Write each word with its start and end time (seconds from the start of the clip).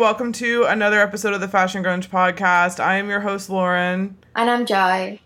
Welcome 0.00 0.32
to 0.32 0.64
another 0.64 0.98
episode 0.98 1.34
of 1.34 1.42
the 1.42 1.46
Fashion 1.46 1.84
Grunge 1.84 2.08
podcast. 2.08 2.80
I 2.80 2.96
am 2.96 3.10
your 3.10 3.20
host, 3.20 3.50
Lauren. 3.50 4.16
And 4.34 4.48
I'm 4.48 4.64
Jai. 4.64 5.20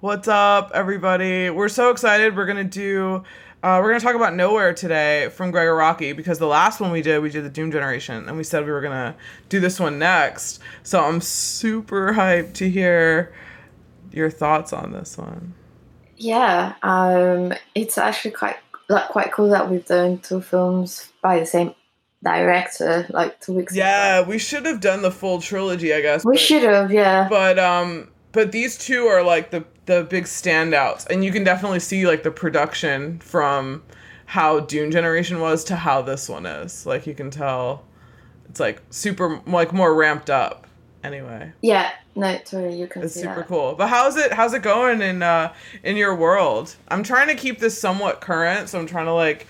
What's 0.00 0.26
up, 0.26 0.72
everybody? 0.74 1.50
We're 1.50 1.68
so 1.68 1.90
excited. 1.90 2.36
We're 2.36 2.44
going 2.44 2.56
to 2.56 2.64
do, 2.64 3.22
uh, 3.62 3.78
we're 3.80 3.90
going 3.90 4.00
to 4.00 4.04
talk 4.04 4.16
about 4.16 4.34
Nowhere 4.34 4.74
today 4.74 5.28
from 5.28 5.52
Gregg 5.52 5.68
Araki 5.68 6.16
because 6.16 6.40
the 6.40 6.48
last 6.48 6.80
one 6.80 6.90
we 6.90 7.00
did, 7.00 7.22
we 7.22 7.30
did 7.30 7.44
the 7.44 7.48
Doom 7.48 7.70
Generation, 7.70 8.26
and 8.26 8.36
we 8.36 8.42
said 8.42 8.66
we 8.66 8.72
were 8.72 8.80
going 8.80 8.90
to 8.90 9.14
do 9.50 9.60
this 9.60 9.78
one 9.78 10.00
next. 10.00 10.58
So 10.82 11.00
I'm 11.00 11.20
super 11.20 12.12
hyped 12.14 12.54
to 12.54 12.68
hear 12.68 13.32
your 14.10 14.30
thoughts 14.30 14.72
on 14.72 14.90
this 14.90 15.16
one. 15.16 15.54
Yeah, 16.16 16.74
um, 16.82 17.52
it's 17.76 17.96
actually 17.96 18.32
quite 18.32 18.56
like 18.88 19.10
quite 19.10 19.30
cool 19.30 19.50
that 19.50 19.70
we've 19.70 19.86
done 19.86 20.18
two 20.18 20.40
films 20.40 21.12
by 21.22 21.38
the 21.38 21.46
same 21.46 21.72
director 22.24 23.06
like 23.10 23.40
two 23.40 23.52
weeks 23.52 23.74
yeah 23.76 24.18
ago. 24.18 24.28
we 24.28 24.38
should 24.38 24.66
have 24.66 24.80
done 24.80 25.02
the 25.02 25.10
full 25.10 25.40
trilogy 25.40 25.94
i 25.94 26.00
guess 26.00 26.24
We 26.24 26.32
but- 26.34 26.40
should 26.40 26.62
have, 26.64 26.90
yeah. 26.90 27.28
but 27.28 27.58
um 27.58 28.10
but 28.32 28.52
these 28.52 28.76
two 28.76 29.06
are 29.06 29.22
like 29.22 29.50
the 29.50 29.64
the 29.86 30.04
big 30.04 30.24
standouts 30.24 31.06
and 31.08 31.24
you 31.24 31.30
can 31.32 31.44
definitely 31.44 31.80
see 31.80 32.06
like 32.06 32.22
the 32.24 32.30
production 32.30 33.18
from 33.20 33.82
how 34.26 34.60
doom 34.60 34.90
generation 34.90 35.40
was 35.40 35.64
to 35.64 35.76
how 35.76 36.02
this 36.02 36.28
one 36.28 36.44
is 36.44 36.84
like 36.84 37.06
you 37.06 37.14
can 37.14 37.30
tell 37.30 37.84
it's 38.50 38.60
like 38.60 38.82
super 38.90 39.40
like 39.46 39.72
more 39.72 39.94
ramped 39.94 40.28
up 40.28 40.66
anyway 41.04 41.50
yeah, 41.62 41.92
no, 42.16 42.36
totally, 42.38 42.76
you 42.78 42.88
can 42.88 43.02
it's 43.04 43.14
super 43.14 43.36
that. 43.36 43.46
cool 43.46 43.74
but 43.74 43.86
how's 43.88 44.16
it 44.16 44.32
how's 44.32 44.52
it 44.52 44.62
going 44.62 45.00
in 45.00 45.22
uh 45.22 45.52
in 45.84 45.96
your 45.96 46.14
world 46.16 46.74
i'm 46.88 47.02
trying 47.04 47.28
to 47.28 47.34
keep 47.36 47.60
this 47.60 47.80
somewhat 47.80 48.20
current 48.20 48.68
so 48.68 48.78
i'm 48.78 48.86
trying 48.86 49.06
to 49.06 49.12
like 49.14 49.46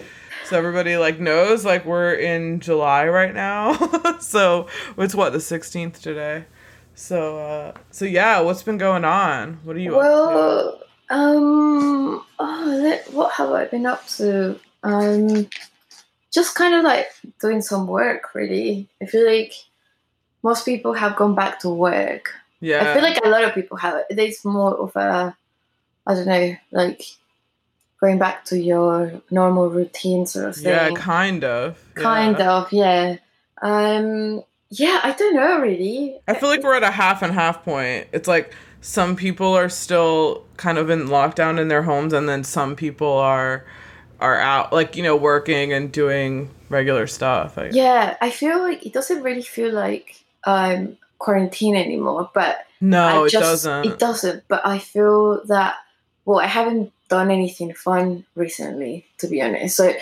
so 0.49 0.57
everybody 0.57 0.97
like 0.97 1.21
knows 1.21 1.65
like 1.65 1.85
we're 1.85 2.15
in 2.15 2.61
july 2.61 3.07
right 3.07 3.35
now 3.35 3.75
so 4.21 4.67
it's 4.97 5.15
what 5.15 5.33
the 5.33 5.39
16th 5.39 6.01
today 6.01 6.45
so 6.95 7.39
uh 7.39 7.73
so 7.91 8.05
yeah 8.05 8.41
what's 8.41 8.63
been 8.63 8.79
going 8.79 9.05
on 9.05 9.61
what 9.65 9.77
are 9.77 9.81
you 9.81 9.99
up 9.99 10.03
to? 10.03 10.09
Well, 10.09 10.83
um, 11.11 12.25
oh, 12.39 12.65
let, 12.67 13.13
what 13.13 13.33
have 13.33 13.51
I 13.51 13.65
been 13.67 13.87
up 13.87 14.07
to? 14.09 14.59
Um, 14.83 15.49
just 16.33 16.55
kind 16.55 16.75
of 16.75 16.85
like 16.85 17.09
doing 17.41 17.63
some 17.63 17.87
work, 17.87 18.35
really. 18.35 18.89
I 19.01 19.07
feel 19.07 19.27
like 19.27 19.55
most 20.43 20.65
people 20.65 20.93
have 20.93 21.17
gone 21.17 21.35
back 21.35 21.61
to 21.61 21.71
work. 21.71 22.31
yeah 22.61 22.91
I 22.91 22.95
feel 22.95 23.03
like 23.03 23.25
a 23.25 23.29
lot 23.29 23.45
of 23.45 23.55
people 23.55 23.77
have. 23.79 24.05
It's 24.11 24.45
more 24.45 24.75
of 24.75 24.95
a, 24.97 25.37
I 26.07 26.15
don't 26.15 26.27
know, 26.27 26.57
like 26.73 27.03
going 28.01 28.19
back 28.19 28.45
to 28.47 28.59
your 28.59 29.21
normal 29.31 29.69
routine 29.71 30.25
sort 30.27 30.47
of 30.47 30.57
thing. 30.57 30.65
yeah 30.73 30.91
kind 30.93 31.43
of 31.45 31.79
kind 31.95 32.39
Yeah. 32.39 32.53
of, 32.53 32.73
yeah. 32.73 33.17
Um, 33.61 34.43
yeah, 34.71 35.01
I 35.03 35.13
don't 35.13 35.35
know 35.35 35.61
really. 35.61 36.21
i 36.29 36.35
feel 36.35 36.49
like 36.49 36.63
we're 36.63 36.75
at 36.77 36.83
a 36.83 36.91
half 36.91 37.23
and 37.23 37.33
half 37.33 37.65
point 37.65 38.07
it's 38.13 38.29
like 38.29 38.55
some 38.81 39.17
people 39.17 39.55
are 39.55 39.69
still 39.69 40.45
kind 40.57 40.79
of 40.79 40.91
in 40.91 41.07
lockdown 41.09 41.59
in 41.59 41.69
their 41.69 41.83
homes 41.83 42.13
and 42.13 42.29
then 42.29 42.45
some 42.45 42.77
people 42.77 43.11
are 43.13 43.65
are 44.21 44.39
out 44.39 44.73
like 44.73 44.95
you 44.97 45.03
know 45.03 45.17
working 45.17 45.73
and 45.73 45.91
doing 45.91 46.51
regular 46.69 47.07
stuff 47.07 47.57
I, 47.59 47.71
Yeah, 47.73 48.17
I 48.21 48.31
feel 48.31 48.59
like 48.61 48.85
it 48.87 48.93
doesn't 48.93 49.23
really 49.23 49.43
feel 49.43 49.73
like 49.73 50.23
um 50.45 50.97
quarantine 51.19 51.75
anymore, 51.75 52.31
but 52.35 52.59
no 52.81 53.25
I 53.25 53.27
it 53.27 53.33
doesn't 53.33 53.87
It 53.87 53.99
doesn't, 53.99 54.45
but 54.49 54.65
I 54.65 54.79
feel 54.79 55.45
that 55.47 55.77
well, 56.25 56.39
I 56.41 56.47
haven't 56.47 56.93
done 57.09 57.31
anything 57.31 57.75
fun 57.75 58.25
recently, 58.35 59.07
to 59.19 59.27
be 59.27 59.43
honest. 59.43 59.77
So, 59.77 59.93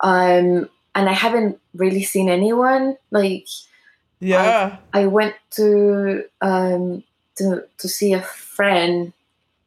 um, 0.00 0.68
and 0.94 1.08
I 1.08 1.12
haven't 1.12 1.58
really 1.74 2.02
seen 2.02 2.28
anyone. 2.28 2.96
Like, 3.10 3.46
yeah 4.20 4.76
I 4.92 5.06
went 5.06 5.34
to 5.50 6.24
um 6.40 7.02
to 7.36 7.64
to 7.78 7.88
see 7.88 8.12
a 8.12 8.22
friend 8.22 9.12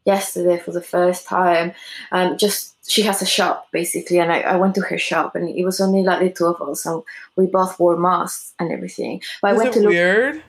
yesterday 0.05 0.57
for 0.57 0.71
the 0.71 0.81
first 0.81 1.27
time. 1.27 1.73
Um, 2.11 2.37
just 2.37 2.75
she 2.89 3.01
has 3.03 3.21
a 3.21 3.25
shop 3.25 3.67
basically, 3.71 4.19
and 4.19 4.31
I, 4.31 4.39
I 4.41 4.55
went 4.55 4.73
to 4.75 4.81
her 4.81 4.97
shop, 4.97 5.35
and 5.35 5.49
it 5.49 5.65
was 5.65 5.81
only 5.81 6.03
like 6.03 6.19
the 6.21 6.31
two 6.31 6.45
of 6.45 6.61
us, 6.67 6.85
and 6.85 7.03
we 7.35 7.45
both 7.45 7.77
wore 7.79 7.97
masks 7.97 8.53
and 8.57 8.71
everything. 8.71 9.21
But 9.41 9.51
I 9.51 9.53
went 9.53 9.69
it 9.69 9.73
to 9.73 9.79
look. 9.81 9.89
weird 9.89 10.43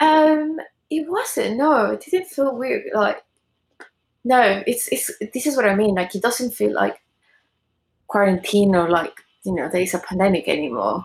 Um, 0.00 0.58
it 0.90 1.08
wasn't. 1.08 1.56
No, 1.56 1.92
it 1.92 2.04
didn't 2.04 2.28
feel 2.28 2.56
weird. 2.56 2.84
Like, 2.94 3.22
no, 4.24 4.62
it's 4.66 4.88
it's. 4.88 5.10
This 5.32 5.46
is 5.46 5.56
what 5.56 5.66
I 5.66 5.74
mean. 5.74 5.94
Like, 5.94 6.14
it 6.14 6.22
doesn't 6.22 6.52
feel 6.52 6.72
like 6.72 7.00
quarantine 8.06 8.74
or 8.74 8.88
like 8.88 9.20
you 9.44 9.54
know 9.54 9.68
there 9.68 9.82
is 9.82 9.94
a 9.94 9.98
pandemic 9.98 10.48
anymore. 10.48 11.04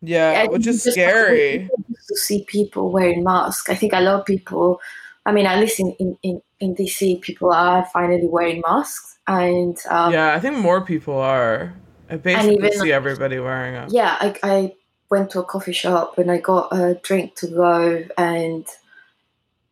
yeah 0.00 0.44
I 0.44 0.46
which 0.46 0.66
is 0.66 0.84
just 0.84 0.94
scary 0.94 1.68
To 2.08 2.16
see 2.16 2.44
people 2.44 2.90
wearing 2.90 3.24
masks, 3.24 3.68
I 3.68 3.74
think 3.74 3.92
a 3.92 4.00
lot 4.00 4.20
of 4.20 4.26
people. 4.26 4.80
I 5.24 5.32
mean, 5.32 5.46
at 5.46 5.58
least 5.58 5.80
in 5.80 5.92
in 5.98 6.16
in, 6.22 6.42
in 6.60 6.74
DC, 6.74 7.20
people 7.20 7.52
are 7.52 7.84
finally 7.92 8.26
wearing 8.26 8.62
masks, 8.66 9.16
and 9.26 9.76
um, 9.90 10.12
yeah 10.12 10.34
i 10.34 10.40
think 10.40 10.56
more 10.56 10.80
people 10.80 11.18
are 11.18 11.74
i 12.10 12.16
basically 12.16 12.54
even, 12.54 12.72
see 12.72 12.92
everybody 12.92 13.38
wearing 13.38 13.74
them 13.74 13.88
yeah, 13.90 14.16
I, 14.20 14.34
I 14.42 14.74
went 15.10 15.30
to 15.30 15.40
a 15.40 15.44
coffee 15.44 15.72
shop 15.72 16.18
and 16.18 16.30
I 16.30 16.38
got 16.38 16.68
a 16.72 16.98
drink 17.02 17.34
to 17.36 17.46
go, 17.48 18.04
and 18.16 18.66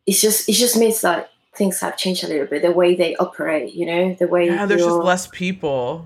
it's 0.05 0.21
just 0.21 0.49
it 0.49 0.53
just 0.53 0.77
means 0.77 1.01
that 1.01 1.29
things 1.57 1.79
have 1.81 1.97
changed 1.97 2.23
a 2.23 2.27
little 2.27 2.47
bit. 2.47 2.61
The 2.61 2.71
way 2.71 2.95
they 2.95 3.15
operate, 3.15 3.73
you 3.73 3.85
know, 3.85 4.13
the 4.13 4.27
way 4.27 4.47
yeah 4.47 4.65
there's 4.65 4.83
just 4.83 4.97
less 4.97 5.27
people 5.27 6.05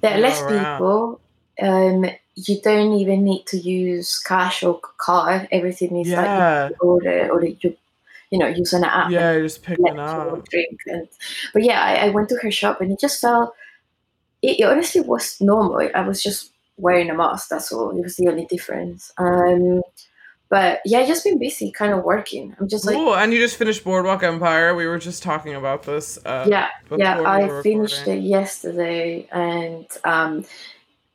there 0.00 0.14
are 0.14 0.20
less 0.20 0.40
around. 0.40 0.76
people. 0.76 1.20
Um, 1.62 2.06
you 2.36 2.60
don't 2.62 2.94
even 2.94 3.24
need 3.24 3.46
to 3.46 3.58
use 3.58 4.18
cash 4.18 4.62
or 4.62 4.80
card. 4.96 5.48
Everything 5.50 5.96
is 6.00 6.10
like 6.10 6.70
you 6.70 6.76
order 6.80 7.28
or 7.30 7.44
you, 7.44 7.76
you 8.30 8.38
know, 8.38 8.46
use 8.46 8.72
an 8.72 8.84
app. 8.84 9.10
yeah 9.10 9.38
just 9.38 9.62
picking 9.62 9.98
up 9.98 10.48
drink 10.48 10.80
and 10.86 11.08
but 11.52 11.62
yeah 11.64 11.82
I, 11.82 12.06
I 12.06 12.08
went 12.10 12.28
to 12.30 12.36
her 12.36 12.50
shop 12.50 12.80
and 12.80 12.92
it 12.92 13.00
just 13.00 13.20
felt 13.20 13.54
it, 14.42 14.60
it 14.60 14.64
honestly 14.64 15.00
was 15.00 15.40
normal 15.40 15.88
i 15.94 16.00
was 16.00 16.22
just 16.22 16.52
wearing 16.78 17.10
a 17.10 17.14
mask 17.14 17.48
that's 17.48 17.72
all 17.72 17.90
it 17.90 18.02
was 18.02 18.16
the 18.16 18.28
only 18.28 18.46
difference 18.46 19.12
um 19.18 19.82
but 20.50 20.80
yeah 20.84 20.98
i 20.98 21.06
just 21.06 21.24
been 21.24 21.38
busy 21.38 21.70
kind 21.70 21.92
of 21.94 22.02
working 22.04 22.54
i'm 22.60 22.68
just 22.68 22.84
like 22.84 22.96
Oh, 22.96 23.14
and 23.14 23.32
you 23.32 23.38
just 23.38 23.56
finished 23.56 23.82
boardwalk 23.84 24.22
empire 24.22 24.74
we 24.74 24.86
were 24.86 24.98
just 24.98 25.22
talking 25.22 25.54
about 25.54 25.84
this 25.84 26.18
uh 26.26 26.46
yeah 26.48 26.68
yeah 26.96 27.18
we 27.20 27.24
i 27.24 27.62
finished 27.62 28.00
recording. 28.00 28.24
it 28.24 28.28
yesterday 28.28 29.28
and 29.32 29.86
um 30.04 30.44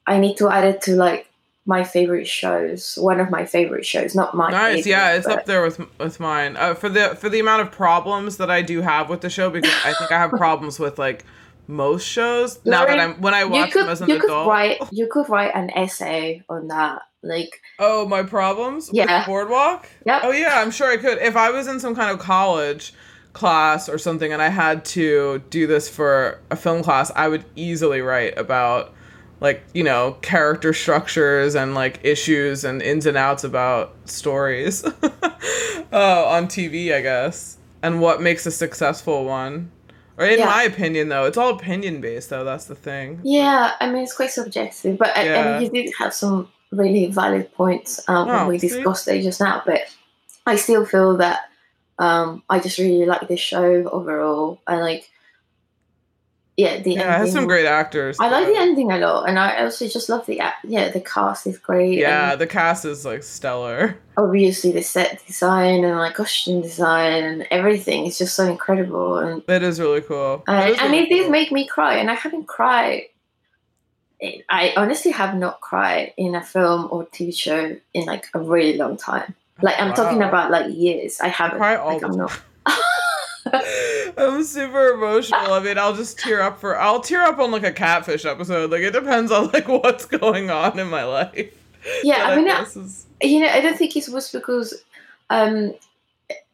i 0.07 0.17
need 0.19 0.37
to 0.37 0.49
add 0.49 0.63
it 0.63 0.81
to 0.83 0.95
like 0.95 1.27
my 1.67 1.83
favorite 1.83 2.27
shows 2.27 2.95
one 3.01 3.19
of 3.19 3.29
my 3.31 3.43
favorite 3.45 3.85
shows 3.85 4.13
not 4.15 4.35
my 4.35 4.51
Nice, 4.51 4.83
favorite, 4.83 4.89
yeah, 4.91 5.13
it's 5.13 5.25
but- 5.27 5.39
up 5.39 5.45
there 5.45 5.63
with 5.63 5.79
with 5.99 6.19
mine. 6.19 6.55
Uh, 6.57 6.75
for 6.75 6.89
the 6.89 7.15
for 7.19 7.27
the 7.27 7.39
amount 7.39 7.63
of 7.63 7.71
problems 7.71 8.37
that 8.37 8.51
I 8.51 8.61
do 8.61 8.81
have 8.81 9.09
with 9.09 9.21
the 9.21 9.31
show, 9.31 9.49
because 9.49 9.73
I 9.83 9.93
think 9.93 10.11
I 10.11 10.19
have 10.19 10.29
problems 10.45 10.77
with 10.77 10.99
like 10.99 11.25
most 11.67 12.05
shows. 12.07 12.59
now 12.65 12.85
that 12.85 12.99
I'm 12.99 13.21
when 13.21 13.33
I 13.33 13.43
watch 13.45 13.71
could 13.71 13.83
them 13.83 13.89
as 13.89 14.01
an 14.01 14.09
you 14.09 14.19
could 14.19 14.47
write 14.47 14.81
you 14.91 15.07
could 15.07 15.27
write 15.29 15.55
an 15.55 15.69
essay 15.71 16.43
on 16.49 16.67
that 16.67 17.01
like 17.23 17.59
Oh, 17.79 18.07
my 18.07 18.23
problems 18.23 18.89
Yeah. 18.93 19.19
with 19.19 19.27
Boardwalk. 19.27 19.89
Yep. 20.05 20.21
Oh 20.25 20.31
yeah, 20.31 20.61
I'm 20.61 20.71
sure 20.71 20.89
I 20.89 20.97
could. 20.97 21.17
If 21.17 21.35
I 21.35 21.49
was 21.51 21.67
in 21.67 21.79
some 21.79 21.95
kind 21.95 22.09
of 22.11 22.19
college 22.19 22.93
class 23.33 23.89
or 23.89 23.97
something, 23.97 24.31
and 24.31 24.41
I 24.41 24.47
had 24.49 24.85
to 24.85 25.43
do 25.49 25.67
this 25.67 25.89
for 25.89 26.39
a 26.49 26.55
film 26.55 26.83
class, 26.83 27.11
I 27.15 27.27
would 27.27 27.43
easily 27.55 27.99
write 28.01 28.37
about 28.37 28.93
like 29.41 29.61
you 29.73 29.83
know 29.83 30.13
character 30.21 30.71
structures 30.71 31.55
and 31.55 31.73
like 31.75 31.99
issues 32.03 32.63
and 32.63 32.81
ins 32.81 33.05
and 33.05 33.17
outs 33.17 33.43
about 33.43 33.93
stories 34.05 34.85
uh, 35.03 36.25
on 36.27 36.47
TV, 36.47 36.93
I 36.93 37.01
guess, 37.01 37.57
and 37.83 37.99
what 37.99 38.21
makes 38.21 38.45
a 38.45 38.51
successful 38.51 39.25
one. 39.25 39.71
Or 40.17 40.25
in 40.25 40.39
Yeah. 40.39 40.45
my 40.45 40.63
opinion, 40.63 41.09
though, 41.09 41.25
it's 41.25 41.37
all 41.37 41.49
opinion 41.49 41.99
based, 42.01 42.29
though. 42.29 42.43
That's 42.43 42.65
the 42.65 42.75
thing. 42.75 43.19
Yeah, 43.23 43.73
I 43.79 43.87
mean 43.91 44.03
it's 44.03 44.15
quite 44.15 44.31
subjective, 44.31 44.97
but 44.97 45.15
I- 45.17 45.23
Yeah. 45.25 45.55
and 45.57 45.63
you 45.63 45.69
did 45.83 45.93
have 45.99 46.13
some 46.13 46.49
really 46.71 47.07
valid 47.07 47.53
points 47.53 48.01
um, 48.07 48.29
Oh, 48.29 48.37
when 48.37 48.47
we 48.47 48.59
see? 48.59 48.69
discussed 48.69 49.07
it 49.07 49.21
just 49.23 49.39
now. 49.41 49.61
But 49.65 49.81
I 50.45 50.55
still 50.55 50.85
feel 50.85 51.17
that 51.17 51.39
um, 51.99 52.43
I 52.49 52.59
just 52.59 52.77
really 52.77 53.05
like 53.05 53.27
this 53.27 53.39
show 53.39 53.87
overall. 53.89 54.59
I 54.67 54.77
like, 54.77 55.09
yeah, 56.57 56.79
the 56.79 56.93
Yeah, 56.93 57.17
has 57.17 57.31
some 57.33 57.47
great 57.47 57.65
actors. 57.65 58.17
I 58.19 58.29
like 58.29 58.47
the 58.47 58.55
ending 58.57 58.91
a 58.91 58.97
lot, 58.97 59.27
and 59.27 59.37
I 59.37 59.63
also 59.63 59.87
just 59.87 60.07
love 60.07 60.25
the 60.25 60.41
yeah 60.63 60.89
the 60.89 61.01
cast 61.01 61.47
is 61.47 61.57
great. 61.57 61.97
Yeah, 61.97 62.35
the 62.35 62.47
cast 62.47 62.85
is 62.85 63.05
like 63.05 63.23
stellar. 63.23 63.97
obviously 64.17 64.71
the 64.71 64.81
set 64.81 65.25
design 65.27 65.83
and 65.83 65.97
like 65.97 66.15
costume 66.15 66.61
design 66.61 67.23
and 67.23 67.47
everything 67.51 68.05
is 68.05 68.17
just 68.17 68.35
so 68.35 68.49
incredible 68.49 69.17
and 69.17 69.43
That 69.47 69.63
is 69.63 69.79
really 69.79 70.01
cool. 70.01 70.43
That 70.47 70.63
and, 70.63 70.71
is 70.71 70.79
and 70.79 70.91
really 70.91 71.03
it 71.03 71.09
did 71.09 71.21
cool. 71.23 71.31
make 71.31 71.51
me 71.51 71.67
cry 71.67 71.95
and 71.95 72.09
i 72.09 72.13
haven't 72.13 72.47
cried 72.47 73.03
i 74.49 74.73
honestly 74.77 75.11
have 75.11 75.35
not 75.35 75.59
cried 75.61 76.13
in 76.17 76.35
a 76.35 76.41
film 76.41 76.87
or 76.91 77.05
tv 77.07 77.35
show 77.35 77.75
in 77.93 78.05
like 78.05 78.27
a 78.33 78.39
really 78.39 78.77
long 78.77 78.95
time 78.95 79.35
like 79.61 79.79
i'm 79.79 79.93
talking 79.93 80.21
about 80.21 80.49
like 80.49 80.73
years 80.73 81.19
i 81.19 81.27
haven't 81.27 81.57
cry 81.57 81.75
all 81.75 81.89
like, 81.89 81.99
the 81.99 82.07
i'm 82.07 82.17
not 82.17 82.41
I'm 84.17 84.43
super 84.43 84.89
emotional. 84.89 85.53
I 85.53 85.59
mean, 85.59 85.77
I'll 85.77 85.95
just 85.95 86.17
tear 86.19 86.41
up 86.41 86.59
for 86.59 86.79
I'll 86.79 87.01
tear 87.01 87.21
up 87.23 87.37
on 87.39 87.51
like 87.51 87.63
a 87.63 87.71
catfish 87.71 88.25
episode. 88.25 88.71
Like 88.71 88.81
it 88.81 88.91
depends 88.91 89.31
on 89.31 89.49
like 89.51 89.67
what's 89.83 90.05
going 90.05 90.49
on 90.49 90.79
in 90.79 90.87
my 90.87 91.03
life. 91.03 91.53
yeah 92.03 92.25
i 92.29 92.35
mean 92.35 92.45
guess 92.45 92.75
is- 92.75 93.05
you 93.21 93.39
know, 93.39 93.47
I 93.47 93.61
don't 93.61 93.77
think 93.77 93.95
it 93.95 94.09
was 94.09 94.31
because 94.31 94.73
um 95.29 95.73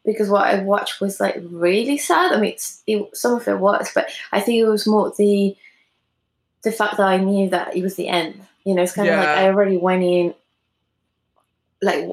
because 0.05 0.29
what 0.29 0.45
I 0.47 0.63
watched 0.63 0.99
was 0.99 1.19
like 1.19 1.37
really 1.49 1.97
sad. 1.97 2.33
I 2.33 2.39
mean, 2.39 2.51
it's, 2.53 2.81
it, 2.87 3.15
some 3.15 3.33
of 3.35 3.47
it 3.47 3.59
was, 3.59 3.91
but 3.93 4.09
I 4.31 4.39
think 4.41 4.57
it 4.59 4.65
was 4.65 4.87
more 4.87 5.13
the 5.17 5.55
the 6.63 6.71
fact 6.71 6.97
that 6.97 7.07
I 7.07 7.17
knew 7.17 7.49
that 7.49 7.75
it 7.75 7.81
was 7.83 7.95
the 7.95 8.07
end. 8.07 8.41
You 8.63 8.75
know, 8.75 8.83
it's 8.83 8.93
kind 8.93 9.07
of 9.09 9.15
like 9.19 9.27
I 9.27 9.47
already 9.47 9.77
went 9.77 10.03
in 10.03 10.33
like 11.81 12.07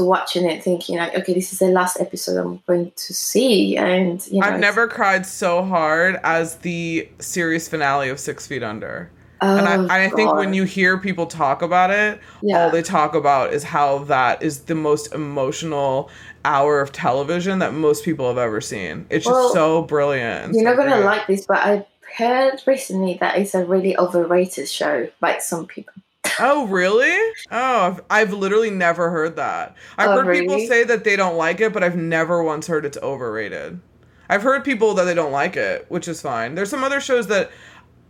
to 0.00 0.04
watching 0.04 0.48
it 0.48 0.62
thinking 0.62 0.96
like, 0.98 1.14
okay, 1.14 1.34
this 1.34 1.52
is 1.52 1.58
the 1.58 1.68
last 1.68 2.00
episode 2.00 2.36
I'm 2.36 2.62
going 2.66 2.92
to 2.94 3.14
see, 3.14 3.76
and 3.76 4.26
you 4.28 4.40
know, 4.40 4.46
I've 4.46 4.60
never 4.60 4.88
cried 4.88 5.26
so 5.26 5.62
hard 5.62 6.18
as 6.22 6.56
the 6.56 7.08
series 7.18 7.68
finale 7.68 8.08
of 8.08 8.18
Six 8.18 8.46
Feet 8.46 8.62
Under. 8.62 9.10
Oh, 9.42 9.56
and 9.56 9.90
I, 9.90 10.06
I 10.06 10.10
think 10.10 10.34
when 10.34 10.52
you 10.52 10.64
hear 10.64 10.98
people 10.98 11.26
talk 11.26 11.62
about 11.62 11.90
it, 11.90 12.20
yeah, 12.42 12.64
all 12.64 12.70
they 12.70 12.82
talk 12.82 13.14
about 13.14 13.52
is 13.52 13.62
how 13.62 13.98
that 14.04 14.42
is 14.42 14.62
the 14.62 14.74
most 14.74 15.14
emotional 15.14 16.10
hour 16.44 16.80
of 16.80 16.92
television 16.92 17.58
that 17.60 17.72
most 17.72 18.04
people 18.04 18.28
have 18.28 18.38
ever 18.38 18.60
seen. 18.60 19.06
It's 19.10 19.24
just 19.24 19.52
so 19.52 19.82
brilliant. 19.82 20.54
you're 20.54 20.64
not 20.64 20.76
gonna 20.76 21.00
like 21.00 21.26
this, 21.26 21.46
but 21.46 21.58
I 21.58 21.86
heard 22.16 22.60
recently 22.66 23.16
that 23.20 23.38
it's 23.38 23.54
a 23.54 23.64
really 23.64 23.96
overrated 23.96 24.68
show 24.68 25.08
by 25.20 25.38
some 25.38 25.66
people. 25.66 25.94
Oh, 26.38 26.66
really? 26.66 27.16
Oh, 27.50 27.80
I've, 27.86 28.00
I've 28.10 28.32
literally 28.32 28.70
never 28.70 29.10
heard 29.10 29.36
that. 29.36 29.76
I've 29.98 30.10
Oh, 30.10 30.14
heard 30.14 30.30
people 30.30 30.58
say 30.58 30.84
that 30.84 31.04
they 31.04 31.16
don't 31.16 31.36
like 31.36 31.60
it, 31.60 31.72
but 31.72 31.82
I've 31.84 31.96
never 31.96 32.42
once 32.42 32.66
heard 32.66 32.84
it's 32.84 32.98
overrated. 32.98 33.80
I've 34.28 34.42
heard 34.42 34.64
people 34.64 34.94
that 34.94 35.04
they 35.04 35.14
don't 35.14 35.32
like 35.32 35.56
it, 35.56 35.86
which 35.88 36.06
is 36.08 36.22
fine. 36.22 36.54
There's 36.54 36.70
some 36.70 36.84
other 36.84 37.00
shows 37.00 37.26
that 37.28 37.50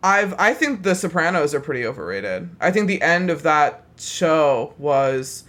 I've 0.02 0.34
I 0.38 0.54
think 0.54 0.82
The 0.82 0.94
Sopranos 0.94 1.54
are 1.54 1.60
pretty 1.60 1.86
overrated. 1.86 2.50
I 2.60 2.70
think 2.70 2.88
the 2.88 3.02
end 3.02 3.30
of 3.30 3.42
that 3.42 3.84
show 3.98 4.74
was 4.78 5.44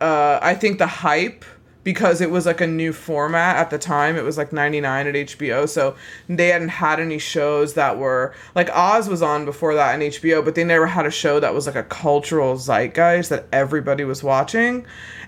uh 0.00 0.38
I 0.42 0.54
think 0.54 0.78
the 0.78 0.86
hype 0.86 1.44
because 1.82 2.20
it 2.20 2.30
was 2.30 2.46
like 2.46 2.60
a 2.60 2.66
new 2.66 2.92
format 2.92 3.56
at 3.56 3.70
the 3.70 3.78
time. 3.78 4.16
It 4.16 4.24
was 4.24 4.36
like 4.36 4.52
99 4.52 5.06
at 5.06 5.14
HBO, 5.14 5.68
so 5.68 5.96
they 6.28 6.48
hadn't 6.48 6.68
had 6.68 7.00
any 7.00 7.18
shows 7.18 7.74
that 7.74 7.98
were 7.98 8.34
like 8.54 8.68
Oz 8.70 9.08
was 9.08 9.22
on 9.22 9.44
before 9.44 9.74
that 9.74 9.94
on 9.94 10.00
HBO, 10.00 10.44
but 10.44 10.54
they 10.54 10.64
never 10.64 10.86
had 10.86 11.06
a 11.06 11.10
show 11.10 11.40
that 11.40 11.54
was 11.54 11.66
like 11.66 11.76
a 11.76 11.82
cultural 11.84 12.56
zeitgeist 12.56 13.30
that 13.30 13.46
everybody 13.52 14.04
was 14.04 14.22
watching. 14.22 14.86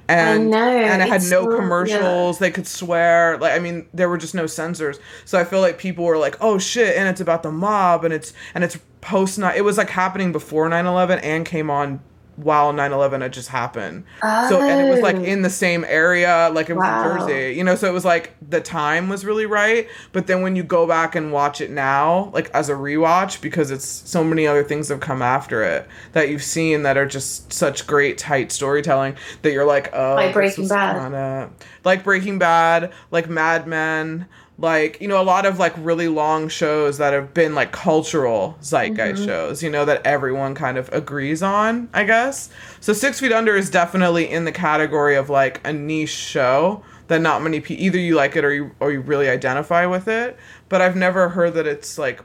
And 0.08 0.50
know, 0.50 0.58
and 0.58 1.00
it 1.00 1.08
had 1.08 1.22
no 1.22 1.44
so- 1.44 1.50
yeah. 1.50 1.56
commercials. 1.56 2.38
They 2.38 2.50
could 2.50 2.66
swear. 2.66 3.38
Like 3.38 3.52
I 3.52 3.58
mean, 3.58 3.86
there 3.94 4.08
were 4.08 4.18
just 4.18 4.34
no 4.34 4.46
censors. 4.46 4.98
So 5.24 5.38
I 5.38 5.44
feel 5.44 5.60
like 5.60 5.78
people 5.78 6.04
were 6.04 6.18
like, 6.18 6.36
"Oh 6.40 6.58
shit!" 6.58 6.96
And 6.96 7.08
it's 7.08 7.20
about 7.20 7.42
the 7.44 7.52
mob, 7.52 8.04
and 8.04 8.12
it's 8.12 8.32
and 8.54 8.64
it's 8.64 8.78
post 9.00 9.38
night. 9.38 9.56
It 9.56 9.62
was 9.62 9.78
like 9.78 9.90
happening 9.90 10.32
before 10.32 10.68
9-11 10.68 11.20
and 11.22 11.46
came 11.46 11.70
on 11.70 12.00
while 12.36 12.72
9-11 12.72 13.20
had 13.20 13.32
just 13.32 13.48
happened. 13.48 14.04
So 14.22 14.60
and 14.60 14.80
it 14.80 14.90
was 14.90 15.00
like 15.00 15.16
Oh. 15.16 15.22
in 15.22 15.42
the 15.42 15.50
same 15.50 15.84
area, 15.86 16.50
like 16.52 16.70
it 16.70 16.74
was 16.74 16.82
Wow. 16.82 17.10
in 17.12 17.18
Jersey, 17.18 17.54
you 17.56 17.62
know. 17.64 17.74
So 17.74 17.86
it 17.88 17.92
was 17.92 18.04
like 18.04 18.34
the 18.46 18.60
time 18.60 19.08
was 19.08 19.24
really 19.24 19.46
right, 19.46 19.86
but 20.12 20.26
then 20.26 20.40
when 20.42 20.56
you 20.56 20.62
go 20.62 20.86
back 20.86 21.14
and 21.14 21.32
watch 21.32 21.60
it 21.60 21.70
now, 21.70 22.30
like 22.32 22.50
as 22.54 22.68
a 22.68 22.74
rewatch, 22.74 23.40
because 23.42 23.70
it's 23.70 23.86
so 23.86 24.24
many 24.24 24.46
other 24.46 24.64
things 24.64 24.88
have 24.88 25.00
come 25.00 25.20
after 25.22 25.62
it 25.62 25.86
that 26.12 26.28
you've 26.30 26.42
seen 26.42 26.82
that 26.84 26.96
are 26.96 27.06
just 27.06 27.52
such 27.52 27.86
great 27.86 28.16
tight 28.18 28.50
storytelling 28.50 29.14
that 29.42 29.52
you're 29.52 29.66
like, 29.66 29.90
oh, 29.92 30.14
Like 30.14 30.32
Breaking 30.32 30.68
Bad. 30.68 31.50
like 31.84 32.02
Breaking 32.04 32.38
Bad, 32.38 32.92
like 33.10 33.28
Mad 33.28 33.66
Men. 33.66 34.26
Like 34.62 35.00
you 35.00 35.08
know, 35.08 35.20
a 35.20 35.24
lot 35.24 35.44
of 35.44 35.58
like 35.58 35.74
really 35.76 36.06
long 36.06 36.48
shows 36.48 36.96
that 36.98 37.12
have 37.12 37.34
been 37.34 37.54
like 37.54 37.72
cultural 37.72 38.56
zeitgeist 38.62 39.22
Mhm. 39.22 39.26
shows, 39.26 39.62
you 39.62 39.68
know, 39.68 39.84
that 39.84 40.00
everyone 40.06 40.54
kind 40.54 40.78
of 40.78 40.88
agrees 40.92 41.42
on, 41.42 41.88
I 41.92 42.04
guess. 42.04 42.48
So 42.80 42.92
Six 42.92 43.18
Feet 43.18 43.32
Under 43.32 43.56
is 43.56 43.68
definitely 43.70 44.30
in 44.30 44.44
the 44.44 44.52
category 44.52 45.16
of 45.16 45.28
like 45.28 45.60
a 45.64 45.72
niche 45.72 46.10
show 46.10 46.82
that 47.08 47.20
not 47.20 47.42
many 47.42 47.58
people 47.60 47.84
either 47.84 47.98
you 47.98 48.14
like 48.14 48.36
it 48.36 48.44
or 48.44 48.54
you 48.54 48.70
or 48.78 48.92
you 48.92 49.00
really 49.00 49.28
identify 49.28 49.84
with 49.84 50.06
it. 50.06 50.36
But 50.68 50.80
I've 50.80 50.96
never 50.96 51.30
heard 51.30 51.54
that 51.54 51.66
it's 51.66 51.98
like 51.98 52.20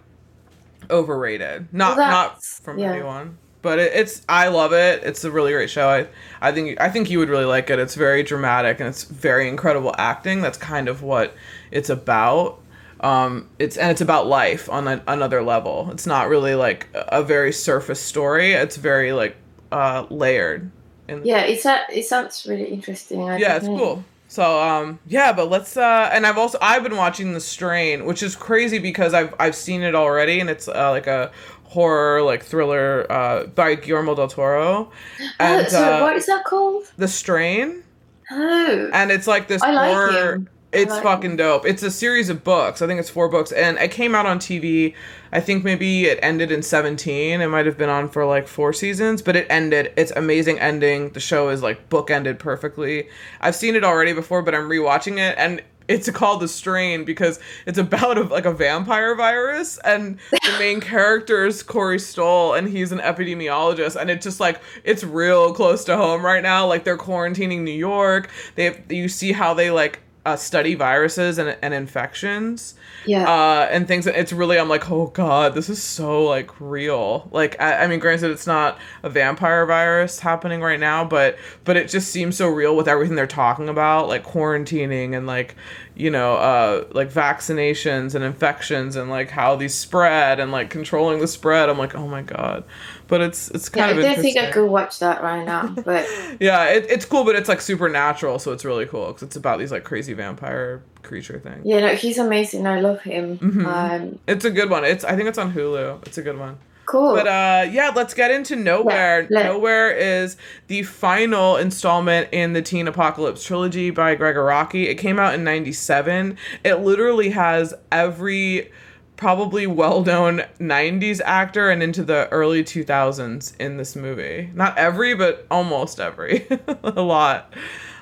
overrated. 0.91 1.67
Not 1.73 1.97
Well, 1.97 2.09
not 2.11 2.43
from 2.43 2.77
yeah. 2.77 2.91
anyone. 2.93 3.37
But 3.61 3.79
it, 3.79 3.91
it's 3.93 4.21
I 4.29 4.47
love 4.49 4.73
it. 4.73 5.03
It's 5.03 5.23
a 5.23 5.31
really 5.31 5.51
great 5.51 5.69
show. 5.69 5.89
I 5.89 6.07
I 6.41 6.51
think 6.51 6.79
I 6.79 6.89
think 6.89 7.09
you 7.09 7.19
would 7.19 7.29
really 7.29 7.45
like 7.45 7.69
it. 7.69 7.79
It's 7.79 7.95
very 7.95 8.23
dramatic 8.23 8.79
and 8.79 8.87
it's 8.87 9.03
very 9.03 9.47
incredible 9.47 9.93
acting. 9.97 10.41
That's 10.41 10.57
kind 10.57 10.87
of 10.87 11.01
what 11.01 11.33
it's 11.71 11.89
about. 11.89 12.59
Um, 12.99 13.49
it's 13.59 13.77
and 13.77 13.91
it's 13.91 14.01
about 14.01 14.27
life 14.27 14.69
on 14.69 14.87
a, 14.87 15.03
another 15.07 15.43
level. 15.43 15.89
It's 15.91 16.07
not 16.07 16.29
really 16.29 16.55
like 16.55 16.87
a, 16.93 17.21
very 17.23 17.51
surface 17.51 17.99
story. 17.99 18.53
It's 18.53 18.77
very 18.77 19.13
like 19.13 19.35
uh, 19.71 20.07
layered. 20.09 20.71
In, 21.07 21.23
yeah, 21.23 21.41
it's 21.41 21.65
a, 21.65 21.85
it 21.91 22.05
sounds 22.05 22.45
really 22.47 22.65
interesting. 22.65 23.29
I 23.29 23.37
yeah, 23.37 23.57
it's 23.57 23.65
know. 23.65 23.77
cool. 23.77 24.03
So 24.29 24.61
um 24.61 24.99
yeah, 25.07 25.31
but 25.31 25.49
let's 25.49 25.77
uh 25.77 26.09
and 26.11 26.25
I've 26.25 26.37
also 26.37 26.57
I've 26.61 26.83
been 26.83 26.97
watching 26.97 27.33
The 27.33 27.39
Strain, 27.39 28.05
which 28.05 28.21
is 28.21 28.35
crazy 28.35 28.77
because 28.77 29.13
I've 29.13 29.33
I've 29.39 29.55
seen 29.55 29.83
it 29.83 29.95
already 29.95 30.39
and 30.41 30.49
it's 30.49 30.67
uh, 30.67 30.91
like 30.91 31.07
a 31.07 31.31
horror 31.67 32.21
like 32.21 32.43
thriller 32.43 33.05
uh 33.11 33.45
by 33.45 33.75
Guillermo 33.75 34.15
del 34.15 34.27
Toro. 34.27 34.91
And 35.39 35.65
oh, 35.65 35.69
so 35.69 35.97
uh, 35.97 36.01
what 36.01 36.15
is 36.15 36.25
that 36.25 36.43
called? 36.45 36.91
The 36.97 37.07
Strain 37.07 37.83
Oh, 38.29 38.89
and 38.93 39.11
it's 39.11 39.27
like 39.27 39.47
this 39.47 39.61
I 39.61 39.71
like 39.71 39.93
horror 39.93 40.33
him. 40.35 40.49
It's 40.73 40.91
like 40.91 41.03
fucking 41.03 41.31
him. 41.31 41.37
dope. 41.37 41.65
It's 41.65 41.81
a 41.81 41.89
series 41.89 42.29
of 42.29 42.43
books. 42.43 42.81
I 42.81 42.87
think 42.87 42.99
it's 42.99 43.09
four 43.09 43.29
books 43.29 43.51
and 43.53 43.77
it 43.77 43.89
came 43.91 44.13
out 44.13 44.25
on 44.25 44.37
TV. 44.37 44.93
I 45.31 45.39
think 45.39 45.63
maybe 45.63 46.05
it 46.05 46.19
ended 46.21 46.51
in 46.51 46.61
17. 46.61 47.39
It 47.39 47.47
might 47.47 47.65
have 47.65 47.77
been 47.77 47.89
on 47.89 48.09
for 48.09 48.25
like 48.25 48.47
four 48.47 48.73
seasons, 48.73 49.21
but 49.21 49.35
it 49.37 49.47
ended. 49.49 49.93
It's 49.95 50.11
amazing 50.11 50.59
ending. 50.59 51.11
The 51.11 51.21
show 51.21 51.49
is 51.49 51.63
like 51.63 51.87
book 51.89 52.11
ended 52.11 52.37
perfectly. 52.37 53.07
I've 53.39 53.55
seen 53.55 53.75
it 53.75 53.83
already 53.85 54.11
before, 54.11 54.41
but 54.41 54.53
I'm 54.53 54.67
rewatching 54.69 55.17
it 55.19 55.35
and 55.37 55.61
it's 55.87 56.09
called 56.09 56.41
The 56.41 56.47
Strain 56.47 57.05
because 57.05 57.39
it's 57.65 57.77
about 57.77 58.17
a, 58.17 58.23
like 58.23 58.45
a 58.45 58.51
vampire 58.51 59.15
virus 59.15 59.77
and 59.79 60.19
the 60.31 60.55
main 60.59 60.81
character 60.81 61.45
is 61.45 61.63
Corey 61.63 61.99
Stoll 61.99 62.53
and 62.53 62.67
he's 62.67 62.91
an 62.91 62.99
epidemiologist 62.99 63.99
and 63.99 64.09
it's 64.09 64.23
just 64.23 64.39
like 64.39 64.61
it's 64.83 65.03
real 65.03 65.53
close 65.53 65.83
to 65.85 65.95
home 65.95 66.25
right 66.25 66.43
now. 66.43 66.67
Like 66.67 66.83
they're 66.83 66.97
quarantining 66.97 67.61
New 67.61 67.71
York. 67.71 68.29
They 68.55 68.65
have, 68.65 68.91
you 68.91 69.07
see 69.07 69.31
how 69.31 69.53
they 69.53 69.71
like 69.71 69.99
uh, 70.27 70.35
study 70.35 70.75
viruses 70.75 71.37
and, 71.37 71.57
and 71.61 71.73
infections 71.73 72.75
yeah. 73.05 73.23
uh, 73.23 73.69
and 73.71 73.87
things. 73.87 74.05
It's 74.05 74.33
really, 74.33 74.59
I'm 74.59 74.67
like, 74.67 74.91
oh 74.91 75.07
god, 75.07 75.55
this 75.55 75.69
is 75.69 75.81
so 75.81 76.25
like 76.25 76.51
real. 76.59 77.29
Like, 77.31 77.59
I, 77.61 77.83
I 77.83 77.87
mean, 77.87 77.99
granted, 77.99 78.31
it's 78.31 78.45
not 78.45 78.77
a 79.03 79.09
vampire 79.09 79.65
virus 79.65 80.19
happening 80.19 80.59
right 80.61 80.79
now, 80.79 81.05
but 81.05 81.37
but 81.63 81.77
it 81.77 81.87
just 81.87 82.11
seems 82.11 82.35
so 82.35 82.49
real 82.49 82.75
with 82.75 82.89
everything 82.89 83.15
they're 83.15 83.25
talking 83.25 83.69
about, 83.69 84.09
like 84.09 84.25
quarantining 84.25 85.15
and 85.15 85.25
like 85.27 85.55
you 85.97 86.11
know, 86.11 86.35
uh, 86.35 86.85
like 86.91 87.09
vaccinations 87.09 88.13
and 88.13 88.23
infections 88.23 88.95
and 88.95 89.09
like 89.09 89.31
how 89.31 89.55
these 89.55 89.73
spread 89.73 90.39
and 90.39 90.51
like 90.51 90.69
controlling 90.69 91.19
the 91.19 91.27
spread. 91.27 91.69
I'm 91.69 91.77
like, 91.79 91.95
oh 91.95 92.07
my 92.07 92.21
god, 92.21 92.65
but 93.07 93.21
it's 93.21 93.49
it's 93.51 93.69
kind 93.69 93.89
yeah, 93.89 93.93
kind 93.95 93.99
I 94.05 94.09
of 94.11 94.15
don't 94.15 94.23
think 94.23 94.37
I 94.37 94.51
could 94.51 94.69
watch 94.69 94.99
that 94.99 95.21
right 95.23 95.45
now, 95.45 95.67
but 95.85 96.07
Yeah, 96.39 96.65
it, 96.65 96.85
it's 96.89 97.05
cool, 97.05 97.23
but 97.23 97.35
it's 97.35 97.49
like 97.49 97.61
supernatural, 97.61 98.39
so 98.39 98.51
it's 98.51 98.65
really 98.65 98.85
cool 98.85 99.07
because 99.07 99.23
it's 99.23 99.35
about 99.35 99.59
these 99.59 99.71
like 99.71 99.83
crazy 99.83 100.13
vampire 100.13 100.81
creature 101.03 101.39
things. 101.39 101.61
yeah, 101.65 101.79
no, 101.79 101.95
he's 101.95 102.17
amazing. 102.17 102.67
I 102.67 102.79
love 102.81 103.01
him. 103.01 103.37
Mhm. 103.39 103.65
Um, 103.65 104.19
It's 104.27 104.43
a 104.45 104.51
good 104.51 104.69
one. 104.69 104.83
It's 104.83 105.03
I 105.03 105.15
think 105.15 105.29
it's 105.29 105.37
on 105.37 105.53
Hulu. 105.53 106.05
It's 106.05 106.17
a 106.17 106.21
good 106.21 106.37
one. 106.37 106.57
cool. 106.85 107.15
But 107.15 107.27
uh 107.27 107.69
yeah, 107.69 107.91
let's 107.95 108.13
get 108.13 108.31
into 108.31 108.55
Nowhere. 108.55 109.27
Nowhere 109.29 109.91
is 109.91 110.37
the 110.67 110.83
final 110.83 111.57
installment 111.57 112.29
in 112.31 112.53
the 112.53 112.61
Teen 112.61 112.87
Apocalypse 112.87 113.43
trilogy 113.43 113.89
by 113.89 114.15
Gregg 114.15 114.35
Araki. 114.35 114.85
It 114.87 114.95
came 114.95 115.19
out 115.19 115.33
in 115.33 115.43
97. 115.43 116.37
It 116.63 116.75
literally 116.75 117.29
has 117.31 117.73
every 117.91 118.71
probably 119.17 119.67
well-known 119.67 120.43
90s 120.59 121.19
actor 121.25 121.69
and 121.69 121.83
into 121.83 122.03
the 122.03 122.29
early 122.29 122.63
2000s 122.63 123.53
in 123.59 123.77
this 123.77 123.95
movie. 123.95 124.49
Not 124.53 124.77
every, 124.77 125.15
but 125.15 125.45
almost 125.51 125.99
every. 125.99 126.47
a 126.83 127.01
lot. 127.01 127.53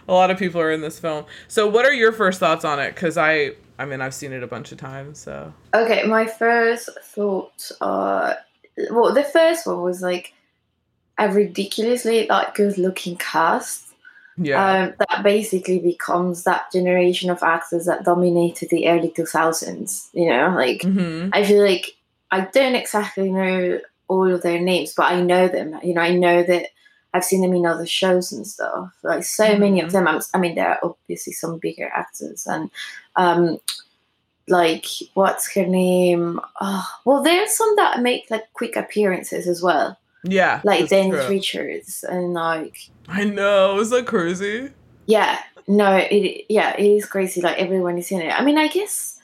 A 0.08 0.14
lot 0.14 0.30
of 0.30 0.38
people 0.38 0.62
are 0.62 0.72
in 0.72 0.82
this 0.82 1.00
film. 1.00 1.26
So 1.48 1.68
what 1.68 1.86
are 1.86 1.94
your 1.94 2.12
first 2.12 2.40
thoughts 2.40 2.64
on 2.64 2.80
it 2.80 2.96
cuz 2.96 3.18
I 3.18 3.54
I 3.78 3.86
mean, 3.86 4.00
I've 4.02 4.14
seen 4.14 4.32
it 4.32 4.44
a 4.44 4.48
bunch 4.48 4.72
of 4.72 4.78
times, 4.78 5.20
so 5.20 5.54
Okay, 5.74 6.04
my 6.04 6.28
first 6.28 6.90
thoughts 7.04 7.72
are 7.82 8.38
well, 8.92 9.14
the 9.14 9.24
first 9.24 9.66
one 9.66 9.82
was 9.82 10.02
like 10.02 10.34
a 11.18 11.32
ridiculously 11.32 12.28
like 12.28 12.56
good 12.56 12.78
looking 12.78 13.18
cast. 13.18 13.85
Yeah. 14.38 14.84
Um, 14.84 14.94
that 15.00 15.24
basically 15.24 15.80
becomes 15.80 16.44
that 16.44 16.72
generation 16.72 17.30
of 17.30 17.42
actors 17.44 17.86
that 17.86 18.04
dominated 18.04 18.70
the 18.70 18.88
early 18.88 19.10
two 19.10 19.26
thousands. 19.26 20.10
You 20.14 20.30
know, 20.30 20.54
like 20.56 20.82
mhm. 20.82 21.30
I 21.34 21.44
feel 21.46 21.64
like 21.64 21.96
I 22.32 22.42
don't 22.42 22.76
exactly 22.76 23.32
know 23.32 23.80
all 24.08 24.32
of 24.32 24.42
their 24.42 24.60
names, 24.60 24.94
but 24.96 25.12
I 25.12 25.22
know 25.22 25.48
them. 25.48 25.80
You 25.84 25.94
know, 25.94 26.02
I 26.02 26.14
know 26.14 26.44
that 26.44 26.68
I've 27.14 27.24
seen 27.24 27.42
them 27.42 27.54
in 27.54 27.66
other 27.66 27.86
shows 27.86 28.32
and 28.34 28.46
stuff. 28.46 28.94
Like 29.04 29.24
so 29.24 29.58
many 29.58 29.80
of 29.80 29.90
Mhm. 29.90 29.92
them. 29.94 30.08
I'm, 30.08 30.22
I 30.34 30.38
mean, 30.38 30.56
there 30.56 30.70
are 30.70 30.80
obviously 30.84 31.34
some 31.34 31.58
bigger 31.60 31.90
actors 31.96 32.46
and 32.46 32.70
um, 33.16 33.60
like 34.48 34.86
what's 35.14 35.52
her 35.54 35.66
name? 35.66 36.40
Oh, 36.62 36.88
well, 37.06 37.24
there's 37.24 37.52
some 37.56 37.76
that 37.78 38.02
make 38.02 38.26
like 38.30 38.52
quick 38.54 38.76
appearances 38.76 39.48
as 39.48 39.62
well. 39.62 39.98
Yeah. 40.26 40.62
like 40.64 40.90
Denise 40.90 41.14
true. 41.14 41.28
Richards 41.30 42.04
and 42.08 42.34
like 42.34 42.90
I 43.08 43.24
know. 43.24 43.80
Is 43.80 43.90
that 43.92 44.06
crazy? 44.08 44.72
yeah, 45.08 45.40
no, 45.68 45.96
it 45.96 46.46
yeah, 46.50 46.76
it 46.78 46.86
is 46.86 47.06
crazy. 47.06 47.42
Like 47.42 47.58
everyone 47.58 47.98
is 47.98 48.12
in 48.12 48.22
it. 48.22 48.32
I 48.40 48.44
mean, 48.44 48.58
I 48.58 48.68
guess 48.68 49.20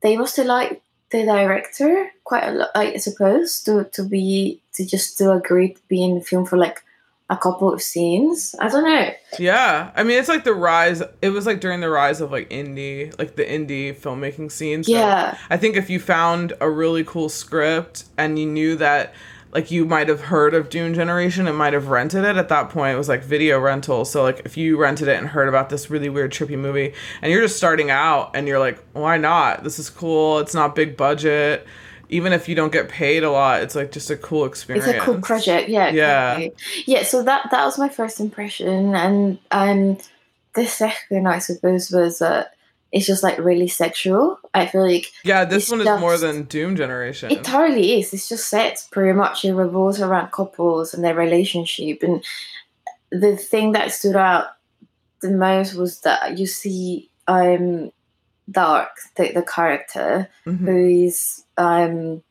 they 0.00 0.16
must 0.16 0.36
have 0.36 0.46
liked 0.46 0.82
the 1.10 1.24
director 1.24 2.10
quite 2.24 2.44
a 2.44 2.52
lot. 2.52 2.70
I 2.74 2.96
suppose 2.96 3.60
to 3.64 3.84
to 3.92 4.02
be 4.02 4.60
to 4.74 4.86
just 4.86 5.18
to 5.18 5.32
agree 5.32 5.74
to 5.74 5.80
be 5.88 6.02
in 6.02 6.14
the 6.16 6.20
film 6.24 6.46
for 6.46 6.56
like 6.56 6.82
a 7.30 7.36
couple 7.36 7.72
of 7.72 7.80
scenes. 7.80 8.54
I 8.60 8.68
don't 8.68 8.84
know. 8.84 9.10
Yeah. 9.38 9.90
I 9.96 10.02
mean, 10.02 10.18
it's 10.18 10.28
like 10.28 10.44
the 10.44 10.54
rise. 10.54 11.02
It 11.22 11.30
was 11.30 11.46
like 11.46 11.60
during 11.60 11.80
the 11.80 11.88
rise 11.88 12.20
of 12.20 12.30
like 12.30 12.50
indie, 12.50 13.16
like 13.18 13.36
the 13.36 13.44
indie 13.44 13.96
filmmaking 13.96 14.52
scene. 14.52 14.84
So 14.84 14.92
Yeah, 14.92 15.38
I 15.48 15.56
think 15.56 15.76
if 15.76 15.88
you 15.88 15.98
found 15.98 16.52
a 16.60 16.68
really 16.68 17.04
cool 17.04 17.30
script 17.30 18.04
and 18.18 18.38
you 18.38 18.44
knew 18.46 18.76
that 18.76 19.14
like 19.52 19.70
you 19.70 19.84
might 19.84 20.08
have 20.08 20.22
heard 20.22 20.54
of 20.54 20.70
Doom 20.70 20.94
Generation 20.94 21.46
and 21.46 21.56
might 21.56 21.74
have 21.74 21.88
rented 21.88 22.24
it 22.24 22.36
at 22.36 22.48
that 22.48 22.70
point 22.70 22.94
it 22.94 22.98
was 22.98 23.08
like 23.08 23.22
video 23.22 23.60
rental 23.60 24.04
so 24.04 24.22
like 24.22 24.40
if 24.44 24.56
you 24.56 24.76
rented 24.78 25.08
it 25.08 25.16
and 25.18 25.28
heard 25.28 25.48
about 25.48 25.68
this 25.68 25.90
really 25.90 26.08
weird 26.08 26.32
trippy 26.32 26.58
movie 26.58 26.94
and 27.20 27.30
you're 27.30 27.42
just 27.42 27.56
starting 27.56 27.90
out 27.90 28.30
and 28.34 28.48
you're 28.48 28.58
like 28.58 28.82
why 28.94 29.16
not 29.16 29.62
this 29.64 29.78
is 29.78 29.90
cool 29.90 30.38
it's 30.38 30.54
not 30.54 30.74
big 30.74 30.96
budget 30.96 31.66
even 32.08 32.32
if 32.32 32.48
you 32.48 32.54
don't 32.54 32.72
get 32.72 32.88
paid 32.88 33.22
a 33.22 33.30
lot 33.30 33.62
it's 33.62 33.74
like 33.74 33.90
just 33.92 34.10
a 34.10 34.16
cool 34.16 34.44
experience 34.44 34.86
it's 34.86 34.98
a 34.98 35.00
cool 35.00 35.20
project. 35.20 35.68
Yeah, 35.68 35.90
Yeah. 35.90 36.36
exactly. 36.38 36.84
yeah. 36.86 37.02
So 37.04 37.22
that 37.22 37.48
that 37.50 37.64
was 37.64 37.78
my 37.78 37.88
first 37.88 38.20
impression, 38.20 38.94
and 38.94 39.38
um, 39.50 39.98
the 40.54 40.66
second 40.66 41.26
I 41.26 41.38
suppose 41.38 41.90
was 41.90 42.18
that 42.18 42.54
it's 42.92 43.06
just 43.06 43.22
like 43.22 43.38
really 43.38 43.68
sexual. 43.68 44.38
I 44.54 44.66
feel 44.66 44.86
like 44.86 45.10
yeah 45.24 45.44
this 45.46 45.70
one 45.70 45.80
is 45.80 45.86
more 46.00 46.18
than 46.18 46.44
Doom 46.44 46.76
Generation 46.76 47.30
It 47.32 47.42
totally 47.42 47.98
is. 48.00 48.12
It's 48.12 48.28
just 48.28 48.48
set 48.48 48.86
pretty 48.90 49.14
much. 49.14 49.44
It 49.44 49.54
revolves 49.54 50.00
around 50.00 50.30
couples 50.32 50.92
and 50.94 51.02
their 51.02 51.14
relationship. 51.14 52.02
And 52.02 52.22
the 53.10 53.36
thing 53.36 53.72
that 53.72 53.92
stood 53.92 54.16
out 54.16 54.46
the 55.22 55.30
most 55.30 55.74
was 55.74 56.00
that 56.02 56.38
you 56.38 56.46
see 56.46 57.08
um 57.26 57.90
Dark, 58.50 58.90
the, 59.16 59.32
the 59.32 59.42
character, 59.42 60.28
Mhm. 60.46 60.58
who 60.58 61.06
is 61.06 61.44
um 61.56 62.22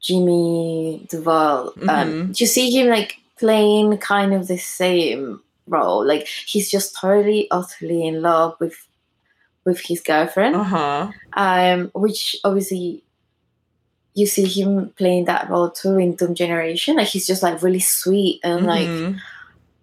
Jimmy 0.00 1.06
Duval. 1.08 1.74
Um, 1.82 1.86
Mhm. 1.88 2.40
you 2.40 2.46
see 2.46 2.70
him 2.70 2.88
like 2.88 3.16
playing 3.38 3.96
kind 3.98 4.34
of 4.34 4.48
the 4.48 4.58
same 4.58 5.40
role. 5.66 6.04
Like 6.06 6.26
he's 6.46 6.70
just 6.70 6.96
totally, 7.00 7.48
utterly 7.50 8.06
in 8.06 8.22
love 8.22 8.56
with 8.60 8.76
with 9.68 9.80
his 9.88 10.00
girlfriend 10.00 10.54
uh-huh 10.56 11.10
um, 11.34 11.90
which 11.94 12.36
obviously 12.44 13.04
you 14.14 14.26
see 14.26 14.46
him 14.46 14.90
playing 14.96 15.26
that 15.26 15.48
role 15.48 15.70
too 15.70 15.96
in 15.98 16.16
Doom 16.16 16.34
Generation. 16.34 16.96
Like 16.96 17.06
he's 17.14 17.26
just 17.26 17.42
like 17.42 17.62
really 17.62 17.78
sweet 17.78 18.40
and 18.42 18.66
like 18.66 18.88
Mhm. 18.88 19.18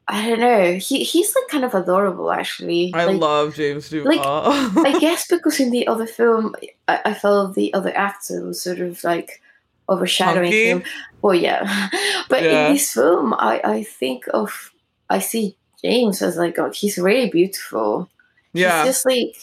I 0.08 0.28
don't 0.28 0.40
know. 0.42 0.74
He 0.88 1.04
he's 1.12 1.34
like 1.36 1.48
kind 1.48 1.64
of 1.64 1.74
adorable 1.74 2.30
actually. 2.32 2.92
I 2.94 3.06
like, 3.06 3.22
love 3.22 3.56
James 3.56 3.88
Duval 3.90 4.12
like, 4.12 4.22
I 4.90 5.00
guess 5.06 5.28
because 5.28 5.60
in 5.64 5.72
the 5.72 5.88
other 5.88 6.06
film, 6.06 6.54
I, 6.88 7.00
I 7.06 7.14
felt 7.14 7.56
the 7.56 7.74
other 7.74 7.96
actor 7.96 8.44
was 8.46 8.62
sort 8.62 8.80
of 8.82 9.02
like 9.06 9.42
overshadowing 9.88 10.52
Hunky? 10.52 10.70
him. 10.70 10.84
Well, 11.22 11.34
yeah, 11.36 11.64
but 12.30 12.44
Yeah. 12.44 12.68
in 12.68 12.74
this 12.74 12.92
film, 12.92 13.34
I 13.34 13.62
I 13.64 13.84
think 13.84 14.26
of 14.34 14.72
I 15.10 15.20
see 15.20 15.56
James 15.82 16.22
as 16.22 16.36
like 16.36 16.60
oh, 16.60 16.72
he's 16.76 16.98
really 16.98 17.30
beautiful. 17.30 18.10
yeah 18.54 18.84
He's 18.84 18.90
just 18.94 19.06
like 19.06 19.36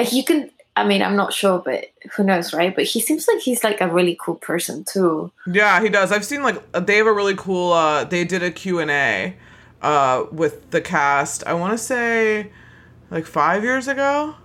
like 0.00 0.12
you 0.12 0.24
can. 0.24 0.50
I 0.76 0.86
mean, 0.86 1.02
I'm 1.02 1.16
not 1.16 1.32
sure, 1.32 1.58
but 1.58 1.86
who 2.12 2.22
knows, 2.24 2.54
right? 2.54 2.74
But 2.74 2.84
he 2.84 3.00
seems 3.00 3.26
like 3.28 3.40
he's 3.40 3.62
like 3.64 3.80
a 3.80 3.88
really 3.88 4.16
cool 4.20 4.36
person 4.36 4.84
too. 4.84 5.30
Yeah, 5.46 5.82
he 5.82 5.88
does. 5.88 6.10
I've 6.12 6.24
seen 6.24 6.42
like 6.42 6.58
they 6.72 6.96
have 6.96 7.06
a 7.06 7.12
really 7.12 7.34
cool 7.36 7.72
uh 7.72 8.04
they 8.04 8.24
did 8.24 8.42
a 8.42 8.50
Q&A 8.50 9.36
uh 9.82 10.24
with 10.32 10.70
the 10.70 10.80
cast. 10.80 11.44
I 11.46 11.54
want 11.54 11.72
to 11.72 11.78
say 11.78 12.50
like 13.10 13.26
5 13.26 13.62
years 13.64 13.88
ago. 13.88 14.36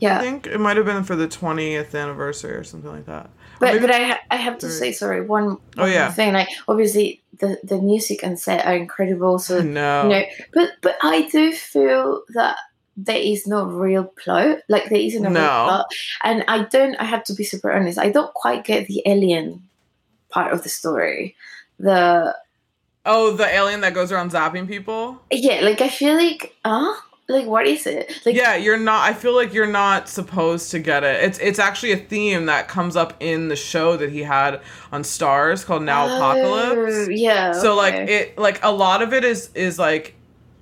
Yeah, 0.00 0.18
I 0.18 0.20
think 0.22 0.46
it 0.46 0.58
might 0.58 0.76
have 0.76 0.86
been 0.86 1.04
for 1.04 1.14
the 1.16 1.28
20th 1.28 1.94
anniversary 1.94 2.54
or 2.54 2.64
something 2.64 2.90
like 2.90 3.06
that. 3.06 3.30
But 3.60 3.80
but 3.80 3.90
I 3.90 4.02
ha- 4.04 4.20
I 4.30 4.36
have 4.36 4.58
to 4.58 4.70
say 4.70 4.92
sorry 4.92 5.20
one, 5.26 5.44
one 5.44 5.58
Oh, 5.78 5.84
yeah. 5.86 6.10
thing 6.10 6.32
like 6.32 6.48
obviously 6.68 7.22
the 7.38 7.58
the 7.62 7.78
music 7.80 8.22
and 8.22 8.38
set 8.38 8.64
are 8.66 8.74
incredible. 8.74 9.38
So 9.38 9.60
no. 9.62 10.04
you 10.04 10.08
know, 10.08 10.22
but 10.54 10.70
but 10.80 10.96
I 11.02 11.28
do 11.30 11.52
feel 11.52 12.22
that 12.34 12.56
there 12.96 13.16
is 13.16 13.46
no 13.46 13.64
real 13.64 14.04
plot. 14.04 14.58
Like 14.68 14.88
there 14.90 15.00
isn't 15.00 15.24
a 15.24 15.30
No. 15.30 15.40
real 15.40 15.48
plot, 15.64 15.86
and 16.24 16.44
I 16.48 16.64
don't. 16.64 16.94
I 16.96 17.04
have 17.04 17.24
to 17.24 17.34
be 17.34 17.44
super 17.44 17.72
honest. 17.72 17.98
I 17.98 18.10
don't 18.10 18.32
quite 18.34 18.64
get 18.64 18.86
the 18.86 19.02
alien 19.06 19.62
part 20.28 20.52
of 20.52 20.62
the 20.62 20.68
story. 20.68 21.34
The 21.78 22.34
Oh, 23.04 23.32
the 23.32 23.46
alien 23.46 23.80
that 23.80 23.94
goes 23.94 24.12
around 24.12 24.30
zapping 24.30 24.68
people? 24.68 25.20
yeah, 25.30 25.60
like 25.62 25.80
I 25.80 25.88
feel 25.88 26.14
like 26.14 26.54
ah, 26.64 27.02
like 27.28 27.46
what 27.46 27.66
is 27.66 27.86
it? 27.86 28.20
Like 28.24 28.36
yeah, 28.36 28.54
you're 28.56 28.76
not 28.78 29.08
I 29.08 29.12
feel 29.14 29.34
like 29.34 29.52
you're 29.52 29.66
not 29.66 30.08
supposed 30.08 30.70
to 30.70 30.78
get 30.78 31.02
it. 31.02 31.24
It's 31.24 31.38
it's 31.40 31.58
actually 31.58 31.92
a 31.92 31.96
theme 31.96 32.46
that 32.46 32.68
comes 32.68 32.94
up 32.94 33.14
in 33.20 33.48
the 33.48 33.56
show 33.56 33.96
that 33.96 34.10
he 34.12 34.22
had 34.22 34.60
on 34.92 35.02
Starz 35.02 35.64
called 35.66 35.82
Now 35.82 36.04
Oh, 36.06 36.16
Apocalypse. 36.16 37.08
Yeah. 37.10 37.52
so 37.52 37.74
like 37.74 37.94
it 37.94 38.38
like 38.38 38.60
a 38.62 38.70
lot 38.70 39.02
of 39.02 39.12
it 39.12 39.24
is 39.24 39.50
is 39.54 39.78
like 39.78 40.14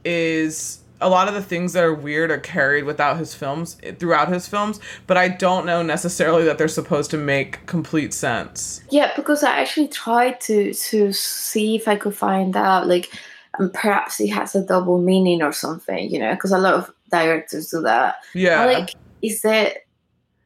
is 0.05 0.80
a 1.01 1.09
lot 1.09 1.29
of 1.29 1.35
the 1.35 1.43
things 1.43 1.73
that 1.73 1.85
are 1.85 1.95
weird 1.95 2.31
are 2.31 2.39
carried 2.39 2.85
without 2.85 3.17
his 3.19 3.35
films 3.35 3.77
throughout 3.99 4.29
his 4.29 4.47
films 4.49 4.81
but 5.07 5.17
i 5.17 5.29
don't 5.29 5.65
know 5.67 5.83
necessarily 5.83 6.45
that 6.45 6.59
they're 6.59 6.69
supposed 6.69 7.11
to 7.11 7.17
make 7.17 7.65
complete 7.67 8.13
sense 8.13 8.83
Yeah, 8.91 9.13
because 9.17 9.43
I 9.43 9.61
actually 9.61 9.89
tried 9.89 10.41
to 10.43 10.75
to 10.75 11.13
see 11.13 11.77
if 11.77 11.89
I 11.89 11.97
could 11.97 12.15
find 12.15 12.57
out 12.57 12.87
like 12.87 13.11
and 13.59 13.73
perhaps 13.73 14.21
it 14.21 14.29
has 14.29 14.55
a 14.55 14.65
double 14.65 15.01
meaning 15.01 15.43
or 15.43 15.53
something, 15.53 16.11
you 16.11 16.19
know, 16.19 16.35
because 16.35 16.53
a 16.53 16.59
lot 16.59 16.75
of 16.75 16.91
directors 17.11 17.71
do 17.71 17.81
that. 17.83 18.17
yeah 18.35 18.65
Or, 18.65 18.73
like, 18.73 18.95
is 19.23 19.43
there? 19.43 19.75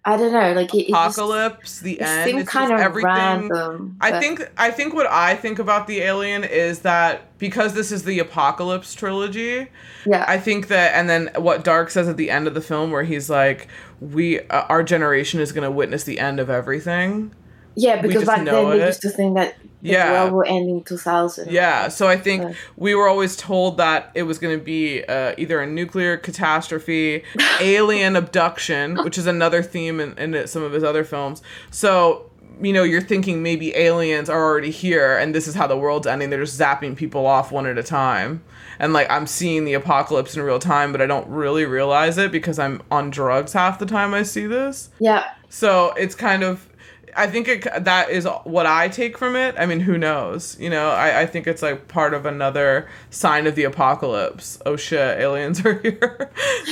I 0.07 0.17
don't 0.19 0.33
know. 0.33 0.53
Like, 0.53 0.75
it, 0.75 0.83
it 0.83 0.89
just- 0.91 1.17
apocalypse 1.19 1.81
the 1.81 2.01
end 2.01 2.31
seemed 2.31 2.47
kind 2.47 2.71
just 2.71 2.75
of 2.75 2.81
everything 2.81 3.11
random. 3.11 3.97
I 4.01 4.21
think 4.21 4.51
I 4.59 4.71
think 4.71 4.93
what 4.93 5.07
I 5.07 5.35
think 5.35 5.59
about 5.59 5.87
the 5.87 6.01
alien 6.01 6.45
is 6.45 6.81
that 6.81 7.39
because 7.39 7.73
this 7.75 7.91
is 7.91 8.05
the 8.05 8.19
apocalypse 8.19 8.95
trilogy, 8.95 9.69
Yeah. 10.05 10.25
I 10.29 10.39
think 10.39 10.69
that, 10.69 10.95
and 10.95 11.09
then 11.09 11.31
what 11.37 11.65
Dark 11.65 11.91
says 11.91 12.07
at 12.09 12.17
the 12.19 12.31
end 12.31 12.47
of 12.47 12.55
the 12.55 12.61
film, 12.61 12.91
where 12.91 13.03
he's 13.05 13.31
like, 13.31 13.69
"We, 14.01 14.41
uh, 14.41 14.63
our 14.69 14.83
generation 14.83 15.41
is 15.41 15.53
going 15.53 15.65
to 15.65 15.71
witness 15.71 16.05
the 16.05 16.19
end 16.21 16.39
of 16.39 16.51
everything." 16.51 17.33
Yeah, 17.75 18.01
because 18.01 18.25
back 18.25 18.45
then 18.45 18.73
it. 18.81 18.87
used 18.87 19.03
to 19.03 19.11
think 19.11 19.35
that 19.37 19.55
the 19.83 19.91
Yeah. 19.91 20.13
world 20.13 20.33
will 20.33 20.45
end 20.47 20.69
in 20.69 20.83
two 20.83 20.97
thousand. 20.97 21.51
Yeah, 21.51 21.89
so 21.89 22.09
I 22.09 22.17
think 22.17 22.45
Uh. 22.45 22.53
we 22.77 22.95
were 22.95 23.09
always 23.09 23.37
told 23.37 23.77
that 23.79 24.11
it 24.15 24.23
was 24.25 24.39
going 24.39 24.59
to 24.59 24.65
be 24.65 25.05
uh, 25.05 25.35
either 25.37 25.61
a 25.61 25.67
nuclear 25.67 26.17
catastrophe, 26.17 27.23
alien 27.61 28.17
abduction, 28.17 28.97
which 29.05 29.19
is 29.19 29.27
another 29.27 29.63
theme 29.63 30.01
in, 30.01 30.17
in 30.19 30.47
some 30.47 30.63
of 30.63 30.73
his 30.73 30.83
other 30.85 31.05
films. 31.05 31.43
So, 31.71 32.31
you 32.63 32.73
know, 32.73 32.83
you're 32.85 33.01
thinking 33.03 33.43
maybe 33.43 33.75
aliens 33.77 34.31
are 34.31 34.43
already 34.43 34.71
here 34.71 35.17
and 35.19 35.35
this 35.35 35.49
is 35.49 35.55
how 35.55 35.67
the 35.67 35.77
world's 35.77 36.07
ending. 36.07 36.31
They're 36.31 36.45
just 36.45 36.59
zapping 36.59 36.95
people 36.97 37.27
off 37.27 37.51
one 37.51 37.67
at 37.67 37.77
a 37.79 37.83
time. 37.83 38.43
And 38.79 38.93
like, 38.93 39.11
I'm 39.11 39.27
seeing 39.27 39.65
the 39.65 39.75
apocalypse 39.75 40.37
in 40.37 40.43
real 40.43 40.59
time, 40.59 40.93
but 40.93 41.01
I 41.01 41.07
don't 41.07 41.29
really 41.29 41.65
realize 41.65 42.17
it 42.19 42.33
because 42.33 42.59
I'm 42.59 42.81
on 42.91 43.11
drugs 43.11 43.53
half 43.53 43.79
the 43.79 43.87
time 43.87 44.15
I 44.15 44.23
see 44.25 44.47
this. 44.47 44.91
Yeah. 44.99 45.25
So 45.49 45.93
it's 45.97 46.15
kind 46.15 46.43
of, 46.43 46.69
I 47.17 47.27
think 47.27 47.49
it, 47.49 47.85
that 47.85 48.11
is 48.11 48.27
what 48.45 48.67
I 48.67 48.89
take 48.89 49.17
from 49.17 49.37
it. 49.37 49.55
I 49.59 49.67
mean, 49.67 49.81
who 49.81 49.97
knows? 49.97 50.59
You 50.59 50.71
know, 50.71 50.91
I, 50.91 51.23
I 51.23 51.27
think 51.27 51.47
it's 51.47 51.63
like 51.63 51.89
part 51.89 52.15
of 52.15 52.27
another 52.27 52.89
sign 53.11 53.47
of 53.47 53.55
the 53.55 53.65
apocalypse. 53.65 54.59
Oh 54.67 54.77
shit, 54.77 55.19
aliens 55.19 55.61
are 55.67 55.79
here. 55.81 56.31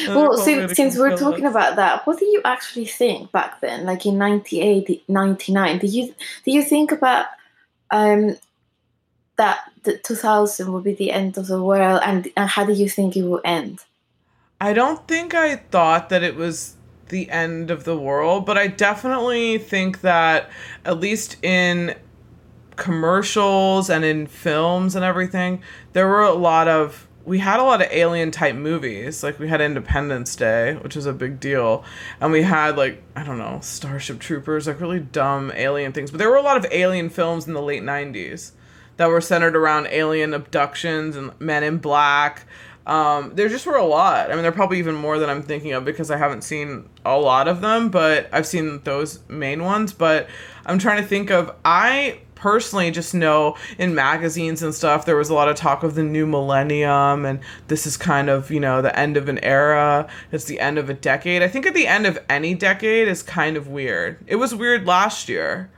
Well, 0.08 0.36
since, 0.36 0.74
since 0.74 0.96
we're 0.96 1.16
talking 1.16 1.46
us. 1.46 1.52
about 1.52 1.76
that, 1.76 2.06
what 2.06 2.18
do 2.18 2.26
you 2.26 2.40
actually 2.44 2.86
think 2.86 3.30
back 3.32 3.60
then, 3.60 3.84
like 3.84 4.04
in 4.04 4.18
98, 4.18 5.08
99? 5.08 5.78
Do 5.78 5.86
you 5.86 6.14
do 6.44 6.50
you 6.50 6.62
think 6.62 6.92
about 6.92 7.26
um 7.90 8.36
that 9.36 9.70
the 9.84 9.98
2000 9.98 10.72
will 10.72 10.80
be 10.80 10.94
the 10.94 11.10
end 11.10 11.38
of 11.38 11.46
the 11.46 11.62
world, 11.62 12.00
and, 12.04 12.30
and 12.36 12.48
how 12.48 12.64
do 12.64 12.72
you 12.72 12.88
think 12.88 13.16
it 13.16 13.22
will 13.22 13.40
end? 13.44 13.80
I 14.60 14.72
don't 14.72 15.06
think 15.08 15.34
I 15.34 15.56
thought 15.56 16.08
that 16.10 16.22
it 16.22 16.36
was 16.36 16.76
the 17.08 17.30
end 17.30 17.70
of 17.70 17.84
the 17.84 17.96
world, 17.96 18.46
but 18.46 18.56
I 18.56 18.66
definitely 18.66 19.58
think 19.58 20.00
that 20.00 20.50
at 20.84 20.98
least 20.98 21.42
in 21.44 21.94
commercials 22.76 23.90
and 23.90 24.04
in 24.04 24.26
films 24.26 24.96
and 24.96 25.04
everything, 25.04 25.62
there 25.92 26.08
were 26.08 26.22
a 26.22 26.32
lot 26.32 26.68
of 26.68 27.06
we 27.24 27.38
had 27.38 27.60
a 27.60 27.62
lot 27.62 27.80
of 27.80 27.88
alien 27.92 28.30
type 28.30 28.56
movies. 28.56 29.22
Like 29.22 29.38
we 29.38 29.48
had 29.48 29.60
Independence 29.60 30.34
Day, 30.34 30.74
which 30.74 30.96
was 30.96 31.06
a 31.06 31.12
big 31.12 31.38
deal, 31.38 31.84
and 32.20 32.32
we 32.32 32.42
had 32.42 32.76
like 32.76 33.02
I 33.14 33.22
don't 33.22 33.38
know, 33.38 33.60
Starship 33.62 34.18
Troopers, 34.18 34.66
like 34.66 34.80
really 34.80 35.00
dumb 35.00 35.52
alien 35.54 35.92
things. 35.92 36.10
But 36.10 36.18
there 36.18 36.30
were 36.30 36.36
a 36.36 36.42
lot 36.42 36.56
of 36.56 36.66
alien 36.70 37.10
films 37.10 37.46
in 37.46 37.54
the 37.54 37.62
late 37.62 37.82
90s 37.82 38.52
that 38.96 39.08
were 39.08 39.20
centered 39.20 39.56
around 39.56 39.86
alien 39.88 40.34
abductions 40.34 41.16
and 41.16 41.38
Men 41.40 41.62
in 41.62 41.78
Black. 41.78 42.46
Um, 42.86 43.32
there 43.34 43.48
just 43.48 43.66
were 43.66 43.76
a 43.76 43.84
lot. 43.84 44.30
I 44.30 44.34
mean, 44.34 44.42
there 44.42 44.50
are 44.50 44.54
probably 44.54 44.78
even 44.78 44.94
more 44.94 45.18
than 45.18 45.30
I'm 45.30 45.42
thinking 45.42 45.72
of 45.72 45.84
because 45.84 46.10
I 46.10 46.16
haven't 46.16 46.42
seen 46.42 46.88
a 47.04 47.16
lot 47.16 47.48
of 47.48 47.60
them, 47.60 47.90
but 47.90 48.28
I've 48.32 48.46
seen 48.46 48.82
those 48.84 49.20
main 49.28 49.62
ones. 49.62 49.92
But 49.92 50.28
I'm 50.66 50.78
trying 50.78 51.00
to 51.00 51.06
think 51.06 51.30
of. 51.30 51.54
I 51.64 52.20
personally 52.42 52.90
just 52.90 53.14
know 53.14 53.56
in 53.78 53.94
magazines 53.94 54.64
and 54.64 54.74
stuff 54.74 55.06
there 55.06 55.14
was 55.14 55.30
a 55.30 55.34
lot 55.34 55.48
of 55.48 55.54
talk 55.54 55.84
of 55.84 55.94
the 55.94 56.02
new 56.02 56.26
millennium 56.26 57.24
and 57.24 57.38
this 57.68 57.86
is 57.86 57.96
kind 57.96 58.28
of 58.28 58.50
you 58.50 58.58
know 58.58 58.82
the 58.82 58.98
end 58.98 59.16
of 59.16 59.28
an 59.28 59.38
era 59.44 60.08
it's 60.32 60.46
the 60.46 60.58
end 60.58 60.76
of 60.76 60.90
a 60.90 60.94
decade 60.94 61.40
i 61.40 61.46
think 61.46 61.64
at 61.64 61.72
the 61.72 61.86
end 61.86 62.04
of 62.04 62.18
any 62.28 62.52
decade 62.52 63.06
is 63.06 63.22
kind 63.22 63.56
of 63.56 63.68
weird 63.68 64.18
it 64.26 64.34
was 64.34 64.52
weird 64.52 64.84
last 64.84 65.28
year 65.28 65.70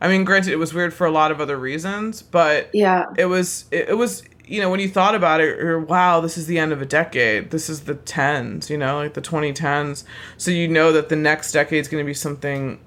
i 0.00 0.08
mean 0.08 0.24
granted 0.24 0.54
it 0.54 0.56
was 0.56 0.72
weird 0.72 0.94
for 0.94 1.06
a 1.06 1.10
lot 1.10 1.30
of 1.30 1.38
other 1.38 1.58
reasons 1.58 2.22
but 2.22 2.70
yeah 2.72 3.04
it 3.18 3.26
was 3.26 3.66
it, 3.70 3.90
it 3.90 3.98
was 3.98 4.22
you 4.46 4.60
know 4.60 4.70
when 4.70 4.80
you 4.80 4.88
thought 4.88 5.14
about 5.14 5.40
it 5.40 5.58
you're 5.58 5.80
wow 5.80 6.20
this 6.20 6.38
is 6.38 6.46
the 6.46 6.58
end 6.58 6.72
of 6.72 6.80
a 6.80 6.86
decade 6.86 7.50
this 7.50 7.68
is 7.68 7.80
the 7.84 7.94
10s 7.94 8.70
you 8.70 8.78
know 8.78 8.98
like 8.98 9.14
the 9.14 9.20
2010s 9.20 10.04
so 10.36 10.50
you 10.50 10.68
know 10.68 10.92
that 10.92 11.08
the 11.08 11.16
next 11.16 11.52
decade 11.52 11.80
is 11.80 11.88
going 11.88 12.02
to 12.02 12.06
be 12.06 12.14
something 12.14 12.78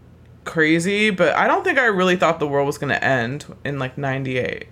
crazy 0.45 1.09
but 1.09 1.35
i 1.35 1.47
don't 1.47 1.63
think 1.63 1.77
i 1.77 1.85
really 1.85 2.15
thought 2.15 2.39
the 2.39 2.47
world 2.47 2.65
was 2.65 2.77
going 2.77 2.89
to 2.91 3.03
end 3.03 3.45
in 3.65 3.77
like 3.77 3.97
98 3.97 4.67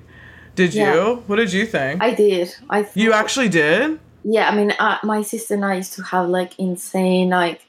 did 0.56 0.74
Yeah. 0.74 0.94
you 0.94 1.24
what 1.28 1.36
did 1.36 1.54
you 1.54 1.66
think 1.66 2.02
I 2.02 2.14
did. 2.14 2.56
I 2.70 2.84
thought, 2.84 2.98
you 2.98 3.14
actually 3.14 3.50
did 3.50 4.00
yeah. 4.30 4.50
I 4.50 4.56
mean, 4.56 4.74
uh, 4.78 4.98
my 5.04 5.22
sister 5.22 5.54
and 5.54 5.64
I 5.64 5.76
used 5.76 5.94
to 5.94 6.02
have 6.04 6.28
like 6.28 6.60
insane, 6.60 7.30
like 7.30 7.62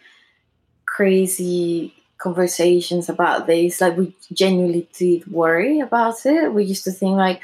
crazy 0.87 1.95
conversations 2.19 3.09
about 3.09 3.47
this. 3.47 3.81
Like 3.81 3.97
we 3.97 4.17
genuinely 4.33 4.89
did 4.93 5.31
worry 5.31 5.79
about 5.79 6.27
it. 6.27 6.53
We 6.53 6.65
used 6.65 6.83
to 6.85 6.91
think 6.91 7.17
like, 7.17 7.43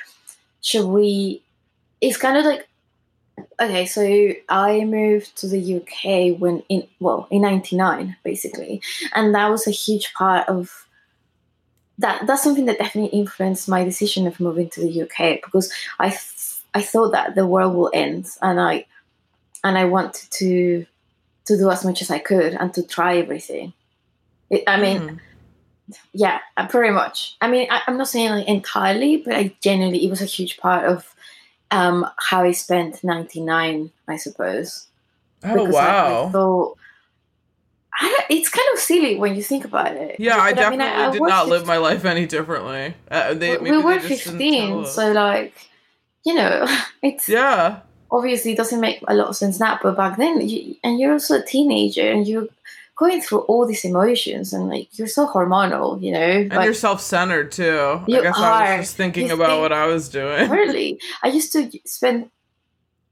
should 0.62 0.87
we? 0.87 1.44
It's 2.09 2.17
kind 2.17 2.37
of 2.37 2.45
like 2.45 2.69
okay. 3.61 3.87
So 3.87 4.33
I 4.49 4.85
moved 4.85 5.37
to 5.39 5.49
the 5.49 5.59
UK 5.59 6.39
when 6.39 6.63
in 6.69 6.87
well 7.01 7.27
in 7.31 7.43
'99 7.43 8.17
basically, 8.23 8.83
and 9.15 9.35
that 9.35 9.51
was 9.51 9.67
a 9.67 9.71
huge 9.71 10.13
part 10.15 10.49
of 10.49 10.87
that. 11.99 12.27
That's 12.27 12.43
something 12.43 12.67
that 12.67 12.79
definitely 12.79 13.19
influenced 13.19 13.69
my 13.69 13.85
decision 13.85 14.27
of 14.27 14.41
moving 14.41 14.69
to 14.71 14.81
the 14.81 15.03
UK 15.03 15.41
because 15.43 15.73
I 15.99 16.11
th- 16.11 16.61
I 16.75 16.83
thought 16.83 17.13
that 17.13 17.35
the 17.35 17.47
world 17.47 17.75
will 17.75 17.91
end, 17.95 18.27
and 18.43 18.61
I 18.61 18.87
and 19.63 19.79
I 19.79 19.85
wanted 19.85 20.31
to 20.33 20.87
to 21.47 21.57
do 21.57 21.71
as 21.71 21.85
much 21.85 22.03
as 22.03 22.11
I 22.11 22.19
could 22.19 22.55
and 22.55 22.73
to 22.75 22.83
try 22.83 23.19
everything. 23.19 23.73
It, 24.51 24.65
I 24.67 24.81
mean, 24.81 25.01
Mm. 25.01 25.21
yeah, 26.13 26.39
pretty 26.69 26.91
much. 26.91 27.37
I 27.41 27.49
mean, 27.49 27.69
I, 27.71 27.83
I'm 27.87 27.97
not 27.99 28.09
saying 28.09 28.31
like 28.31 28.49
entirely, 28.49 29.19
but 29.19 29.35
I 29.35 29.55
genuinely 29.61 30.05
it 30.05 30.11
was 30.11 30.23
a 30.23 30.27
huge 30.27 30.57
part 30.59 30.85
of 30.87 31.15
um, 31.75 32.07
how 32.28 32.43
I 32.43 32.52
spent 32.52 33.02
'99, 33.04 33.90
I 34.09 34.16
suppose. 34.16 34.87
oh 35.45 35.52
Because 35.54 35.75
I- 35.75 35.78
I, 35.78 35.83
wow 36.12 36.31
thought 36.31 36.78
I 37.97 38.25
it's 38.28 38.49
kind 38.49 38.69
of 38.75 38.78
silly 38.81 39.16
when 39.23 39.37
you 39.37 39.43
think 39.43 39.64
about 39.64 39.93
it. 39.97 40.16
yeah 40.19 40.38
i 40.38 40.50
But 40.52 40.61
definitely 40.61 40.87
mean, 40.87 40.97
I- 41.04 41.09
I 41.09 41.12
did 41.12 41.23
not 41.23 41.49
live 41.49 41.64
my 41.66 41.76
life 41.78 42.04
any 42.04 42.26
differently 42.26 42.95
uh, 43.11 43.35
they, 43.35 43.57
we 43.59 43.78
were 43.78 43.99
they 43.99 44.16
15, 44.16 44.87
so 44.87 45.12
like, 45.12 45.54
you 46.25 46.35
know, 46.35 46.66
it's 47.02 47.28
yeah 47.28 47.81
obviously 48.11 48.52
it 48.52 48.57
doesn't 48.57 48.81
make 48.81 48.99
a 49.09 49.14
lot 49.14 49.28
of 49.28 49.37
sense 49.37 49.59
now, 49.61 49.78
but 49.83 49.97
back 49.97 50.16
then, 50.16 50.40
you, 50.49 50.76
and 50.85 50.99
you're 51.00 51.12
also 51.12 51.38
a 51.40 51.45
teenager, 51.45 52.09
and 52.14 52.26
you're 52.28 52.47
going 52.97 53.21
through 53.21 53.41
all 53.41 53.67
these 53.67 53.85
emotions, 53.85 54.53
and 54.53 54.69
like 54.69 54.89
you're 54.99 55.09
so 55.09 55.27
hormonal, 55.27 56.01
you 56.01 56.13
know. 56.13 56.21
and 56.21 56.53
Like, 56.53 56.65
you're 56.65 56.75
self-centered 56.75 57.51
too 57.53 57.79
i 58.01 58.05
You 58.07 58.23
guess 58.23 58.37
i 58.39 58.75
are. 58.75 58.77
was 58.79 58.87
just 58.87 58.97
thinking 58.97 59.27
You 59.29 59.35
about 59.35 59.49
think- 59.51 59.61
what 59.63 59.73
i 59.73 59.87
was 59.87 60.09
doing 60.09 60.49
really, 60.61 61.01
I 61.23 61.29
used 61.29 61.53
to 61.53 61.71
spend 61.87 62.31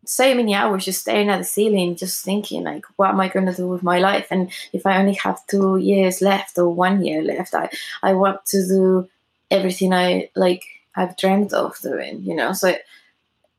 so 0.05 0.35
many 0.35 0.53
hours 0.55 0.85
just 0.85 1.01
staring 1.03 1.29
at 1.31 1.39
the 1.39 1.45
ceiling, 1.45 1.95
just 1.95 2.25
thinking 2.25 2.65
like, 2.65 2.85
what 2.97 3.11
am 3.11 3.21
I 3.21 3.29
going 3.29 3.47
to 3.47 3.55
do 3.55 3.69
with 3.69 3.85
my 3.85 3.99
life? 4.01 4.27
And 4.33 4.51
if 4.73 4.85
I 4.85 4.97
only 4.99 5.15
have 5.15 5.39
two 5.47 5.77
years 5.77 6.21
left 6.21 6.59
or 6.59 6.69
one 6.69 7.05
year 7.05 7.23
left, 7.23 7.55
I 7.55 7.71
I 8.03 8.12
want 8.15 8.45
to 8.47 8.67
do 8.67 9.09
everything 9.49 9.93
I 9.95 10.28
like 10.35 10.65
I've 10.97 11.17
dreamed 11.17 11.52
of 11.52 11.78
doing, 11.80 12.21
you 12.23 12.35
know. 12.35 12.52
So 12.52 12.75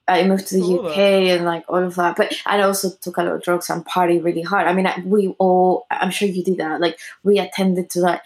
I 0.08 0.26
moved 0.26 0.48
to 0.48 0.56
the 0.56 0.62
Cool. 0.62 0.88
UK 0.88 0.98
and 0.98 1.46
like 1.46 1.63
all 1.70 1.84
of 1.84 1.96
that, 1.96 2.18
but 2.18 2.34
I 2.46 2.62
also 2.62 2.89
took 3.02 3.18
a 3.18 3.24
lot 3.24 3.36
of 3.36 3.44
drugs 3.44 3.70
and 3.70 3.86
party 3.86 4.20
really 4.20 4.42
hard. 4.42 4.68
I 4.68 4.74
mean, 4.74 4.86
I, 4.86 5.02
we 5.06 5.30
all, 5.39 5.86
I'm 5.89 6.12
sure 6.12 6.28
you 6.28 6.44
did 6.44 6.58
that. 6.58 6.82
Like 6.82 7.00
we 7.24 7.39
attended 7.39 7.89
to 7.92 8.00
like 8.02 8.22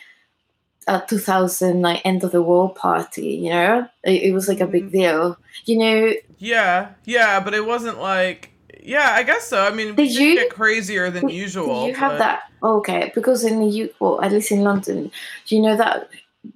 a 0.88 1.04
2000 1.08 1.82
like 1.82 2.02
end 2.06 2.24
of 2.24 2.32
the 2.32 2.42
world 2.42 2.76
party, 2.76 3.28
you 3.28 3.50
know. 3.52 3.88
It, 4.04 4.24
it 4.24 4.34
was 4.34 4.48
like 4.48 4.60
a 4.62 4.68
big 4.68 4.88
Mhm. 4.88 4.92
deal, 4.92 5.38
you 5.66 5.78
know. 5.78 6.13
Yeah, 6.40 6.90
yeah, 7.06 7.40
but 7.42 7.54
it 7.54 7.66
wasn't 7.66 8.00
like 8.02 8.52
yeah, 8.84 9.12
I 9.13 9.24
guess 9.24 9.48
so. 9.48 9.62
I 9.62 9.72
mean, 9.72 9.96
did 9.96 10.13
you- 10.16 10.36
get 10.36 10.50
crazier 10.50 11.10
than 11.12 11.28
Did 11.28 11.36
usual. 11.36 11.88
you 11.88 11.94
have 11.94 12.13
but- 12.13 12.18
that? 12.20 12.40
Okay, 12.63 13.12
because 13.13 13.44
in 13.44 13.60
the 13.60 13.84
UK, 13.84 13.92
well, 14.00 14.20
at 14.22 14.32
least 14.32 14.52
in 14.52 14.63
London, 14.63 15.12
do 15.46 15.56
you 15.56 15.62
know 15.62 15.76
that 15.78 16.10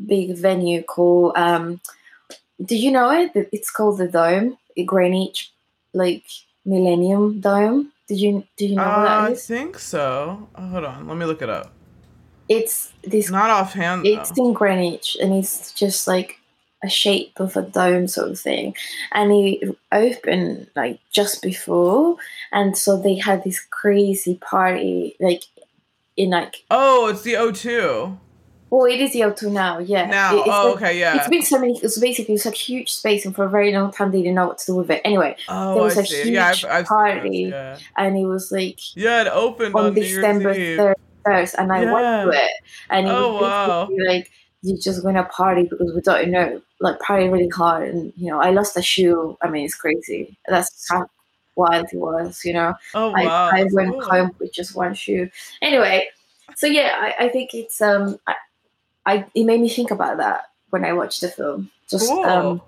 big 0.04 0.36
venue 0.36 0.82
called? 0.82 1.34
um 1.36 1.80
Do 2.64 2.76
you 2.76 2.90
know 2.92 3.12
it? 3.12 3.32
It's 3.52 3.70
called 3.70 3.98
the 3.98 4.08
Dome, 4.08 4.58
Greenwich, 4.86 5.52
like 5.94 6.24
Millennium 6.66 7.40
Dome. 7.40 7.92
Did 8.08 8.20
you 8.20 8.44
do 8.58 8.66
you 8.66 8.76
know 8.76 8.84
what 8.84 8.92
Uh, 8.92 9.04
that 9.04 9.32
I 9.32 9.36
think 9.36 9.80
so. 9.80 10.50
Oh, 10.56 10.68
hold 10.68 10.86
on, 10.86 11.08
let 11.08 11.18
me 11.18 11.26
look 11.26 11.42
it 11.42 11.50
up. 11.50 11.72
It's 12.50 12.92
this. 13.04 13.30
Not 13.30 13.50
offhand. 13.50 14.06
It's 14.06 14.32
though. 14.32 14.48
in 14.48 14.54
Greenwich, 14.54 15.18
and 15.22 15.34
it's 15.34 15.72
just 15.74 16.08
like 16.08 16.38
a 16.84 16.90
shape 16.90 17.40
of 17.40 17.56
a 17.56 17.62
dome 17.62 18.08
sort 18.08 18.32
of 18.32 18.40
thing, 18.40 18.76
and 19.14 19.32
it 19.32 19.78
opened 19.92 20.68
like 20.76 21.00
just 21.12 21.42
before, 21.42 22.18
and 22.52 22.78
so 22.78 22.98
they 22.98 23.16
had 23.16 23.44
this 23.44 23.60
crazy 23.70 24.36
party 24.36 25.16
like 25.20 25.44
in 26.18 26.32
like 26.32 26.64
Oh, 26.70 27.08
it's 27.08 27.22
the 27.22 27.34
O2 27.34 28.18
Well, 28.72 28.86
it 28.86 29.02
is 29.02 29.12
the 29.14 29.22
O2 29.22 29.52
now, 29.52 29.80
yeah. 29.80 30.06
now. 30.06 30.36
it, 30.38 30.44
oh, 30.48 30.68
like, 30.68 30.76
okay, 30.78 31.00
yeah. 31.00 31.18
It's 31.18 31.28
been 31.28 31.42
so 31.44 31.60
many. 31.60 31.78
It's 31.80 32.00
basically 32.00 32.36
it's 32.36 32.46
a 32.46 32.52
huge 32.52 32.90
space, 32.92 33.26
and 33.26 33.36
for 33.36 33.44
a 33.46 33.50
very 33.50 33.72
long 33.74 33.92
time 33.92 34.12
they 34.12 34.20
didn't 34.24 34.36
know 34.36 34.48
what 34.48 34.60
to 34.60 34.66
do 34.68 34.76
with 34.78 34.90
it. 34.90 35.02
Anyway, 35.04 35.36
oh, 35.50 35.74
there 35.76 35.84
was 35.84 35.98
I 35.98 36.02
a 36.02 36.06
see. 36.06 36.32
Yeah, 36.34 36.48
I've, 36.48 36.56
huge 36.56 36.66
I've 36.72 36.86
party. 36.86 37.46
this, 37.46 37.52
yeah. 37.52 37.78
and 37.98 38.18
it 38.18 38.26
was 38.26 38.52
like 38.52 38.80
Yeah, 38.96 39.22
it 39.24 39.28
opened 39.28 39.76
on, 39.76 39.88
on 39.88 39.94
December 39.94 40.54
third, 40.54 40.96
and 41.58 41.72
I 41.72 41.92
went 41.92 42.32
to 42.32 42.38
it, 42.46 42.52
and 42.90 43.08
it 43.08 43.12
Oh, 43.14 43.34
was 43.34 43.42
wow. 43.42 43.90
like 44.08 44.32
you're 44.62 44.78
just 44.78 45.04
gonna 45.04 45.26
party 45.26 45.64
because 45.70 45.92
we 45.94 46.02
don't 46.02 46.32
know, 46.32 46.62
like 46.80 47.00
party 47.00 47.28
really 47.30 47.50
hard, 47.50 47.90
and 47.90 48.14
you 48.16 48.32
know 48.32 48.40
I 48.40 48.52
lost 48.52 48.78
a 48.78 48.82
shoe. 48.82 49.38
I 49.42 49.50
mean, 49.50 49.66
it's 49.66 49.76
crazy. 49.76 50.38
That's 50.48 50.88
how 50.90 51.08
wild 51.56 51.88
it 51.92 51.98
was, 51.98 52.42
you 52.46 52.54
know. 52.54 52.74
Oh 52.94 53.12
I, 53.16 53.26
wow, 53.26 53.50
I 53.54 53.64
that's 53.64 53.76
went 53.76 53.92
cool. 53.92 54.02
home 54.02 54.32
with 54.40 54.54
just 54.54 54.76
one 54.76 54.94
shoe. 54.94 55.30
Anyway, 55.62 56.08
so 56.56 56.68
yeah, 56.68 56.96
I, 57.20 57.26
I 57.26 57.30
think 57.30 57.54
it's 57.54 57.82
um, 57.82 58.18
I, 58.28 58.36
I 59.06 59.26
it 59.36 59.44
made 59.46 59.62
me 59.62 59.70
think 59.70 59.92
about 59.92 60.18
that 60.18 60.50
when 60.70 60.86
I 60.86 60.94
watched 60.94 61.22
the 61.22 61.30
film. 61.30 61.70
Just 61.90 62.08
Cool. 62.10 62.24
um, 62.24 62.62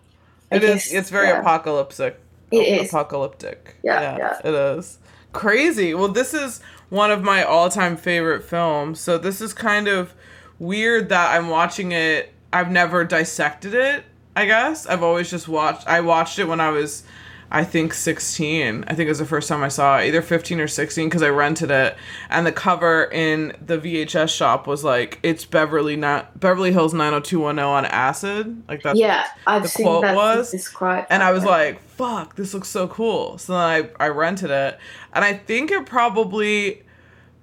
It 0.52 0.64
is. 0.64 0.86
guess, 0.86 0.92
It's 0.94 1.10
very 1.10 1.28
yeah. 1.28 1.40
apocalyptic. 1.40 2.20
It 2.52 2.82
is. 2.82 2.90
apocalyptic. 2.90 3.76
Yeah, 3.84 4.18
yeah. 4.18 4.40
it 4.44 4.54
is 4.54 5.00
crazy. 5.32 5.94
Well, 5.94 6.08
this 6.10 6.34
is 6.34 6.62
one 6.90 7.10
of 7.12 7.24
my 7.24 7.44
all-time 7.44 7.98
favorite 7.98 8.44
films. 8.44 9.00
So 9.00 9.18
this 9.18 9.42
is 9.42 9.54
kind 9.54 9.88
of 9.88 10.14
weird 10.60 11.10
that 11.10 11.36
I'm 11.36 11.50
watching 11.50 11.92
it. 11.92 12.32
I've 12.54 12.70
never 12.72 13.04
dissected 13.04 13.74
it. 13.74 14.04
I 14.36 14.46
guess 14.46 14.86
I've 14.86 15.02
always 15.04 15.30
just 15.30 15.48
watched. 15.48 15.88
I 15.88 16.02
watched 16.02 16.38
it 16.40 16.46
when 16.48 16.60
I 16.60 16.70
was, 16.70 17.04
I 17.54 17.64
think 17.64 17.94
16. 17.94 18.84
I 18.88 18.94
think 18.96 19.06
it 19.06 19.12
was 19.12 19.20
the 19.20 19.26
first 19.26 19.48
time 19.48 19.64
I 19.64 19.68
saw 19.68 20.00
it, 20.00 20.08
either 20.08 20.24
15 20.24 20.60
or 20.60 20.68
16, 20.68 21.08
because 21.08 21.22
I 21.22 21.30
rented 21.30 21.70
it. 21.70 21.96
And 22.30 22.46
the 22.46 22.52
cover 22.52 23.06
in 23.06 23.56
the 23.64 23.78
VHS 23.78 24.36
shop 24.36 24.66
was 24.66 24.84
like, 24.84 25.20
"It's 25.24 25.46
Beverly 25.46 25.96
not 25.96 26.40
Beverly 26.40 26.72
Hills 26.74 26.94
90210 26.94 27.64
on 27.64 27.86
acid." 27.86 28.64
Like 28.68 28.82
that's 28.82 29.00
yeah, 29.00 29.28
I've 29.46 29.62
the 29.62 29.70
seen 29.70 29.86
quote 29.86 30.02
that 30.02 30.16
was, 30.16 30.52
described. 30.52 31.08
and 31.12 31.22
I 31.22 31.32
was 31.32 31.46
like, 31.46 31.80
fuck, 31.90 32.36
this 32.36 32.54
looks 32.54 32.70
so 32.70 32.88
cool. 32.88 33.38
So 33.38 33.54
then 33.54 33.62
I, 33.62 34.06
I 34.06 34.08
rented 34.10 34.50
it. 34.50 34.80
And 35.14 35.24
I 35.24 35.34
think 35.34 35.72
it 35.72 35.86
probably 35.86 36.84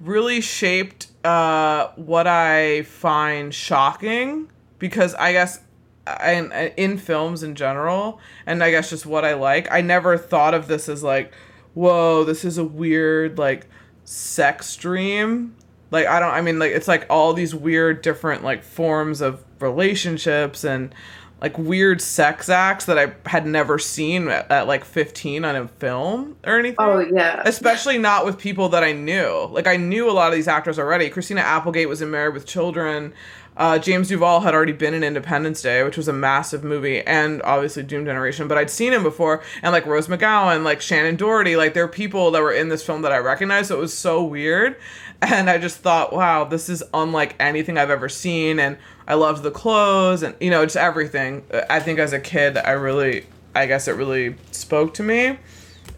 really 0.00 0.40
shaped 0.40 1.08
uh, 1.24 1.88
what 1.96 2.26
I 2.26 2.82
find 2.82 3.54
shocking 3.54 4.50
because 4.78 5.14
I 5.14 5.32
guess 5.32 5.60
in, 6.06 6.52
uh, 6.52 6.70
in 6.76 6.98
films 6.98 7.42
in 7.42 7.54
general, 7.54 8.20
and 8.46 8.62
I 8.62 8.70
guess 8.70 8.90
just 8.90 9.06
what 9.06 9.24
I 9.24 9.34
like, 9.34 9.70
I 9.70 9.80
never 9.80 10.16
thought 10.16 10.54
of 10.54 10.66
this 10.66 10.88
as 10.88 11.02
like, 11.02 11.32
whoa, 11.74 12.24
this 12.24 12.44
is 12.44 12.58
a 12.58 12.64
weird, 12.64 13.38
like, 13.38 13.68
sex 14.04 14.76
dream. 14.76 15.54
Like, 15.90 16.06
I 16.06 16.20
don't, 16.20 16.32
I 16.32 16.40
mean, 16.40 16.58
like, 16.58 16.72
it's 16.72 16.88
like 16.88 17.06
all 17.08 17.32
these 17.32 17.54
weird 17.54 18.02
different, 18.02 18.42
like, 18.42 18.62
forms 18.64 19.20
of 19.20 19.44
relationships 19.60 20.64
and 20.64 20.94
like 21.40 21.56
weird 21.56 22.02
sex 22.02 22.48
acts 22.48 22.84
that 22.84 22.98
I 22.98 23.14
had 23.28 23.46
never 23.46 23.78
seen 23.78 24.28
at, 24.28 24.50
at 24.50 24.66
like 24.66 24.84
15 24.84 25.44
on 25.44 25.56
a 25.56 25.68
film 25.68 26.36
or 26.44 26.58
anything. 26.58 26.76
oh 26.78 26.98
yeah, 27.00 27.42
Especially 27.46 27.96
not 27.98 28.26
with 28.26 28.38
people 28.38 28.68
that 28.70 28.84
I 28.84 28.92
knew. 28.92 29.48
Like 29.50 29.66
I 29.66 29.76
knew 29.76 30.10
a 30.10 30.12
lot 30.12 30.28
of 30.28 30.34
these 30.34 30.48
actors 30.48 30.78
already. 30.78 31.08
Christina 31.08 31.40
Applegate 31.40 31.88
was 31.88 32.02
in 32.02 32.10
Married 32.10 32.34
with 32.34 32.46
Children. 32.46 33.14
Uh, 33.60 33.78
James 33.78 34.08
Duval 34.08 34.40
had 34.40 34.54
already 34.54 34.72
been 34.72 34.94
in 34.94 35.04
Independence 35.04 35.60
Day, 35.60 35.82
which 35.82 35.98
was 35.98 36.08
a 36.08 36.14
massive 36.14 36.64
movie, 36.64 37.02
and 37.02 37.42
obviously 37.42 37.82
Doom 37.82 38.06
Generation. 38.06 38.48
But 38.48 38.56
I'd 38.56 38.70
seen 38.70 38.94
him 38.94 39.02
before, 39.02 39.42
and 39.62 39.70
like 39.70 39.84
Rose 39.84 40.08
McGowan, 40.08 40.64
like 40.64 40.80
Shannen 40.80 41.18
Doherty, 41.18 41.56
like 41.56 41.74
there 41.74 41.84
are 41.84 41.88
people 41.88 42.30
that 42.30 42.40
were 42.40 42.54
in 42.54 42.70
this 42.70 42.82
film 42.82 43.02
that 43.02 43.12
I 43.12 43.18
recognized. 43.18 43.68
So 43.68 43.76
it 43.76 43.80
was 43.80 43.92
so 43.92 44.24
weird, 44.24 44.76
and 45.20 45.50
I 45.50 45.58
just 45.58 45.76
thought, 45.76 46.10
wow, 46.10 46.44
this 46.44 46.70
is 46.70 46.82
unlike 46.94 47.36
anything 47.38 47.76
I've 47.76 47.90
ever 47.90 48.08
seen. 48.08 48.58
And 48.58 48.78
I 49.06 49.12
loved 49.12 49.42
the 49.42 49.50
clothes 49.50 50.22
and 50.22 50.34
you 50.40 50.48
know 50.48 50.64
just 50.64 50.78
everything. 50.78 51.44
I 51.68 51.80
think 51.80 51.98
as 51.98 52.14
a 52.14 52.20
kid, 52.20 52.56
I 52.56 52.70
really, 52.70 53.26
I 53.54 53.66
guess 53.66 53.88
it 53.88 53.92
really 53.92 54.36
spoke 54.52 54.94
to 54.94 55.02
me, 55.02 55.38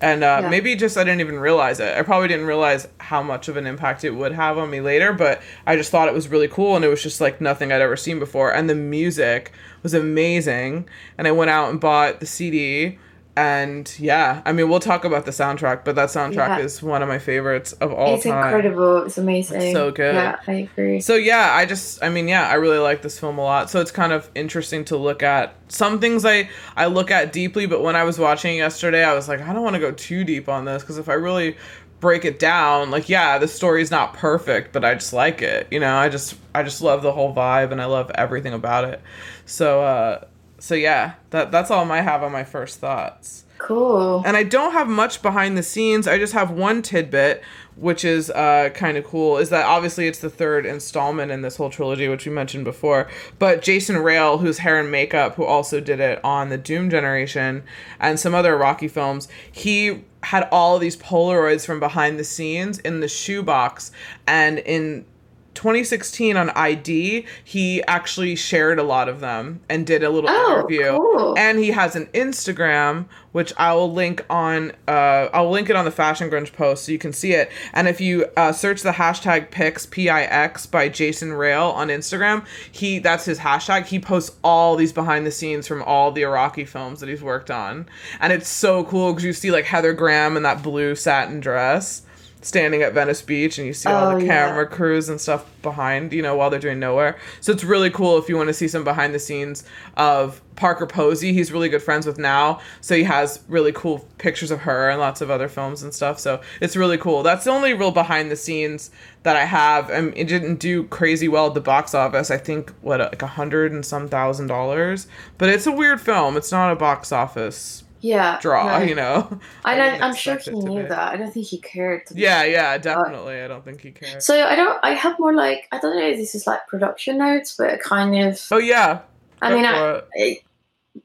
and 0.03 0.23
uh, 0.23 0.41
Yeah. 0.43 0.49
maybe 0.51 0.75
just 0.77 0.99
I 0.99 1.05
didn't 1.05 1.21
even 1.21 1.39
realize 1.39 1.81
it. 1.81 1.97
I 1.97 2.03
probably 2.03 2.29
didn't 2.29 2.47
realize 2.47 2.89
how 2.99 3.23
much 3.23 3.49
of 3.49 3.57
an 3.57 3.67
impact 3.67 4.05
it 4.05 4.11
would 4.11 4.33
have 4.33 4.59
on 4.59 4.69
me 4.69 4.81
later, 4.81 5.13
but 5.13 5.41
I 5.67 5.77
just 5.77 5.91
thought 5.91 6.09
it 6.09 6.15
was 6.15 6.29
really 6.29 6.49
cool 6.49 6.77
and 6.77 6.85
it 6.85 6.89
was 6.89 7.03
just 7.03 7.21
like 7.21 7.41
nothing 7.41 7.73
I'd 7.73 7.81
ever 7.81 7.97
seen 7.97 8.19
before. 8.19 8.53
And 8.53 8.69
the 8.69 8.75
music 8.75 9.53
was 9.83 9.95
amazing, 9.95 10.89
and 11.17 11.27
I 11.27 11.33
went 11.33 11.51
out 11.51 11.71
and 11.71 11.81
bought 11.81 12.21
the 12.21 12.27
CD. 12.27 12.99
And 13.35 13.91
yeah, 13.99 14.43
I 14.45 14.53
mean, 14.53 14.69
we'll 14.69 14.79
talk 14.79 15.07
about 15.07 15.25
the 15.25 15.31
soundtrack, 15.31 15.85
but 15.87 15.95
that 15.95 16.11
soundtrack 16.11 16.59
Yeah. 16.59 16.59
is 16.59 16.83
one 16.83 17.01
of 17.03 17.09
my 17.09 17.19
favorites 17.19 17.73
of 17.75 17.91
all 17.91 18.17
it's 18.17 18.25
time. 18.25 18.45
incredible. 18.45 19.05
It's 19.07 19.17
amazing. 19.17 19.73
so 19.73 19.91
good. 19.91 20.15
Yeah, 20.15 20.37
I 20.47 20.53
agree. 20.53 21.01
So 21.01 21.15
yeah, 21.15 21.51
I 21.55 21.65
just 21.65 22.03
I 22.05 22.11
mean 22.11 22.29
yeah, 22.29 22.47
I 22.47 22.55
really 22.55 22.77
like 22.79 23.01
this 23.01 23.19
film 23.19 23.39
a 23.39 23.43
lot. 23.43 23.71
So 23.71 23.81
it's 23.81 23.91
kind 23.91 24.13
of 24.13 24.29
interesting 24.35 24.85
to 24.87 24.99
look 24.99 25.23
at. 25.23 25.55
Some 25.69 25.99
things 25.99 26.27
I 26.27 26.51
I 26.77 26.87
look 26.87 27.11
at 27.11 27.33
deeply, 27.33 27.65
but 27.65 27.83
when 27.83 27.97
I 27.97 28.05
was 28.05 28.19
watching 28.19 28.57
it 28.57 28.59
yesterday, 28.59 29.03
I 29.03 29.15
was 29.15 29.29
like, 29.29 29.41
I 29.41 29.55
don't 29.55 29.63
want 29.63 29.75
to 29.77 29.81
go 29.81 29.93
too 29.93 30.25
deep 30.25 30.51
on 30.51 30.67
this 30.67 30.83
because 30.83 30.99
if 30.99 31.09
I 31.09 31.15
really 31.15 31.57
break 32.01 32.27
it 32.27 32.39
down, 32.39 32.91
like 32.91 33.09
yeah, 33.09 33.39
the 33.39 33.49
story's 33.49 33.91
not 33.91 34.13
perfect, 34.13 34.75
but 34.75 34.85
I 34.85 34.93
just 34.93 35.15
like 35.15 35.41
it. 35.41 35.69
You 35.71 35.81
know, 35.81 35.95
I 35.97 36.11
just 36.11 36.35
I 36.55 36.63
just 36.65 36.83
love 36.83 37.01
the 37.03 37.13
whole 37.13 37.35
vibe 37.35 37.73
and 37.73 37.81
I 37.81 37.87
love 37.87 38.11
everything 38.15 38.53
about 38.53 38.85
it. 38.85 39.01
So 39.47 39.83
uh 39.83 40.25
so 40.63 40.77
yeah, 40.77 41.15
that 41.31 41.51
that's 41.51 41.73
all 41.73 41.91
I 41.91 42.03
have 42.03 42.23
on 42.23 42.31
my 42.31 42.45
first 42.45 42.79
thoughts. 42.79 43.47
cool. 43.59 44.23
And 44.25 44.37
I 44.37 44.45
don't 44.45 44.73
have 44.73 44.89
much 44.89 45.21
behind 45.21 45.59
the 45.59 45.63
scenes. 45.65 46.07
I 46.07 46.19
just 46.19 46.35
have 46.35 46.53
one 46.53 46.83
tidbit, 46.83 47.43
which 47.75 48.05
is 48.05 48.31
uh, 48.31 48.71
kind 48.73 48.97
of 48.97 49.03
cool, 49.03 49.39
is 49.39 49.51
that 49.51 49.67
obviously 49.67 50.07
it's 50.07 50.21
the 50.21 50.31
third 50.31 50.65
installment 50.65 51.33
in 51.33 51.43
this 51.43 51.57
whole 51.57 51.69
trilogy, 51.69 52.07
which 52.07 52.27
we 52.27 52.31
mentioned 52.31 52.65
before. 52.65 53.09
But 53.41 53.61
Jason 53.61 53.99
Rail, 53.99 54.39
who's 54.39 54.59
hair 54.59 54.79
and 54.79 54.89
makeup, 54.89 55.35
who 55.35 55.45
also 55.45 55.81
did 55.81 55.99
it 55.99 56.25
on 56.25 56.49
the 56.49 56.59
Doom 56.59 56.91
generation 56.91 57.65
and 57.99 58.21
some 58.21 58.33
other 58.33 58.57
Araki 58.57 58.89
films, 58.89 59.27
he 59.51 60.05
had 60.23 60.49
all 60.53 60.77
of 60.77 60.81
these 60.81 60.97
Polaroids 60.97 61.67
from 61.67 61.81
behind 61.81 62.21
the 62.21 62.25
scenes 62.25 62.79
in 62.79 63.01
the 63.01 63.09
shoebox. 63.09 63.91
And 64.29 64.61
in 64.61 65.07
2016 65.55 66.37
on 66.37 66.51
ID, 66.51 67.27
he 67.45 67.83
actually 67.85 68.35
shared 68.37 68.79
a 68.79 68.83
lot 68.83 69.09
of 69.09 69.21
them 69.21 69.61
and 69.69 69.87
did 69.87 70.03
a 70.03 70.11
little 70.11 70.31
Oh, 70.31 70.59
interview. 70.61 70.97
cool. 70.97 71.35
And 71.39 71.59
he 71.59 71.69
has 71.73 71.95
an 71.97 72.07
Instagram, 72.15 73.07
which 73.33 73.53
I 73.57 73.73
will 73.75 73.93
link 73.93 74.25
on. 74.31 74.73
Uh, 74.89 75.29
I'll 75.33 75.51
link 75.51 75.71
it 75.71 75.77
on 75.77 75.85
the 75.85 75.91
Fashion 75.91 76.31
Grunge 76.31 76.53
post 76.53 76.85
so 76.85 76.93
you 76.93 76.99
can 76.99 77.13
see 77.13 77.33
it. 77.33 77.51
And 77.73 77.89
if 77.89 78.01
you 78.01 78.27
uh, 78.37 78.53
search 78.53 78.83
the 78.83 78.93
hashtag 78.93 79.51
Pix 79.51 79.87
P 79.87 80.09
I 80.09 80.23
X 80.23 80.67
by 80.67 80.89
Jason 80.89 81.33
Rail 81.33 81.65
on 81.71 81.89
Instagram, 81.89 82.45
he 82.71 82.99
that's 82.99 83.25
his 83.25 83.39
hashtag. 83.39 83.87
He 83.87 83.99
posts 83.99 84.37
all 84.43 84.77
these 84.77 84.93
behind 84.93 85.27
the 85.27 85.31
scenes 85.31 85.67
from 85.69 85.83
all 85.83 86.11
the 86.13 86.23
Araki 86.23 86.67
films 86.67 87.01
that 87.01 87.09
he's 87.09 87.23
worked 87.23 87.51
on, 87.51 87.87
and 88.21 88.33
it's 88.33 88.49
so 88.49 88.85
cool 88.85 89.13
because 89.13 89.25
you 89.25 89.33
see 89.33 89.51
like 89.51 89.65
Heather 89.65 89.93
Graham 89.93 90.37
in 90.37 90.43
that 90.43 90.63
blue 90.63 90.95
satin 90.95 91.41
dress 91.41 92.03
standing 92.43 92.83
at 92.83 92.93
Venice 92.93 93.23
Beach 93.23 93.59
and 93.59 93.67
you 93.67 93.73
see 93.73 93.89
all 93.89 94.13
Oh, 94.13 94.19
the 94.19 94.25
yeah. 94.27 94.49
camera 94.49 94.67
crews 94.67 95.09
and 95.09 95.21
stuff 95.21 95.45
behind, 95.63 96.13
you 96.13 96.23
know, 96.23 96.35
while 96.37 96.51
they're 96.51 96.59
doing 96.61 96.81
nowhere. 96.81 97.17
So 97.41 97.53
it's 97.53 97.65
really 97.65 97.91
cool 97.91 98.19
if 98.19 98.29
you 98.29 98.37
want 98.37 98.49
to 98.49 98.55
see 98.55 98.69
some 98.69 98.85
behind 98.85 99.15
the 99.15 99.19
scenes 99.19 99.65
of 99.97 100.41
Parker 100.57 100.87
Posey. 100.87 101.33
He's 101.33 101.53
really 101.53 101.69
good 101.69 101.83
friends 101.83 102.05
with 102.07 102.19
now. 102.19 102.61
So 102.81 102.95
he 102.97 103.05
has 103.05 103.41
really 103.49 103.73
cool 103.73 104.07
pictures 104.19 104.51
of 104.51 104.61
her 104.61 104.91
and 104.91 105.01
lots 105.01 105.21
of 105.21 105.31
other 105.31 105.49
films 105.49 105.83
and 105.83 105.95
stuff. 105.95 106.19
So 106.19 106.41
it's 106.61 106.77
really 106.77 106.99
cool. 106.99 107.23
That's 107.23 107.45
the 107.45 107.51
only 107.51 107.75
real 107.75 107.93
behind 107.93 108.31
the 108.31 108.37
scenes 108.37 108.91
that 109.23 109.37
I 109.37 109.45
have. 109.45 109.89
And 109.89 110.13
it 110.17 110.27
didn't 110.27 110.57
do 110.57 110.85
crazy 110.85 111.29
well 111.29 111.47
at 111.47 111.55
the 111.55 111.61
box 111.61 111.95
office. 111.95 112.31
I 112.31 112.39
think 112.39 112.73
what 112.83 113.01
like 113.01 113.23
a 113.23 113.27
hundred 113.29 113.73
and 113.73 113.87
some 113.87 114.09
thousand 114.09 114.49
dollars. 114.49 115.07
But 115.39 115.49
it's 115.49 115.67
a 115.67 115.73
weird 115.73 116.01
film. 116.01 116.37
It's 116.37 116.51
not 116.53 116.73
a 116.73 116.77
box 116.77 117.13
office 117.13 117.85
yeah. 118.03 118.39
draw, 118.41 118.79
no. 118.79 118.85
you 118.85 118.95
know. 118.95 119.41
I 119.65 119.77
didn't 119.77 120.01
don't, 120.01 120.03
I'm 120.03 120.15
sure 120.15 120.37
he 120.37 120.51
knew 120.51 120.83
be. 120.83 120.89
that. 120.89 121.13
I 121.13 121.17
don't 121.17 121.33
think 121.33 121.47
he 121.47 121.59
cared. 121.59 122.07
to 122.09 122.15
Yeah, 122.15 122.45
yeah, 122.45 122.77
definitely. 122.79 123.41
I 123.41 123.49
don't 123.49 123.65
think 123.65 123.81
he 123.81 123.93
cared 123.93 124.23
So 124.23 124.45
I 124.45 124.57
don't. 124.57 124.79
I 124.83 124.95
have 124.95 125.19
more 125.19 125.35
like 125.35 125.69
I 125.73 125.79
don't 125.79 125.97
know. 125.97 126.07
if 126.07 126.17
This 126.17 126.35
is 126.35 126.47
like 126.47 126.67
production 126.67 127.19
notes, 127.19 127.57
but 127.57 127.81
kind 127.81 128.15
of. 128.29 128.41
Oh 128.51 128.59
yeah. 128.59 129.01
I 129.41 129.49
go 129.49 129.57
mean, 129.57 129.65
I, 129.65 129.95
it. 129.95 130.09
it, 130.15 130.39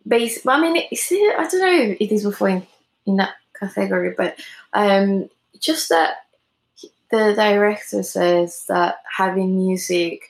base. 0.08 0.44
Well, 0.44 0.58
I 0.58 0.62
mean, 0.62 0.84
it's, 0.92 1.12
I 1.12 1.48
don't 1.50 1.62
know 1.62 1.92
if 1.92 2.02
it 2.02 2.12
is 2.12 2.24
before 2.24 2.50
in, 2.50 2.68
in 3.06 3.16
that 3.18 3.34
category, 3.60 4.14
but 4.16 4.40
um, 4.74 5.30
just 5.60 5.90
that 5.90 6.18
the 7.10 7.34
director 7.36 8.04
says 8.04 8.66
that 8.68 9.02
having 9.16 9.58
music 9.58 10.30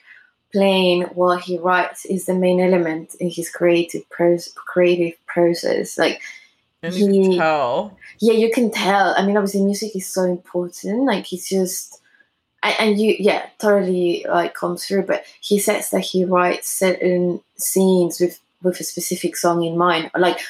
playing 0.52 1.02
while 1.14 1.36
he 1.36 1.58
writes 1.58 2.06
is 2.06 2.24
the 2.26 2.34
main 2.34 2.60
element 2.60 3.14
in 3.16 3.30
his 3.30 3.50
creative 3.50 4.08
pros 4.10 4.48
creative 4.54 5.14
process. 5.26 5.98
Like, 5.98 6.22
And 6.82 6.94
you 6.94 7.06
can 7.10 7.36
tell. 7.38 7.96
yeah, 8.20 8.34
you 8.34 8.50
can 8.52 8.70
tell. 8.70 9.14
I 9.16 9.26
mean, 9.26 9.36
obviously, 9.36 9.62
music 9.64 9.96
is 9.96 10.06
so 10.06 10.22
important. 10.22 11.04
Like, 11.06 11.32
it's 11.32 11.48
just, 11.48 12.00
and, 12.62 12.74
and 12.78 13.00
you, 13.00 13.16
yeah, 13.18 13.46
totally 13.58 14.24
like 14.28 14.54
comes 14.54 14.84
through. 14.86 15.02
But 15.02 15.24
he 15.40 15.58
says 15.58 15.90
that 15.90 16.00
he 16.02 16.24
writes 16.24 16.68
certain 16.68 17.40
scenes 17.56 18.20
with 18.20 18.38
with 18.62 18.78
a 18.80 18.84
specific 18.84 19.36
song 19.36 19.62
in 19.64 19.76
mind. 19.76 20.10
Like, 20.16 20.40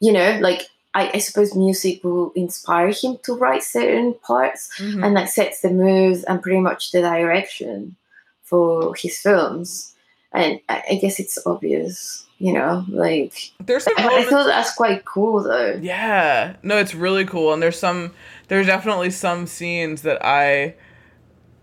you 0.00 0.12
know, 0.12 0.38
like 0.40 0.62
I, 0.94 1.10
I 1.14 1.18
suppose 1.18 1.54
music 1.54 2.02
will 2.04 2.32
inspire 2.34 2.88
him 2.90 3.18
to 3.24 3.34
write 3.34 3.62
certain 3.62 4.14
parts, 4.14 4.70
Mhm. 4.78 5.04
and 5.06 5.16
that 5.16 5.28
sets 5.30 5.60
the 5.60 5.70
mood 5.70 6.24
and 6.28 6.42
pretty 6.42 6.60
much 6.60 6.90
the 6.92 7.00
direction 7.00 7.96
for 8.42 8.94
his 8.96 9.18
films. 9.18 9.94
And 10.32 10.60
I, 10.68 10.82
I 10.90 10.94
guess 10.96 11.18
it's 11.20 11.38
obvious, 11.46 12.26
you 12.40 12.54
know, 12.54 12.86
like 12.88 13.52
There's 13.64 13.84
some 13.84 13.92
I, 13.98 14.24
thought 14.24 14.46
that's 14.46 14.74
quite 14.74 15.04
cool 15.04 15.42
though. 15.42 15.78
Yeah. 15.80 16.56
No, 16.62 16.78
it's 16.78 16.94
really 16.94 17.26
cool. 17.26 17.52
And 17.52 17.62
there's 17.62 17.78
some 17.78 18.14
there's 18.48 18.66
definitely 18.66 19.10
some 19.10 19.46
scenes 19.46 20.02
that 20.02 20.24
I 20.24 20.74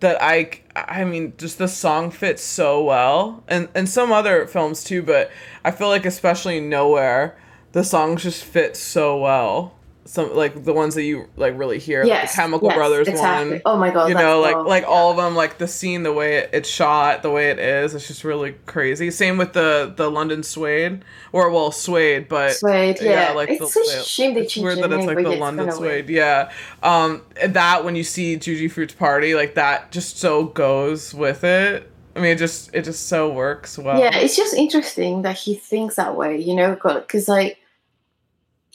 that 0.02 0.22
I 0.22 0.62
I 0.76 1.04
mean 1.04 1.34
just 1.38 1.58
the 1.58 1.68
song 1.68 2.12
fits 2.12 2.44
so 2.44 2.84
well. 2.84 3.44
And 3.48 3.70
and 3.74 3.90
some 3.90 4.12
other 4.12 4.46
films 4.46 4.84
too, 4.84 5.02
but 5.02 5.32
I 5.66 5.72
feel 5.72 5.88
like 5.88 6.06
especially 6.06 6.62
Nowhere 6.62 7.36
the 7.72 7.84
songs 7.84 8.22
just 8.22 8.44
fit 8.44 8.78
so 8.78 9.18
well. 9.18 9.74
Some 10.08 10.34
like 10.36 10.64
the 10.64 10.74
ones 10.74 10.96
that 10.96 11.04
you 11.04 11.28
like 11.36 11.58
really 11.58 11.80
hear, 11.80 12.04
like 12.06 12.30
the 12.30 12.34
Chemical 12.36 12.70
yes, 12.70 12.78
Brothers 12.78 13.08
exactly. 13.08 13.52
one. 13.52 13.62
Oh 13.66 13.78
my 13.78 13.92
god! 13.92 14.08
you 14.08 14.16
know 14.16 14.40
like 14.40 14.56
all- 14.56 14.68
like 14.68 14.84
all 14.88 15.12
of 15.12 15.18
them 15.18 15.36
like 15.36 15.58
the 15.58 15.68
scene 15.68 16.04
the 16.04 16.14
way 16.14 16.38
it, 16.38 16.50
it's 16.54 16.70
shot 16.70 17.22
the 17.24 17.30
way 17.30 17.50
it 17.50 17.60
is 17.60 17.94
it's 17.94 18.08
just 18.08 18.24
really 18.24 18.54
crazy 18.66 19.12
same 19.12 19.38
with 19.38 19.54
the 19.54 19.94
the 19.98 20.10
london 20.10 20.44
suede 20.44 21.04
or 21.34 21.50
well 21.52 21.72
suede 21.72 22.28
but 22.30 22.54
Suede, 22.54 22.98
yeah. 23.02 23.32
like 23.34 23.50
it's 23.50 23.60
the- 23.60 23.68
such 23.86 24.00
a 24.00 24.04
shame 24.04 24.34
they 24.34 24.46
changed 24.46 24.64
weird 24.66 24.78
that 24.80 24.92
it's 24.94 25.06
like 25.06 25.18
the 25.18 25.36
london 25.36 25.72
suede 25.72 26.10
yeah 26.10 26.52
um 26.84 27.22
that 27.46 27.84
when 27.84 27.96
you 27.96 28.04
see 28.04 28.38
juji 28.38 28.72
fruit's 28.72 28.94
party 28.94 29.36
like 29.36 29.56
that 29.56 29.92
just 29.92 30.18
so 30.20 30.46
goes 30.46 31.14
with 31.14 31.44
it 31.44 31.92
i 32.16 32.20
mean 32.20 32.32
it 32.32 32.38
just 32.38 32.74
it 32.74 32.84
just 32.86 33.08
so 33.08 33.30
works 33.32 33.78
well 33.78 34.00
Yeah, 34.00 34.16
it's 34.16 34.36
just 34.38 34.54
interesting 34.54 35.24
that 35.24 35.36
he 35.38 35.54
thinks 35.56 35.96
that 35.96 36.16
way, 36.16 36.40
you 36.42 36.56
know, 36.56 36.76
because 36.82 37.28
like 37.28 37.60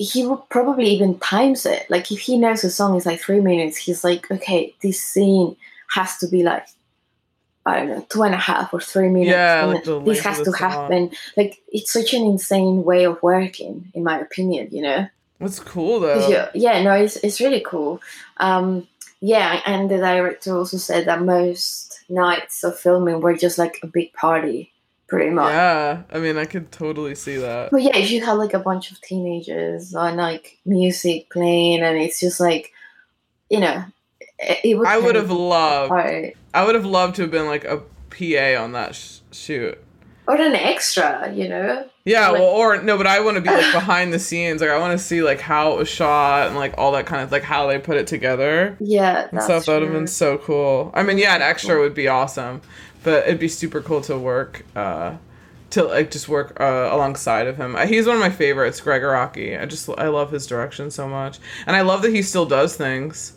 he 0.02 0.26
would 0.26 0.48
probably 0.48 0.86
even 0.90 1.18
times 1.18 1.66
it. 1.66 1.88
Like 1.90 2.10
if 2.10 2.20
he 2.20 2.38
knows 2.38 2.64
a 2.64 2.70
song 2.70 2.96
is 2.96 3.06
like 3.06 3.20
three 3.20 3.40
minutes, 3.40 3.76
he's 3.76 4.04
like, 4.04 4.30
okay, 4.30 4.74
this 4.82 5.02
scene 5.02 5.56
has 5.90 6.16
to 6.18 6.28
be 6.28 6.42
like 6.42 6.66
I 7.64 7.76
don't 7.76 7.88
know, 7.88 8.06
two 8.08 8.24
and 8.24 8.34
a 8.34 8.38
half 8.38 8.74
or 8.74 8.80
three 8.80 9.08
minutes. 9.08 9.30
Yeah, 9.30 9.64
like 9.66 10.04
this 10.04 10.20
has 10.20 10.38
to 10.38 10.46
song. 10.46 10.54
happen. 10.54 11.10
Like 11.36 11.62
it's 11.68 11.92
such 11.92 12.12
an 12.12 12.24
insane 12.24 12.82
way 12.82 13.04
of 13.04 13.22
working, 13.22 13.92
in 13.94 14.02
my 14.02 14.18
opinion. 14.18 14.68
You 14.72 14.82
know. 14.82 15.08
That's 15.38 15.58
cool 15.58 15.98
though 15.98 16.28
yeah, 16.28 16.50
yeah, 16.54 16.82
no, 16.84 16.92
it's 16.92 17.16
it's 17.16 17.40
really 17.40 17.64
cool. 17.66 18.00
Um, 18.36 18.86
yeah, 19.20 19.60
and 19.66 19.90
the 19.90 19.98
director 19.98 20.56
also 20.56 20.76
said 20.76 21.06
that 21.06 21.22
most 21.22 22.04
nights 22.08 22.62
of 22.62 22.78
filming 22.78 23.20
were 23.20 23.36
just 23.36 23.58
like 23.58 23.80
a 23.82 23.88
big 23.88 24.12
party, 24.12 24.72
pretty 25.12 25.30
much. 25.30 25.52
yeah 25.52 26.02
i 26.10 26.18
mean 26.18 26.38
i 26.38 26.44
could 26.46 26.72
totally 26.72 27.14
see 27.14 27.36
that 27.36 27.70
But 27.70 27.82
yeah, 27.82 27.96
if 27.96 28.10
you 28.10 28.24
have 28.24 28.38
like 28.38 28.54
a 28.54 28.58
bunch 28.58 28.90
of 28.90 29.00
teenagers 29.02 29.94
and 29.94 30.16
like 30.16 30.58
music 30.64 31.28
playing, 31.30 31.82
and 31.82 31.98
it's 31.98 32.18
just 32.18 32.40
like, 32.40 32.72
you 33.50 33.60
know, 33.60 33.84
it, 34.38 34.58
it 34.64 34.78
would. 34.78 34.88
i 34.88 34.96
would 34.98 35.14
have 35.14 35.30
loved 35.30 35.92
i 36.54 36.64
would 36.64 36.74
have 36.74 36.86
loved 36.86 37.16
to 37.16 37.22
have 37.22 37.30
been 37.30 37.46
like 37.46 37.64
a 37.64 37.78
pa 38.10 38.62
on 38.62 38.72
that 38.72 38.94
sh- 38.94 39.18
shoot 39.30 39.78
or 40.28 40.36
an 40.36 40.54
extra, 40.54 41.32
you 41.34 41.48
know. 41.48 41.84
Yeah, 42.04 42.28
Like- 42.28 42.38
well, 42.40 42.48
or 42.50 42.80
no, 42.80 42.96
but 42.96 43.08
I 43.08 43.18
want 43.20 43.34
to 43.38 43.40
be 43.40 43.50
like 43.50 43.72
behind 43.80 44.12
the 44.12 44.20
scenes. 44.20 44.60
Like 44.60 44.70
I 44.70 44.78
want 44.78 44.96
to 44.96 45.04
see 45.04 45.20
like 45.20 45.40
how 45.40 45.72
it 45.72 45.78
was 45.78 45.88
shot 45.88 46.46
and 46.46 46.54
like 46.56 46.74
all 46.78 46.92
that 46.92 47.06
kind 47.06 47.22
of 47.24 47.32
like 47.32 47.42
how 47.42 47.66
they 47.66 47.78
put 47.80 47.96
it 47.96 48.06
together 48.06 48.76
Yeah, 48.80 49.22
and 49.28 49.30
that's 49.32 49.46
stuff. 49.46 49.66
That 49.66 49.72
would 49.80 49.82
have 49.82 49.92
been 49.92 50.06
so 50.06 50.38
cool. 50.38 50.92
I 50.94 51.02
mean, 51.02 51.18
yeah, 51.18 51.34
an 51.34 51.42
extra 51.42 51.80
would 51.80 51.94
be 51.94 52.06
awesome, 52.06 52.62
but 53.02 53.24
it'd 53.26 53.38
be 53.40 53.48
super 53.48 53.80
cool 53.80 54.00
to 54.02 54.16
work 54.18 54.64
uh 54.76 55.14
to 55.70 55.84
like 55.84 56.10
just 56.10 56.28
work 56.28 56.60
uh, 56.60 56.90
alongside 56.92 57.46
of 57.46 57.56
him. 57.56 57.74
Uh, 57.74 57.86
He's 57.86 58.06
one 58.06 58.16
of 58.16 58.20
my 58.20 58.28
favorites, 58.28 58.78
Greg 58.82 59.00
Araki. 59.00 59.58
I 59.58 59.64
just 59.64 59.88
I 59.96 60.08
love 60.08 60.30
his 60.30 60.46
direction 60.46 60.90
so 60.90 61.08
much, 61.08 61.38
and 61.66 61.74
I 61.74 61.80
love 61.80 62.02
that 62.02 62.12
he 62.14 62.20
still 62.22 62.44
does 62.44 62.76
things. 62.76 63.32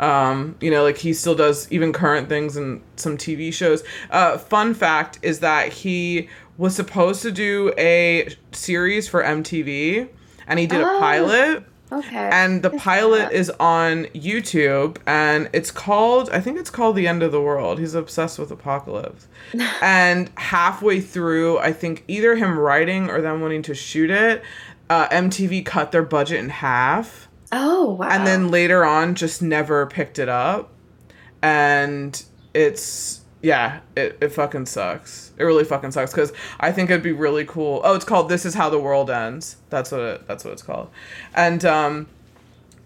Um, 0.00 0.56
you 0.60 0.70
know, 0.70 0.82
like 0.82 0.98
he 0.98 1.14
still 1.14 1.34
does 1.36 1.70
even 1.72 1.92
current 1.92 2.28
things 2.28 2.56
and 2.56 2.82
some 2.96 3.16
TV 3.16 3.52
shows. 3.52 3.84
Uh, 4.10 4.36
fun 4.36 4.74
fact 4.74 5.20
is 5.22 5.40
that 5.40 5.72
he 5.72 6.28
was 6.58 6.74
supposed 6.74 7.22
to 7.22 7.30
do 7.30 7.72
a 7.78 8.28
series 8.52 9.08
for 9.08 9.22
MTV, 9.22 10.08
and 10.48 10.58
he 10.58 10.66
did 10.66 10.82
Oh. 10.82 10.96
a 10.96 10.98
pilot. 11.00 11.64
Okay. 11.92 12.28
And 12.32 12.62
the 12.62 12.70
pilot 12.70 13.30
is 13.32 13.50
on 13.60 14.06
YouTube, 14.06 14.98
and 15.06 15.48
it's 15.52 15.70
called, 15.70 16.28
I 16.30 16.40
think 16.40 16.58
it's 16.58 16.70
called 16.70 16.96
The 16.96 17.06
End 17.06 17.22
of 17.22 17.30
the 17.30 17.40
World. 17.40 17.78
He's 17.78 17.94
obsessed 17.94 18.38
with 18.38 18.50
apocalypse. 18.50 19.28
and 19.82 20.30
halfway 20.36 21.00
through, 21.00 21.58
I 21.58 21.72
think 21.72 22.04
either 22.08 22.34
him 22.34 22.58
writing 22.58 23.08
or 23.08 23.20
them 23.20 23.40
wanting 23.40 23.62
to 23.62 23.74
shoot 23.74 24.10
it, 24.10 24.42
uh, 24.90 25.08
MTV 25.08 25.64
cut 25.64 25.92
their 25.92 26.02
budget 26.02 26.40
in 26.40 26.48
half. 26.48 27.28
Oh 27.52 27.92
wow. 27.92 28.08
And 28.08 28.26
then 28.26 28.48
later 28.48 28.84
on, 28.84 29.14
just 29.14 29.40
never 29.40 29.86
picked 29.86 30.18
it 30.18 30.28
up. 30.28 30.72
And 31.40 32.20
it's, 32.52 33.20
yeah, 33.46 33.78
it, 33.94 34.18
it 34.20 34.30
fucking 34.30 34.66
sucks. 34.66 35.30
It 35.38 35.44
really 35.44 35.62
fucking 35.62 35.92
sucks 35.92 36.10
because 36.10 36.32
I 36.58 36.72
think 36.72 36.90
it'd 36.90 37.04
be 37.04 37.12
really 37.12 37.44
cool. 37.44 37.80
Oh, 37.84 37.94
it's 37.94 38.04
called 38.04 38.28
"This 38.28 38.44
Is 38.44 38.54
How 38.54 38.68
the 38.68 38.80
World 38.80 39.08
Ends." 39.08 39.58
That's 39.70 39.92
what 39.92 40.00
it. 40.00 40.26
That's 40.26 40.44
what 40.44 40.52
it's 40.52 40.64
called. 40.64 40.90
And 41.32 41.64
um, 41.64 42.08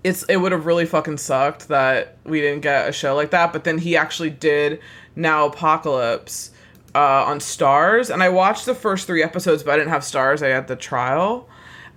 it's 0.04 0.22
it 0.24 0.36
would 0.36 0.52
have 0.52 0.66
really 0.66 0.84
fucking 0.84 1.16
sucked 1.16 1.68
that 1.68 2.18
we 2.24 2.42
didn't 2.42 2.60
get 2.60 2.86
a 2.86 2.92
show 2.92 3.14
like 3.14 3.30
that. 3.30 3.54
But 3.54 3.64
then 3.64 3.78
he 3.78 3.96
actually 3.96 4.28
did 4.28 4.80
Now 5.16 5.46
Apocalypse 5.46 6.50
uh, 6.94 7.24
on 7.24 7.38
Starz, 7.38 8.12
and 8.12 8.22
I 8.22 8.28
watched 8.28 8.66
the 8.66 8.74
first 8.74 9.06
three 9.06 9.22
episodes, 9.22 9.62
but 9.62 9.72
I 9.72 9.76
didn't 9.78 9.92
have 9.92 10.02
Starz. 10.02 10.44
I 10.44 10.50
had 10.50 10.68
the 10.68 10.76
trial, 10.76 11.48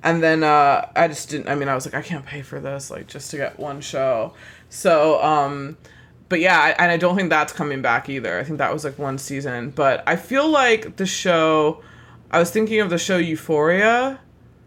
and 0.04 0.23
then 0.23 0.41
uh, 0.41 0.89
I 0.95 1.10
just 1.10 1.30
didn't. 1.30 1.49
I 1.49 1.56
mean, 1.56 1.67
I 1.67 1.76
was 1.76 1.86
like, 1.86 1.95
I 1.95 2.02
can't 2.02 2.26
pay 2.26 2.43
for 2.43 2.62
this, 2.62 2.89
like 2.89 3.08
just 3.08 3.30
to 3.32 3.36
get 3.36 3.60
one 3.60 3.82
show. 3.82 4.36
So, 4.69 5.21
um, 5.21 5.76
but 6.34 6.39
yeah, 6.39 6.60
I, 6.60 6.69
and 6.82 6.91
I 6.91 6.98
don't 6.98 7.15
think 7.15 7.30
that's 7.30 7.54
coming 7.54 7.84
back 7.84 8.10
either. 8.10 8.39
I 8.39 8.43
think 8.43 8.58
that 8.58 8.74
was 8.74 8.84
like 8.84 8.98
one 8.98 9.19
season. 9.19 9.69
But 9.69 10.02
I 10.08 10.15
feel 10.15 10.50
like 10.50 10.96
the 10.96 11.06
show. 11.06 11.84
I 12.32 12.39
was 12.39 12.50
thinking 12.50 12.80
of 12.80 12.89
the 12.89 12.98
show 12.98 13.17
Euphoria. 13.17 14.19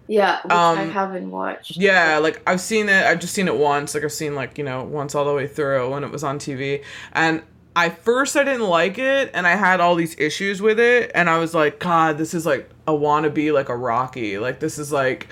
yeah, 0.07 0.43
which 0.45 0.53
I 0.53 0.83
um, 0.83 0.91
haven't 0.93 1.29
watched. 1.29 1.77
Yeah, 1.77 2.19
like 2.19 2.41
I've 2.47 2.61
seen 2.61 2.89
it. 2.89 3.05
I've 3.05 3.19
just 3.19 3.35
seen 3.35 3.49
it 3.49 3.57
once. 3.57 3.97
Like 3.97 4.05
I've 4.05 4.13
seen 4.13 4.37
like 4.37 4.59
you 4.59 4.63
know 4.63 4.85
once 4.85 5.17
all 5.17 5.25
the 5.25 5.35
way 5.35 5.49
through 5.49 5.91
when 5.91 6.05
it 6.05 6.13
was 6.13 6.23
on 6.23 6.39
TV. 6.39 6.85
And 7.15 7.43
I 7.75 7.89
first 7.89 8.37
I 8.37 8.45
didn't 8.45 8.69
like 8.69 8.97
it, 8.97 9.33
and 9.35 9.45
I 9.45 9.57
had 9.57 9.81
all 9.81 9.97
these 9.97 10.17
issues 10.21 10.63
with 10.63 10.79
it, 10.79 11.11
and 11.17 11.29
I 11.29 11.39
was 11.39 11.53
like, 11.53 11.81
God, 11.81 12.17
this 12.17 12.33
is 12.33 12.47
like 12.47 12.71
a 12.87 12.93
wannabe 12.93 13.53
like 13.53 13.67
Araki. 13.67 14.41
Like 14.41 14.61
this 14.61 14.79
is 14.79 14.93
like. 14.93 15.27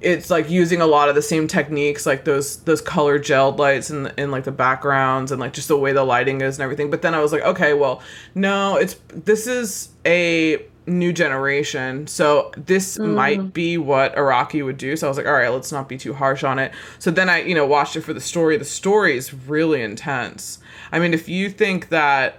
It's 0.00 0.28
like 0.28 0.50
using 0.50 0.80
a 0.80 0.86
lot 0.86 1.08
of 1.08 1.14
the 1.14 1.22
same 1.22 1.46
techniques, 1.48 2.04
like 2.04 2.24
those 2.24 2.58
those 2.58 2.80
color 2.80 3.18
gelled 3.18 3.58
lights 3.58 3.90
and 3.90 4.12
in, 4.18 4.30
like 4.30 4.44
the 4.44 4.52
backgrounds 4.52 5.32
and 5.32 5.40
like 5.40 5.54
just 5.54 5.68
the 5.68 5.76
way 5.76 5.92
the 5.92 6.04
lighting 6.04 6.42
is 6.42 6.58
and 6.58 6.64
everything. 6.64 6.90
But 6.90 7.02
then 7.02 7.14
I 7.14 7.20
was 7.20 7.32
like, 7.32 7.42
okay, 7.42 7.72
well, 7.72 8.02
no, 8.34 8.76
it's 8.76 8.96
this 9.08 9.46
is 9.46 9.88
a 10.04 10.62
new 10.86 11.12
generation, 11.12 12.06
so 12.06 12.52
this 12.56 12.96
mm-hmm. 12.96 13.14
might 13.14 13.52
be 13.52 13.78
what 13.78 14.14
Araki 14.14 14.64
would 14.64 14.76
do. 14.76 14.96
So 14.96 15.06
I 15.06 15.10
was 15.10 15.16
like, 15.16 15.26
all 15.26 15.32
right, 15.32 15.48
let's 15.48 15.72
not 15.72 15.88
be 15.88 15.98
too 15.98 16.14
harsh 16.14 16.44
on 16.44 16.58
it. 16.58 16.72
So 16.98 17.10
then 17.10 17.28
I, 17.28 17.42
you 17.42 17.54
know, 17.54 17.66
watched 17.66 17.96
it 17.96 18.02
for 18.02 18.12
the 18.12 18.20
story. 18.20 18.56
The 18.56 18.64
story 18.64 19.16
is 19.16 19.32
really 19.32 19.82
intense. 19.82 20.58
I 20.92 20.98
mean, 20.98 21.14
if 21.14 21.28
you 21.28 21.50
think 21.50 21.88
that 21.88 22.38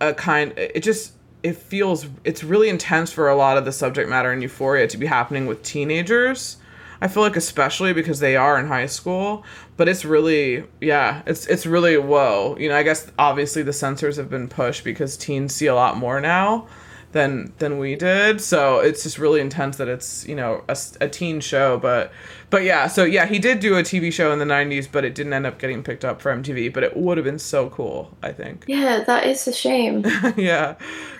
a 0.00 0.14
kind, 0.14 0.52
it 0.56 0.80
just 0.80 1.12
it 1.42 1.56
feels 1.56 2.06
it's 2.24 2.42
really 2.42 2.68
intense 2.68 3.12
for 3.12 3.28
a 3.28 3.36
lot 3.36 3.56
of 3.56 3.64
the 3.64 3.72
subject 3.72 4.08
matter 4.08 4.32
in 4.32 4.40
Euphoria 4.40 4.86
to 4.88 4.96
be 4.96 5.06
happening 5.06 5.46
with 5.46 5.62
teenagers. 5.62 6.56
I 7.00 7.08
feel 7.08 7.22
like 7.22 7.36
especially 7.36 7.92
because 7.92 8.20
they 8.20 8.36
are 8.36 8.58
in 8.58 8.66
high 8.68 8.86
school, 8.86 9.44
but 9.76 9.88
it's 9.88 10.04
really 10.04 10.64
yeah, 10.80 11.22
it's 11.26 11.46
it's 11.46 11.66
really 11.66 11.96
whoa. 11.96 12.56
You 12.58 12.68
know, 12.70 12.76
I 12.76 12.82
guess 12.82 13.10
obviously 13.18 13.62
the 13.62 13.72
censors 13.72 14.16
have 14.16 14.30
been 14.30 14.48
pushed 14.48 14.84
because 14.84 15.16
teens 15.16 15.54
see 15.54 15.66
a 15.66 15.74
lot 15.74 15.96
more 15.96 16.20
now 16.20 16.66
than 17.12 17.52
than 17.58 17.78
we 17.78 17.94
did. 17.96 18.40
So 18.40 18.78
it's 18.80 19.02
just 19.02 19.18
really 19.18 19.40
intense 19.40 19.76
that 19.78 19.88
it's, 19.88 20.26
you 20.26 20.34
know, 20.34 20.64
a 21.00 21.08
teen 21.08 21.40
show, 21.40 21.78
but 21.78 22.12
but 22.50 22.62
yeah, 22.62 22.86
so 22.88 23.04
yeah, 23.04 23.26
he 23.26 23.38
did 23.38 23.60
do 23.60 23.76
a 23.76 23.82
TV 23.82 24.12
show 24.12 24.32
in 24.32 24.38
the 24.38 24.44
90s, 24.44 24.88
but 24.90 25.04
it 25.04 25.14
didn't 25.14 25.32
end 25.32 25.46
up 25.46 25.58
getting 25.58 25.82
picked 25.82 26.04
up 26.04 26.20
for 26.20 26.34
MTV, 26.34 26.72
but 26.72 26.82
it 26.82 26.96
would 26.96 27.16
have 27.16 27.24
been 27.24 27.38
so 27.38 27.68
cool, 27.70 28.16
I 28.22 28.32
think. 28.32 28.64
Yeah, 28.68 29.02
that 29.04 29.26
is 29.26 29.46
a 29.48 29.52
shame. 29.52 30.04
yeah. 30.36 30.76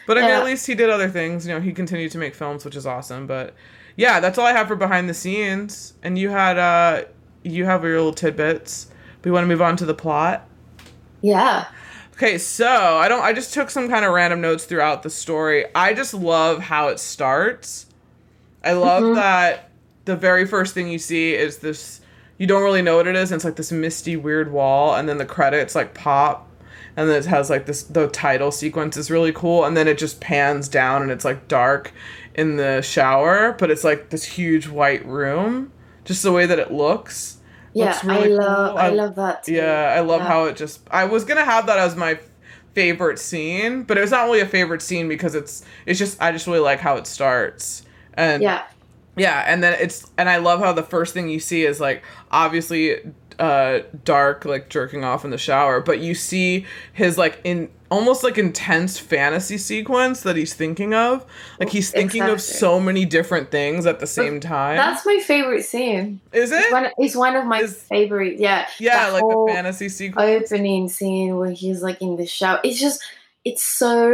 But 0.07 0.19
I 0.19 0.21
mean, 0.23 0.31
Yeah. 0.31 0.39
at 0.39 0.45
least 0.45 0.67
he 0.67 0.75
did 0.75 0.89
other 0.91 1.09
things. 1.09 1.47
You 1.47 1.55
know, 1.55 1.61
he 1.61 1.73
continued 1.73 2.13
to 2.13 2.19
make 2.19 2.35
films, 2.35 2.65
which 2.65 2.77
is 2.77 2.87
awesome. 2.87 3.27
But 3.27 3.55
yeah, 3.97 4.21
that's 4.21 4.39
all 4.39 4.47
I 4.47 4.53
have 4.53 4.69
for 4.69 4.77
behind 4.77 5.09
the 5.09 5.15
scenes. 5.15 5.95
And 6.03 6.19
you 6.19 6.31
had, 6.31 6.59
uh, 6.59 7.05
you 7.43 7.65
have 7.65 7.83
your 7.83 7.97
little 7.97 8.13
tidbits. 8.13 8.89
We 9.25 9.31
want 9.31 9.43
to 9.45 9.49
move 9.49 9.63
on 9.63 9.77
to 9.79 9.85
the 9.87 9.95
plot. 9.95 10.47
yeah. 11.23 11.67
Okay, 12.15 12.39
so 12.39 12.67
I 12.97 13.09
don't, 13.09 13.23
I 13.23 13.35
just 13.35 13.53
took 13.53 13.69
some 13.69 13.91
kind 13.91 14.03
of 14.03 14.11
random 14.15 14.41
notes 14.41 14.65
throughout 14.65 15.03
the 15.03 15.11
story. 15.11 15.67
I 15.75 15.93
just 15.93 16.15
love 16.15 16.61
how 16.61 16.89
it 16.89 16.99
starts. 16.99 17.87
I 18.65 18.73
love 18.73 19.03
Mhm. 19.03 19.15
that 19.17 19.69
the 20.07 20.17
very 20.17 20.47
first 20.47 20.73
thing 20.73 20.89
you 20.89 20.99
see 20.99 21.35
is 21.35 21.59
this, 21.59 22.01
you 22.39 22.47
don't 22.47 22.63
really 22.63 22.81
know 22.81 22.97
what 22.97 23.07
it 23.07 23.17
is. 23.17 23.31
And 23.31 23.37
it's 23.39 23.45
like 23.45 23.57
this 23.57 23.71
misty, 23.71 24.17
weird 24.17 24.51
wall. 24.51 24.95
And 24.95 25.07
then 25.07 25.19
the 25.19 25.27
credits 25.27 25.75
like 25.75 25.93
pop 25.93 26.49
and 26.97 27.07
then 27.11 27.17
it 27.19 27.27
has 27.27 27.51
like 27.51 27.67
this 27.67 27.83
the 27.83 28.09
title 28.09 28.51
sequence 28.51 28.97
is 28.97 29.11
really 29.11 29.33
cool 29.33 29.67
and 29.67 29.77
then 29.77 29.87
it 29.87 29.99
just 29.99 30.19
pans 30.19 30.67
down 30.69 31.03
and 31.03 31.11
it's 31.11 31.27
like 31.27 31.47
dark 31.49 31.93
in 32.37 32.57
the 32.57 32.81
shower 32.83 33.53
but 33.59 33.71
it's 33.71 33.83
like 33.83 34.11
this 34.11 34.23
huge 34.25 34.69
white 34.69 35.05
room 35.07 35.73
just 36.05 36.23
the 36.23 36.31
way 36.31 36.47
that 36.47 36.59
it 36.59 36.71
looks 36.71 37.39
Yeah, 37.73 37.87
looks 37.87 38.05
really 38.05 38.33
I 38.33 38.37
love 38.37 38.71
cool. 38.71 38.79
I, 38.79 38.87
I- 38.87 38.91
love 38.91 39.15
that. 39.17 39.43
Too. 39.45 39.53
yeah 39.55 39.95
i 39.97 40.01
love 40.01 40.21
Yeah. 40.21 40.29
how 40.29 40.45
it 40.45 40.57
just 40.57 40.81
i 40.91 41.05
was 41.05 41.25
gonna 41.25 41.45
have 41.45 41.67
that 41.67 41.79
as 41.79 41.97
my 41.97 42.19
favorite 42.75 43.19
scene 43.19 43.83
but 43.85 43.97
it 43.97 44.03
was 44.03 44.11
not 44.11 44.25
really 44.25 44.41
a 44.41 44.47
favorite 44.47 44.83
scene 44.83 45.09
because 45.09 45.35
it's 45.35 45.65
it's 45.87 45.99
just 45.99 46.21
i 46.23 46.31
just 46.31 46.47
really 46.47 46.59
like 46.61 46.79
how 46.79 46.97
it 46.97 47.07
starts 47.07 47.83
and 48.15 48.43
Yeah. 48.43 48.65
yeah, 49.17 49.45
and 49.47 49.63
then 49.63 49.75
it's 49.81 50.11
and 50.19 50.29
I 50.29 50.37
love 50.39 50.61
how 50.61 50.73
the 50.75 50.83
first 50.83 51.13
thing 51.15 51.29
you 51.31 51.41
see 51.41 51.65
is 51.65 51.81
like 51.81 52.03
obviously 52.31 53.01
uh 53.39 53.81
dark 54.05 54.45
like 54.45 54.69
jerking 54.69 55.05
off 55.05 55.25
in 55.25 55.31
the 55.31 55.39
shower, 55.39 55.81
but 55.81 56.01
you 56.01 56.15
see 56.15 56.65
his 56.93 57.19
like 57.19 57.41
in 57.45 57.71
almost 57.91 58.25
like 58.25 58.37
intense 58.37 58.99
fantasy 58.99 59.57
sequence 59.59 60.23
that 60.23 60.35
he's 60.37 60.55
thinking 60.55 60.93
of. 60.95 61.25
Like 61.61 61.69
he's 61.69 61.91
thinking 61.91 62.23
of 62.23 62.41
so 62.41 62.81
many 62.81 63.05
different 63.05 63.51
things 63.51 63.87
at 63.87 64.01
the 64.01 64.07
same 64.07 64.41
time. 64.41 64.77
That's 64.77 65.07
my 65.07 65.19
favorite 65.19 65.63
scene. 65.65 66.21
Is 66.33 66.51
It's 66.51 66.67
it? 66.67 66.73
one, 66.73 66.89
it's 66.99 67.15
one 67.15 67.37
of 67.37 67.45
my 67.47 67.61
Is- 67.61 67.81
favorite. 67.83 68.41
Yeah. 68.41 68.67
yeah, 68.81 69.09
like 69.11 69.23
the 69.23 69.53
fantasy 69.53 69.89
sequence. 69.89 70.51
opening 70.53 70.89
scene 70.89 71.37
where 71.37 71.51
he's 71.53 71.83
like 71.83 72.01
in 72.03 72.17
the 72.17 72.27
shower. 72.27 72.61
It's 72.65 72.81
just, 72.81 73.01
it's 73.45 73.63
so 73.63 74.11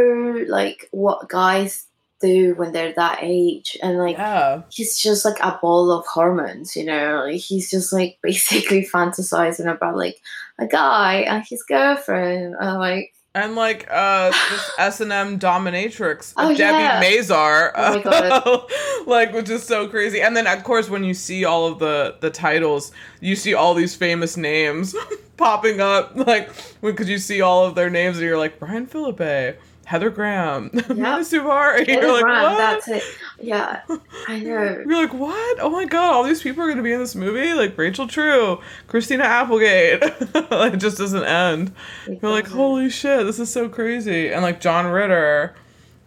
like 0.47 0.87
what 0.91 1.27
guys 1.29 1.87
do 2.27 2.55
when 2.55 2.71
they're 2.71 2.93
that 2.93 3.19
age, 3.21 3.77
and 3.83 3.97
like 3.97 4.17
Yeah. 4.17 4.61
he's 4.69 4.97
just 4.97 5.25
like 5.25 5.39
a 5.41 5.59
ball 5.61 5.91
of 5.91 6.05
hormones, 6.07 6.75
you 6.75 6.85
know. 6.85 7.23
Like 7.27 7.41
he's 7.41 7.69
just 7.69 7.91
like 7.93 8.17
basically 8.23 8.85
fantasizing 8.85 9.69
about 9.71 9.97
like 9.97 10.17
a 10.59 10.65
guy 10.67 11.15
and 11.27 11.43
his 11.45 11.61
girlfriend, 11.63 12.55
and 12.59 12.79
like 12.79 13.13
And 13.35 13.55
like 13.55 13.87
uh 13.91 14.29
this 14.29 14.71
S 14.77 15.01
and 15.01 15.11
M 15.11 15.39
dominatrix, 15.39 16.33
Oh, 16.37 16.49
Debi 16.53 16.57
yeah. 16.59 17.01
Mazar, 17.03 17.71
Oh 17.75 17.95
my 17.95 18.01
God. 18.03 18.71
like 19.07 19.33
which 19.33 19.49
is 19.49 19.63
so 19.63 19.87
crazy. 19.87 20.21
And 20.21 20.35
then 20.37 20.45
of 20.47 20.63
course 20.63 20.89
when 20.89 21.03
you 21.03 21.13
see 21.15 21.43
all 21.45 21.65
of 21.67 21.79
the 21.79 22.15
the 22.21 22.29
titles, 22.29 22.91
you 23.21 23.35
see 23.35 23.53
all 23.55 23.73
these 23.73 23.95
famous 23.95 24.37
names 24.37 24.95
popping 25.37 25.81
up, 25.81 26.15
like 26.15 26.49
because 26.81 27.09
you 27.09 27.17
see 27.17 27.41
all 27.41 27.65
of 27.65 27.73
their 27.75 27.89
names 27.89 28.17
and 28.17 28.25
you're 28.27 28.37
like 28.37 28.59
Brian 28.59 28.85
Phillippe, 28.85 29.57
Heather 29.85 30.09
Graham, 30.09 30.69
Mena 30.73 31.19
Suvari. 31.19 31.87
You're 31.87 32.13
like 32.13 32.23
what? 32.23 32.57
that's 32.57 32.87
it. 32.87 33.03
Yeah, 33.41 33.81
I 34.27 34.39
know. 34.39 34.83
You're 34.85 35.01
like, 35.01 35.13
what? 35.13 35.59
Oh 35.59 35.69
my 35.69 35.85
god, 35.85 36.13
all 36.13 36.23
these 36.23 36.41
people 36.41 36.63
are 36.63 36.69
gonna 36.69 36.83
be 36.83 36.93
in 36.93 36.99
this 36.99 37.15
movie? 37.15 37.53
Like 37.53 37.77
Rachel 37.77 38.07
True, 38.07 38.61
Christina 38.87 39.23
Applegate. 39.23 39.99
it 40.01 40.77
just 40.77 40.97
doesn't 40.97 41.25
end. 41.25 41.73
You're 42.07 42.31
like, 42.31 42.47
holy 42.47 42.89
shit, 42.89 43.25
this 43.25 43.39
is 43.39 43.51
so 43.51 43.67
crazy. 43.67 44.31
And 44.31 44.41
like 44.41 44.61
John 44.61 44.87
Ritter 44.87 45.55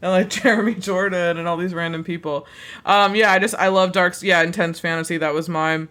and 0.03 0.11
like 0.11 0.31
Jeremy 0.31 0.75
Jordan 0.75 1.37
and 1.37 1.47
all 1.47 1.57
these 1.57 1.75
random 1.75 2.05
people. 2.05 2.47
Um, 2.85 3.15
yeah, 3.15 3.33
I 3.33 3.39
just 3.39 3.55
I 3.57 3.69
love 3.69 3.93
dark 3.93 4.21
yeah, 4.23 4.43
intense 4.43 4.81
fantasy. 4.81 5.19
That 5.19 5.35
was 5.35 5.49
mine. 5.49 5.89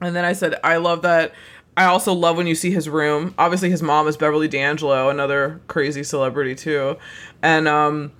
And 0.00 0.14
then 0.14 0.24
I 0.24 0.32
said 0.32 0.56
I 0.64 0.76
love 0.78 1.02
that 1.02 1.32
I 1.76 1.86
also 1.86 2.12
love 2.12 2.36
when 2.36 2.46
you 2.46 2.54
see 2.54 2.70
his 2.70 2.88
room. 2.88 3.34
Obviously 3.38 3.70
his 3.70 3.82
mom 3.82 4.06
is 4.06 4.16
Beverly 4.16 4.48
D'Angelo, 4.48 5.08
another 5.08 5.60
crazy 5.66 6.04
celebrity 6.04 6.54
too. 6.54 6.96
And 7.42 7.66
um 7.68 8.12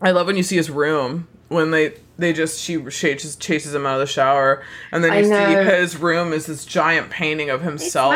I 0.00 0.10
love 0.10 0.26
when 0.26 0.36
you 0.36 0.42
see 0.42 0.56
his 0.56 0.70
room 0.70 1.28
when 1.48 1.70
they 1.70 1.94
they 2.18 2.32
just 2.32 2.60
she 2.60 2.82
chases 2.86 3.36
chases 3.36 3.74
him 3.74 3.86
out 3.86 3.94
of 3.94 4.00
the 4.00 4.06
shower 4.06 4.62
and 4.90 5.02
then 5.02 5.12
you 5.20 5.24
see 5.24 5.54
his 5.80 5.96
room 5.96 6.32
is 6.32 6.46
this 6.46 6.64
giant 6.64 7.10
painting 7.10 7.50
of 7.50 7.62
himself 7.62 8.14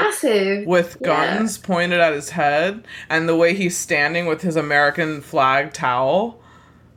with 0.66 0.96
Yeah. 1.00 1.36
guns 1.38 1.58
pointed 1.58 2.00
at 2.00 2.12
his 2.12 2.30
head 2.30 2.84
and 3.08 3.28
the 3.28 3.36
way 3.36 3.54
he's 3.54 3.76
standing 3.76 4.26
with 4.26 4.42
his 4.42 4.56
American 4.56 5.20
flag 5.22 5.72
towel. 5.72 6.40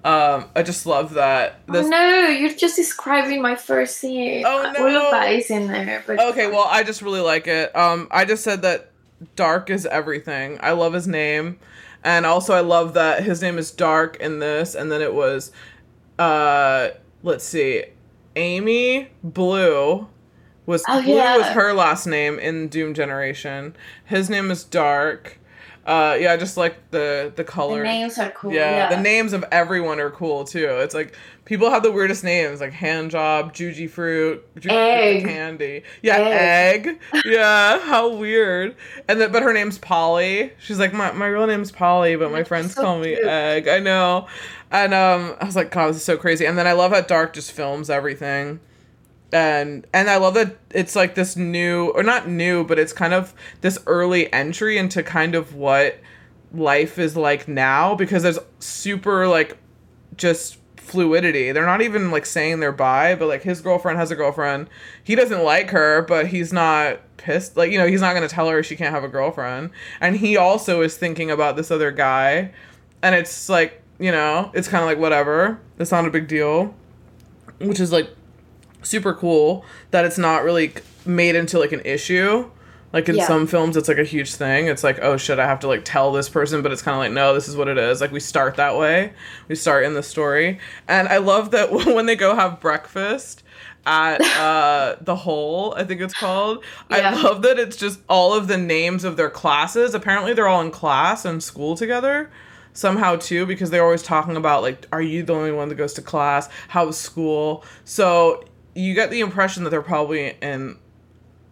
Um, 0.03 0.45
I 0.55 0.63
just 0.63 0.85
love 0.85 1.15
that. 1.15 1.59
Oh, 1.67 1.87
no, 1.87 2.27
you're 2.27 2.53
just 2.53 2.77
describing 2.77 3.41
my 3.41 3.55
first 3.55 3.97
scene. 3.97 4.43
Oh, 4.45 4.65
All 4.65 4.73
no. 4.73 5.05
of 5.07 5.11
that 5.11 5.31
is 5.31 5.49
in 5.51 5.67
there. 5.67 6.03
But 6.07 6.19
Okay, 6.19 6.47
well, 6.47 6.65
I 6.69 6.83
just 6.83 7.01
really 7.01 7.19
like 7.19 7.47
it. 7.47 7.75
Um, 7.75 8.07
I 8.09 8.23
just 8.23 8.43
said 8.43 8.61
that 8.61 8.91
Dark 9.35 9.69
is 9.69 9.85
everything. 9.85 10.57
I 10.61 10.71
love 10.71 10.93
his 10.93 11.07
name. 11.07 11.59
And 12.01 12.25
also 12.25 12.53
I 12.53 12.61
love 12.61 12.93
that 12.93 13.23
his 13.23 13.41
name 13.41 13.57
is 13.57 13.71
Dark 13.71 14.15
in 14.21 14.39
this 14.39 14.73
and 14.73 14.89
then 14.89 15.01
it 15.01 15.13
was 15.13 15.51
uh 16.17 16.91
let's 17.23 17.43
see. 17.43 17.83
Amy 18.37 19.09
Blue 19.21 20.07
was 20.65 20.81
Oh, 20.87 21.01
Blue 21.01 21.15
yeah. 21.15 21.35
was 21.35 21.47
her 21.47 21.73
last 21.73 22.07
name 22.07 22.39
in 22.39 22.69
Doom 22.69 22.93
Generation. 22.93 23.75
His 24.05 24.29
name 24.29 24.49
is 24.49 24.63
Dark. 24.63 25.38
Uh 25.85 26.17
yeah, 26.19 26.35
just 26.37 26.57
like 26.57 26.75
the 26.91 27.31
the 27.35 27.43
The 27.43 27.43
color. 27.43 27.83
names 27.83 28.17
are 28.19 28.29
cool. 28.31 28.53
Yeah, 28.53 28.89
Yeah, 28.89 28.95
the 28.95 29.01
names 29.01 29.33
of 29.33 29.43
everyone 29.51 29.99
are 29.99 30.11
cool 30.11 30.43
too. 30.43 30.67
It's 30.79 30.93
like 30.93 31.15
people 31.45 31.69
have 31.71 31.81
the 31.83 31.91
weirdest 31.91 32.23
names, 32.23 32.59
like 32.61 32.73
hand 32.73 33.09
job, 33.11 33.53
juji 33.53 33.89
fruit, 33.89 34.45
juji 34.55 34.71
Egg. 34.71 35.21
fruit 35.23 35.29
candy. 35.31 35.83
Yeah, 36.03 36.17
Egg. 36.17 36.87
egg. 36.87 36.99
yeah, 37.25 37.79
how 37.79 38.13
weird. 38.13 38.75
And 39.07 39.19
then, 39.19 39.31
but 39.31 39.41
her 39.41 39.53
name's 39.53 39.77
Polly. 39.79 40.53
She's 40.59 40.77
like, 40.79 40.93
my 40.93 41.11
my 41.13 41.27
real 41.27 41.47
name's 41.47 41.71
Polly, 41.71 42.15
but 42.15 42.29
my 42.31 42.39
That's 42.39 42.49
friends 42.49 42.73
so 42.75 42.81
call 42.83 42.99
me 42.99 43.15
cute. 43.15 43.25
Egg. 43.25 43.67
I 43.67 43.79
know. 43.79 44.27
And 44.71 44.93
um, 44.93 45.35
I 45.41 45.45
was 45.45 45.55
like, 45.55 45.71
God, 45.71 45.87
this 45.89 45.95
is 45.97 46.03
so 46.03 46.17
crazy. 46.17 46.45
And 46.45 46.55
then 46.57 46.67
I 46.67 46.73
love 46.73 46.91
how 46.91 47.01
Dark 47.01 47.33
just 47.33 47.51
films 47.51 47.89
everything 47.89 48.59
and 49.31 49.85
and 49.93 50.09
I 50.09 50.17
love 50.17 50.33
that 50.35 50.57
it's 50.71 50.95
like 50.95 51.15
this 51.15 51.35
new 51.35 51.89
or 51.89 52.03
not 52.03 52.27
new, 52.27 52.63
but 52.63 52.79
it's 52.79 52.93
kind 52.93 53.13
of 53.13 53.33
this 53.61 53.79
early 53.87 54.31
entry 54.33 54.77
into 54.77 55.03
kind 55.03 55.35
of 55.35 55.55
what 55.55 55.99
life 56.51 56.97
is 56.97 57.15
like 57.15 57.47
now 57.47 57.95
because 57.95 58.23
there's 58.23 58.39
super 58.59 59.27
like 59.27 59.57
just 60.17 60.57
fluidity. 60.77 61.51
They're 61.51 61.65
not 61.65 61.81
even 61.81 62.11
like 62.11 62.25
saying 62.25 62.59
they're 62.59 62.71
bi, 62.71 63.15
but 63.15 63.27
like 63.27 63.43
his 63.43 63.61
girlfriend 63.61 63.99
has 63.99 64.11
a 64.11 64.15
girlfriend. 64.15 64.69
He 65.03 65.15
doesn't 65.15 65.43
like 65.43 65.69
her, 65.69 66.01
but 66.01 66.27
he's 66.27 66.51
not 66.51 66.99
pissed. 67.17 67.55
Like, 67.55 67.71
you 67.71 67.77
know, 67.77 67.87
he's 67.87 68.01
not 68.01 68.15
going 68.15 68.27
to 68.27 68.33
tell 68.33 68.49
her 68.49 68.63
she 68.63 68.75
can't 68.75 68.93
have 68.93 69.03
a 69.03 69.07
girlfriend. 69.07 69.69
And 70.01 70.17
he 70.17 70.35
also 70.35 70.81
is 70.81 70.97
thinking 70.97 71.29
about 71.31 71.55
this 71.55 71.71
other 71.71 71.91
guy. 71.91 72.51
And 73.01 73.15
it's 73.15 73.47
like, 73.49 73.81
you 73.99 74.11
know, 74.11 74.51
it's 74.53 74.67
kind 74.67 74.83
of 74.83 74.89
like 74.89 74.97
whatever. 74.97 75.59
It's 75.77 75.91
not 75.91 76.05
a 76.05 76.09
big 76.09 76.27
deal. 76.27 76.73
Which 77.59 77.79
is 77.79 77.91
like 77.91 78.09
super 78.81 79.13
cool 79.13 79.65
that 79.91 80.05
it's 80.05 80.17
not 80.17 80.43
really 80.43 80.73
made 81.05 81.35
into 81.35 81.59
like 81.59 81.71
an 81.71 81.81
issue. 81.85 82.49
Like 82.91 83.07
in 83.07 83.17
Yeah. 83.17 83.27
some 83.27 83.45
films, 83.45 83.77
it's 83.77 83.87
like 83.87 83.99
a 83.99 84.03
huge 84.03 84.33
thing. 84.33 84.65
It's 84.67 84.83
like, 84.83 84.97
oh 85.03 85.15
shit, 85.15 85.37
I 85.37 85.45
have 85.45 85.59
to 85.59 85.67
like 85.67 85.85
tell 85.85 86.11
this 86.11 86.27
person, 86.27 86.63
but 86.63 86.71
it's 86.71 86.81
kind 86.81 86.95
of 86.95 86.99
like, 86.99 87.11
no, 87.11 87.35
this 87.35 87.47
is 87.47 87.55
what 87.55 87.67
it 87.67 87.77
is. 87.77 88.01
Like 88.01 88.11
we 88.11 88.19
start 88.19 88.55
that 88.55 88.77
way. 88.77 89.13
We 89.47 89.53
start 89.55 89.85
in 89.85 89.93
the 89.93 90.01
story, 90.01 90.59
and 90.87 91.07
I 91.07 91.17
love 91.17 91.51
that 91.51 91.71
when 91.71 92.07
they 92.07 92.15
go 92.15 92.33
have 92.35 92.59
breakfast 92.59 93.43
at 93.85 94.19
uh 94.37 94.97
the 95.01 95.15
hole 95.15 95.73
i 95.77 95.85
think 95.85 96.01
it's 96.01 96.13
called 96.13 96.61
Yeah. 96.91 97.11
i 97.11 97.21
love 97.23 97.43
that 97.43 97.57
it's 97.57 97.77
just 97.77 98.01
all 98.09 98.33
of 98.33 98.49
the 98.49 98.57
names 98.57 99.05
of 99.05 99.15
their 99.15 99.29
classes 99.29 99.93
apparently 99.93 100.33
they're 100.33 100.49
all 100.49 100.59
in 100.59 100.69
class 100.69 101.23
and 101.23 101.41
school 101.41 101.77
together 101.77 102.29
somehow 102.73 103.15
too 103.15 103.45
because 103.45 103.69
they're 103.69 103.83
always 103.85 104.03
talking 104.03 104.35
about 104.35 104.63
like 104.63 104.85
are 104.91 105.01
you 105.01 105.23
the 105.23 105.33
only 105.33 105.53
one 105.53 105.69
that 105.69 105.75
goes 105.75 105.93
to 105.93 106.01
class 106.01 106.49
how's 106.67 106.97
school 106.99 107.63
so 107.85 108.43
you 108.79 108.93
get 108.93 109.09
the 109.09 109.19
impression 109.19 109.63
that 109.63 109.69
they're 109.69 109.81
probably 109.81 110.35
in 110.41 110.77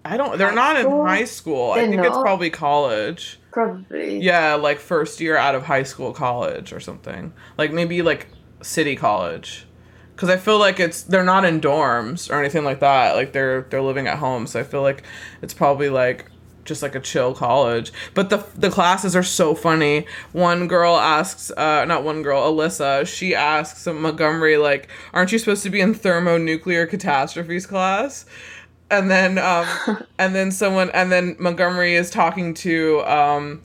i 0.06 0.18
don't 0.18 0.38
they're 0.38 0.50
High 0.50 0.56
not 0.56 0.78
in 0.78 0.90
high 1.06 1.26
school. 1.26 1.72
I 1.72 1.80
They're 1.80 1.90
think 1.90 2.06
it's 2.06 2.18
probably 2.18 2.50
college. 2.50 3.40
Probably. 3.52 4.20
yeah 4.20 4.54
like 4.56 4.80
first 4.80 5.20
year 5.20 5.36
out 5.36 5.56
of 5.56 5.63
high 5.63 5.84
school 5.84 6.13
college 6.13 6.72
or 6.72 6.80
something. 6.80 7.34
Like 7.58 7.74
maybe 7.74 8.02
like 8.02 8.28
city 8.62 8.96
college. 8.96 9.66
Because 10.16 10.30
i 10.30 10.38
feel 10.38 10.58
like 10.58 10.80
it's 10.80 11.04
they're 11.04 11.24
not 11.24 11.44
in 11.46 11.60
dorms 11.60 12.32
or 12.32 12.40
anything 12.40 12.63
like 12.63 12.80
that. 12.80 13.16
Like 13.16 13.34
they're 13.34 13.62
they're 13.70 13.82
living 13.82 14.08
at 14.08 14.18
home. 14.20 14.48
So 14.48 14.60
i 14.60 14.63
feel 14.63 14.82
like 14.82 15.04
it's 15.42 15.54
probably 15.54 15.90
like 15.90 16.32
just 16.67 16.84
like 16.84 16.93
a 16.93 16.99
chill 16.99 17.34
college. 17.34 17.91
But 18.13 18.30
the 18.30 18.45
the 18.56 18.69
classes 18.69 19.15
are 19.15 19.23
so 19.23 19.56
funny. 19.56 20.06
One 20.34 20.67
girl 20.67 20.95
asks 20.97 21.49
uh 21.51 21.86
not 21.86 22.03
one 22.03 22.21
girl 22.21 22.43
alyssa 22.43 23.08
she 23.08 23.34
asks 23.34 23.88
montgomery 23.88 24.58
like 24.58 24.89
aren't 25.13 25.32
you 25.32 25.39
supposed 25.39 25.63
to 25.63 25.69
be 25.71 25.82
in 25.82 25.95
thermonuclear 25.95 26.86
catastrophes 26.86 27.65
class? 27.65 28.25
And 28.91 29.10
then 29.10 29.39
um 29.39 29.65
and 30.19 30.36
then 30.36 30.51
someone 30.51 30.91
and 30.91 31.12
then 31.12 31.36
montgomery 31.39 31.95
is 31.95 32.12
talking 32.12 32.53
to 32.56 33.01
um 33.06 33.63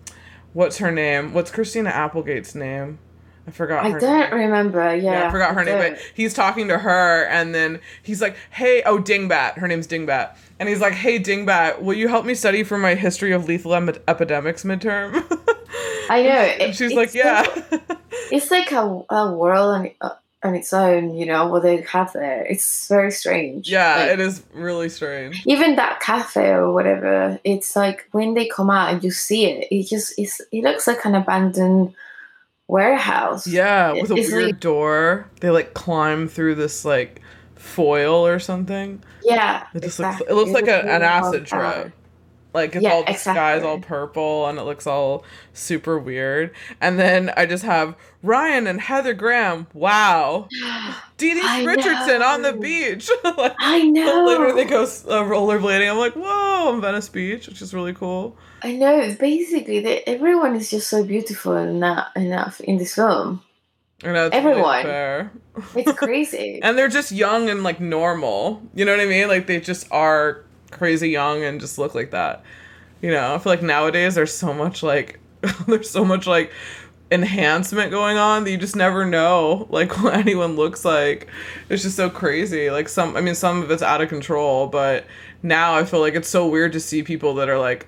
what's 0.54 0.78
her 0.78 0.90
name? 0.90 1.34
What's 1.34 1.50
christina 1.50 1.90
applegate's 1.90 2.54
name? 2.54 2.98
I 3.46 3.50
forgot 3.50 3.84
I 3.84 3.98
don't 3.98 4.30
name. 4.30 4.40
remember. 4.40 4.94
Yeah, 4.94 5.12
yeah, 5.12 5.28
I 5.28 5.30
forgot 5.30 5.54
her 5.54 5.64
name, 5.64 5.78
don't. 5.78 5.94
but 5.94 6.02
he's 6.14 6.32
talking 6.32 6.68
to 6.68 6.78
her, 6.78 7.24
and 7.26 7.52
then 7.52 7.80
he's 8.02 8.22
like, 8.22 8.36
"Hey, 8.50 8.82
oh 8.84 8.98
Dingbat, 8.98 9.58
her 9.58 9.66
name's 9.66 9.88
Dingbat," 9.88 10.36
and 10.62 10.68
he's 10.68 10.80
like, 10.80 10.94
"Hey 10.94 11.18
Dingbat, 11.18 11.82
will 11.82 11.94
you 11.94 12.06
help 12.08 12.24
me 12.24 12.34
study 12.34 12.62
for 12.62 12.78
my 12.78 12.94
history 12.94 13.32
of 13.32 13.46
lethal 13.48 13.74
em- 13.74 13.90
epidemics 14.06 14.62
midterm?" 14.64 15.12
I 16.08 16.22
know. 16.22 16.30
And 16.66 16.74
she's 16.76 16.92
like, 16.94 17.12
"Yeah." 17.14 17.44
It's 18.30 18.50
like 18.50 18.70
a, 18.72 19.02
a 19.10 19.32
world 19.32 19.74
on, 19.74 19.90
uh, 20.00 20.10
on 20.42 20.54
its 20.54 20.72
own, 20.72 21.14
you 21.14 21.26
know, 21.26 21.46
what 21.48 21.62
they 21.62 21.82
have 21.82 22.12
there. 22.14 22.44
It's 22.46 22.88
very 22.88 23.10
strange. 23.10 23.68
yeah, 23.70 23.96
Like, 23.96 24.10
it 24.12 24.20
is 24.20 24.42
really 24.54 24.88
strange. 24.88 25.42
even 25.46 25.76
that 25.76 26.00
cafe 26.00 26.48
or 26.50 26.72
whatever, 26.72 27.38
it's 27.44 27.76
like 27.76 28.08
when 28.12 28.34
they 28.34 28.46
come 28.48 28.70
out 28.70 28.92
and 28.92 29.04
you 29.04 29.10
see 29.10 29.46
it, 29.46 29.68
it 29.70 29.86
just 29.88 30.14
it's, 30.18 30.40
it 30.50 30.62
looks 30.64 30.86
like 30.86 31.04
an 31.04 31.14
abandoned 31.14 31.94
warehouse. 32.68 33.46
Yeah, 33.46 33.92
with 33.92 34.10
a 34.10 34.14
It's 34.16 34.30
weird 34.32 34.44
like- 34.46 34.60
door. 34.60 35.28
They 35.40 35.50
like 35.50 35.74
climb 35.74 36.28
through 36.28 36.54
this 36.56 36.84
like 36.84 37.20
foil 37.62 38.26
or 38.26 38.38
something. 38.38 39.02
Yeah. 39.22 39.66
It 39.74 39.82
just 39.82 40.00
exactly. 40.00 40.26
looks. 40.26 40.30
It 40.30 40.34
looks 40.34 40.50
like 40.52 40.68
a, 40.68 40.82
an 40.82 41.02
acid 41.02 41.46
trip. 41.46 41.92
Like 42.54 42.74
it's 42.74 42.82
Yeah, 42.82 42.92
all 42.92 43.04
the 43.04 43.14
sky's 43.14 43.62
all 43.62 43.78
purple 43.78 44.46
and 44.46 44.58
it 44.58 44.62
looks 44.62 44.86
all 44.86 45.24
super 45.54 45.98
weird. 45.98 46.54
And 46.80 46.98
then 46.98 47.32
I 47.34 47.46
just 47.46 47.64
have 47.64 47.96
Ryan 48.22 48.66
and 48.66 48.80
Heather 48.80 49.14
Graham. 49.14 49.68
Wow, 49.72 50.48
Dee 51.16 51.32
Dee 51.32 51.66
Richardson 51.66 52.20
on 52.20 52.42
the 52.42 52.52
beach. 52.52 53.10
like, 53.24 53.54
I 53.58 53.84
know. 53.84 54.26
later 54.26 54.54
they 54.54 54.64
go 54.64 54.82
uh, 54.82 55.24
rollerblading. 55.24 55.90
I'm 55.90 55.96
like, 55.96 56.12
whoa, 56.14 56.78
Venice 56.78 57.08
Beach, 57.08 57.48
which 57.48 57.62
is 57.62 57.72
really 57.72 57.94
cool. 57.94 58.36
I 58.62 58.72
know. 58.72 59.14
Basically, 59.18 59.80
they, 59.80 60.02
everyone 60.02 60.54
is 60.54 60.70
just 60.70 60.90
so 60.90 61.04
beautiful 61.04 61.56
in 61.56 61.80
that 61.80 62.08
in 62.16 62.28
that 62.30 62.60
in 62.60 62.76
this 62.76 62.94
film. 62.94 63.42
And 64.04 64.16
that's 64.16 64.34
really 64.34 64.60
Everyone. 64.60 65.30
It's 65.76 65.92
crazy. 65.98 66.60
and 66.62 66.76
they're 66.76 66.88
just 66.88 67.12
young 67.12 67.48
and 67.48 67.62
like 67.62 67.80
normal. 67.80 68.62
You 68.74 68.84
know 68.84 68.92
what 68.92 69.00
I 69.00 69.06
mean? 69.06 69.28
Like 69.28 69.46
they 69.46 69.60
just 69.60 69.86
are 69.92 70.44
crazy 70.70 71.10
young 71.10 71.42
and 71.44 71.60
just 71.60 71.78
look 71.78 71.94
like 71.94 72.10
that. 72.10 72.42
You 73.00 73.10
know, 73.10 73.34
I 73.34 73.38
feel 73.38 73.52
like 73.52 73.62
nowadays 73.62 74.14
there's 74.14 74.32
so 74.32 74.52
much 74.52 74.82
like 74.82 75.20
there's 75.66 75.90
so 75.90 76.04
much 76.04 76.26
like 76.26 76.52
enhancement 77.10 77.90
going 77.90 78.16
on 78.16 78.44
that 78.44 78.50
you 78.50 78.56
just 78.56 78.74
never 78.74 79.04
know 79.04 79.66
like 79.70 79.98
what 80.02 80.14
anyone 80.14 80.56
looks 80.56 80.84
like. 80.84 81.28
It's 81.68 81.82
just 81.82 81.96
so 81.96 82.10
crazy. 82.10 82.70
Like 82.70 82.88
some 82.88 83.16
I 83.16 83.20
mean 83.20 83.34
some 83.34 83.62
of 83.62 83.70
it's 83.70 83.82
out 83.82 84.00
of 84.00 84.08
control, 84.08 84.66
but 84.66 85.04
now 85.42 85.74
I 85.76 85.84
feel 85.84 86.00
like 86.00 86.14
it's 86.14 86.28
so 86.28 86.48
weird 86.48 86.72
to 86.72 86.80
see 86.80 87.02
people 87.02 87.34
that 87.34 87.48
are 87.48 87.58
like 87.58 87.86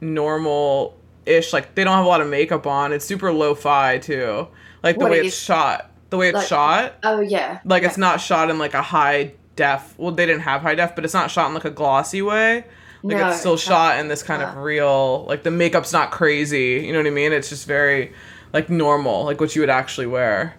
normal 0.00 0.96
ish 1.24 1.52
like 1.54 1.74
they 1.74 1.84
don't 1.84 1.94
have 1.96 2.04
a 2.04 2.08
lot 2.08 2.20
of 2.20 2.28
makeup 2.28 2.66
on. 2.66 2.92
It's 2.92 3.04
super 3.04 3.32
lo-fi 3.32 3.98
too. 3.98 4.48
Like 4.84 4.96
the 4.98 5.02
What 5.04 5.10
way 5.12 5.20
it's 5.26 5.36
shot. 5.36 5.90
The 6.10 6.16
way 6.18 6.28
it's 6.28 6.36
like- 6.36 6.46
shot 6.46 6.94
oh 7.02 7.20
yeah. 7.20 7.58
like 7.64 7.82
yeah. 7.82 7.88
it's 7.88 7.98
not 7.98 8.20
shot 8.20 8.48
in 8.50 8.58
like 8.58 8.74
a 8.74 8.82
high 8.82 9.32
def 9.56 9.94
well 9.98 10.12
they 10.12 10.26
didn't 10.26 10.42
have 10.42 10.60
high 10.62 10.76
def 10.76 10.94
but 10.94 11.04
it's 11.04 11.14
not 11.14 11.28
shot 11.30 11.48
in 11.48 11.54
like 11.54 11.64
a 11.64 11.70
glossy 11.70 12.22
way 12.22 12.64
like 13.02 13.16
No, 13.16 13.28
it's 13.30 13.40
still 13.40 13.54
it's 13.54 13.62
shot 13.64 13.94
not. 13.96 13.98
in 14.00 14.08
this 14.08 14.22
kind 14.22 14.40
of 14.42 14.56
real 14.58 15.24
like 15.24 15.42
the 15.42 15.50
makeup's 15.50 15.92
not 15.92 16.12
crazy 16.12 16.84
you 16.86 16.92
know 16.92 16.98
what 17.00 17.06
i 17.08 17.10
mean 17.10 17.32
it's 17.32 17.48
just 17.48 17.66
very 17.66 18.12
like 18.52 18.70
normal 18.70 19.24
like 19.24 19.40
what 19.40 19.56
you 19.56 19.62
would 19.62 19.70
actually 19.70 20.06
wear 20.06 20.54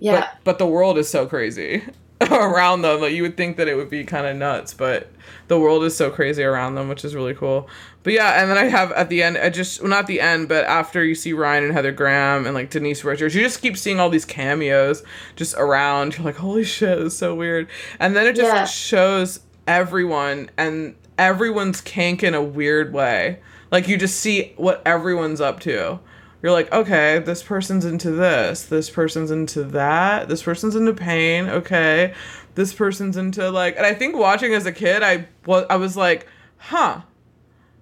Yeah. 0.00 0.20
but 0.20 0.30
but 0.44 0.58
the 0.58 0.66
world 0.66 0.98
is 0.98 1.08
so 1.08 1.26
crazy 1.26 1.84
around 2.30 2.82
them 2.82 3.00
like 3.00 3.12
you 3.12 3.22
would 3.22 3.36
think 3.36 3.56
that 3.56 3.68
it 3.68 3.76
would 3.76 3.88
be 3.90 4.02
kind 4.04 4.26
of 4.26 4.36
nuts 4.36 4.74
but 4.74 5.10
the 5.46 5.58
world 5.58 5.84
is 5.84 5.96
so 5.96 6.10
crazy 6.10 6.42
around 6.42 6.74
them 6.74 6.88
which 6.88 7.04
is 7.04 7.14
really 7.14 7.34
cool. 7.34 7.68
But 8.02 8.12
yeah 8.14 8.40
and 8.40 8.50
then 8.50 8.58
i 8.58 8.64
have 8.64 8.90
at 8.92 9.08
the 9.08 9.22
end 9.22 9.38
i 9.38 9.50
just 9.50 9.80
well, 9.80 9.90
not 9.90 10.06
the 10.06 10.20
end 10.20 10.48
but 10.48 10.64
after 10.64 11.04
you 11.04 11.14
see 11.14 11.32
ryan 11.32 11.64
and 11.64 11.72
heather 11.72 11.92
graham 11.92 12.44
and 12.46 12.54
like 12.54 12.70
denise 12.70 13.04
richards 13.04 13.34
you 13.34 13.42
just 13.42 13.60
keep 13.62 13.76
seeing 13.76 14.00
all 14.00 14.08
these 14.10 14.24
cameos 14.24 15.02
just 15.36 15.54
around. 15.58 16.16
You're 16.16 16.24
like 16.24 16.36
holy 16.36 16.64
shit 16.64 16.98
it's 16.98 17.14
so 17.16 17.34
weird. 17.34 17.68
And 18.00 18.16
then 18.16 18.26
it 18.26 18.34
just 18.36 18.52
Yeah. 18.52 18.64
shows 18.64 19.40
everyone 19.66 20.50
and 20.56 20.96
everyone's 21.18 21.80
kink 21.80 22.22
in 22.22 22.34
a 22.34 22.42
weird 22.42 22.92
way. 22.92 23.40
Like 23.70 23.86
you 23.86 23.96
just 23.98 24.18
see 24.18 24.54
what 24.56 24.80
everyone's 24.86 25.40
up 25.40 25.60
to 25.60 26.00
you're 26.42 26.52
like, 26.52 26.72
okay, 26.72 27.18
this 27.18 27.42
person's 27.42 27.84
into 27.84 28.10
this, 28.10 28.64
this 28.64 28.90
person's 28.90 29.30
into 29.30 29.64
that, 29.64 30.28
this 30.28 30.42
person's 30.42 30.76
into 30.76 30.92
pain, 30.92 31.48
okay, 31.48 32.14
this 32.54 32.72
person's 32.72 33.16
into 33.16 33.50
like, 33.50 33.76
and 33.76 33.84
I 33.84 33.94
think 33.94 34.16
watching 34.16 34.54
as 34.54 34.66
a 34.66 34.72
kid, 34.72 35.02
I 35.02 35.26
was, 35.46 35.66
I 35.68 35.76
was 35.76 35.96
like, 35.96 36.26
huh, 36.58 37.00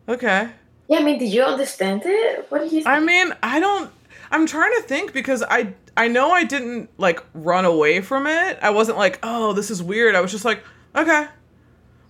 okay. 0.09 0.51
yeah. 0.89 0.99
I 0.99 1.03
mean, 1.03 1.19
did 1.19 1.33
you 1.33 1.43
understand 1.43 2.03
it? 2.05 2.47
What 2.49 2.59
do 2.59 2.65
you? 2.65 2.83
Think? 2.83 2.87
I 2.87 3.01
mean, 3.01 3.33
I 3.43 3.61
don't. 3.61 3.91
I'm 4.31 4.47
trying 4.47 4.73
to 4.77 4.83
think 4.83 5.13
because 5.13 5.43
I 5.43 5.75
I 5.97 6.09
know 6.09 6.31
I 6.31 6.45
didn't 6.45 6.91
like 6.99 7.23
run 7.33 7.65
away 7.65 8.01
from 8.01 8.27
it. 8.27 8.59
I 8.61 8.71
wasn't 8.71 8.99
like, 8.99 9.19
oh, 9.23 9.53
this 9.53 9.71
is 9.71 9.83
weird. 9.83 10.15
I 10.15 10.21
was 10.21 10.31
just 10.31 10.45
like, 10.45 10.63
okay, 10.95 11.27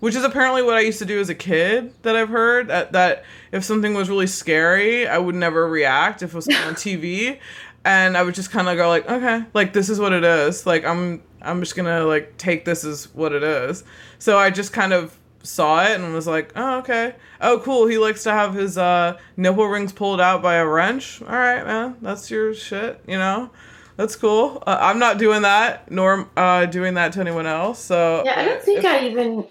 which 0.01 0.15
is 0.15 0.25
apparently 0.25 0.63
what 0.63 0.75
I 0.77 0.81
used 0.81 0.99
to 1.01 1.05
do 1.05 1.21
as 1.21 1.29
a 1.29 1.35
kid. 1.35 1.93
That 2.03 2.17
I've 2.17 2.29
heard 2.29 2.69
that 2.69 2.93
that 2.93 3.25
if 3.53 3.65
something 3.65 3.95
was 3.95 4.09
really 4.09 4.27
scary, 4.27 5.07
I 5.07 5.19
would 5.19 5.35
never 5.35 5.69
react 5.69 6.23
if 6.23 6.31
it 6.31 6.35
was 6.37 6.49
on 6.49 6.75
TV, 6.75 7.39
and 7.85 8.17
I 8.17 8.23
would 8.23 8.35
just 8.35 8.51
kind 8.51 8.69
of 8.69 8.77
go 8.77 8.89
like, 8.89 9.09
okay, 9.11 9.45
like 9.55 9.73
this 9.73 9.89
is 9.89 9.99
what 10.01 10.13
it 10.13 10.25
is. 10.25 10.67
Like 10.67 10.85
I'm 10.85 11.23
I'm 11.43 11.61
just 11.61 11.77
gonna 11.77 12.05
like 12.05 12.37
take 12.37 12.65
this 12.65 12.85
as 12.85 13.13
what 13.15 13.33
it 13.33 13.43
is. 13.43 13.85
So 14.19 14.39
I 14.39 14.51
just 14.51 14.73
kind 14.73 14.93
of 14.93 15.17
saw 15.43 15.85
it 15.85 15.93
and 16.01 16.13
was 16.13 16.27
like, 16.27 16.51
oh 16.57 16.79
okay, 16.79 17.15
oh 17.41 17.61
cool. 17.61 17.87
He 17.87 17.99
likes 17.99 18.25
to 18.25 18.33
have 18.33 18.55
his 18.55 18.77
uh, 18.77 19.17
nipple 19.37 19.67
rings 19.67 19.93
pulled 19.93 20.21
out 20.21 20.43
by 20.43 20.57
a 20.57 20.67
wrench. 20.67 21.23
All 21.23 21.29
right, 21.29 21.65
man, 21.65 21.97
that's 22.03 22.31
your 22.31 22.53
shit, 22.55 23.01
you 23.07 23.17
know. 23.17 23.51
That's 23.97 24.15
cool. 24.17 24.63
Uh, 24.67 24.77
I'm 24.79 24.99
not 24.99 25.17
doing 25.19 25.43
that, 25.43 25.91
nor 25.91 26.29
uh, 26.37 26.67
doing 26.67 26.95
that 26.95 27.13
to 27.15 27.21
anyone 27.21 27.47
else. 27.47 27.79
So 27.79 28.23
yeah, 28.27 28.41
I 28.41 28.45
don't 28.45 28.63
think 28.63 28.81
if- 28.81 28.85
I 28.87 29.07
even 29.07 29.47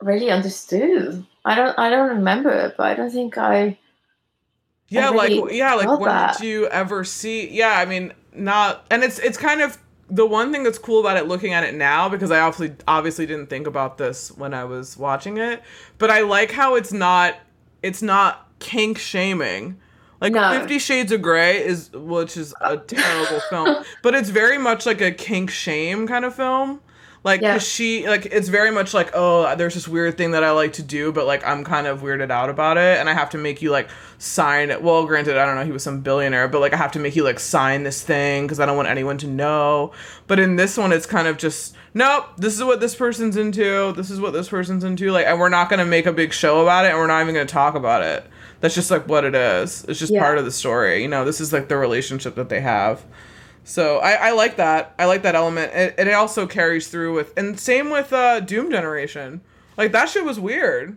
really 0.00 0.30
understood. 0.30 1.24
I 1.44 1.54
don't. 1.54 1.78
I 1.78 1.90
don't 1.90 2.08
remember 2.16 2.50
it, 2.50 2.76
but 2.76 2.86
I 2.86 2.94
don't 2.94 3.10
think 3.10 3.38
I. 3.38 3.78
yeah 4.88 5.10
really 5.10 5.40
like 5.40 5.52
yeah 5.52 5.74
like 5.74 5.88
when 6.00 6.08
that. 6.08 6.38
did 6.38 6.46
you 6.46 6.66
ever 6.68 7.02
see 7.04 7.48
yeah 7.50 7.78
i 7.80 7.84
mean 7.84 8.12
not 8.32 8.86
and 8.90 9.02
it's 9.02 9.18
it's 9.18 9.36
kind 9.36 9.60
of 9.60 9.78
the 10.08 10.24
one 10.24 10.52
thing 10.52 10.62
that's 10.62 10.78
cool 10.78 11.00
about 11.00 11.16
it 11.16 11.26
looking 11.26 11.52
at 11.52 11.64
it 11.64 11.74
now 11.74 12.08
because 12.08 12.30
i 12.30 12.38
obviously 12.38 12.76
obviously 12.86 13.26
didn't 13.26 13.48
think 13.48 13.66
about 13.66 13.98
this 13.98 14.30
when 14.36 14.54
i 14.54 14.62
was 14.64 14.96
watching 14.96 15.38
it 15.38 15.60
but 15.98 16.08
i 16.10 16.20
like 16.20 16.52
how 16.52 16.76
it's 16.76 16.92
not 16.92 17.34
it's 17.82 18.00
not 18.02 18.48
kink 18.60 18.96
shaming 18.98 19.76
like 20.20 20.32
No. 20.32 20.52
50 20.58 20.78
shades 20.78 21.10
of 21.10 21.20
gray 21.20 21.58
is 21.64 21.90
which 21.92 22.36
is 22.36 22.54
a 22.60 22.76
terrible 22.76 23.40
film 23.50 23.84
but 24.04 24.14
it's 24.14 24.28
very 24.28 24.56
much 24.58 24.86
like 24.86 25.00
a 25.00 25.10
kink 25.10 25.50
shame 25.50 26.06
kind 26.06 26.24
of 26.24 26.32
film 26.34 26.80
like 27.26 27.40
'cause 27.40 27.44
Yeah. 27.46 27.58
she 27.58 28.08
like 28.08 28.24
it's 28.26 28.48
very 28.48 28.70
much 28.70 28.94
like 28.94 29.10
oh 29.12 29.54
there's 29.56 29.74
this 29.74 29.86
weird 29.88 30.16
thing 30.16 30.30
that 30.30 30.42
i 30.44 30.50
like 30.52 30.72
to 30.74 30.82
do 30.82 31.10
but 31.12 31.26
like 31.26 31.44
i'm 31.46 31.64
kind 31.64 31.86
of 31.86 32.00
weirded 32.00 32.30
out 32.30 32.48
about 32.48 32.78
it 32.78 32.98
and 32.98 33.10
i 33.10 33.12
have 33.12 33.28
to 33.30 33.38
make 33.38 33.60
you 33.60 33.70
like 33.70 33.88
sign 34.18 34.70
it. 34.70 34.80
Well 34.82 35.04
granted 35.06 35.36
i 35.36 35.44
don't 35.44 35.56
know 35.56 35.64
he 35.64 35.72
was 35.72 35.82
some 35.82 36.00
billionaire 36.00 36.46
but 36.48 36.60
like 36.60 36.72
i 36.72 36.76
have 36.76 36.92
to 36.92 36.98
make 37.00 37.16
you 37.16 37.24
like 37.24 37.38
sign 37.40 37.82
this 37.82 38.00
thing 38.02 38.44
because 38.44 38.60
i 38.60 38.64
don't 38.64 38.76
want 38.76 38.88
anyone 38.88 39.18
to 39.18 39.26
know. 39.26 39.92
But 40.28 40.38
in 40.38 40.56
this 40.56 40.78
one 40.78 40.92
it's 40.92 41.04
kind 41.06 41.26
of 41.28 41.36
just 41.36 41.74
nope 41.92 42.24
this 42.38 42.54
is 42.56 42.62
what 42.64 42.80
this 42.80 42.94
person's 42.94 43.36
into 43.36 43.92
this 43.96 44.08
is 44.10 44.20
what 44.20 44.32
this 44.32 44.48
person's 44.48 44.84
into 44.84 45.10
like 45.10 45.26
and 45.26 45.38
we're 45.40 45.48
not 45.50 45.68
going 45.68 45.80
to 45.80 45.84
make 45.84 46.06
a 46.06 46.12
big 46.12 46.32
show 46.32 46.62
about 46.62 46.84
it 46.86 46.90
and 46.90 46.98
we're 46.98 47.06
not 47.08 47.20
even 47.22 47.34
going 47.34 47.46
to 47.46 47.52
talk 47.52 47.74
about 47.74 48.02
it. 48.02 48.24
That's 48.60 48.74
just 48.74 48.90
like 48.90 49.06
what 49.08 49.24
it 49.24 49.34
is. 49.34 49.84
It's 49.88 49.98
just 49.98 50.12
Yeah. 50.12 50.20
part 50.22 50.38
of 50.38 50.44
the 50.44 50.50
story 50.52 51.02
you 51.02 51.08
know 51.08 51.24
this 51.24 51.40
is 51.40 51.52
like 51.52 51.68
the 51.68 51.76
relationship 51.76 52.36
that 52.36 52.48
they 52.48 52.60
have 52.60 53.02
so 53.66 53.98
I, 53.98 54.28
I 54.28 54.30
like 54.30 54.56
that. 54.56 54.94
I 54.98 55.06
like 55.06 55.22
that 55.22 55.34
element. 55.34 55.72
It, 55.74 55.94
it 55.98 56.12
also 56.14 56.46
carries 56.46 56.86
through 56.88 57.14
with 57.14 57.36
and 57.36 57.58
same 57.58 57.90
with 57.90 58.12
uh 58.12 58.40
Doom 58.40 58.70
Generation. 58.70 59.40
Like 59.76 59.92
that 59.92 60.08
shit 60.08 60.24
was 60.24 60.38
weird. 60.40 60.96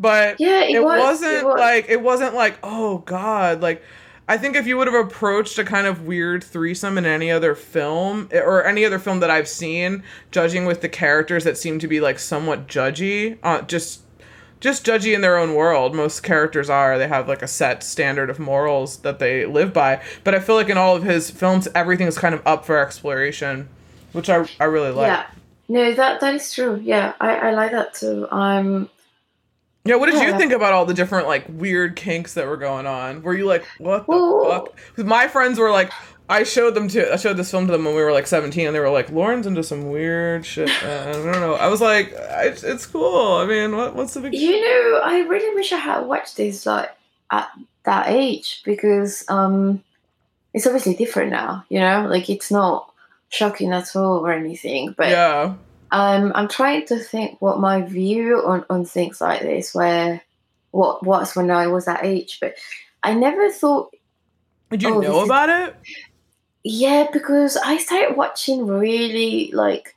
But 0.00 0.38
Yeah, 0.38 0.60
it, 0.64 0.76
it, 0.76 0.84
was. 0.84 1.00
wasn't 1.00 1.32
it 1.32 1.44
was. 1.44 1.58
like 1.58 1.86
it 1.88 2.02
wasn't 2.02 2.34
like, 2.34 2.58
oh 2.62 2.98
god, 2.98 3.62
like 3.62 3.82
I 4.28 4.36
think 4.36 4.56
if 4.56 4.66
you 4.66 4.76
would 4.76 4.88
have 4.88 5.06
approached 5.06 5.58
a 5.58 5.64
kind 5.64 5.86
of 5.86 6.02
weird 6.06 6.44
threesome 6.44 6.98
in 6.98 7.06
any 7.06 7.30
other 7.30 7.54
film 7.54 8.28
or 8.32 8.64
any 8.64 8.84
other 8.84 8.98
film 8.98 9.20
that 9.20 9.30
I've 9.30 9.48
seen, 9.48 10.02
judging 10.30 10.66
with 10.66 10.82
the 10.82 10.88
characters 10.88 11.44
that 11.44 11.56
seem 11.56 11.78
to 11.78 11.88
be 11.88 12.00
like 12.00 12.18
somewhat 12.18 12.66
judgy, 12.66 13.38
uh, 13.42 13.62
just 13.62 14.02
just 14.60 14.84
judgy 14.84 15.14
in 15.14 15.20
their 15.20 15.36
own 15.36 15.54
world. 15.54 15.94
Most 15.94 16.22
characters 16.22 16.68
are. 16.68 16.98
They 16.98 17.08
have 17.08 17.28
like 17.28 17.42
a 17.42 17.48
set 17.48 17.82
standard 17.82 18.30
of 18.30 18.38
morals 18.38 18.98
that 18.98 19.18
they 19.18 19.46
live 19.46 19.72
by. 19.72 20.02
But 20.24 20.34
I 20.34 20.40
feel 20.40 20.54
like 20.56 20.68
in 20.68 20.78
all 20.78 20.96
of 20.96 21.02
his 21.02 21.30
films, 21.30 21.68
everything 21.74 22.06
is 22.06 22.18
kind 22.18 22.34
of 22.34 22.42
up 22.46 22.64
for 22.64 22.78
exploration, 22.78 23.68
which 24.12 24.28
I 24.28 24.46
I 24.58 24.64
really 24.64 24.90
like. 24.90 25.06
yeah. 25.08 25.26
No, 25.68 25.92
that 25.92 26.20
that 26.20 26.34
is 26.34 26.52
true. 26.52 26.80
Yeah, 26.82 27.12
I, 27.20 27.36
I 27.36 27.50
like 27.52 27.72
that 27.72 27.94
too. 27.94 28.26
Um, 28.30 28.88
Yeah, 29.88 29.94
what 29.96 30.10
did 30.10 30.20
you 30.22 30.36
think 30.36 30.52
about 30.52 30.72
all 30.74 30.84
the 30.84 30.94
different 30.94 31.26
like 31.26 31.46
weird 31.48 31.96
kinks 31.96 32.34
that 32.34 32.46
were 32.46 32.56
going 32.58 32.86
on? 32.86 33.22
Were 33.22 33.34
you 33.34 33.46
like, 33.46 33.64
what 33.78 34.06
the 34.06 34.12
Well- 34.12 34.66
fuck? 34.96 35.06
my 35.06 35.28
friends 35.28 35.58
were 35.58 35.70
like, 35.70 35.90
I 36.30 36.42
showed 36.42 36.74
them 36.74 36.88
to, 36.88 37.10
I 37.10 37.16
showed 37.16 37.38
this 37.38 37.50
film 37.50 37.66
to 37.68 37.72
them 37.72 37.86
when 37.86 37.94
we 37.94 38.02
were 38.02 38.12
like 38.12 38.26
seventeen, 38.26 38.66
and 38.66 38.76
they 38.76 38.80
were 38.80 38.90
like, 38.90 39.10
Lauren's 39.10 39.46
into 39.46 39.62
some 39.62 39.88
weird 39.88 40.44
shit. 40.44 40.68
I 40.84 41.12
don't 41.12 41.24
know. 41.40 41.54
I 41.54 41.68
was 41.68 41.80
like, 41.80 42.12
it's, 42.14 42.62
it's 42.62 42.84
cool. 42.84 43.36
I 43.36 43.46
mean, 43.46 43.74
what, 43.74 43.94
what's 43.96 44.12
the 44.12 44.20
big? 44.20 44.34
you 44.34 44.60
know, 44.60 45.00
I 45.02 45.20
really 45.26 45.54
wish 45.54 45.72
I 45.72 45.78
had 45.78 46.00
watched 46.00 46.36
this 46.36 46.66
like 46.66 46.90
at 47.32 47.48
that 47.84 48.08
age 48.08 48.60
because 48.66 49.24
um, 49.30 49.82
it's 50.52 50.66
obviously 50.66 50.94
different 50.96 51.30
now. 51.30 51.64
You 51.70 51.80
know, 51.80 52.06
like 52.10 52.28
it's 52.28 52.50
not 52.50 52.92
shocking 53.30 53.72
at 53.72 53.96
all 53.96 54.18
or 54.26 54.30
anything. 54.32 54.94
But 54.98 55.08
yeah, 55.08 55.54
um, 55.90 56.32
I'm 56.34 56.48
trying 56.48 56.86
to 56.86 56.98
think 56.98 57.40
what 57.40 57.60
my 57.60 57.82
view 57.82 58.42
on, 58.44 58.64
on 58.70 58.84
things 58.84 59.20
like 59.20 59.40
this 59.42 59.74
where 59.74 60.22
what 60.70 61.04
was 61.04 61.34
when 61.34 61.50
I 61.50 61.66
was 61.68 61.86
that 61.86 62.04
age. 62.04 62.38
But 62.40 62.54
I 63.02 63.14
never 63.14 63.50
thought 63.50 63.94
did 64.70 64.82
you 64.82 64.88
Oh, 64.94 65.00
know 65.00 65.12
this 65.12 65.22
is- 65.22 65.28
about 65.28 65.48
it? 65.68 65.76
Yeah, 66.64 67.06
because 67.12 67.56
I 67.56 67.78
started 67.78 68.16
watching 68.16 68.66
really 68.66 69.50
like 69.54 69.94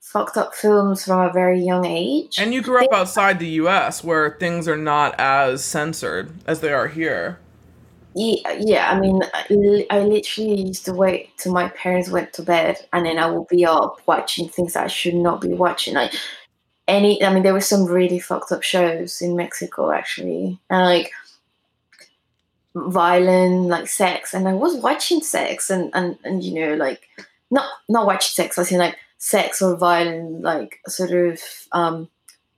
fucked 0.00 0.36
up 0.36 0.54
films 0.54 1.04
from 1.04 1.20
a 1.20 1.32
very 1.32 1.60
young 1.62 1.86
age. 1.86 2.36
And 2.38 2.52
you 2.52 2.60
grew 2.62 2.84
up 2.84 2.92
outside 2.92 3.38
the 3.38 3.46
U.S., 3.62 4.02
where 4.04 4.36
things 4.40 4.66
are 4.68 4.76
not 4.76 5.14
as 5.18 5.64
censored 5.64 6.32
as 6.46 6.60
they 6.60 6.72
are 6.72 6.88
here. 6.88 7.38
Yeah, 8.14 8.52
yeah, 8.58 8.90
I 8.90 8.98
mean, 8.98 9.22
I 9.32 9.86
I 9.90 10.00
literally 10.00 10.62
used 10.62 10.84
to 10.86 10.92
wait 10.92 11.36
till 11.38 11.52
my 11.52 11.68
parents 11.68 12.10
went 12.10 12.32
to 12.34 12.42
bed, 12.42 12.76
and 12.92 13.06
then 13.06 13.18
I 13.18 13.30
would 13.30 13.46
be 13.48 13.64
up 13.64 14.00
watching 14.06 14.48
things 14.48 14.74
I 14.76 14.88
should 14.88 15.14
not 15.14 15.40
be 15.40 15.48
watching. 15.48 15.94
Like 15.94 16.14
any, 16.88 17.22
I 17.22 17.32
mean, 17.32 17.42
there 17.44 17.52
were 17.52 17.60
some 17.60 17.84
really 17.86 18.18
fucked 18.18 18.52
up 18.52 18.62
shows 18.62 19.22
in 19.22 19.36
Mexico 19.36 19.92
actually, 19.92 20.58
and 20.70 20.84
like 20.84 21.12
violent, 22.74 23.66
like 23.68 23.88
sex, 23.88 24.34
and 24.34 24.48
I 24.48 24.54
was 24.54 24.76
watching 24.76 25.20
sex, 25.22 25.70
and 25.70 25.90
and 25.94 26.18
and 26.24 26.42
you 26.42 26.54
know, 26.54 26.74
like 26.74 27.08
not 27.50 27.68
not 27.88 28.06
watching 28.06 28.30
sex, 28.32 28.58
I 28.58 28.64
mean 28.70 28.80
like 28.80 28.96
sex 29.18 29.62
or 29.62 29.76
violent, 29.76 30.42
like 30.42 30.80
sort 30.88 31.12
of 31.12 31.40
um 31.72 32.08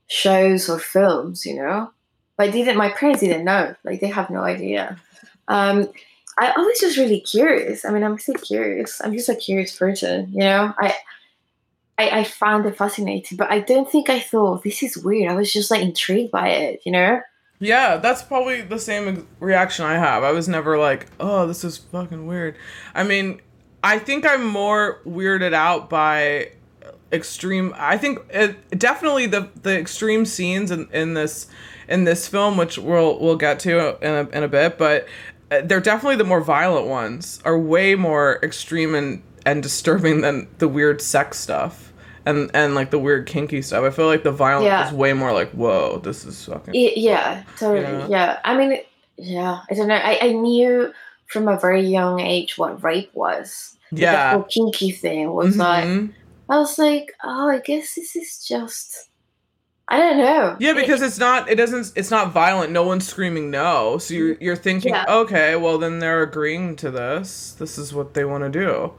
shows 0.07 0.69
or 0.69 0.79
films, 0.79 1.45
you 1.47 1.57
know. 1.57 1.91
But 2.37 2.49
I 2.49 2.53
didn't. 2.53 2.77
My 2.79 2.91
parents 2.91 3.21
didn't 3.21 3.45
know. 3.45 3.75
Like 3.85 4.01
they 4.01 4.09
have 4.09 4.31
no 4.31 4.43
idea. 4.43 4.99
Um, 5.49 5.89
I, 6.39 6.53
always 6.53 6.81
just 6.81 6.97
really 6.97 7.21
curious. 7.21 7.85
I 7.85 7.91
mean, 7.91 8.03
I'm 8.03 8.19
still 8.19 8.35
curious. 8.35 9.01
I'm 9.03 9.13
just 9.13 9.29
a 9.29 9.35
curious 9.35 9.77
person, 9.77 10.31
you 10.33 10.41
know. 10.41 10.73
I, 10.79 10.95
I, 11.99 12.21
I 12.21 12.25
found 12.25 12.67
it 12.67 12.77
fascinating, 12.77 13.37
but 13.37 13.51
I 13.51 13.61
don't 13.61 13.91
think 13.91 14.09
I 14.09 14.21
thought 14.21 14.63
this 14.63 14.83
is 14.83 14.97
weird. 14.97 15.31
I 15.31 15.35
was 15.35 15.53
just 15.53 15.71
like 15.71 15.83
intrigued 15.83 16.31
by 16.31 16.49
it, 16.49 16.81
you 16.85 16.93
know. 16.93 17.21
Yeah, 17.59 17.99
that's 17.99 18.23
probably 18.23 18.63
the 18.63 18.79
same 18.79 19.29
reaction 19.39 19.85
I 19.85 19.95
have. 19.95 20.25
I 20.25 20.33
was 20.33 20.49
never 20.49 20.79
like, 20.79 21.07
oh, 21.21 21.47
this 21.47 21.63
is 21.63 21.77
fucking 21.77 22.27
weird. 22.27 22.57
I 22.95 23.05
mean, 23.05 23.41
I 23.85 23.99
think 23.99 24.27
I'm 24.27 24.45
more 24.45 25.01
weirded 25.07 25.53
out 25.53 25.89
by 25.89 26.53
extreme. 27.13 27.73
I 27.77 27.99
think 27.99 28.19
it, 28.31 28.79
definitely 28.79 29.27
the 29.27 29.51
the 29.63 29.79
extreme 29.79 30.25
scenes 30.25 30.71
in, 30.71 30.89
in 30.93 31.15
this 31.15 31.47
in 31.89 32.05
this 32.05 32.27
film, 32.27 32.57
which 32.57 32.79
we'll 32.79 33.21
we'll 33.21 33.37
get 33.37 33.61
to 33.61 33.97
in 34.05 34.13
a, 34.13 34.37
in 34.37 34.43
a 34.43 34.49
bit, 34.49 34.79
but 34.79 35.03
uh, 35.03 35.07
they're 35.61 35.81
definitely 35.81 36.17
the 36.17 36.25
more 36.25 36.41
violent 36.41 36.87
ones. 36.87 37.41
Are 37.45 37.59
way 37.59 37.95
more 37.95 38.39
extreme 38.43 38.95
and 38.95 39.23
and 39.45 39.63
disturbing 39.63 40.21
than 40.23 40.49
the 40.59 40.69
weird 40.69 41.01
sex 41.03 41.39
stuff. 41.39 41.93
And, 42.25 42.53
and 42.55 42.77
like 42.77 42.93
the 42.93 43.01
weird 43.01 43.27
kinky 43.27 43.63
stuff. 43.63 43.83
I 43.83 43.91
feel 43.91 44.07
like 44.07 44.23
the 44.23 44.31
violence 44.31 44.67
Yeah. 44.67 44.87
is 44.87 44.93
way 44.93 45.13
more 45.13 45.33
like, 45.33 45.51
whoa, 45.51 45.99
this 45.99 46.25
is 46.25 46.45
fucking 46.45 46.73
Y- 46.73 46.93
yeah, 46.95 47.43
totally. 47.59 47.83
Yeah. 47.83 48.07
Yeah. 48.09 48.39
I 48.45 48.57
mean, 48.57 48.79
yeah. 49.17 49.63
I 49.69 49.75
don't 49.75 49.89
know. 49.89 49.97
I, 49.97 50.19
I 50.23 50.33
knew 50.33 50.93
from 51.27 51.49
a 51.49 51.59
very 51.59 51.81
young 51.81 52.21
age 52.21 52.57
what 52.57 52.85
rape 52.85 53.11
was. 53.15 53.77
Yeah. 53.91 54.35
The 54.35 54.39
whole 54.39 54.45
kinky 54.49 54.93
thing 54.93 55.33
was 55.33 55.57
like. 55.57 55.85
Mhm. 55.85 56.15
I 56.49 56.59
was 56.59 56.79
like, 56.79 57.13
oh, 57.25 57.49
I 57.49 57.59
guess 57.59 57.95
this 57.97 58.15
is 58.15 58.45
just. 58.47 59.09
I 59.93 59.99
don't 59.99 60.17
know. 60.17 60.57
Yeah, 60.59 60.73
because 60.73 61.03
it's 61.03 61.19
not 61.19 61.51
it 61.51 61.57
doesn't 61.57 61.93
it's 61.97 62.11
not 62.11 62.33
violent. 62.33 62.73
No 62.73 62.83
one's 62.83 63.07
screaming 63.07 63.51
no. 63.51 63.99
So 63.99 64.15
you're 64.15 64.37
you're 64.41 64.57
thinking, 64.57 64.95
Yeah. 64.95 65.05
okay, 65.07 65.55
well 65.57 65.77
then 65.77 65.99
they're 65.99 66.23
agreeing 66.23 66.77
to 66.77 66.91
this. 66.91 67.53
This 67.59 67.77
is 67.77 67.93
what 67.93 68.15
they 68.15 68.25
want 68.25 68.43
to 68.45 68.51
do. 68.51 68.93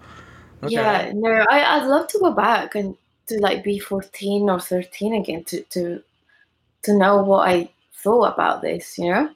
Okay. 0.63 0.75
Yeah, 0.75 1.11
no, 1.15 1.45
I, 1.49 1.77
I'd 1.77 1.87
love 1.87 2.07
to 2.09 2.19
go 2.19 2.31
back 2.31 2.75
and 2.75 2.95
to 3.27 3.39
like 3.39 3.63
be 3.63 3.79
14 3.79 4.49
or 4.49 4.59
13 4.59 5.15
again 5.15 5.43
to, 5.45 5.61
to, 5.61 6.03
to 6.83 6.97
know 6.97 7.23
what 7.23 7.47
I 7.49 7.69
thought 7.95 8.33
about 8.33 8.61
this, 8.61 8.97
you 8.97 9.09
know? 9.11 9.29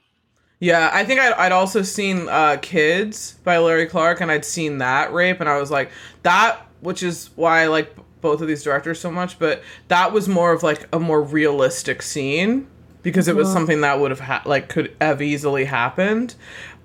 Yeah, 0.59 0.89
I 0.93 1.03
think 1.05 1.19
I'd, 1.19 1.33
I'd 1.33 1.51
also 1.51 1.81
seen 1.81 2.27
uh, 2.29 2.57
Kids 2.61 3.33
by 3.43 3.57
Larry 3.57 3.85
Clark, 3.85 4.21
and 4.21 4.31
I'd 4.31 4.45
seen 4.45 4.79
that 4.79 5.13
rape, 5.13 5.39
and 5.39 5.47
I 5.49 5.59
was 5.59 5.69
like, 5.69 5.91
that, 6.23 6.65
which 6.81 7.03
is 7.03 7.29
why 7.35 7.61
I 7.63 7.67
like 7.67 7.95
both 8.29 8.41
of 8.41 8.47
these 8.47 8.63
directors 8.63 8.99
so 8.99 9.09
much, 9.11 9.39
but 9.39 9.61
that 9.87 10.11
was 10.11 10.27
more 10.27 10.51
of 10.51 10.63
like 10.63 10.87
a 10.93 10.99
more 10.99 11.21
realistic 11.21 12.01
scene 12.01 12.67
because 13.03 13.27
it 13.27 13.35
was 13.35 13.47
Mhm. 13.47 13.53
something 13.53 13.81
that 13.81 13.99
would 13.99 14.11
have 14.11 14.19
ha- 14.19 14.41
like 14.45 14.67
could 14.69 14.93
have 14.99 15.21
easily 15.21 15.65
happened. 15.65 16.35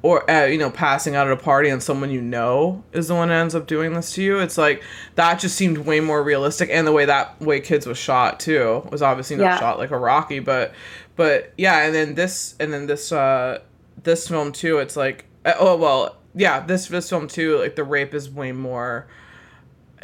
or 0.05 0.29
uh, 0.29 0.47
you 0.47 0.59
know 0.59 0.69
passing 0.69 1.15
out 1.15 1.29
at 1.29 1.33
a 1.33 1.37
party 1.37 1.69
and 1.69 1.81
someone 1.81 2.11
you 2.11 2.21
know 2.21 2.83
is 2.93 3.07
the 3.07 3.15
one 3.15 3.29
that 3.29 3.37
ends 3.41 3.55
up 3.55 3.69
doing 3.69 3.93
this 3.95 4.13
to 4.15 4.21
you 4.21 4.41
it's 4.41 4.59
like 4.59 4.83
that 5.15 5.39
just 5.39 5.55
seemed 5.55 5.79
way 5.79 6.01
more 6.01 6.25
realistic 6.25 6.69
and 6.73 6.85
the 6.89 6.91
way 6.91 7.05
that 7.05 7.41
way 7.41 7.61
kids 7.61 7.87
was 7.87 7.97
shot 7.97 8.41
too 8.41 8.83
was 8.91 9.01
obviously 9.01 9.37
not 9.37 9.45
Yeah. 9.45 9.59
shot 9.61 9.79
like 9.79 9.93
a 9.93 9.97
rocky 9.97 10.41
but 10.41 10.73
but 11.15 11.53
yeah 11.57 11.85
and 11.87 11.95
then 11.95 12.17
this 12.17 12.57
and 12.59 12.73
then 12.73 12.89
this 12.89 13.13
uh 13.13 13.61
this 14.03 14.27
film 14.27 14.51
too 14.51 14.79
it's 14.79 14.97
like 14.97 15.27
uh, 15.45 15.53
oh 15.61 15.77
well 15.77 16.17
yeah 16.35 16.59
this 16.59 16.89
this 16.89 17.09
film 17.09 17.29
too 17.29 17.59
like 17.61 17.77
the 17.77 17.85
rape 17.85 18.13
is 18.13 18.29
way 18.29 18.51
more 18.51 19.07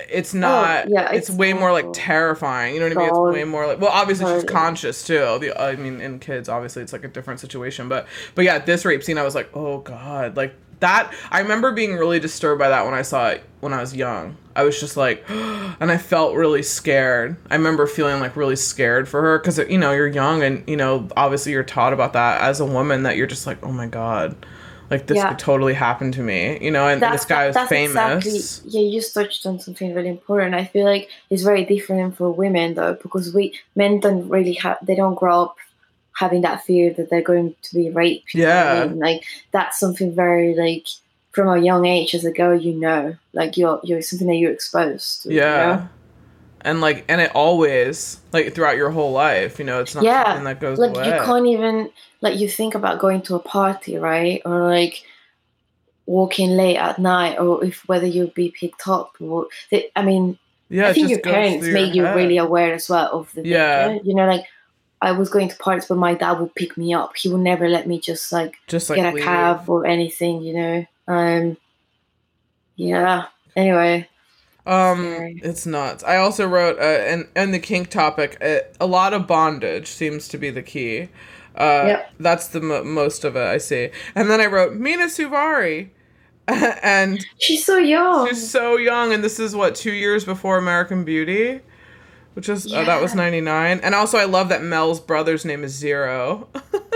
it's 0.09 0.35
not 0.35 0.87
Oh, 0.87 0.89
yeah, 0.91 1.11
it's, 1.13 1.29
it's 1.29 1.37
way 1.39 1.53
more 1.53 1.73
like 1.73 1.87
terrifying 1.93 2.75
you 2.75 2.81
know 2.81 2.89
what 2.89 2.97
i 2.97 3.01
mean? 3.01 3.09
It's 3.09 3.37
way 3.37 3.45
more 3.45 3.67
like 3.67 3.81
well 3.81 3.91
obviously 3.91 4.33
she's 4.33 4.45
conscious 4.45 5.05
too. 5.05 5.39
The 5.41 5.61
i 5.61 5.77
mean 5.77 6.01
in 6.01 6.19
kids 6.19 6.49
obviously 6.49 6.83
it's 6.83 6.93
like 6.93 7.05
a 7.05 7.09
different 7.09 7.41
situation 7.41 7.89
but 7.89 8.07
but 8.35 8.45
yeah 8.45 8.59
this 8.59 8.85
rape 8.85 9.03
scene 9.03 9.19
i 9.19 9.23
was 9.23 9.35
like 9.35 9.51
oh 9.55 9.79
god 9.79 10.37
like 10.37 10.55
that 10.81 11.13
i 11.33 11.41
remember 11.41 11.73
being 11.73 11.95
really 11.97 12.21
disturbed 12.21 12.59
by 12.61 12.69
that 12.69 12.85
when 12.85 12.95
i 12.95 13.03
saw 13.03 13.29
it 13.31 13.43
when 13.61 13.73
i 13.73 13.81
was 13.81 13.95
young. 13.97 14.37
I 14.55 14.63
was 14.65 14.79
just 14.81 14.97
like 14.97 15.25
and 15.29 15.91
i 15.91 15.99
felt 15.99 16.35
really 16.35 16.63
scared. 16.63 17.37
I 17.51 17.57
remember 17.57 17.87
feeling 17.87 18.21
like 18.21 18.37
really 18.37 18.57
scared 18.57 19.09
for 19.09 19.21
her 19.23 19.39
because 19.39 19.59
you 19.59 19.79
know 19.79 19.93
you're 19.93 20.07
young 20.07 20.43
and 20.43 20.69
you 20.69 20.77
know 20.77 21.09
obviously 21.17 21.53
you're 21.53 21.65
taught 21.65 21.93
about 21.93 22.13
that 22.13 22.41
as 22.41 22.61
a 22.61 22.65
woman 22.67 23.03
that 23.05 23.17
you're 23.17 23.27
just 23.27 23.47
like 23.47 23.59
oh 23.65 23.73
my 23.73 23.87
god 23.87 24.37
like 24.91 25.07
this 25.07 25.17
Yeah. 25.17 25.29
could 25.29 25.39
totally 25.39 25.75
happen 25.75 26.13
to 26.13 26.23
me 26.23 26.59
you 26.63 26.71
know 26.71 26.89
and 26.89 27.03
this 27.03 27.25
guy 27.25 27.47
was 27.49 27.57
famous 27.69 28.25
Exactly, 28.27 28.71
yeah, 28.71 28.81
you 28.81 29.01
just 29.01 29.13
touched 29.15 29.45
on 29.47 29.61
something 29.61 29.95
really 29.95 30.09
important. 30.09 30.55
I 30.55 30.65
feel 30.65 30.85
like 30.87 31.09
it's 31.31 31.43
very 31.43 31.65
different 31.65 32.17
for 32.17 32.31
women 32.31 32.75
though, 32.75 32.95
because 32.95 33.35
we 33.35 33.59
men 33.77 34.01
don't 34.01 34.29
really 34.29 34.55
have 34.55 34.79
they 34.83 34.95
don't 34.95 35.15
grow 35.15 35.43
up 35.45 35.57
having 36.19 36.41
that 36.43 36.65
fear 36.65 36.93
that 36.95 37.11
they're 37.11 37.23
going 37.23 37.55
to 37.63 37.75
be 37.75 37.91
raped. 37.91 38.35
you 38.35 38.43
Yeah. 38.43 38.89
like 38.95 39.25
that's 39.53 39.79
something 39.79 40.15
very 40.15 40.55
like 40.55 40.87
from 41.33 41.49
a 41.49 41.59
young 41.63 41.85
age 41.87 42.15
as 42.15 42.25
a 42.25 42.33
girl, 42.33 42.59
you 42.59 42.75
know, 42.75 43.15
like 43.35 43.57
you're 43.57 43.81
you're 43.85 44.03
something 44.03 44.27
that 44.29 44.37
you're 44.37 44.53
exposed 44.53 45.23
to. 45.23 45.29
you 45.31 45.37
Yeah. 45.41 45.67
know? 45.77 45.89
And 46.63 46.81
like 46.81 47.05
and 47.09 47.21
it 47.21 47.31
always 47.35 48.21
like 48.33 48.55
throughout 48.55 48.77
your 48.77 48.91
whole 48.91 49.13
life, 49.13 49.59
you 49.59 49.65
know, 49.65 49.81
it's 49.81 49.95
not 49.95 50.05
Yeah, 50.05 50.25
something 50.25 50.45
that 50.45 50.61
goes 50.61 50.79
like 50.79 50.97
away. 50.97 51.07
you 51.07 51.13
can't 51.25 51.47
even 51.47 51.91
like 52.21 52.39
you 52.39 52.49
think 52.49 52.75
about 52.75 52.99
going 52.99 53.23
to 53.23 53.37
a 53.37 53.41
party 53.41 53.97
right? 53.97 54.43
Or 54.45 54.65
like 54.65 55.03
walking 56.07 56.53
late 56.53 56.79
at 56.79 56.99
night 56.99 57.39
or 57.39 57.63
if 57.63 57.87
whether 57.87 58.07
you'll 58.07 58.29
be 58.29 58.51
picked 58.59 58.89
up 58.89 59.13
or 59.21 59.47
they, 59.71 59.91
i 59.95 60.03
mean 60.03 60.39
yeah, 60.71 60.89
i 60.89 60.93
think 60.95 61.11
your 61.11 61.21
parents 61.21 61.67
your 61.67 61.79
you 61.81 62.07
really 62.15 62.39
aware 62.39 62.73
as 62.73 62.89
well 62.89 63.11
of 63.13 63.31
the 63.35 63.47
Yeah. 63.47 63.99
you 64.03 64.15
know 64.15 64.27
like 64.27 64.43
i 65.03 65.13
was 65.13 65.29
going 65.29 65.51
to 65.51 65.57
parties 65.57 65.85
but 65.85 65.99
my 65.99 66.15
dad 66.15 66.41
would 66.41 66.55
pick 66.55 66.79
me 66.79 66.95
up. 66.95 67.15
He 67.15 67.29
would 67.29 67.43
never 67.43 67.69
let 67.69 67.87
me 67.87 68.01
just 68.01 68.33
like 68.33 68.57
just 68.69 68.89
like 68.89 68.97
get 68.97 69.13
a 69.13 69.17
leave. 69.17 69.23
cab 69.25 69.69
or 69.69 69.85
anything 69.85 70.41
you 70.41 70.55
know? 70.55 70.87
Um 71.09 71.59
yeah. 72.77 73.27
Anyway 73.55 74.09
Um, 74.69 75.39
it's 75.43 75.67
nuts. 75.67 76.05
I 76.05 76.17
also 76.19 76.47
wrote, 76.47 76.79
uh, 76.79 76.83
and 76.83 77.27
and 77.35 77.55
the 77.55 77.59
kink 77.59 77.89
topic, 77.91 78.37
uh, 78.43 78.59
a 78.81 78.87
lot 78.87 79.15
of 79.15 79.27
bondage 79.27 79.87
seems 79.89 80.29
to 80.29 80.39
be 80.39 80.51
the 80.51 80.63
key. 80.63 81.09
Uh, 81.57 81.85
Yep. 81.87 82.11
that's 82.21 82.49
the 82.49 82.61
mo- 82.61 82.85
most 82.85 83.25
of 83.25 83.35
it 83.35 83.43
I 83.43 83.59
see. 83.59 83.91
And 84.15 84.31
then 84.31 84.41
I 84.41 84.47
wrote 84.47 84.75
Mena 84.75 85.07
Suvari, 85.07 85.89
and 86.49 87.25
she's 87.39 87.65
so 87.67 87.79
young 87.79 88.29
she's 88.29 88.49
so 88.51 88.77
young, 88.77 89.13
and 89.13 89.25
this 89.25 89.41
is 89.41 89.57
what 89.57 89.75
two 89.75 89.93
years 89.93 90.25
before 90.25 90.57
American 90.59 91.05
Beauty, 91.05 91.61
which 92.35 92.49
is 92.49 92.73
uh, 92.73 92.85
that 92.85 93.01
was 93.03 93.15
ninety 93.15 93.41
nine. 93.41 93.81
And 93.83 93.95
also, 93.95 94.19
I 94.19 94.25
love 94.27 94.49
that 94.51 94.63
Mel's 94.63 95.01
brother's 95.01 95.45
name 95.45 95.65
is 95.65 95.73
Zero. 95.75 96.49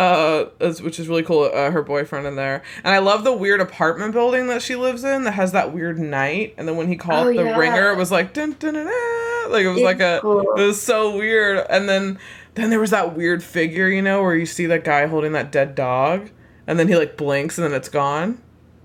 Uh, 0.00 0.48
is- 0.60 0.80
which 0.80 0.98
is 0.98 1.08
really 1.08 1.22
cool. 1.22 1.50
Uh, 1.52 1.70
her 1.70 1.82
boyfriend 1.82 2.26
in 2.26 2.36
there, 2.36 2.62
and 2.84 2.94
I 2.94 2.98
love 2.98 3.22
the 3.24 3.32
weird 3.32 3.60
apartment 3.60 4.12
building 4.12 4.46
that 4.46 4.62
she 4.62 4.74
lives 4.76 5.04
in 5.04 5.24
that 5.24 5.32
has 5.32 5.52
that 5.52 5.72
weird 5.74 5.98
night. 5.98 6.54
And 6.56 6.66
then 6.66 6.76
when 6.76 6.88
he 6.88 6.96
called 6.96 7.26
Oh, 7.26 7.32
the 7.34 7.44
yeah. 7.44 7.56
ringer, 7.58 7.90
it 7.92 7.96
was 7.98 8.10
like 8.10 8.32
dun, 8.32 8.56
dun, 8.58 8.74
dun, 8.74 8.86
dun, 8.86 9.52
like 9.52 9.64
it 9.64 9.68
was 9.68 9.78
It's 9.78 9.84
like 9.84 10.00
a 10.00 10.20
cool. 10.22 10.40
it 10.56 10.66
was 10.66 10.80
so 10.80 11.16
weird. 11.16 11.66
And 11.68 11.88
then 11.88 12.18
then 12.54 12.70
there 12.70 12.80
was 12.80 12.90
that 12.90 13.14
weird 13.16 13.42
figure, 13.42 13.88
you 13.88 14.00
know, 14.02 14.22
where 14.22 14.34
you 14.34 14.46
see 14.46 14.66
that 14.66 14.84
guy 14.84 15.06
holding 15.06 15.32
that 15.32 15.52
dead 15.52 15.74
dog, 15.74 16.30
and 16.66 16.78
then 16.78 16.88
he 16.88 16.96
like 16.96 17.16
blinks 17.16 17.58
and 17.58 17.64
then 17.66 17.74
it's 17.74 17.88
gone. 17.90 18.40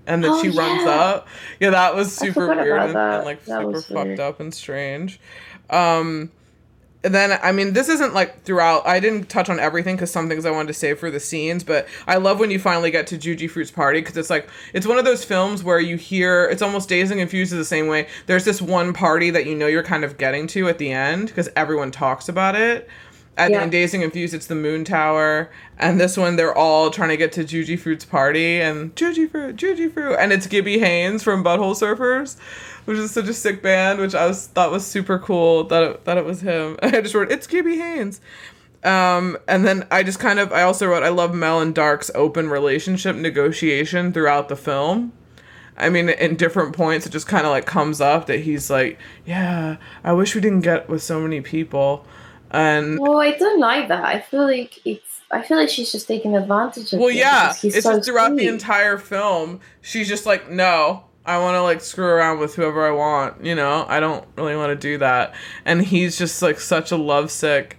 And 0.08 0.22
then 0.22 0.30
Oh, 0.34 0.42
she 0.42 0.50
runs 0.50 0.86
up. 0.86 1.26
Yeah, 1.58 1.70
that 1.70 1.94
was 1.96 2.14
super 2.14 2.46
weird 2.46 2.80
and, 2.80 2.96
and 2.96 3.24
like 3.24 3.44
That 3.46 3.62
super 3.62 3.80
fucked 3.80 4.06
weird. 4.06 4.20
up 4.20 4.38
and 4.40 4.52
strange. 4.54 5.18
Um 5.70 6.30
then 7.14 7.38
I 7.42 7.52
mean 7.52 7.72
this 7.72 7.88
isn't 7.88 8.14
like 8.14 8.42
throughout 8.42 8.86
I 8.86 9.00
didn't 9.00 9.28
touch 9.28 9.48
on 9.48 9.58
everything 9.58 9.96
cuz 9.96 10.10
some 10.10 10.28
things 10.28 10.44
I 10.44 10.50
wanted 10.50 10.68
to 10.68 10.74
save 10.74 10.98
for 10.98 11.10
the 11.10 11.20
scenes, 11.20 11.64
but 11.64 11.86
I 12.06 12.16
love 12.16 12.38
when 12.38 12.50
you 12.50 12.58
finally 12.58 12.90
get 12.90 13.06
to 13.08 13.18
Juji 13.18 13.50
Fruit's 13.50 13.70
party 13.70 14.02
cuz 14.02 14.16
it's 14.16 14.30
like 14.30 14.48
it's 14.72 14.86
one 14.86 14.98
of 14.98 15.04
those 15.04 15.24
films 15.24 15.62
where 15.62 15.80
you 15.80 15.96
hear 15.96 16.48
it's 16.50 16.62
almost 16.62 16.88
Dazed 16.88 17.10
and 17.12 17.20
Confused 17.20 17.52
the 17.52 17.64
same 17.64 17.88
way. 17.88 18.06
There's 18.26 18.44
this 18.44 18.60
one 18.62 18.92
party 18.92 19.30
that 19.30 19.46
you 19.46 19.54
know 19.54 19.66
you're 19.66 19.82
kind 19.82 20.04
of 20.04 20.18
getting 20.18 20.46
to 20.48 20.68
at 20.68 20.78
the 20.78 20.92
end 20.92 21.28
because 21.28 21.48
everyone 21.56 21.90
talks 21.90 22.28
about 22.28 22.54
it. 22.54 22.88
At 23.38 23.50
Yeah. 23.50 23.66
Dazed 23.66 23.92
and 23.92 24.02
Confused, 24.02 24.32
it's 24.32 24.46
the 24.46 24.54
Moon 24.54 24.82
Tower, 24.84 25.50
and 25.78 26.00
this 26.00 26.16
one 26.16 26.36
they're 26.36 26.56
all 26.56 26.90
trying 26.90 27.10
to 27.10 27.18
get 27.18 27.32
to 27.32 27.44
Juji 27.44 27.78
Fruit's 27.78 28.04
party, 28.04 28.60
and 28.60 28.94
Juji 28.96 29.30
Fruit, 29.30 29.56
Juji 29.56 29.92
Fruit, 29.92 30.16
and 30.18 30.32
it's 30.32 30.46
Gibby 30.46 30.78
Haynes 30.78 31.22
from 31.22 31.44
Butthole 31.44 31.74
Surfers, 31.74 32.38
which 32.86 32.96
is 32.96 33.10
such 33.10 33.28
a 33.28 33.34
sick 33.34 33.62
band, 33.62 33.98
which 34.00 34.14
I 34.14 34.26
was 34.26 34.46
thought 34.46 34.72
was 34.72 34.86
super 34.86 35.18
cool 35.18 35.64
that 35.64 35.82
it, 35.82 36.04
that 36.06 36.16
it 36.16 36.24
was 36.24 36.40
him. 36.40 36.78
I 36.82 37.00
just 37.02 37.14
wrote 37.14 37.30
it's 37.30 37.46
Gibby 37.46 37.76
Haynes, 37.76 38.22
um, 38.84 39.36
and 39.46 39.66
then 39.66 39.86
I 39.90 40.02
just 40.02 40.18
kind 40.18 40.38
of 40.38 40.50
I 40.50 40.62
also 40.62 40.86
wrote 40.86 41.02
I 41.02 41.10
love 41.10 41.34
Mel 41.34 41.60
and 41.60 41.74
Dark's 41.74 42.10
open 42.14 42.48
relationship 42.48 43.16
negotiation 43.16 44.14
throughout 44.14 44.48
the 44.48 44.56
film. 44.56 45.12
I 45.76 45.90
mean, 45.90 46.08
in 46.08 46.36
different 46.36 46.74
points, 46.74 47.04
it 47.04 47.10
just 47.10 47.26
kind 47.26 47.44
of 47.44 47.50
like 47.50 47.66
comes 47.66 48.00
up 48.00 48.28
that 48.28 48.40
he's 48.40 48.70
like, 48.70 48.98
"Yeah, 49.26 49.76
I 50.02 50.14
wish 50.14 50.34
we 50.34 50.40
didn't 50.40 50.62
get 50.62 50.88
with 50.88 51.02
so 51.02 51.20
many 51.20 51.42
people," 51.42 52.06
and 52.50 52.98
well 53.00 53.20
i 53.20 53.32
don't 53.32 53.60
like 53.60 53.88
that 53.88 54.04
i 54.04 54.20
feel 54.20 54.44
like 54.44 54.78
it's 54.86 55.20
i 55.30 55.42
feel 55.42 55.56
like 55.56 55.68
she's 55.68 55.90
just 55.90 56.06
taking 56.06 56.36
advantage 56.36 56.92
of 56.92 57.00
Well, 57.00 57.10
yeah, 57.10 57.50
it's 57.62 57.82
so 57.82 57.96
just 57.96 58.08
throughout 58.08 58.36
the 58.36 58.46
entire 58.46 58.98
film. 58.98 59.60
She's 59.82 60.08
just 60.08 60.24
like, 60.26 60.48
no, 60.50 61.04
I 61.24 61.38
want 61.38 61.56
to 61.56 61.62
like 61.62 61.80
screw 61.80 62.06
around 62.06 62.38
with 62.38 62.54
whoever 62.54 62.86
I 62.86 62.92
want. 62.92 63.44
You 63.44 63.56
know, 63.56 63.84
I 63.88 63.98
don't 63.98 64.24
really 64.36 64.54
want 64.54 64.70
to 64.70 64.76
do 64.76 64.98
that. 64.98 65.34
And 65.64 65.82
he's 65.82 66.16
just 66.16 66.40
like 66.42 66.60
such 66.60 66.92
a 66.92 66.96
lovesick 66.96 67.76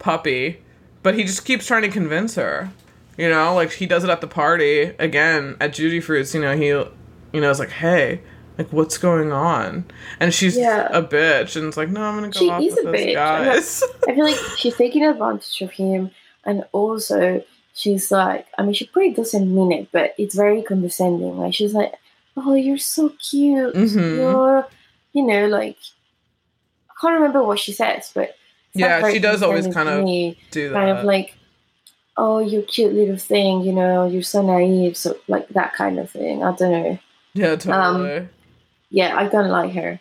puppy, 0.00 0.60
but 1.04 1.14
he 1.14 1.22
just 1.22 1.44
keeps 1.44 1.66
trying 1.66 1.82
to 1.82 1.88
convince 1.88 2.34
her. 2.34 2.70
You 3.16 3.28
know, 3.28 3.54
like 3.54 3.72
he 3.72 3.86
does 3.86 4.02
it 4.02 4.10
at 4.10 4.20
the 4.20 4.26
party 4.26 4.94
again 4.98 5.56
at 5.60 5.70
Juji 5.72 6.02
Fruit's. 6.02 6.34
You 6.34 6.40
know, 6.40 6.56
he, 6.56 6.66
you 6.66 6.90
know, 7.40 7.50
is 7.50 7.60
like, 7.60 7.70
hey. 7.70 8.20
Like 8.58 8.72
what's 8.72 8.98
going 8.98 9.30
on? 9.32 9.86
And 10.20 10.34
she's 10.34 10.56
Yeah. 10.56 10.88
a 10.90 11.00
bitch, 11.02 11.54
and 11.56 11.66
it's 11.68 11.76
like, 11.76 11.88
no, 11.90 12.02
I'm 12.02 12.16
gonna 12.16 12.28
go 12.30 12.40
She 12.40 12.50
off 12.50 12.60
is 12.62 12.74
with 12.74 12.86
a 12.86 12.88
bitch. 12.98 13.14
guys. 13.14 13.82
I 14.08 14.14
feel 14.14 14.24
like 14.24 14.36
she's 14.58 14.76
taking 14.76 15.04
advantage 15.04 15.62
of 15.62 15.70
him, 15.70 16.10
and 16.44 16.64
also 16.72 17.42
she's 17.74 18.10
like, 18.10 18.46
I 18.58 18.62
mean, 18.64 18.72
she 18.74 18.86
probably 18.86 19.12
doesn't 19.12 19.54
mean 19.54 19.70
it, 19.72 19.88
but 19.92 20.14
it's 20.18 20.34
very 20.34 20.62
condescending. 20.62 21.38
Like 21.38 21.54
she's 21.54 21.72
like, 21.72 21.92
"Oh, 22.36 22.54
you're 22.54 22.78
so 22.78 23.10
cute. 23.30 23.74
Mhm. 23.74 24.16
You're, 24.16 24.66
you 25.12 25.22
know, 25.24 25.46
like 25.46 25.76
I 26.90 26.94
can't 27.00 27.14
remember 27.14 27.44
what 27.44 27.60
she 27.60 27.70
says, 27.72 28.10
but 28.12 28.34
Yeah, 28.74 29.08
she 29.12 29.20
does 29.20 29.42
always 29.42 29.68
kind 29.72 29.88
of 29.88 30.02
me. 30.04 30.36
Do 30.50 30.68
that. 30.70 30.74
kind 30.74 30.90
of 30.98 31.04
like, 31.04 31.36
"Oh, 32.16 32.40
you 32.40 32.62
cute 32.62 32.92
little 32.92 33.16
thing. 33.16 33.60
You 33.62 33.72
know, 33.72 34.06
you're 34.08 34.22
so 34.22 34.42
naive." 34.42 34.96
So 34.96 35.16
like 35.28 35.48
that 35.50 35.74
kind 35.74 36.00
of 36.00 36.10
thing. 36.10 36.42
I 36.42 36.50
don't 36.56 36.72
know. 36.72 36.98
yeah, 37.34 37.54
totally. 37.54 38.28
Yeah, 38.90 39.16
I 39.16 39.28
don't 39.28 39.50
like 39.50 39.72
her. 39.74 40.00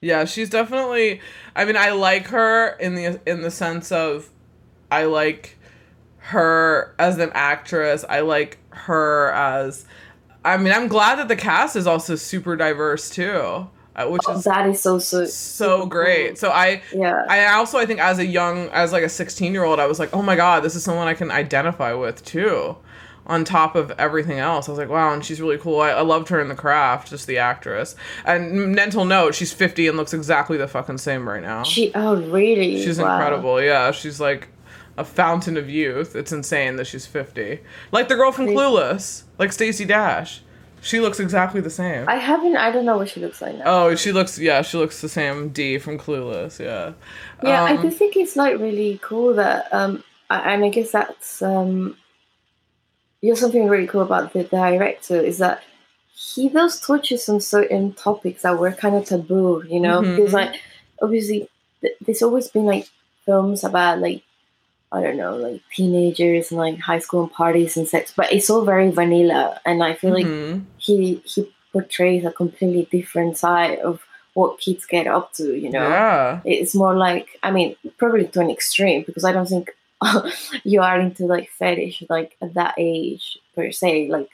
Yeah, 0.00 0.24
she's 0.24 0.50
definitely. 0.50 1.20
I 1.54 1.64
mean, 1.64 1.76
I 1.76 1.90
like 1.90 2.28
her 2.28 2.68
in 2.78 2.94
the 2.94 3.20
in 3.26 3.42
the 3.42 3.50
sense 3.50 3.90
of, 3.90 4.30
I 4.90 5.04
like 5.04 5.58
her 6.18 6.94
as 6.98 7.18
an 7.18 7.30
actress. 7.34 8.04
I 8.08 8.20
like 8.20 8.58
her 8.70 9.32
as. 9.32 9.86
I 10.44 10.56
mean, 10.58 10.72
I'm 10.72 10.86
glad 10.86 11.18
that 11.18 11.28
the 11.28 11.36
cast 11.36 11.74
is 11.74 11.86
also 11.86 12.14
super 12.14 12.54
diverse 12.54 13.10
too, 13.10 13.68
uh, 13.96 14.06
which 14.06 14.22
is 14.28 14.44
That 14.44 14.68
is 14.68 14.80
so 14.80 14.98
so 14.98 15.24
so 15.24 15.86
great. 15.86 16.38
So 16.38 16.50
I. 16.50 16.82
Yeah. 16.92 17.24
I 17.28 17.46
also 17.54 17.78
I 17.78 17.86
think 17.86 17.98
as 17.98 18.18
a 18.18 18.26
young 18.26 18.68
as 18.68 18.92
like 18.92 19.02
a 19.02 19.08
16 19.08 19.52
year 19.52 19.64
old, 19.64 19.80
I 19.80 19.86
was 19.86 19.98
like, 19.98 20.14
oh 20.14 20.22
my 20.22 20.36
god, 20.36 20.62
this 20.62 20.76
is 20.76 20.84
someone 20.84 21.08
I 21.08 21.14
can 21.14 21.30
identify 21.30 21.94
with 21.94 22.24
too. 22.24 22.76
On 23.28 23.44
top 23.44 23.74
of 23.74 23.90
everything 23.98 24.38
else, 24.38 24.68
I 24.68 24.72
was 24.72 24.78
like, 24.78 24.88
wow, 24.88 25.12
and 25.12 25.24
she's 25.24 25.40
really 25.40 25.58
cool. 25.58 25.80
I, 25.80 25.90
I 25.90 26.02
loved 26.02 26.28
her 26.28 26.40
in 26.40 26.46
the 26.48 26.54
craft, 26.54 27.10
just 27.10 27.26
the 27.26 27.38
actress. 27.38 27.96
And 28.24 28.72
mental 28.74 29.04
note, 29.04 29.34
she's 29.34 29.52
50 29.52 29.88
and 29.88 29.96
looks 29.96 30.14
exactly 30.14 30.56
the 30.56 30.68
fucking 30.68 30.98
same 30.98 31.28
right 31.28 31.42
now. 31.42 31.64
She 31.64 31.90
oh 31.94 32.14
really? 32.30 32.80
She's 32.84 33.00
Wow. 33.00 33.16
incredible. 33.16 33.60
Yeah, 33.60 33.90
she's 33.90 34.20
like 34.20 34.48
a 34.96 35.04
fountain 35.04 35.56
of 35.56 35.68
youth. 35.68 36.14
It's 36.14 36.30
insane 36.30 36.76
that 36.76 36.86
she's 36.86 37.04
50. 37.04 37.58
Like 37.90 38.06
the 38.08 38.14
girl 38.14 38.30
from 38.30 38.44
Crazy. 38.46 38.58
Clueless, 38.58 39.22
like 39.38 39.52
Stacey 39.52 39.84
Dash. 39.84 40.42
She 40.80 41.00
looks 41.00 41.18
exactly 41.18 41.60
the 41.60 41.68
same. 41.70 42.08
I 42.08 42.14
haven't. 42.16 42.56
I 42.56 42.70
don't 42.70 42.84
know 42.84 42.96
what 42.96 43.08
she 43.08 43.18
looks 43.18 43.42
like 43.42 43.56
now. 43.56 43.64
oh, 43.66 43.96
she 43.96 44.12
looks 44.12 44.38
yeah, 44.38 44.62
she 44.62 44.76
looks 44.78 45.00
the 45.00 45.08
same 45.08 45.48
D 45.48 45.78
from 45.78 45.98
Clueless, 45.98 46.60
yeah. 46.60 46.92
yeah, 47.42 47.64
I 47.64 47.72
Um, 47.74 47.82
do 47.82 47.90
think 47.90 48.14
it's 48.16 48.36
like 48.36 48.60
really 48.60 49.00
cool 49.02 49.34
that 49.34 49.66
um, 49.74 50.04
and 50.30 50.64
I 50.64 50.68
guess 50.68 50.92
that's 50.92 51.42
um, 51.42 51.96
you 53.26 53.32
know 53.32 53.40
something 53.42 53.66
really 53.68 53.86
cool 53.92 54.02
about 54.02 54.32
the 54.32 54.44
director 54.44 55.18
is 55.30 55.38
that 55.38 55.62
he 56.34 56.48
does 56.48 56.80
touches 56.80 57.28
on 57.28 57.40
certain 57.40 57.92
topics 58.06 58.42
that 58.42 58.58
were 58.58 58.72
kind 58.72 58.94
of 58.96 59.04
taboo, 59.04 59.62
you 59.74 59.80
know, 59.80 60.00
Mhm. 60.00 60.16
because 60.16 60.32
like 60.40 60.54
obviously 61.02 61.40
th- 61.82 61.96
there's 62.04 62.22
always 62.26 62.48
been 62.48 62.64
like 62.74 62.86
films 63.26 63.64
about 63.64 63.98
like 64.06 64.22
I 64.96 65.02
don't 65.02 65.16
know, 65.16 65.34
like 65.36 65.60
teenagers 65.74 66.50
and 66.50 66.58
like 66.64 66.78
high 66.78 67.00
school 67.00 67.22
and 67.24 67.32
parties 67.32 67.76
and 67.76 67.88
sex, 67.88 68.12
but 68.16 68.32
it's 68.32 68.48
all 68.50 68.64
very 68.64 68.90
vanilla, 69.00 69.60
and 69.68 69.82
I 69.82 69.92
feel 69.94 70.12
like 70.18 70.26
Mhm. 70.26 70.64
he 70.86 71.20
he 71.32 71.40
portrays 71.72 72.24
a 72.24 72.30
completely 72.42 72.84
different 72.96 73.36
side 73.44 73.78
of 73.80 73.94
what 74.34 74.60
kids 74.60 74.84
get 74.94 75.06
up 75.16 75.32
to, 75.38 75.46
you 75.64 75.70
know. 75.76 75.88
Yeah. 75.88 76.40
It's 76.44 76.74
more 76.82 76.94
like 77.06 77.26
I 77.42 77.50
mean, 77.56 77.68
probably 78.00 78.26
to 78.28 78.40
an 78.40 78.50
extreme 78.58 79.00
because 79.08 79.24
I 79.28 79.32
don't 79.36 79.48
think 79.54 79.66
you 80.64 80.82
are 80.82 80.98
into 81.00 81.26
like 81.26 81.50
fetish 81.50 82.04
like 82.08 82.36
at 82.40 82.54
that 82.54 82.74
age 82.78 83.38
per 83.54 83.70
se, 83.72 84.08
like 84.08 84.28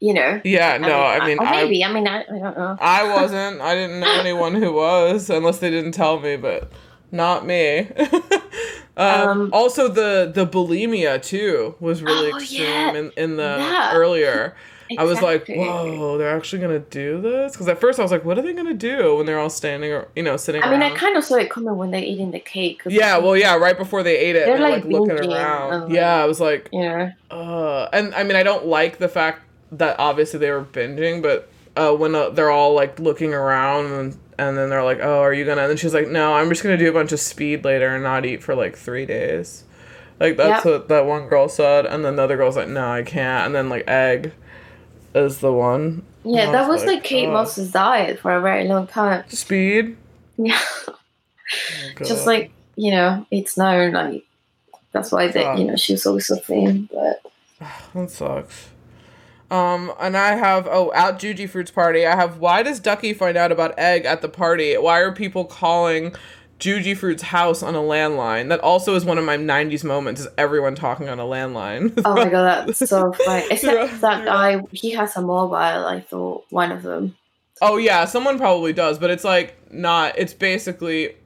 you 0.00 0.14
know. 0.14 0.40
Yeah, 0.44 0.78
no, 0.78 1.00
I 1.00 1.26
mean, 1.26 1.38
I, 1.40 1.62
maybe. 1.64 1.84
I, 1.84 1.92
mean, 1.92 2.08
I, 2.08 2.22
I 2.22 2.24
don't 2.38 2.56
know. 2.56 2.76
I 2.80 3.04
wasn't. 3.14 3.60
I 3.60 3.74
didn't 3.74 4.00
know 4.00 4.10
anyone 4.20 4.54
who 4.54 4.72
was, 4.72 5.28
unless 5.30 5.58
they 5.58 5.70
didn't 5.70 5.92
tell 5.92 6.18
me, 6.20 6.36
but 6.36 6.72
not 7.12 7.44
me. 7.46 7.88
um, 8.96 9.28
Um, 9.28 9.50
also, 9.52 9.88
the 9.88 10.30
the 10.34 10.46
bulimia 10.46 11.22
too 11.22 11.74
was 11.80 12.02
really 12.02 12.32
Oh, 12.32 12.36
extreme 12.38 12.60
yeah. 12.62 12.94
in, 12.94 13.12
in 13.16 13.36
the 13.36 13.56
Yeah. 13.58 13.90
earlier. 13.94 14.56
I 14.98 15.04
was 15.04 15.20
like, 15.22 15.46
whoa, 15.48 16.18
they're 16.18 16.36
actually 16.36 16.62
gonna 16.62 16.78
do 16.80 17.20
this? 17.20 17.52
Because 17.52 17.68
at 17.68 17.80
first 17.80 17.98
I 17.98 18.02
was 18.02 18.10
like, 18.10 18.24
what 18.24 18.38
are 18.38 18.42
they 18.42 18.52
gonna 18.52 18.74
do 18.74 19.16
when 19.16 19.26
they're 19.26 19.38
all 19.38 19.50
standing 19.50 19.92
or 19.92 20.08
you 20.16 20.22
know 20.22 20.36
sitting? 20.36 20.62
I 20.62 20.70
mean, 20.70 20.82
I 20.82 20.90
kind 20.96 21.16
of 21.16 21.24
saw 21.24 21.36
it 21.36 21.50
coming 21.50 21.76
when 21.76 21.90
they're 21.90 22.02
eating 22.02 22.30
the 22.30 22.40
cake. 22.40 22.82
Yeah, 22.86 23.18
well, 23.18 23.36
yeah, 23.36 23.56
right 23.56 23.76
before 23.78 24.02
they 24.02 24.16
ate 24.18 24.36
it, 24.36 24.46
They're, 24.46 24.58
they're, 24.58 24.70
like, 24.70 24.84
like, 24.84 24.92
looking 24.92 25.32
around. 25.32 25.84
like- 25.84 25.92
yeah, 25.92 26.14
I 26.22 26.24
was 26.26 26.40
like, 26.40 26.72
know. 26.72 27.10
uh, 27.30 27.88
and 27.92 28.14
I 28.14 28.24
mean, 28.24 28.36
I 28.36 28.42
don't 28.42 28.66
like 28.66 28.98
the 28.98 29.08
fact 29.08 29.42
that 29.72 29.96
obviously 29.98 30.40
they 30.40 30.50
were 30.50 30.64
binging, 30.64 31.22
but 31.22 31.48
uh, 31.76 31.92
when 31.94 32.14
uh, 32.14 32.30
they're 32.30 32.50
all 32.50 32.74
like 32.74 32.98
looking 32.98 33.32
around 33.32 33.86
and, 33.86 34.16
and 34.38 34.58
then 34.58 34.70
they're 34.70 34.82
like, 34.82 34.98
oh, 35.00 35.20
are 35.20 35.32
you 35.32 35.44
gonna? 35.44 35.60
And 35.62 35.70
then 35.70 35.76
she's 35.76 35.94
like, 35.94 36.08
no, 36.08 36.34
I'm 36.34 36.48
just 36.48 36.62
gonna 36.62 36.76
do 36.76 36.88
a 36.88 36.92
bunch 36.92 37.12
of 37.12 37.20
speed 37.20 37.64
later 37.64 37.88
and 37.94 38.02
not 38.02 38.26
eat 38.26 38.42
for 38.42 38.54
like 38.56 38.76
three 38.76 39.06
days. 39.06 39.64
Like 40.18 40.36
that's 40.36 40.64
Yep. 40.64 40.72
what 40.74 40.88
that 40.88 41.06
one 41.06 41.28
girl 41.28 41.48
said, 41.48 41.86
and 41.86 42.04
then 42.04 42.16
the 42.16 42.22
other 42.22 42.36
girl's 42.36 42.56
like, 42.56 42.68
no, 42.68 42.90
I 42.90 43.02
can't. 43.02 43.46
And 43.46 43.54
then 43.54 43.68
like 43.70 43.84
egg 43.88 44.32
is 45.14 45.38
the 45.38 45.52
one. 45.52 46.04
Yeah, 46.24 46.52
that 46.52 46.68
was 46.68 46.80
was 46.80 46.86
like, 46.86 46.96
like 46.96 47.04
Kate 47.04 47.28
oh. 47.28 47.32
Moss's 47.32 47.72
diet 47.72 48.18
for 48.18 48.34
a 48.34 48.40
very 48.40 48.68
long 48.68 48.86
time. 48.86 49.28
Speed. 49.28 49.96
Yeah, 50.36 50.60
Oh, 52.00 52.04
just 52.04 52.26
like 52.26 52.50
you 52.76 52.90
know, 52.90 53.26
it's 53.30 53.56
known 53.56 53.92
like 53.92 54.24
that's 54.92 55.12
why 55.12 55.28
that 55.28 55.58
you 55.58 55.64
know 55.64 55.76
she 55.76 55.92
was 55.92 56.06
always 56.06 56.26
so 56.26 56.36
thin. 56.36 56.88
But 56.92 57.22
That 57.94 58.10
sucks. 58.10 58.68
Um, 59.50 59.92
and 59.98 60.16
I 60.16 60.36
have 60.36 60.68
oh 60.70 60.92
at 60.94 61.18
Juji 61.18 61.48
Fruit's 61.48 61.70
party. 61.70 62.06
I 62.06 62.14
have 62.14 62.38
why 62.38 62.62
does 62.62 62.78
Ducky 62.78 63.12
find 63.12 63.36
out 63.36 63.50
about 63.50 63.76
egg 63.78 64.04
at 64.04 64.22
the 64.22 64.28
party? 64.28 64.76
Why 64.76 65.00
are 65.00 65.12
people 65.12 65.44
calling 65.44 66.14
Juji 66.60 66.96
Fruit's 66.96 67.22
house 67.22 67.62
on 67.62 67.74
a 67.74 67.78
landline? 67.80 68.48
That 68.50 68.60
also 68.60 68.94
is 68.94 69.04
one 69.04 69.18
of 69.18 69.24
my 69.24 69.36
'90s 69.36 69.82
moments. 69.82 70.20
Is 70.20 70.28
everyone 70.38 70.74
talking 70.74 71.08
on 71.08 71.18
a 71.18 71.24
landline? 71.24 72.00
oh 72.04 72.14
my 72.14 72.28
god, 72.28 72.68
that's 72.68 72.88
so 72.88 73.12
funny. 73.24 73.46
Except 73.50 74.00
that 74.02 74.24
guy, 74.24 74.60
he 74.72 74.90
has 74.92 75.16
a 75.16 75.22
mobile. 75.22 75.56
I 75.56 76.00
thought 76.00 76.44
one 76.50 76.70
of 76.70 76.82
them. 76.82 77.16
oh 77.62 77.76
yeah, 77.78 78.04
someone 78.04 78.38
probably 78.38 78.72
does, 78.72 78.98
but 78.98 79.10
it's 79.10 79.24
like 79.24 79.56
not. 79.72 80.18
It's 80.18 80.34
basically, 80.34 81.16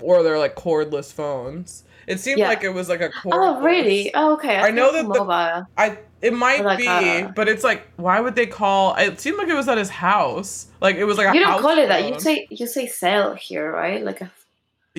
or 0.00 0.22
they're 0.22 0.38
like 0.38 0.56
cordless 0.56 1.12
phones. 1.12 1.84
It 2.06 2.18
seemed 2.18 2.38
Yeah. 2.38 2.48
like 2.48 2.64
it 2.64 2.70
was 2.70 2.88
like 2.88 3.02
a 3.02 3.10
cordless. 3.10 3.30
Oh 3.58 3.60
really? 3.62 4.10
Oh 4.14 4.32
okay. 4.34 4.56
I 4.58 4.70
know 4.70 4.92
that 4.92 5.06
was 5.06 5.16
the- 5.18 5.24
mobile. 5.24 5.66
I 5.76 5.98
it 6.22 6.34
might 6.34 6.62
Like, 6.64 6.78
be, 6.78 6.86
uh, 6.86 7.28
but 7.36 7.48
it's 7.48 7.62
like 7.64 7.86
why 7.96 8.20
would 8.20 8.34
they 8.34 8.46
call? 8.46 8.94
It 8.96 9.20
seemed 9.20 9.38
like 9.38 9.48
it 9.48 9.54
was 9.54 9.68
at 9.68 9.78
his 9.78 9.88
house. 9.90 10.66
Like 10.80 10.96
it 10.96 11.04
was 11.04 11.16
like 11.18 11.28
a 11.32 11.34
You 11.34 11.44
don't 11.44 11.60
call 11.60 11.78
it 11.78 11.88
that. 11.88 12.08
You 12.08 12.18
say 12.18 12.46
you 12.50 12.66
say 12.66 12.86
cell 12.86 13.34
here, 13.34 13.70
right? 13.70 14.02
Like 14.04 14.20
a, 14.22 14.30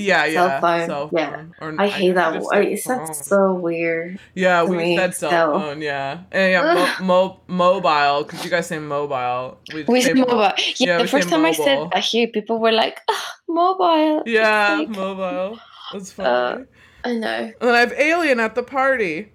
yeah, 0.04 0.24
cell 0.24 0.48
yeah, 0.48 0.60
phone. 0.60 0.88
cell 0.88 1.10
Yeah. 1.14 1.46
Or, 1.60 1.76
I 1.80 1.88
hate 1.88 2.12
that. 2.16 2.34
word. 2.42 2.44
said 2.52 2.66
It 2.66 2.80
sounds 2.84 3.26
so 3.28 3.54
weird. 3.54 4.20
Yeah, 4.36 4.64
we 4.64 4.78
me, 4.78 4.98
said 4.98 5.16
cell 5.16 5.30
cell. 5.30 5.60
phone. 5.60 5.82
Yeah, 5.82 6.22
and 6.32 6.52
yeah, 6.52 6.74
mo- 7.00 7.06
mo- 7.06 7.40
mobile 7.48 8.24
because 8.24 8.44
you 8.44 8.50
guys 8.50 8.68
say 8.68 8.80
mobile. 8.80 9.58
We 9.74 9.84
We 9.84 10.02
say 10.02 10.08
said 10.10 10.18
mobile. 10.18 10.38
Yeah, 10.42 10.54
yeah, 10.78 10.98
the 11.00 11.08
first 11.08 11.30
time 11.30 11.46
I 11.46 11.52
said 11.54 11.76
mobile. 11.76 11.90
that 11.94 12.04
here, 12.04 12.28
people 12.28 12.60
were 12.60 12.72
like, 12.72 13.00
"Ah, 13.10 13.34
mobile. 13.48 14.24
Yeah, 14.26 14.76
like- 14.80 14.90
mobile. 14.90 15.60
That's 15.94 16.12
Uh, 16.20 16.24
funny. 16.24 16.66
I 17.04 17.14
know. 17.14 17.28
and 17.28 17.54
then 17.62 17.76
I 17.76 17.80
have 17.80 17.94
Alien 17.94 18.40
at 18.40 18.54
the 18.56 18.62
party. 18.64 19.31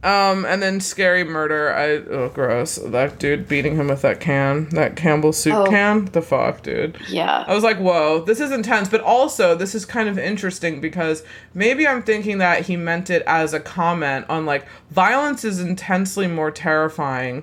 Um, 0.00 0.44
and 0.44 0.62
then 0.62 0.80
scary 0.80 1.24
murder. 1.24 1.72
I 1.74 1.88
oh 2.08 2.28
gross. 2.28 2.76
That 2.76 3.18
dude 3.18 3.48
beating 3.48 3.74
him 3.74 3.88
with 3.88 4.02
that 4.02 4.20
can, 4.20 4.68
that 4.68 4.94
Campbell 4.94 5.32
soup 5.32 5.54
Oh. 5.54 5.66
can. 5.66 6.04
The 6.04 6.22
fuck, 6.22 6.62
dude. 6.62 6.98
Yeah. 7.08 7.44
I 7.48 7.52
was 7.52 7.64
like, 7.64 7.78
whoa, 7.78 8.20
this 8.24 8.38
is 8.38 8.52
intense. 8.52 8.88
But 8.88 9.00
also, 9.00 9.56
this 9.56 9.74
is 9.74 9.84
kind 9.84 10.08
of 10.08 10.16
interesting 10.16 10.80
because 10.80 11.24
maybe 11.52 11.84
I'm 11.84 12.02
thinking 12.04 12.38
that 12.38 12.66
he 12.66 12.76
meant 12.76 13.10
it 13.10 13.22
as 13.26 13.52
a 13.52 13.58
comment 13.58 14.26
on 14.28 14.46
like 14.46 14.66
violence 14.90 15.44
is 15.44 15.58
intensely 15.58 16.28
more 16.28 16.52
terrifying 16.52 17.42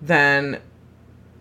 than 0.00 0.58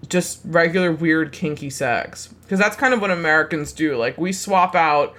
just 0.09 0.41
regular 0.43 0.91
weird 0.91 1.31
kinky 1.31 1.69
sex. 1.69 2.33
Because 2.41 2.59
that's 2.59 2.75
kind 2.75 2.93
of 2.93 2.99
what 2.99 3.11
Americans 3.11 3.71
do. 3.71 3.95
Like, 3.95 4.17
we 4.17 4.33
swap 4.33 4.75
out 4.75 5.15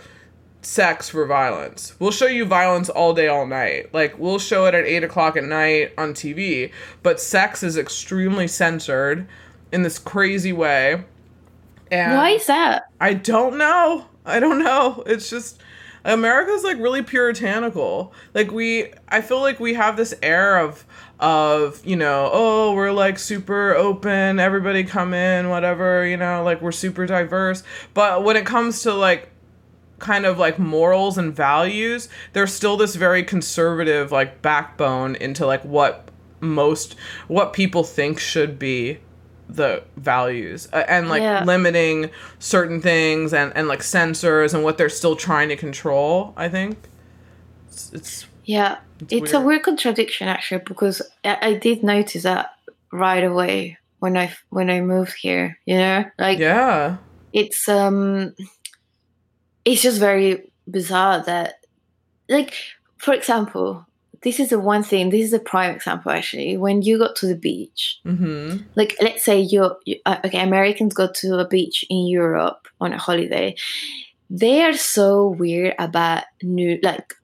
sex 0.63 1.09
for 1.09 1.27
violence. 1.27 1.95
We'll 1.99 2.11
show 2.11 2.27
you 2.27 2.45
violence 2.45 2.89
all 2.89 3.15
day, 3.15 3.29
all 3.29 3.47
night. 3.47 3.93
Like, 3.95 4.19
we'll 4.19 4.39
show 4.39 4.67
it 4.67 4.75
at 4.75 4.85
8 4.85 5.05
o'clock 5.05 5.37
at 5.37 5.45
night 5.45 5.93
on 5.97 6.13
TV. 6.13 6.73
But 7.03 7.21
sex 7.21 7.63
is 7.63 7.77
extremely 7.77 8.47
censored 8.47 9.27
in 9.73 9.83
this 9.83 9.99
crazy 9.99 10.53
way. 10.53 11.05
And 11.91 12.15
Why 12.15 12.31
is 12.31 12.47
that? 12.47 12.85
I 13.01 13.15
don't 13.15 13.59
know. 13.59 14.07
I 14.25 14.39
don't 14.39 14.63
know. 14.63 15.03
It's 15.07 15.29
just 15.29 15.61
America's 16.05 16.63
like 16.63 16.79
really 16.79 17.03
puritanical. 17.03 18.13
Like 18.33 18.51
we 18.53 18.93
I 19.09 19.21
feel 19.21 19.41
like 19.41 19.61
we 19.61 19.75
have 19.75 19.97
this 19.97 20.15
air 20.23 20.59
of 20.59 20.85
of, 21.19 21.85
you 21.85 21.97
know, 21.97 22.31
oh, 22.33 22.75
we're 22.75 22.93
like 22.93 23.19
super 23.19 23.75
open, 23.75 24.39
everybody 24.39 24.85
come 24.85 25.13
in, 25.13 25.51
whatever, 25.51 26.07
you 26.07 26.17
know, 26.17 26.43
like 26.43 26.63
we're 26.63 26.73
super 26.73 27.07
diverse. 27.07 27.63
But 27.93 28.25
when 28.25 28.37
it 28.37 28.47
comes 28.47 28.83
to 28.83 28.95
like 28.95 29.30
kind 30.01 30.27
of 30.27 30.39
like 30.39 30.59
morals 30.59 31.17
and 31.19 31.35
values, 31.35 32.09
there's 32.33 32.53
still 32.53 32.77
this 32.77 32.97
very 32.97 33.23
conservative 33.23 34.11
like 34.11 34.43
backbone 34.43 35.15
into 35.17 35.47
like 35.47 35.65
what 35.65 36.09
most 36.41 36.97
what 37.29 37.53
people 37.53 37.85
think 37.85 38.19
should 38.19 38.59
be 38.59 38.99
the 39.49 39.83
values 39.97 40.69
uh, 40.73 40.85
and 40.89 41.09
like 41.09 41.23
Yeah. 41.23 41.45
limiting 41.45 42.11
certain 42.39 42.81
things 42.81 43.35
and 43.35 43.53
and 43.57 43.69
like 43.69 43.83
censors 43.83 44.55
and 44.55 44.63
what 44.63 44.79
they're 44.79 44.89
still 44.89 45.17
trying 45.17 45.49
to 45.49 45.57
control 45.57 46.33
i 46.37 46.49
think 46.49 46.79
it's, 47.69 47.93
it's 47.93 48.27
Yeah. 48.45 48.79
It's, 49.11 49.33
a 49.33 49.39
weird. 49.39 49.47
weird 49.47 49.63
contradiction 49.65 50.29
actually 50.29 50.63
because 50.67 51.03
I, 51.25 51.39
I 51.43 51.55
did 51.55 51.83
notice 51.83 52.23
that 52.23 52.55
right 52.93 53.25
away 53.25 53.79
when 53.99 54.17
I 54.17 54.33
when 54.51 54.71
I 54.71 54.81
moved 54.81 55.15
here. 55.21 55.59
You 55.67 55.79
know, 55.79 56.05
like 56.19 56.39
yeah 56.39 56.97
it's 57.33 57.69
um, 57.69 58.35
it's 59.65 59.83
just 59.83 59.99
very 60.01 60.53
bizarre 60.71 61.23
that, 61.25 61.55
like, 62.29 62.55
for 62.99 63.15
example, 63.15 63.87
this 64.23 64.39
is 64.39 64.51
the 64.51 64.61
one 64.61 64.83
thing. 64.83 65.11
This 65.11 65.25
is 65.25 65.33
a 65.33 65.39
prime 65.39 65.75
example 65.75 66.13
actually. 66.13 66.57
When 66.57 66.83
you 66.83 66.99
go 66.99 67.13
to 67.13 67.27
the 67.27 67.37
beach, 67.37 68.01
mm-hmm 68.05 68.59
like 68.77 68.97
let's 69.01 69.25
say 69.25 69.41
you're 69.41 69.77
you, 69.85 69.97
uh, 70.07 70.17
okay 70.25 70.41
americans 70.41 70.95
go 70.95 71.09
to 71.13 71.39
a 71.39 71.47
beach 71.47 71.85
in 71.91 72.07
europe 72.07 72.69
on 72.81 72.93
a 72.93 72.99
holiday 72.99 73.55
they 74.29 74.63
are 74.63 74.73
so 74.73 75.29
weird 75.29 75.75
about 75.79 76.25
new 76.43 76.79
like 76.83 77.15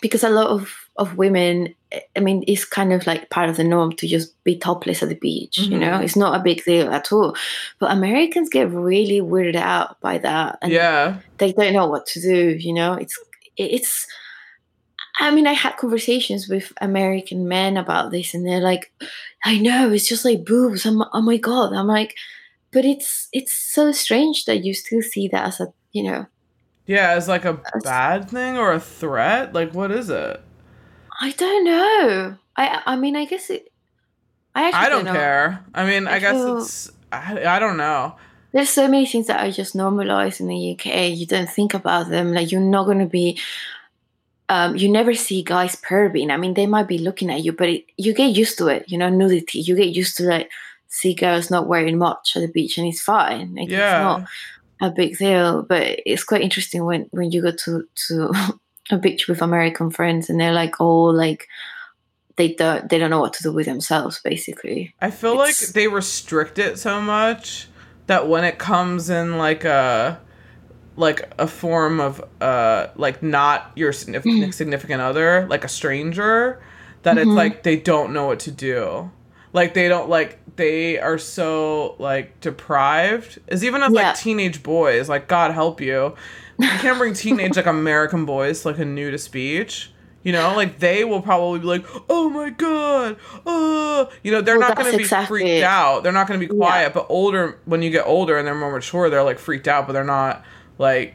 because 0.00 0.22
a 0.22 0.30
lot 0.30 0.48
of 0.48 0.81
of 0.96 1.16
women 1.16 1.74
i 2.16 2.20
mean 2.20 2.44
it's 2.46 2.64
kind 2.64 2.92
of 2.92 3.06
like 3.06 3.30
part 3.30 3.48
of 3.48 3.56
the 3.56 3.64
norm 3.64 3.92
to 3.92 4.06
just 4.06 4.42
be 4.44 4.56
topless 4.56 5.02
at 5.02 5.08
the 5.08 5.14
beach 5.14 5.58
you 5.58 5.78
know? 5.78 5.92
Mhm. 5.92 6.04
it's 6.04 6.16
not 6.16 6.38
a 6.38 6.42
big 6.42 6.64
deal 6.64 6.92
at 6.92 7.12
all. 7.12 7.34
But 7.78 7.92
americans 7.92 8.48
get 8.48 8.70
really 8.70 9.20
weirded 9.20 9.56
out 9.56 10.00
by 10.00 10.18
that 10.18 10.58
and 10.60 10.70
yeah. 10.70 11.18
they 11.38 11.52
don't 11.52 11.72
know 11.72 11.86
what 11.86 12.06
to 12.08 12.20
do 12.20 12.56
you 12.58 12.72
know? 12.72 12.94
It's 12.94 13.18
it's 13.56 14.06
i 15.20 15.30
mean 15.30 15.46
i 15.46 15.52
had 15.52 15.76
conversations 15.76 16.48
with 16.48 16.72
american 16.80 17.46
men 17.46 17.76
about 17.76 18.10
this 18.10 18.32
and 18.32 18.46
they're 18.46 18.60
like 18.60 18.90
i 19.44 19.58
know 19.58 19.90
it's 19.90 20.08
just 20.08 20.24
like 20.24 20.44
boobs. 20.44 20.86
I'm, 20.86 21.02
oh 21.12 21.22
my 21.22 21.36
god. 21.36 21.72
I'm 21.72 21.86
like 21.86 22.14
but 22.70 22.84
it's 22.84 23.28
it's 23.32 23.54
so 23.54 23.92
strange 23.92 24.44
that 24.44 24.64
you 24.64 24.74
still 24.74 25.02
see 25.02 25.28
that 25.28 25.46
as 25.46 25.60
a 25.60 25.72
you 25.92 26.02
know 26.02 26.26
yeah 26.86 27.12
as 27.12 27.28
like 27.28 27.44
a 27.44 27.60
bad 27.82 28.28
thing 28.30 28.58
or 28.58 28.72
a 28.72 28.80
threat? 28.80 29.54
Like 29.54 29.72
what 29.72 29.90
is 29.90 30.10
it 30.10 30.42
i 31.22 31.30
don't 31.30 31.64
know 31.64 32.36
i 32.56 32.82
i 32.84 32.96
mean 32.96 33.16
i 33.16 33.24
guess 33.24 33.48
it 33.48 33.72
i 34.54 34.64
actually 34.68 34.86
i 34.86 34.88
don't 34.90 35.04
know. 35.06 35.12
care 35.12 35.64
i 35.74 35.86
mean 35.86 36.06
i, 36.06 36.16
I 36.16 36.18
guess 36.18 36.34
feel- 36.34 36.58
it's 36.58 36.90
I, 37.10 37.56
I 37.56 37.58
don't 37.58 37.76
know 37.78 38.16
there's 38.52 38.68
so 38.70 38.86
many 38.88 39.06
things 39.06 39.28
that 39.28 39.40
are 39.40 39.50
just 39.50 39.74
normalized 39.74 40.40
in 40.40 40.48
the 40.48 40.72
uk 40.72 40.84
you 40.86 41.26
don't 41.26 41.48
think 41.48 41.72
about 41.72 42.10
them 42.10 42.32
like 42.34 42.52
you're 42.52 42.60
not 42.76 42.84
going 42.84 42.98
to 42.98 43.06
be 43.06 43.38
um, 44.48 44.76
you 44.76 44.90
never 44.90 45.14
see 45.14 45.42
guys 45.42 45.76
perving. 45.76 46.30
I 46.30 46.36
mean, 46.36 46.52
they 46.52 46.66
might 46.66 46.86
be 46.86 46.98
looking 46.98 47.30
at 47.30 47.42
you, 47.42 47.52
but 47.52 47.70
it, 47.70 47.86
you 47.96 48.12
get 48.12 48.36
used 48.36 48.58
to 48.58 48.66
it. 48.68 48.84
You 48.86 48.98
know, 48.98 49.08
nudity. 49.08 49.60
You 49.60 49.74
get 49.74 49.96
used 49.96 50.14
to 50.18 50.24
like 50.24 50.50
see 50.88 51.14
girls 51.14 51.50
not 51.50 51.68
wearing 51.68 51.96
much 51.96 52.36
at 52.36 52.40
the 52.40 52.48
beach, 52.48 52.76
and 52.76 52.86
it's 52.86 53.00
fine. 53.00 53.54
Like, 53.54 53.70
Yeah. 53.70 54.18
It's 54.18 54.28
not 54.80 54.90
a 54.90 54.94
big 54.94 55.16
deal, 55.16 55.62
but 55.62 56.00
it's 56.04 56.24
quite 56.24 56.42
interesting 56.42 56.84
when 56.84 57.06
when 57.12 57.30
you 57.30 57.40
go 57.40 57.52
to 57.52 57.88
to 58.08 58.30
a 58.92 58.98
beach 58.98 59.26
with 59.28 59.42
American 59.42 59.90
friends, 59.90 60.28
and 60.30 60.38
they're 60.40 60.52
like, 60.52 60.80
oh, 60.80 61.04
like 61.04 61.48
they 62.36 62.54
don't 62.54 62.88
they 62.88 62.98
don't 62.98 63.10
know 63.10 63.20
what 63.20 63.32
to 63.34 63.42
do 63.42 63.52
with 63.52 63.66
themselves, 63.66 64.20
basically. 64.22 64.94
I 65.00 65.10
feel 65.10 65.36
like 65.36 65.56
they 65.56 65.88
restrict 65.88 66.58
it 66.58 66.78
so 66.78 67.00
much 67.00 67.68
that 68.06 68.28
when 68.28 68.44
it 68.44 68.58
comes 68.58 69.10
in 69.10 69.38
like 69.38 69.64
a 69.64 70.20
like 70.96 71.30
a 71.38 71.46
form 71.46 72.00
of 72.00 72.22
uh 72.40 72.88
like 72.96 73.22
not 73.22 73.72
your 73.74 73.92
significant 73.92 74.54
significant 74.54 75.00
other, 75.00 75.46
like 75.48 75.64
a 75.64 75.68
stranger, 75.68 76.62
that 77.02 77.18
it's 77.18 77.28
Mhm. 77.28 77.36
like 77.36 77.62
they 77.62 77.76
don't 77.76 78.12
know 78.12 78.26
what 78.26 78.40
to 78.40 78.50
do. 78.50 79.10
Like 79.52 79.74
they 79.74 79.88
don't 79.88 80.08
like 80.08 80.38
they 80.56 80.98
are 80.98 81.18
so 81.18 81.96
like 81.98 82.40
deprived. 82.40 83.38
As 83.48 83.64
even 83.64 83.82
as 83.82 83.92
Yeah. 83.92 84.08
like 84.08 84.16
teenage 84.18 84.62
boys, 84.62 85.08
like 85.08 85.28
God 85.28 85.52
help 85.52 85.80
you. 85.80 86.14
You 86.58 86.68
can't 86.68 86.98
bring 86.98 87.14
teenage 87.14 87.56
like 87.56 87.66
American 87.66 88.24
boys 88.24 88.62
to, 88.62 88.68
like 88.68 88.78
a 88.78 88.84
nudist 88.84 89.24
speech 89.24 89.90
You 90.24 90.30
know, 90.32 90.54
like 90.54 90.78
they 90.78 91.04
will 91.04 91.20
probably 91.22 91.58
be 91.58 91.66
like, 91.66 91.84
"Oh 92.08 92.30
my 92.30 92.50
god, 92.50 93.16
oh!" 93.44 94.08
You 94.22 94.30
know, 94.30 94.40
they're 94.40 94.58
Well, 94.58 94.68
not 94.68 94.76
going 94.78 94.92
to 94.92 94.96
be 94.96 95.02
exactly 95.02 95.40
freaked 95.40 95.64
out. 95.64 96.02
They're 96.04 96.12
not 96.12 96.28
going 96.28 96.38
to 96.38 96.46
be 96.46 96.54
Yeah. 96.54 96.58
quiet. 96.58 96.94
But 96.94 97.06
older, 97.08 97.58
when 97.64 97.82
you 97.82 97.90
get 97.90 98.06
older 98.06 98.38
and 98.38 98.46
they're 98.46 98.54
more 98.54 98.70
mature, 98.70 99.10
they're 99.10 99.24
like 99.24 99.40
freaked 99.40 99.66
out. 99.66 99.86
But 99.88 99.94
they're 99.94 100.04
not 100.04 100.44
like 100.78 101.14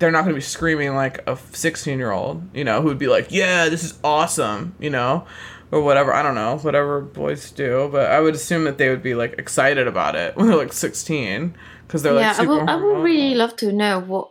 they're 0.00 0.10
not 0.10 0.22
going 0.22 0.34
to 0.34 0.38
be 0.38 0.40
screaming 0.40 0.94
like 0.96 1.20
a 1.28 1.36
16 1.52 1.98
year 1.98 2.10
old. 2.10 2.42
You 2.52 2.64
know, 2.64 2.80
who 2.80 2.88
would 2.88 2.98
be 2.98 3.06
like, 3.06 3.28
"Yeah, 3.30 3.68
this 3.68 3.84
is 3.84 3.94
awesome," 4.02 4.74
you 4.80 4.90
know, 4.90 5.24
or 5.70 5.82
whatever. 5.82 6.12
I 6.14 6.22
don't 6.22 6.34
know, 6.34 6.58
whatever 6.58 7.00
boys 7.00 7.50
do. 7.50 7.88
But 7.90 8.10
I 8.10 8.20
would 8.20 8.34
assume 8.34 8.64
that 8.64 8.78
they 8.78 8.88
would 8.90 9.02
be 9.02 9.14
like 9.14 9.34
excited 9.38 9.86
about 9.86 10.14
it 10.16 10.36
when 10.36 10.46
they're 10.48 10.56
like 10.56 10.72
16 10.72 11.56
because 11.86 12.02
they're 12.02 12.12
yeah, 12.14 12.30
like. 12.30 12.38
I 12.38 12.42
would 12.42 12.68
I 12.68 12.76
would 12.76 13.02
really 13.04 13.34
love 13.34 13.56
to 13.56 13.72
know 13.72 14.00
what 14.00 14.30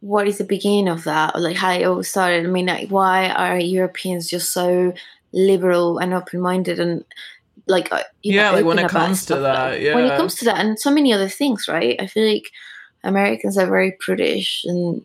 what 0.00 0.28
is 0.28 0.38
the 0.38 0.44
beginning 0.44 0.88
of 0.88 1.04
that, 1.04 1.38
like 1.40 1.56
how 1.56 1.72
it 1.72 1.84
all 1.84 2.02
started. 2.02 2.46
I 2.46 2.48
mean, 2.48 2.66
like 2.66 2.88
why 2.88 3.28
are 3.30 3.58
Europeans 3.58 4.28
just 4.28 4.52
so 4.52 4.92
liberal 5.32 5.98
and 5.98 6.14
open 6.14 6.40
minded 6.40 6.80
and 6.80 7.04
like 7.66 7.92
uh, 7.92 8.02
you 8.22 8.32
Yeah, 8.34 8.50
know, 8.50 8.56
like, 8.56 8.64
when 8.64 8.78
it 8.78 8.88
comes 8.88 9.26
to 9.26 9.34
that, 9.40 9.72
like- 9.72 9.94
when 9.94 10.04
it 10.06 10.16
comes 10.16 10.34
to 10.36 10.44
that 10.46 10.58
and 10.58 10.78
so 10.78 10.90
many 10.90 11.12
other 11.12 11.28
things, 11.28 11.66
right? 11.68 11.96
I 12.00 12.06
feel 12.06 12.26
like 12.26 12.50
Americans 13.04 13.58
are 13.58 13.66
very 13.66 13.96
prudish 14.00 14.62
and 14.64 15.04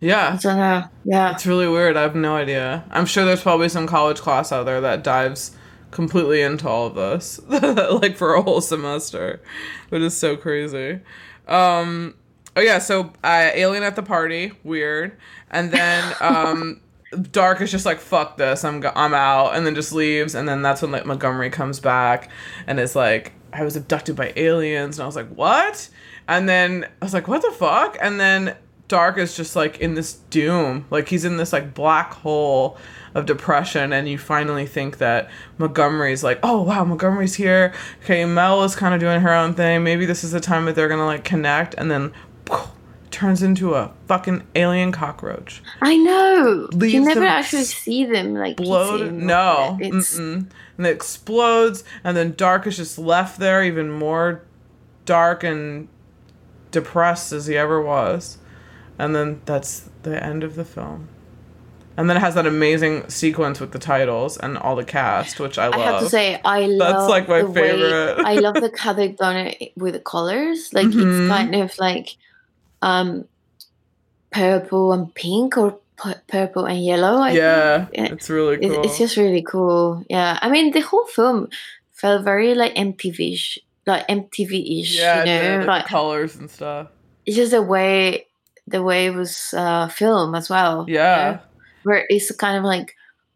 Yeah, 0.00 0.36
don't 0.40 0.56
know. 0.58 0.84
Yeah, 1.04 1.32
It's 1.32 1.46
really 1.46 1.66
weird. 1.68 1.96
I 1.96 2.02
have 2.02 2.14
no 2.14 2.36
idea. 2.36 2.84
I'm 2.90 3.06
sure 3.06 3.24
there's 3.24 3.42
probably 3.42 3.68
some 3.68 3.86
college 3.86 4.18
class 4.20 4.52
out 4.52 4.64
there 4.64 4.80
that 4.80 5.02
dives 5.02 5.56
completely 5.90 6.40
into 6.42 6.68
all 6.68 6.86
of 6.86 6.94
this, 6.94 7.40
like 7.48 8.16
for 8.16 8.34
a 8.34 8.42
whole 8.42 8.60
semester, 8.60 9.40
which 9.88 10.02
is 10.02 10.16
so 10.16 10.36
crazy. 10.36 11.00
Um, 11.48 12.14
oh 12.56 12.60
yeah, 12.60 12.78
so 12.78 13.12
uh, 13.24 13.50
alien 13.54 13.82
at 13.82 13.96
the 13.96 14.02
party, 14.02 14.52
weird, 14.62 15.16
and 15.50 15.72
then 15.72 16.14
um, 16.20 16.80
Dark 17.32 17.60
is 17.60 17.70
just 17.70 17.86
like 17.86 17.98
fuck 17.98 18.36
this, 18.36 18.64
I'm 18.64 18.80
go- 18.80 18.92
I'm 18.94 19.14
out, 19.14 19.56
and 19.56 19.66
then 19.66 19.74
just 19.74 19.92
leaves, 19.92 20.34
and 20.34 20.48
then 20.48 20.62
that's 20.62 20.82
when 20.82 20.92
like 20.92 21.06
Montgomery 21.06 21.50
comes 21.50 21.80
back 21.80 22.30
and 22.66 22.78
is 22.78 22.94
like, 22.94 23.32
I 23.52 23.64
was 23.64 23.74
abducted 23.74 24.14
by 24.14 24.32
aliens, 24.36 24.98
and 24.98 25.02
I 25.02 25.06
was 25.06 25.16
like, 25.16 25.28
what? 25.30 25.88
And 26.28 26.48
then 26.48 26.84
I 27.00 27.04
was 27.04 27.14
like, 27.14 27.26
what 27.26 27.40
the 27.42 27.50
fuck? 27.50 27.96
And 28.00 28.20
then 28.20 28.54
Dark 28.88 29.18
is 29.18 29.36
just 29.36 29.54
like 29.54 29.78
in 29.78 29.94
this 29.94 30.14
doom, 30.30 30.86
like 30.90 31.08
he's 31.08 31.24
in 31.24 31.36
this 31.36 31.52
like 31.52 31.74
black 31.74 32.14
hole 32.14 32.78
of 33.14 33.26
depression, 33.26 33.92
and 33.92 34.08
you 34.08 34.16
finally 34.16 34.66
think 34.66 34.98
that 34.98 35.30
Montgomery's 35.58 36.24
like, 36.24 36.40
oh 36.42 36.62
wow, 36.62 36.84
Montgomery's 36.84 37.34
here. 37.34 37.74
Okay, 38.02 38.24
Mel 38.24 38.64
is 38.64 38.74
kind 38.74 38.94
of 38.94 39.00
doing 39.00 39.20
her 39.20 39.32
own 39.32 39.54
thing. 39.54 39.84
Maybe 39.84 40.06
this 40.06 40.24
is 40.24 40.32
the 40.32 40.40
time 40.40 40.64
that 40.64 40.74
they're 40.74 40.88
gonna 40.88 41.04
like 41.04 41.22
connect, 41.22 41.74
and 41.74 41.90
then 41.90 42.12
turns 43.10 43.42
into 43.42 43.74
a 43.74 43.92
fucking 44.06 44.46
alien 44.54 44.90
cockroach. 44.90 45.62
I 45.82 45.96
know. 45.96 46.68
Leaves 46.72 46.94
you 46.94 47.04
never 47.04 47.26
actually 47.26 47.64
see 47.64 48.06
them 48.06 48.34
like 48.34 48.58
Explode? 48.58 49.12
No. 49.12 49.76
Mm-mm. 49.80 50.46
And 50.78 50.86
it 50.86 50.94
explodes, 50.94 51.84
and 52.04 52.16
then 52.16 52.32
Dark 52.36 52.66
is 52.66 52.78
just 52.78 52.98
left 52.98 53.38
there, 53.38 53.62
even 53.62 53.90
more 53.90 54.44
dark 55.04 55.44
and 55.44 55.88
depressed 56.70 57.32
as 57.32 57.46
he 57.46 57.56
ever 57.56 57.82
was. 57.82 58.37
And 58.98 59.14
then 59.14 59.40
that's 59.44 59.88
the 60.02 60.22
end 60.22 60.42
of 60.44 60.54
the 60.56 60.64
film. 60.64 61.08
And 61.96 62.08
then 62.08 62.16
it 62.16 62.20
has 62.20 62.34
that 62.36 62.46
amazing 62.46 63.08
sequence 63.10 63.58
with 63.60 63.72
the 63.72 63.78
titles 63.78 64.36
and 64.36 64.56
all 64.56 64.76
the 64.76 64.84
cast, 64.84 65.40
which 65.40 65.58
I 65.58 65.66
love. 65.68 65.80
I 65.80 65.84
have 65.84 66.00
to 66.00 66.08
say, 66.08 66.40
I 66.44 66.66
love 66.66 66.94
That's, 66.94 67.08
like, 67.10 67.28
my 67.28 67.40
the 67.42 67.46
way- 67.50 67.54
favorite. 67.70 68.24
I 68.24 68.34
love 68.34 68.54
the 68.54 68.72
how 68.78 68.92
they've 68.92 69.16
done 69.16 69.36
it 69.36 69.72
with 69.76 69.94
the 69.94 70.00
colors. 70.00 70.72
Like 70.72 70.86
Mhm. 70.86 71.20
it's 71.22 71.28
kind 71.28 71.54
of 71.56 71.76
like 71.78 72.16
um 72.82 73.24
purple 74.30 74.92
and 74.92 75.12
pink, 75.14 75.56
or 75.56 75.78
pu- 75.96 76.14
purple 76.28 76.66
and 76.66 76.84
yellow. 76.84 77.18
I 77.20 77.32
yeah, 77.32 77.86
think. 77.86 78.12
It's 78.12 78.30
really 78.30 78.58
cool. 78.58 78.82
it's 78.84 78.98
just 78.98 79.16
really 79.16 79.42
cool. 79.42 80.04
Yeah, 80.08 80.38
I 80.40 80.50
mean 80.50 80.70
the 80.72 80.80
whole 80.80 81.06
film 81.06 81.48
felt 81.92 82.22
very 82.24 82.54
like 82.54 82.74
MTV-ish, 82.76 83.58
like 83.86 84.06
MTV-ish. 84.08 84.96
yeah, 84.98 85.24
you 85.24 85.26
know, 85.26 85.52
the, 85.54 85.60
the 85.62 85.66
like 85.66 85.86
colors 85.86 86.36
and 86.36 86.48
stuff. 86.48 86.88
it's 87.26 87.36
just 87.36 87.50
the 87.50 87.62
way 87.62 88.27
the 88.70 88.82
way 88.82 89.06
it 89.06 89.14
was 89.14 89.54
uh, 89.56 89.88
filmed 89.88 90.36
as 90.36 90.48
well. 90.50 90.84
you 90.88 90.94
Yeah. 90.94 91.30
know? 91.32 91.38
where 91.84 92.04
it's 92.10 92.30
kind 92.36 92.56
of 92.58 92.64
like 92.64 92.94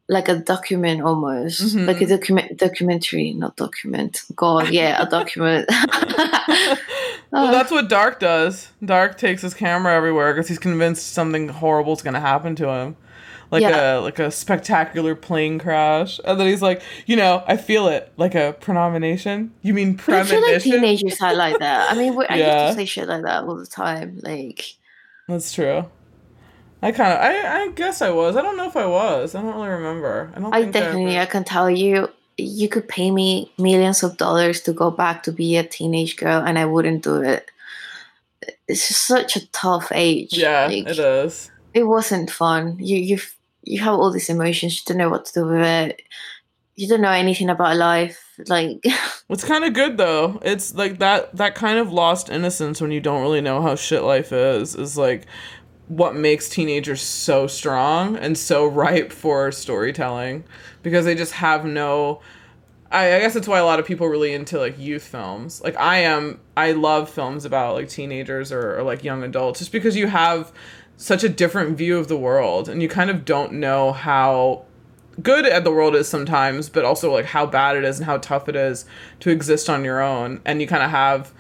like 0.09 0.29
a 0.29 0.37
document 0.37 1.01
almost 1.01 1.63
Mhm. 1.63 1.87
like 1.87 2.01
a 2.03 2.07
document 2.07 2.59
documentary 2.59 3.33
not 3.33 3.57
document 3.57 4.23
god 4.37 4.69
yeah 4.69 5.01
a 5.01 5.07
document 5.09 5.65
well, 7.33 7.47
Oh. 7.49 7.51
that's 7.51 7.71
what 7.71 7.89
Dark 7.89 8.21
does. 8.21 8.69
Dark 8.85 9.17
takes 9.17 9.43
his 9.43 9.55
camera 9.55 9.95
everywhere 9.95 10.33
because 10.35 10.49
he's 10.49 10.59
convinced 10.59 11.13
something 11.15 11.49
horrible 11.49 11.95
is 11.95 12.03
going 12.03 12.15
to 12.15 12.21
happen 12.21 12.55
to 12.57 12.69
him, 12.69 12.97
like 13.51 13.63
Yeah. 13.63 13.99
a 13.99 14.01
like 14.01 14.19
a 14.19 14.31
spectacular 14.31 15.15
plane 15.15 15.59
crash. 15.59 16.21
And 16.27 16.39
then 16.39 16.47
he's 16.49 16.63
like, 16.63 16.83
you 17.07 17.17
know, 17.17 17.43
I 17.47 17.57
feel 17.57 17.87
it, 17.89 18.13
like 18.19 18.35
a 18.35 18.55
prenomination. 18.61 19.53
You 19.63 19.73
mean 19.73 19.95
but 20.05 20.15
i 20.17 20.25
feel 20.25 20.43
like 20.43 20.63
teenagers 20.63 21.21
are 21.23 21.35
like 21.35 21.59
that 21.61 21.91
i 21.91 21.95
mean 21.95 22.15
we 22.17 22.27
i 22.27 22.37
used 22.37 22.71
to 22.71 22.75
say 22.75 22.85
shit 22.85 23.09
like 23.09 23.23
that 23.23 23.45
all 23.45 23.57
the 23.57 23.67
time 23.67 24.19
like 24.23 24.65
That's 25.29 25.53
true. 25.53 25.85
I 26.83 26.91
kind 26.91 27.13
of, 27.13 27.19
I, 27.21 27.63
I 27.63 27.69
guess 27.71 28.03
I 28.03 28.11
was. 28.11 28.37
I 28.37 28.43
don't 28.43 28.57
know 28.57 28.67
if 28.67 28.77
I 28.77 28.87
was. 28.87 29.35
I 29.35 29.43
don't 29.43 29.55
really 29.55 29.69
remember. 29.69 30.33
I 30.35 30.41
don't. 30.41 30.55
i 30.55 30.63
think 30.63 30.73
definitely 30.73 31.19
I 31.19 31.23
i 31.23 31.27
can 31.27 31.45
tell 31.45 31.71
you 31.71 32.09
you 32.39 32.69
could 32.69 32.89
pay 32.89 33.11
me 33.11 33.53
millions 33.57 34.03
of 34.03 34.17
dollars 34.17 34.61
to 34.63 34.73
go 34.73 34.91
back 34.91 35.23
to 35.25 35.33
be 35.33 35.57
a 35.57 35.63
teenage 35.63 36.17
girl 36.17 36.41
and 36.41 36.59
i 36.59 36.65
wouldn't 36.65 37.05
do 37.05 37.23
it 37.23 37.53
it's 38.69 38.89
just 38.89 39.07
such 39.07 39.37
a 39.37 39.47
tough 39.53 39.93
age 39.93 40.37
yeah, 40.37 40.67
like, 40.67 40.89
it 40.89 40.99
is. 40.99 41.51
it 41.75 41.85
wasn't 41.85 42.31
fun. 42.31 42.77
You 42.79 42.97
you 42.97 43.19
you 43.65 43.81
have 43.81 43.95
all 43.95 44.11
these 44.11 44.29
emotions. 44.29 44.79
You 44.79 44.83
don't 44.87 44.99
know 44.99 45.11
what 45.11 45.27
to 45.27 45.33
do 45.33 45.47
with 45.47 45.63
it. 45.63 46.03
You 46.75 46.89
don't 46.89 47.03
know 47.03 47.11
anything 47.11 47.51
about 47.51 47.77
life. 47.77 48.19
Like 48.47 48.83
It's 49.29 49.45
kind 49.45 49.65
of 49.65 49.73
good 49.73 49.97
though. 49.97 50.39
It's 50.43 50.75
like 50.75 50.99
that 50.99 51.35
that 51.37 51.55
kind 51.55 51.79
of 51.79 51.93
lost 51.93 52.29
innocence 52.29 52.81
when 52.81 52.91
you 52.91 53.01
don't 53.01 53.23
really 53.23 53.41
know 53.41 53.63
how 53.63 53.77
shit 53.77 54.03
life 54.03 54.33
is 54.33 54.75
is 54.75 54.97
like 54.97 55.27
what 55.89 56.15
makes 56.15 56.49
teenagers 56.49 57.03
so 57.03 57.47
strong 57.47 58.17
and 58.17 58.37
so 58.37 58.67
ripe 58.85 59.13
for 59.13 59.51
storytelling 59.51 60.45
because 60.83 61.05
they 61.05 61.15
just 61.15 61.33
have 61.33 61.65
no 61.65 62.21
I, 62.91 63.17
I 63.17 63.21
guess 63.21 63.33
that's 63.33 63.49
why 63.49 63.59
a 63.59 63.65
lot 63.65 63.81
of 63.81 63.87
people 63.87 64.07
really 64.07 64.35
into 64.35 64.59
like 64.59 64.79
youth 64.79 65.05
films. 65.05 65.63
Like 65.63 65.79
I 65.81 65.99
am 65.99 66.41
I 66.57 66.73
love 66.73 67.09
films 67.09 67.45
about 67.45 67.75
like 67.75 67.89
teenagers 67.89 68.53
or, 68.53 68.79
or 68.79 68.83
like 68.83 69.03
young 69.03 69.23
adults 69.23 69.61
just 69.61 69.73
because 69.73 69.97
you 69.97 70.09
have 70.09 70.53
such 70.99 71.25
a 71.25 71.29
different 71.29 71.79
view 71.79 71.97
of 71.97 72.09
the 72.09 72.19
world 72.19 72.69
and 72.69 72.83
you 72.83 72.89
kind 72.89 73.09
of 73.09 73.25
don't 73.25 73.55
know 73.55 73.93
how 73.93 74.67
good 75.21 75.47
at 75.47 75.65
the 75.65 75.73
world 75.73 75.95
is 75.95 76.09
sometimes, 76.09 76.69
but 76.69 76.85
also 76.85 77.13
like 77.13 77.27
how 77.27 77.47
bad 77.47 77.77
it 77.77 77.85
is 77.85 77.99
and 77.99 78.07
how 78.07 78.19
tough 78.19 78.49
it 78.49 78.57
is 78.57 78.85
to 79.21 79.31
exist 79.31 79.69
on 79.69 79.85
your 79.85 80.01
own. 80.01 80.41
And 80.45 80.61
you 80.61 80.67
kind 80.67 80.83
of 80.83 80.91
have 80.91 81.33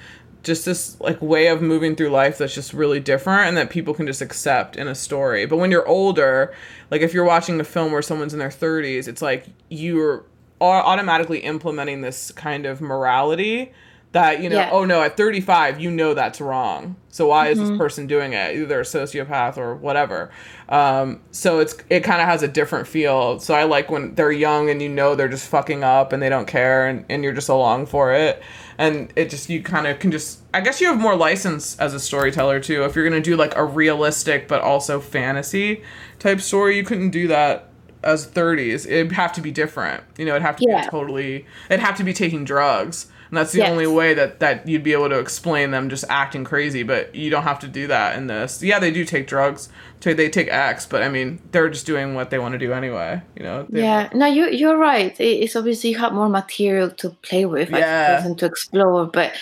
just 0.43 0.65
this 0.65 1.01
like 1.01 1.23
way 1.23 1.47
of 1.47 1.63
moving 1.63 1.95
through 1.95 2.09
life 2.09 2.39
that's 2.39 2.55
just 2.55 2.73
really 2.73 2.99
different 2.99 3.49
and 3.49 3.57
that 3.57 3.71
people 3.71 3.95
can 3.95 4.07
just 4.07 4.21
accept 4.21 4.77
in 4.77 4.89
a 4.89 4.95
story. 4.95 5.47
But 5.47 5.59
when 5.59 5.71
you're 5.71 5.87
older, 5.87 6.55
like 6.91 7.01
if 7.01 7.15
you're 7.15 7.25
watching 7.25 7.61
a 7.61 7.65
film 7.65 7.93
where 7.93 8.03
someone's 8.03 8.33
in 8.33 8.41
their 8.41 8.49
30s, 8.49 9.07
it's 9.09 9.23
like 9.23 9.47
you're 9.69 10.25
automatically 10.61 11.41
implementing 11.41 12.03
this 12.03 12.31
kind 12.33 12.67
of 12.67 12.81
morality 12.81 13.73
that 14.13 14.41
you 14.43 14.49
know 14.51 14.57
Yeah. 14.57 14.69
oh 14.73 14.85
no 14.85 15.03
at 15.03 15.17
35 15.17 15.81
you 15.81 15.91
know 15.91 16.13
that's 16.15 16.41
wrong. 16.41 16.97
So 17.09 17.27
why 17.29 17.49
is 17.49 17.59
Mhm. 17.59 17.69
this 17.69 17.79
person 17.79 18.07
doing 18.07 18.33
it? 18.35 18.57
Either 18.57 18.81
a 18.81 18.85
sociopath 18.85 19.57
or 19.59 19.75
whatever. 19.75 20.31
Um, 20.69 21.21
so 21.31 21.59
it's 21.61 21.75
it 21.91 22.01
kind 22.01 22.21
of 22.23 22.29
has 22.29 22.43
a 22.43 22.49
different 22.49 22.87
feel. 22.89 23.39
So 23.41 23.55
i 23.55 23.65
like 23.65 23.91
when 23.91 24.15
they're 24.15 24.33
young 24.33 24.71
and 24.71 24.81
you 24.83 24.89
know 24.89 25.15
they're 25.15 25.29
just 25.29 25.49
fucking 25.49 25.83
up 25.85 26.13
and 26.13 26.23
they 26.23 26.29
don't 26.29 26.47
care 26.47 26.87
and, 26.87 27.05
and 27.09 27.23
you're 27.25 27.33
just 27.33 27.49
along 27.49 27.87
for 27.87 28.13
it. 28.13 28.43
And 28.79 29.13
it 29.17 29.29
just 29.31 29.49
you 29.51 29.63
kind 29.63 29.87
of 29.87 29.99
can 29.99 30.11
just 30.11 30.41
i 30.55 30.61
guess 30.61 30.81
you 30.81 30.87
have 30.89 30.99
more 30.99 31.15
license 31.17 31.79
as 31.79 31.95
a 31.95 32.01
storyteller 32.01 32.61
too. 32.61 32.85
If 32.85 32.95
you're 32.97 33.05
gonna 33.09 33.21
do 33.21 33.37
like 33.37 33.57
a 33.57 33.65
realistic 33.65 34.49
but 34.49 34.61
also 34.61 35.01
fantasy 35.01 35.83
type 36.19 36.41
story 36.41 36.77
you 36.77 36.85
couldn't 36.85 37.11
do 37.11 37.29
that 37.29 37.69
as 38.05 38.27
30s 38.27 38.85
it'd 38.87 39.13
have 39.13 39.33
to 39.35 39.41
be 39.41 39.51
different. 39.51 40.03
You 40.19 40.25
know 40.27 40.33
it'd 40.33 40.43
have 40.43 40.57
to 40.57 40.65
Yeah. 40.69 40.83
be 40.83 40.89
totally 40.89 41.47
it'd 41.71 41.81
have 41.85 41.97
to 41.99 42.05
be 42.05 42.13
taking 42.13 42.45
drugs 42.45 43.07
and 43.33 43.39
that's 43.39 43.53
the 43.53 43.61
Yes. 43.61 43.71
only 43.71 43.87
way 43.87 44.13
that 44.13 44.41
that 44.41 44.69
you'd 44.69 44.83
be 44.85 44.93
able 44.93 45.09
to 45.09 45.19
explain 45.19 45.71
them 45.71 45.89
just 45.89 46.05
acting 46.11 46.45
crazy 46.45 46.83
but 46.83 47.15
you 47.15 47.31
don't 47.31 47.45
have 47.45 47.59
to 47.61 47.67
do 47.69 47.87
that 47.87 48.15
in 48.19 48.27
this 48.27 48.63
yeah 48.63 48.79
they 48.79 48.91
do 48.91 49.07
take 49.07 49.27
drugs 49.27 49.71
they 50.01 50.29
take 50.29 50.49
x 50.49 50.85
but 50.85 51.03
i 51.03 51.09
mean 51.09 51.41
they're 51.53 51.71
just 51.71 51.87
doing 51.87 52.15
what 52.15 52.29
they 52.29 52.39
want 52.39 52.53
to 52.53 52.59
do 52.59 52.75
anyway 52.75 53.23
you 53.35 53.43
know 53.43 53.67
They- 53.71 53.81
Yeah, 53.83 54.11
no, 54.13 54.27
you 54.27 54.51
you're 54.51 54.77
right. 54.77 55.15
It's 55.19 55.57
obviously 55.57 55.91
you 55.91 55.99
have 55.99 56.13
more 56.13 56.29
material 56.29 56.91
to 56.91 57.11
play 57.29 57.47
with, 57.47 57.71
Yeah. 57.71 58.23
and 58.27 58.37
to 58.39 58.45
explore. 58.47 59.07
But 59.07 59.33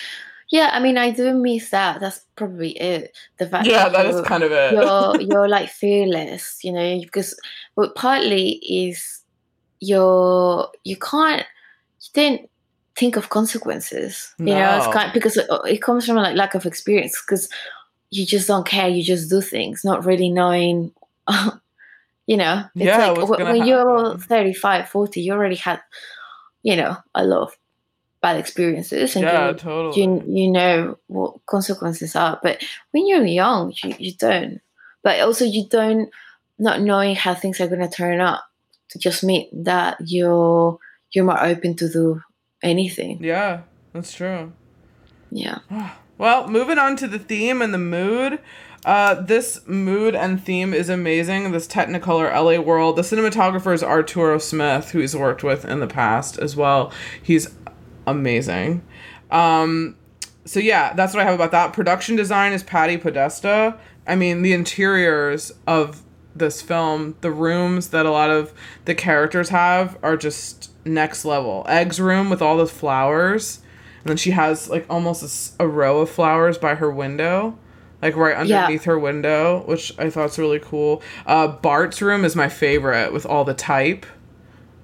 yeah, 0.49 0.69
I 0.73 0.79
mean, 0.79 0.97
I 0.97 1.11
do 1.11 1.33
miss 1.33 1.69
that. 1.71 1.99
That's 1.99 2.19
probably 2.35 2.71
it. 2.77 3.15
The 3.39 3.47
fact 3.47 3.65
yeah 3.67 3.89
that 3.89 4.05
is 4.05 4.15
you're- 4.15 4.27
kind 4.27 4.43
of 4.43 4.51
it 4.51 4.73
you're 4.73 5.21
you're 5.29 5.49
like 5.49 5.69
fearless, 5.69 6.59
you 6.63 6.71
know, 6.71 6.99
because 7.01 7.35
but 7.75 7.95
partly 7.95 8.61
is 8.63 9.21
you're 9.79 10.69
you 10.83 10.97
can't 10.97 11.41
you 12.01 12.09
didn't 12.13 12.49
think 13.01 13.17
of 13.17 13.29
consequences. 13.29 14.33
You 14.39 14.53
know, 14.55 14.77
it's 14.77 14.85
No. 14.87 14.93
kind 14.93 15.11
because 15.13 15.35
it, 15.37 15.47
it 15.65 15.81
comes 15.81 16.05
from 16.05 16.15
like 16.17 16.35
lack 16.37 16.53
of 16.55 16.65
experience 16.65 17.19
because 17.21 17.49
you 18.11 18.25
just 18.25 18.47
don't 18.47 18.65
care. 18.67 18.87
You 18.87 19.03
just 19.03 19.29
do 19.29 19.41
things, 19.41 19.83
not 19.83 20.05
really 20.05 20.29
knowing. 20.29 20.93
you 22.27 22.37
know, 22.37 22.63
it's 22.75 22.85
Yeah, 22.85 23.07
like 23.09 23.17
what's 23.17 23.29
wh- 23.31 23.37
gonna 23.37 23.51
when 23.51 23.65
you're 23.65 24.05
happen. 24.09 24.19
35, 24.19 24.89
40, 24.89 25.21
you 25.21 25.33
already 25.33 25.55
had, 25.55 25.81
you 26.63 26.75
know, 26.75 26.95
a 27.15 27.23
lot 27.25 27.41
of 27.47 27.57
bad 28.21 28.37
experiences, 28.37 29.15
and 29.15 29.25
yeah 29.25 29.47
you 29.49 29.55
totally 29.55 29.99
you 29.99 30.23
you 30.27 30.51
know 30.51 30.95
what 31.07 31.43
consequences 31.47 32.15
are 32.15 32.39
but 32.43 32.61
when 32.91 33.07
you're 33.07 33.25
young 33.25 33.73
you, 33.81 33.95
you 33.97 34.13
don't 34.13 34.61
but 35.01 35.19
also 35.21 35.43
you 35.43 35.65
don't 35.69 36.07
not 36.59 36.81
knowing 36.81 37.15
how 37.15 37.33
things 37.33 37.59
are 37.59 37.67
going 37.67 37.81
to 37.81 37.89
turn 37.89 38.21
up 38.21 38.43
to 38.89 38.99
just 38.99 39.23
mean 39.23 39.47
that 39.63 39.97
you're 40.05 40.77
you're 41.13 41.25
more 41.25 41.43
open 41.43 41.75
to 41.75 41.89
do 41.89 42.21
anything 42.63 43.23
yeah 43.23 43.61
that's 43.93 44.13
true 44.13 44.51
yeah 45.31 45.59
Well, 46.21 46.47
moving 46.47 46.77
on 46.77 46.97
to 46.97 47.07
the 47.07 47.17
theme 47.17 47.63
and 47.63 47.73
the 47.73 47.79
mood. 47.79 48.37
Uh, 48.85 49.15
this 49.15 49.67
mood 49.67 50.13
and 50.13 50.39
theme 50.39 50.71
is 50.71 50.87
amazing. 50.87 51.51
This 51.51 51.67
Technicolor 51.67 52.31
LA 52.31 52.61
world. 52.61 52.95
The 52.95 53.01
cinematographer 53.01 53.73
is 53.73 53.81
Arturo 53.81 54.37
Smith, 54.37 54.91
who 54.91 54.99
he's 54.99 55.15
worked 55.15 55.43
with 55.43 55.65
in 55.65 55.79
the 55.79 55.87
past 55.87 56.37
as 56.37 56.55
well. 56.55 56.93
He's 57.23 57.47
amazing. 58.05 58.83
Um, 59.31 59.95
so 60.45 60.59
yeah, 60.59 60.93
that's 60.93 61.15
what 61.15 61.21
I 61.21 61.25
have 61.25 61.33
about 61.33 61.49
that. 61.53 61.73
Production 61.73 62.15
design 62.15 62.53
is 62.53 62.61
Patti 62.61 62.97
Podesta. 62.97 63.79
I 64.05 64.15
mean, 64.15 64.43
the 64.43 64.53
interiors 64.53 65.51
of 65.65 66.03
this 66.35 66.61
film, 66.61 67.15
the 67.21 67.31
rooms 67.31 67.87
that 67.89 68.05
a 68.05 68.11
lot 68.11 68.29
of 68.29 68.53
the 68.85 68.93
characters 68.93 69.49
have 69.49 69.97
are 70.03 70.17
just 70.17 70.70
next 70.85 71.25
level. 71.25 71.65
Egg's 71.67 71.99
room 71.99 72.29
with 72.29 72.41
all 72.41 72.57
the 72.57 72.67
flowers, 72.67 73.61
and 74.03 74.09
then 74.09 74.17
she 74.17 74.31
has 74.31 74.69
like 74.69 74.85
almost 74.89 75.55
a 75.59 75.67
row 75.67 75.99
of 76.01 76.09
flowers 76.09 76.57
by 76.57 76.75
her 76.75 76.89
window, 76.91 77.57
like 78.01 78.15
right 78.15 78.45
Yeah. 78.47 78.61
underneath 78.63 78.85
her 78.85 78.97
window, 78.99 79.63
which 79.65 79.93
I 79.99 80.09
thought's 80.09 80.37
really 80.37 80.59
cool. 80.59 81.01
Uh, 81.25 81.47
Bart's 81.47 82.01
room 82.01 82.25
is 82.25 82.35
my 82.35 82.49
favorite 82.49 83.13
with 83.13 83.25
all 83.25 83.43
the 83.43 83.53
type 83.53 84.05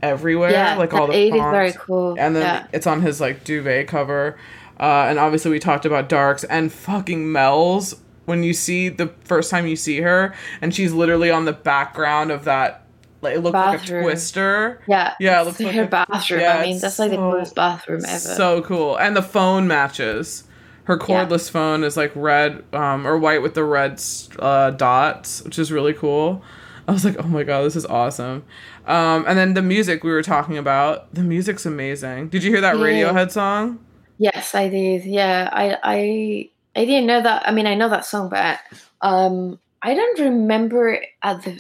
everywhere, 0.02 0.52
yeah 0.52 0.76
like 0.76 0.94
all 0.94 1.08
the 1.08 1.14
it 1.14 1.34
is 1.34 1.42
very 1.42 1.72
fonts 1.72 1.78
cool 1.84 2.16
and 2.20 2.36
then 2.36 2.44
yeah. 2.44 2.68
it's 2.72 2.86
on 2.86 3.02
his 3.02 3.20
like 3.20 3.44
duvet 3.44 3.88
cover 3.88 4.38
uh, 4.80 5.08
and 5.10 5.18
obviously 5.18 5.50
we 5.50 5.58
talked 5.58 5.86
about 5.88 6.08
darks 6.08 6.44
and 6.44 6.72
fucking 6.72 7.32
mel's 7.32 7.96
when 8.26 8.44
you 8.44 8.54
see 8.54 8.90
the 8.90 9.08
first 9.24 9.50
time 9.50 9.66
you 9.66 9.76
see 9.76 10.02
her 10.02 10.36
and 10.62 10.76
she's 10.76 10.94
literally 10.94 11.32
on 11.32 11.46
the 11.46 11.52
background 11.52 12.30
of 12.30 12.44
that 12.44 12.86
like 13.22 13.36
it 13.36 13.40
looks 13.40 13.54
like 13.54 13.76
a 13.76 13.78
Bathroom. 13.82 14.04
twister. 14.04 14.82
Yeah 14.88 15.14
Yeah, 15.20 15.42
it 15.42 15.46
looks 15.46 15.60
like 15.60 15.76
her 15.76 15.84
a- 15.84 15.88
bathroom. 15.88 16.42
Yeah, 16.42 16.58
i 16.58 16.62
mean 16.64 16.80
that's 16.80 17.00
like 17.00 17.12
the 17.12 17.18
coolest 17.18 17.56
bathroom 17.56 18.02
ever. 18.06 18.20
So 18.20 18.62
cool. 18.62 18.96
And 18.98 19.16
the 19.16 19.22
phone 19.24 19.68
matches. 19.68 20.44
Her 20.86 20.98
cordless 20.98 21.52
phone 21.52 21.84
is 21.84 21.98
like 21.98 22.14
red 22.16 22.64
um, 22.74 23.06
or 23.06 23.18
white 23.18 23.42
with 23.42 23.54
the 23.56 23.64
red 23.66 24.02
uh, 24.40 24.72
dots 24.72 25.42
which 25.44 25.60
is 25.60 25.70
really 25.72 25.94
cool. 25.94 26.42
I 26.88 26.94
was 26.94 27.04
like 27.04 27.18
oh 27.20 27.28
my 27.28 27.44
god 27.44 27.64
this 27.64 27.76
is 27.76 27.86
awesome. 27.86 28.46
Um, 28.86 29.26
and 29.28 29.38
then 29.38 29.54
the 29.54 29.62
music 29.62 30.06
we 30.06 30.12
were 30.12 30.24
talking 30.24 30.58
about. 30.58 31.14
The 31.14 31.24
music's 31.24 31.66
amazing. 31.66 32.30
Did 32.30 32.42
you 32.44 32.52
hear 32.52 32.62
that 32.62 32.78
Yeah. 32.78 32.84
radiohead 32.84 33.32
song? 33.32 33.80
Yes, 34.18 34.56
I 34.56 34.70
did. 34.70 35.04
Yeah, 35.04 35.50
I 35.52 35.78
I 35.84 36.50
I 36.82 36.86
didn't 36.86 37.06
know 37.08 37.22
that. 37.22 37.44
I 37.46 37.52
mean, 37.52 37.68
I 37.68 37.76
know 37.76 37.90
that 37.90 38.06
song, 38.06 38.30
but 38.30 38.60
um, 39.02 39.60
I 39.82 39.94
don't 39.94 40.20
remember 40.20 41.00
at 41.22 41.44
the 41.44 41.60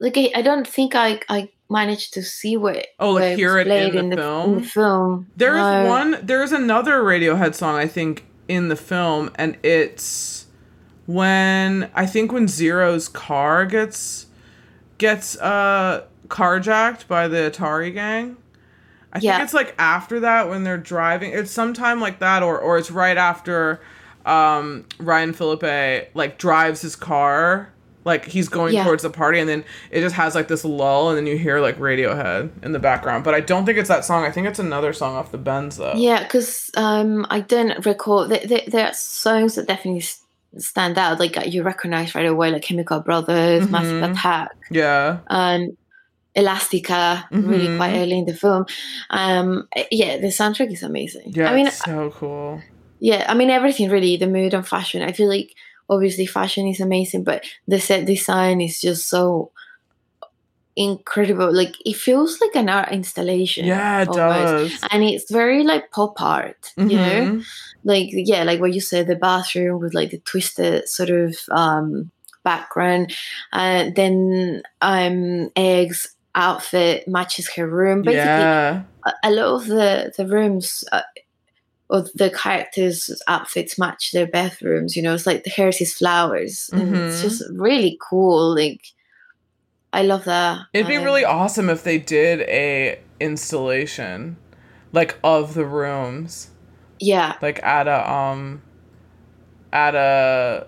like. 0.00 0.16
I, 0.16 0.30
I 0.36 0.42
don't 0.42 0.66
think 0.66 0.94
I 0.94 1.20
I 1.28 1.50
managed 1.70 2.14
to 2.14 2.22
see 2.22 2.56
what. 2.56 2.86
Oh, 2.98 3.12
like 3.12 3.20
where 3.22 3.36
hear 3.36 3.58
it 3.58 3.66
in 3.66 3.90
played 3.90 3.92
the 3.94 3.98
In 3.98 4.16
film? 4.16 4.54
the 4.60 4.62
film. 4.66 5.26
There's 5.36 5.56
No. 5.60 5.86
one. 5.88 6.18
There's 6.22 6.52
another 6.52 7.02
Radiohead 7.02 7.54
song 7.54 7.76
I 7.76 7.86
think 7.86 8.24
in 8.48 8.68
the 8.68 8.76
film, 8.76 9.30
and 9.34 9.56
it's 9.62 10.46
when 11.06 11.90
I 11.94 12.06
think 12.06 12.32
when 12.32 12.48
Zero's 12.48 13.08
car 13.08 13.64
gets 13.66 14.26
gets 14.98 15.36
uh 15.38 16.04
carjacked 16.28 17.06
by 17.08 17.28
the 17.28 17.50
Atari 17.50 17.92
gang. 17.92 18.36
I 19.12 19.20
Yeah. 19.20 19.32
think 19.38 19.44
it's 19.44 19.54
like 19.54 19.74
after 19.78 20.20
that 20.20 20.48
when 20.50 20.64
they're 20.64 20.76
driving. 20.76 21.32
It's 21.32 21.50
sometime 21.50 22.00
like 22.00 22.18
that, 22.18 22.42
or 22.42 22.58
or 22.58 22.76
it's 22.78 22.90
right 22.90 23.16
after 23.16 23.80
um 24.26 24.84
Ryan 24.98 25.32
Phillippe 25.32 26.10
like 26.14 26.38
drives 26.38 26.82
his 26.82 26.94
car. 26.96 27.72
Like 28.08 28.24
he's 28.24 28.48
going 28.48 28.74
Yeah. 28.74 28.84
towards 28.84 29.02
the 29.04 29.10
party, 29.10 29.38
and 29.38 29.48
then 29.48 29.62
it 29.92 30.00
just 30.00 30.16
has 30.16 30.34
like 30.34 30.48
this 30.48 30.64
lull, 30.64 31.08
and 31.10 31.16
then 31.16 31.26
you 31.26 31.38
hear 31.38 31.60
like 31.60 31.78
Radiohead 31.78 32.50
in 32.64 32.72
the 32.72 32.78
background. 32.80 33.22
But 33.22 33.34
I 33.34 33.40
don't 33.40 33.64
think 33.66 33.78
it's 33.78 33.88
that 33.88 34.04
song. 34.04 34.24
I 34.24 34.30
think 34.32 34.46
it's 34.48 34.58
another 34.58 34.92
song 34.92 35.14
off 35.14 35.30
the 35.30 35.38
Bends 35.38 35.76
though. 35.76 35.94
Yeah, 35.94 36.22
because 36.24 36.70
um, 36.76 37.24
I 37.30 37.40
don't 37.40 37.84
recall. 37.86 38.26
There, 38.26 38.44
there, 38.44 38.62
there 38.66 38.86
are 38.88 38.94
songs 38.94 39.54
that 39.54 39.68
definitely 39.68 40.04
stand 40.58 40.98
out. 40.98 41.20
Like 41.20 41.36
you 41.52 41.62
recognize 41.62 42.14
right 42.14 42.26
away, 42.26 42.50
like 42.50 42.62
Chemical 42.62 43.00
Brothers, 43.00 43.68
Massive 43.70 44.02
Mhm. 44.02 44.10
Attack. 44.12 44.50
Yeah. 44.70 45.18
um, 45.28 45.76
Elastica 46.34 47.26
really 47.32 47.66
Mhm. 47.68 47.76
quite 47.78 47.94
early 47.96 48.18
in 48.18 48.24
the 48.26 48.34
film. 48.34 48.64
Um, 49.10 49.68
yeah, 49.90 50.18
the 50.18 50.28
soundtrack 50.28 50.72
is 50.72 50.82
amazing. 50.82 51.32
Yeah. 51.34 51.50
I 51.50 51.54
mean, 51.54 51.66
it's 51.66 51.82
so 51.84 52.10
cool. 52.14 52.60
yeah, 53.00 53.24
I 53.28 53.34
mean 53.34 53.50
everything 53.50 53.90
really. 53.90 54.16
The 54.16 54.26
mood 54.28 54.54
and 54.54 54.66
fashion. 54.66 55.02
I 55.02 55.12
feel 55.12 55.28
like 55.28 55.52
obviously 55.88 56.26
fashion 56.26 56.66
is 56.66 56.80
amazing, 56.80 57.24
but 57.24 57.44
the 57.66 57.80
set 57.80 58.04
design 58.06 58.60
is 58.60 58.80
just 58.80 59.08
so 59.08 59.50
incredible. 60.76 61.52
Like 61.54 61.74
it 61.84 61.96
feels 61.96 62.40
like 62.40 62.54
an 62.54 62.68
art 62.68 62.92
installation. 62.92 63.66
Yeah, 63.66 64.02
it 64.02 64.08
almost. 64.08 64.72
does. 64.80 64.88
And 64.90 65.02
it's 65.02 65.30
very 65.30 65.64
like 65.64 65.90
pop 65.90 66.20
art, 66.20 66.72
you 66.76 66.96
know 66.96 67.26
Mhm. 67.26 67.44
like 67.84 68.08
yeah 68.12 68.42
like 68.42 68.60
what 68.60 68.72
you 68.74 68.80
said 68.80 69.06
the 69.06 69.14
bathroom 69.16 69.80
with 69.80 69.94
like 69.94 70.10
the 70.10 70.18
twisted 70.20 70.88
sort 70.88 71.10
of 71.10 71.36
um 71.52 72.10
background 72.44 73.14
and 73.52 73.94
then 73.94 74.62
um 74.80 75.48
eggs 75.54 76.08
outfit 76.34 77.06
matches 77.06 77.48
her 77.54 77.68
room 77.68 78.02
basically 78.02 78.42
Yeah. 78.42 78.82
a, 79.06 79.12
a 79.24 79.30
lot 79.30 79.54
of 79.54 79.66
the 79.66 80.12
the 80.16 80.26
rooms 80.26 80.82
uh, 80.92 81.02
or 81.90 82.04
the 82.14 82.30
characters 82.30 83.10
outfits 83.28 83.78
match 83.78 84.12
their 84.12 84.26
bathrooms 84.26 84.94
you 84.96 85.02
know 85.02 85.14
it's 85.14 85.26
like 85.26 85.44
the 85.44 85.50
hers 85.50 85.80
is 85.80 85.94
flowers 85.94 86.68
and 86.72 86.94
it's 86.96 87.18
Mhm. 87.18 87.22
just 87.22 87.42
really 87.54 87.98
cool 88.00 88.54
like 88.54 88.82
i 89.92 90.02
love 90.02 90.24
that 90.24 90.60
It'd 90.72 90.86
be 90.88 90.96
Um, 90.98 91.04
really 91.04 91.24
awesome 91.24 91.70
if 91.70 91.82
they 91.82 91.98
did 91.98 92.40
a 92.42 92.98
installation 93.20 94.36
like 94.92 95.18
of 95.24 95.54
the 95.54 95.64
rooms. 95.64 96.50
yeah 97.00 97.34
Like 97.42 97.62
at 97.62 97.88
a 97.88 98.10
um 98.12 98.62
at 99.72 99.94
a 99.94 100.66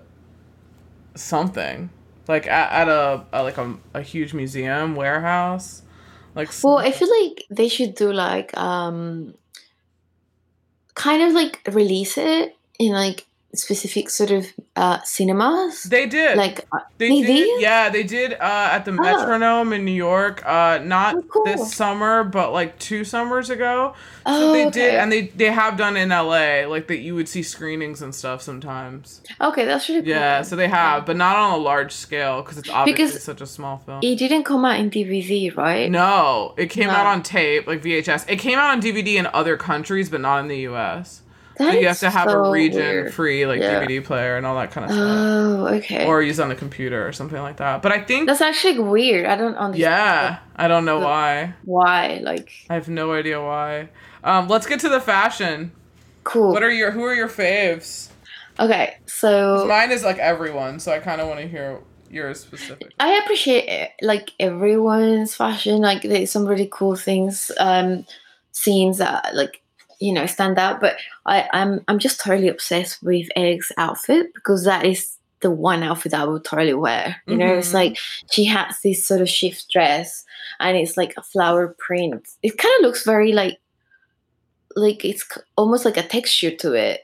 something. 1.14 1.90
Like 2.28 2.46
at, 2.46 2.70
at 2.72 2.88
a, 2.88 3.24
a 3.32 3.42
like 3.42 3.58
a, 3.58 3.76
a 3.94 4.02
huge 4.02 4.34
museum 4.34 4.94
warehouse. 4.94 5.82
Like 6.34 6.50
Well, 6.62 6.78
I 6.78 6.92
feel 6.92 7.08
like 7.24 7.44
they 7.50 7.68
should 7.68 7.94
do 7.94 8.12
like 8.12 8.56
um 8.56 9.34
kind 11.01 11.22
of 11.22 11.32
like 11.32 11.61
release 11.72 12.18
it 12.18 12.55
in 12.78 12.92
like 12.92 13.26
specific 13.55 14.09
sort 14.11 14.30
of 14.30 14.46
uh, 14.76 14.98
cinemas? 15.05 15.82
They 15.84 16.07
did. 16.07 16.36
like 16.36 16.66
uh, 16.72 16.78
They, 16.98 17.09
They 17.09 17.22
did, 17.22 17.26
did? 17.44 17.61
yeah, 17.62 17.88
they 17.90 18.03
did 18.03 18.34
uh, 18.34 18.68
at 18.72 18.84
the 18.84 18.92
Oh. 18.92 18.94
Metrograph 18.94 19.74
in 19.74 19.84
New 19.84 19.92
York. 19.92 20.42
Uh, 20.46 20.78
not 20.82 21.14
Oh, 21.16 21.22
cool. 21.22 21.44
this 21.44 21.74
summer, 21.74 22.22
but 22.24 22.53
like 22.53 22.78
two 22.78 23.05
summers 23.05 23.51
ago. 23.51 23.94
So 24.26 24.51
oh, 24.51 24.53
they 24.53 24.66
okay. 24.66 24.70
did, 24.80 24.94
and 24.96 25.11
they 25.11 25.22
they 25.28 25.51
have 25.51 25.76
done 25.76 25.96
in 25.96 26.11
LA, 26.11 26.66
like 26.68 26.86
that 26.88 26.98
you 26.98 27.14
would 27.14 27.28
see 27.28 27.42
screenings 27.42 28.03
and 28.03 28.14
stuff 28.14 28.42
sometimes. 28.42 29.22
okay, 29.40 29.64
that's 29.64 29.88
really 29.88 30.03
cool. 30.03 30.11
Yeah, 30.11 30.42
so 30.42 30.55
they 30.57 30.68
have, 30.68 31.07
but 31.07 31.16
not 31.16 31.36
on 31.36 31.53
a 31.59 31.62
large 31.62 31.92
scale 31.92 32.42
because 32.42 32.59
it's 32.59 32.68
obviously 32.70 33.05
Because 33.07 33.22
such 33.22 33.40
a 33.40 33.46
small 33.46 33.78
film. 33.78 34.01
It 34.03 34.16
didn't 34.16 34.44
come 34.44 34.64
out 34.64 34.78
in 34.78 34.90
DVD, 34.90 35.57
right? 35.57 35.90
no, 35.90 36.55
it 36.57 36.66
came 36.70 36.88
No. 36.88 36.94
out 36.94 37.07
on 37.07 37.22
tape, 37.22 37.66
like 37.66 37.82
VHS. 37.82 38.26
It 38.28 38.36
came 38.38 38.59
out 38.59 38.70
on 38.70 38.80
DVD 38.80 39.14
in 39.16 39.26
other 39.28 39.57
countries, 39.57 40.09
but 40.09 40.20
not 40.20 40.40
in 40.40 40.48
the 40.48 40.59
U.S. 40.70 41.22
So 41.61 41.70
you 41.72 41.86
have 41.88 41.98
to 42.00 42.11
have 42.11 42.30
so 42.30 42.44
a 42.44 42.50
region 42.50 43.11
free 43.12 43.44
like 43.46 43.61
Yeah. 43.61 43.84
DVD 43.84 44.02
player 44.04 44.36
and 44.36 44.46
all 44.46 44.56
that 44.56 44.70
kind 44.70 44.86
of 44.86 44.92
stuff, 44.92 45.06
Oh, 45.08 45.66
okay. 45.76 46.06
or 46.06 46.22
use 46.22 46.38
it 46.38 46.42
on 46.42 46.48
the 46.48 46.54
computer 46.54 47.06
or 47.06 47.12
something 47.12 47.40
like 47.40 47.58
that. 47.58 47.82
But 47.82 47.92
I 47.92 48.00
think 48.00 48.26
that's 48.26 48.40
actually 48.40 48.78
weird. 48.78 49.26
I 49.26 49.36
don't 49.36 49.56
understand 49.56 49.78
Yeah, 49.78 50.38
I 50.56 50.68
don't 50.68 50.84
know 50.84 50.98
why. 51.00 51.54
why. 51.64 52.20
Like, 52.22 52.50
I 52.70 52.74
have 52.74 52.88
no 52.88 53.12
idea 53.12 53.40
why. 53.40 53.88
Um, 54.24 54.48
let's 54.48 54.66
get 54.66 54.80
to 54.80 54.88
the 54.88 55.00
fashion. 55.00 55.72
cool. 56.24 56.52
What 56.52 56.62
are 56.62 56.70
your 56.70 56.90
who 56.92 57.02
are 57.04 57.14
your 57.14 57.28
faves? 57.28 58.08
okay, 58.58 58.96
so 59.06 59.64
Mine 59.68 59.90
is 59.90 60.04
like 60.04 60.18
everyone, 60.18 60.80
so 60.80 60.92
I 60.92 60.98
kind 60.98 61.20
of 61.20 61.28
want 61.28 61.40
to 61.40 61.48
hear 61.48 61.80
yours 62.11 62.40
specific. 62.40 62.92
I 63.00 63.18
appreciate 63.22 63.64
eh, 63.68 63.88
like 64.02 64.32
everyone's 64.40 65.34
fashion. 65.34 65.80
Like 65.80 66.02
there's 66.02 66.30
some 66.30 66.44
really 66.46 66.68
cool 66.70 66.96
things, 66.96 67.50
um, 67.58 68.04
scenes 68.52 68.98
that 68.98 69.34
like 69.34 69.62
you 70.01 70.12
know 70.12 70.26
stand 70.26 70.59
out. 70.59 70.80
But 70.80 70.96
I, 71.26 71.48
I'm 71.53 71.80
I'm 71.88 71.98
just 71.98 72.20
totally 72.20 72.48
obsessed 72.48 73.03
with 73.03 73.28
Egg's 73.36 73.70
outfit 73.76 74.32
because 74.34 74.64
that 74.64 74.84
is 74.84 75.16
the 75.40 75.51
one 75.51 75.82
outfit 75.82 76.12
that 76.12 76.20
I 76.20 76.24
would 76.26 76.44
totally 76.44 76.74
wear. 76.74 77.16
You 77.26 77.36
know, 77.36 77.55
it's 77.55 77.70
Mhm. 77.70 77.74
like 77.74 77.98
she 78.30 78.44
has 78.44 78.78
this 78.82 79.07
sort 79.07 79.20
of 79.22 79.28
shift 79.28 79.70
dress 79.70 80.24
and 80.59 80.76
it's 80.76 80.96
like 80.98 81.14
a 81.16 81.22
flower 81.22 81.74
print. 81.78 82.28
It 82.42 82.59
kind 82.59 82.74
of 82.80 82.82
looks 82.86 83.05
very 83.05 83.32
like 83.32 83.59
like 84.76 85.05
it's 85.05 85.26
almost 85.57 85.84
like 85.84 85.96
a 85.96 86.03
texture 86.07 86.51
to 86.57 86.72
it. 86.74 87.01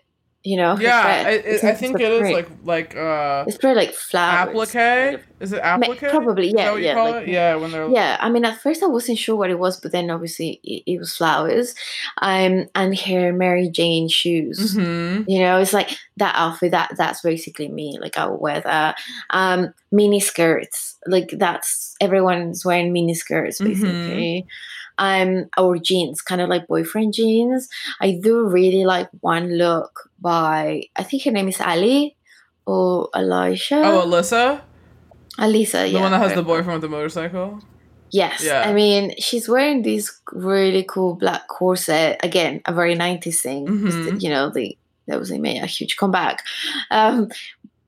You 0.47 0.57
know? 0.57 0.79
Yeah, 0.79 1.03
dress. 1.03 1.27
I, 1.27 1.31
It's 1.31 1.65
I, 1.65 1.71
I 1.71 1.75
think 1.75 1.99
it 2.01 2.13
is 2.13 2.31
like 2.31 2.49
like 2.65 2.97
uh 2.97 3.45
it's 3.49 3.57
very 3.59 3.75
like 3.75 3.93
flowers. 3.93 4.49
applique. 4.73 5.21
Is 5.41 5.53
it 5.53 5.61
applique? 5.61 5.99
Probably, 6.09 6.53
yeah, 6.57 6.77
yeah. 6.77 7.03
like- 7.03 7.27
it? 7.27 7.33
Yeah, 7.33 7.57
when 7.57 7.71
they're 7.73 7.89
yeah 7.89 8.17
i 8.21 8.31
mean 8.31 8.45
at 8.45 8.61
first 8.61 8.83
i 8.83 8.87
wasn't 8.87 9.19
sure 9.19 9.37
what 9.37 9.51
it 9.51 9.59
was 9.59 9.79
but 9.81 9.91
then 9.93 10.09
obviously 10.11 10.61
it, 10.63 10.83
it 10.87 10.99
was 10.99 11.15
flowers 11.17 11.75
um 12.23 12.67
and 12.75 12.99
her 13.01 13.33
mary 13.33 13.69
jane 13.69 14.09
shoes 14.09 14.75
hmm 14.75 15.23
you 15.27 15.41
know 15.41 15.59
it's 15.59 15.73
like 15.73 15.91
that 16.19 16.35
outfit 16.37 16.71
that 16.71 16.91
that's 16.97 17.21
basically 17.23 17.69
me 17.69 17.99
like 18.01 18.17
i 18.17 18.27
would 18.27 18.41
wear 18.41 18.61
that 18.61 18.97
um 19.31 19.73
mini 19.93 20.19
skirts 20.21 20.97
like 21.07 21.29
that's 21.39 21.95
everyone's 22.01 22.65
wearing 22.65 22.93
mini 22.93 23.15
skirts 23.15 23.61
Mhm. 23.61 23.65
basically 23.67 24.47
um 24.99 25.45
or 25.59 25.77
jeans 25.79 26.23
kind 26.23 26.41
of 26.41 26.49
like 26.49 26.67
boyfriend 26.69 27.13
jeans 27.13 27.69
i 28.01 28.19
do 28.23 28.47
really 28.47 28.85
like 28.85 29.09
one 29.21 29.59
look 29.59 30.09
by 30.21 30.83
i 30.97 31.03
think 31.03 31.23
her 31.25 31.31
name 31.33 31.49
is 31.49 31.61
ali 31.61 32.17
or 32.65 33.09
elisha 33.15 33.77
Oh, 33.85 34.07
Alyssa, 34.07 34.63
alisa 35.39 35.75
yeah 35.75 35.83
the 35.83 35.89
yeah 35.91 36.01
one 36.01 36.13
that 36.13 36.21
has 36.23 36.35
the 36.35 36.43
boyfriend 36.43 36.81
with 36.81 36.91
the 36.91 36.97
motorcycle. 36.97 37.61
Yes. 38.13 38.45
Yeah. 38.45 38.63
I 38.65 38.73
mean, 38.73 39.15
she's 39.19 39.49
wearing 39.49 39.83
this 39.83 40.21
really 40.33 40.85
cool 40.89 41.17
black 41.17 41.49
corset. 41.49 42.21
Again, 42.23 42.63
a 42.65 42.73
very 42.73 42.95
90s 42.95 43.43
thing. 43.43 43.65
the- 43.65 43.73
Mhm. 43.73 44.23
You 44.23 44.31
know, 44.31 44.49
the 44.49 44.79
that 45.07 45.19
was 45.19 45.29
they 45.31 45.39
made 45.39 45.63
a 45.63 45.67
huge 45.67 45.97
comeback. 45.97 46.43
Um, 46.91 47.29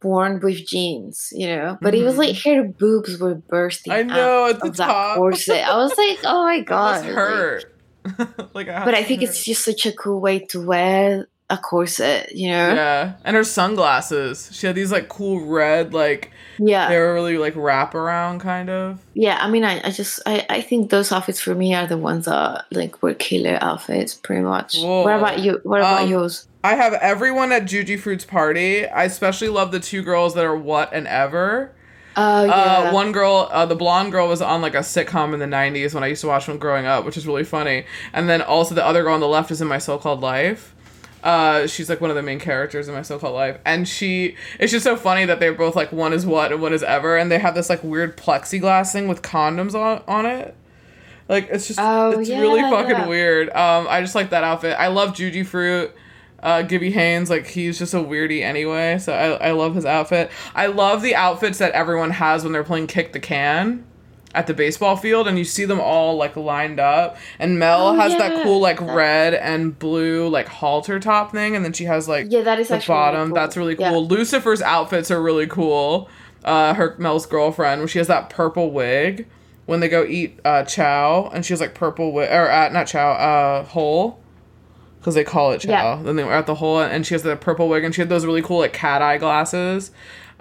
worn 0.03 0.39
with 0.41 0.65
jeans, 0.67 1.29
you 1.33 1.47
know. 1.49 1.77
But 1.83 1.95
it 1.95 2.05
was 2.05 2.15
Mhm. 2.15 2.19
like 2.19 2.37
her 2.45 2.63
boobs 2.65 3.19
were 3.19 3.35
bursting 3.35 3.93
I 3.93 4.03
know 4.03 4.45
out 4.45 4.51
at 4.55 4.61
the 4.61 4.69
of 4.69 4.77
that 4.77 4.87
top. 4.87 5.17
corset. 5.17 5.65
I 5.69 5.77
was 5.77 5.97
like, 5.99 6.19
oh 6.25 6.45
my 6.45 6.61
god. 6.75 7.05
hurt. 7.05 7.75
like, 8.55 8.69
I 8.69 8.85
but 8.85 8.95
I 8.95 9.03
think 9.03 9.23
it's 9.23 9.45
just 9.45 9.65
such 9.65 9.87
a 9.87 9.93
cool 9.93 10.21
way 10.21 10.39
to 10.51 10.65
wear 10.65 11.27
a 11.51 11.57
corset, 11.59 12.31
you 12.35 12.49
know? 12.49 12.75
yeah, 12.75 13.15
and 13.25 13.35
her 13.35 13.43
sunglasses. 13.45 14.51
She 14.53 14.67
had 14.67 14.77
these 14.77 14.93
like 14.93 15.09
cool 15.09 15.47
red, 15.47 15.95
like 15.95 16.31
Yeah. 16.59 16.89
they 16.89 16.99
were 16.99 17.15
really 17.15 17.39
like 17.39 17.55
wrap 17.57 17.95
around 17.95 18.41
kind 18.41 18.69
of. 18.71 19.01
Yeah, 19.15 19.39
I 19.41 19.49
mean, 19.51 19.65
I, 19.65 19.81
I 19.87 19.91
just 19.91 20.21
I, 20.27 20.45
I 20.51 20.61
think 20.61 20.91
those 20.91 21.11
outfits 21.13 21.41
for 21.41 21.55
me 21.55 21.75
are 21.75 21.87
the 21.87 21.97
ones 21.99 22.27
that 22.27 22.67
like 22.71 23.03
were 23.03 23.15
killer 23.15 23.59
outfits, 23.63 24.15
pretty 24.15 24.43
much. 24.43 24.79
Whoa. 24.79 25.05
What 25.05 25.17
about 25.17 25.39
you? 25.41 25.61
What 25.65 25.81
about 25.81 26.03
Um, 26.03 26.09
yours? 26.11 26.47
I 26.65 26.75
have 26.75 26.93
everyone 26.95 27.53
at 27.53 27.65
Juji 27.65 27.99
Fruit's 27.99 28.25
party. 28.25 28.87
I 28.87 29.05
especially 29.05 29.49
love 29.49 29.71
the 29.73 29.81
two 29.81 30.03
girls 30.03 30.35
that 30.35 30.45
are 30.45 30.57
what 30.57 30.93
and 30.93 31.07
ever. 31.07 31.73
Oh 32.17 32.45
yeah, 32.45 32.53
Uh, 32.53 32.93
one 32.93 33.13
girl, 33.13 33.49
uh, 33.53 33.65
the 33.65 33.77
blonde 33.77 34.11
girl, 34.11 34.27
was 34.27 34.43
on 34.43 34.61
like 34.61 34.75
a 34.75 34.79
sitcom 34.79 35.33
in 35.35 35.39
the 35.39 35.47
'90s 35.47 35.95
when 35.95 36.03
I 36.03 36.09
used 36.09 36.21
to 36.23 36.27
watch 36.27 36.47
them 36.47 36.59
growing 36.59 36.85
up, 36.85 37.05
which 37.05 37.17
is 37.17 37.27
really 37.27 37.45
funny. 37.45 37.85
And 38.13 38.29
then 38.29 38.43
also 38.43 38.75
the 38.75 38.85
other 38.85 39.05
girl 39.05 39.15
on 39.15 39.21
the 39.21 39.29
left 39.29 39.51
is 39.53 39.61
in 39.61 39.69
My 39.69 39.79
So-Called 39.79 40.21
Life. 40.21 40.75
Uh, 41.23 41.67
she's 41.69 41.89
like 41.89 42.01
one 42.01 42.11
of 42.11 42.17
the 42.17 42.23
main 42.23 42.41
characters 42.41 42.89
in 42.89 42.95
My 42.95 43.03
So-Called 43.03 43.35
Life, 43.35 43.59
and 43.65 43.87
she. 43.87 44.35
It's 44.59 44.73
just 44.73 44.83
so 44.85 44.97
funny 44.97 45.25
that 45.27 45.39
they're 45.39 45.55
both 45.55 45.77
like 45.77 45.93
one 45.93 46.13
is 46.13 46.27
what 46.27 46.51
and 46.51 46.61
one 46.61 46.73
is 46.73 46.83
ever, 46.83 47.17
and 47.17 47.31
they 47.31 47.39
have 47.39 47.55
this 47.55 47.71
like 47.71 47.85
weird 47.85 48.17
plexiglass 48.17 48.93
thing 48.93 49.07
with 49.07 49.23
condoms 49.23 49.75
on 49.75 50.03
on 50.09 50.27
it. 50.27 50.57
Like 51.29 51.49
it's 51.53 51.69
just 51.69 51.79
Oh, 51.81 52.19
it's 52.19 52.29
yeah, 52.29 52.41
really 52.41 52.63
fucking 52.63 52.91
yeah. 52.91 53.07
weird. 53.07 53.49
Um, 53.51 53.87
I 53.89 54.01
just 54.01 54.17
like 54.17 54.31
that 54.31 54.43
outfit. 54.43 54.75
I 54.77 54.89
love 54.89 55.11
Juji 55.11 55.47
Fruit. 55.47 55.93
Uh, 56.41 56.63
Gibby 56.63 56.93
Haynes, 56.93 57.31
like 57.31 57.47
he's 57.49 57.79
just 57.79 57.95
a 57.95 57.99
weirdie 57.99 58.43
anyway, 58.43 58.99
so 58.99 59.13
I, 59.13 59.49
I 59.49 59.51
love 59.51 59.75
his 59.75 59.85
outfit. 59.85 60.31
I 60.55 60.67
love 60.67 61.03
the 61.03 61.15
outfits 61.17 61.59
that 61.59 61.73
everyone 61.73 62.11
has 62.11 62.45
when 62.45 62.53
they're 62.53 62.63
playing 62.63 62.87
kick 62.87 63.13
the 63.13 63.19
can 63.19 63.85
at 64.35 64.47
the 64.47 64.55
baseball 64.55 64.95
field, 64.97 65.27
and 65.27 65.37
you 65.37 65.45
see 65.45 65.65
them 65.65 65.81
all 65.81 66.17
like 66.17 66.37
lined 66.37 66.79
up. 66.79 67.17
And 67.41 67.59
Mel 67.59 67.89
Oh, 67.89 67.95
has 67.97 68.17
that 68.19 68.45
cool 68.45 68.61
like 68.61 68.81
red 68.81 69.35
and 69.35 69.77
blue 69.77 70.29
like 70.29 70.47
halter 70.47 71.01
top 71.01 71.33
thing, 71.33 71.57
and 71.57 71.65
then 71.65 71.73
she 71.73 71.85
has 71.87 72.07
like 72.09 72.27
yeah, 72.29 72.43
that 72.43 72.61
is 72.61 72.69
the 72.69 72.77
actually 72.77 72.95
really 72.95 73.05
bottom. 73.05 73.29
cool. 73.31 73.35
That's 73.35 73.57
really 73.57 73.77
Yeah. 73.77 73.91
cool. 73.91 74.07
Lucifer's 74.07 74.63
outfits 74.63 75.11
are 75.11 75.21
really 75.21 75.47
cool. 75.49 76.09
Uh, 76.45 76.73
her 76.75 76.95
Mel's 76.99 77.27
girlfriend, 77.27 77.81
when 77.81 77.89
she 77.89 77.99
has 77.99 78.07
that 78.07 78.31
purple 78.31 78.71
wig 78.71 79.27
when 79.67 79.81
they 79.81 79.89
go 79.89 80.05
eat 80.05 80.39
uh, 80.45 80.63
chow, 80.63 81.31
and 81.35 81.45
she 81.45 81.53
has 81.53 81.61
like 81.61 81.75
purple 81.75 82.13
wig 82.13 82.31
or 82.31 82.49
uh, 82.49 82.69
not 82.69 82.87
chow, 82.87 83.11
uh, 83.11 83.65
hole. 83.65 84.21
Because 84.99 85.15
they 85.15 85.25
call 85.25 85.53
it 85.53 85.61
chow. 85.61 85.69
Yeah. 85.97 86.03
Then 86.03 86.17
they 86.17 86.25
were 86.25 86.33
at 86.33 86.47
the 86.47 86.57
hole, 86.57 86.81
and 86.81 87.07
she 87.07 87.15
has 87.15 87.23
the 87.23 87.37
purple 87.37 87.69
wig, 87.69 87.85
and 87.85 87.95
she 87.95 88.01
had 88.01 88.09
those 88.09 88.27
really 88.27 88.43
cool 88.43 88.59
like 88.59 88.73
cat 88.73 89.01
eye 89.03 89.19
glasses. 89.19 89.91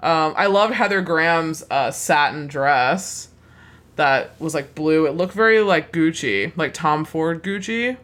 Um, 0.00 0.34
I 0.36 0.46
love 0.46 0.70
Heather 0.70 1.00
Graham's 1.00 1.64
uh, 1.70 1.90
satin 1.90 2.46
dress 2.46 3.28
that 3.96 4.30
was 4.40 4.54
like 4.54 4.74
blue. 4.74 5.06
It 5.06 5.12
looked 5.12 5.34
very 5.34 5.60
like 5.60 5.92
Gucci, 5.92 6.52
like 6.56 6.72
Tom 6.74 7.04
Ford 7.04 7.42
Gucci 7.42 7.96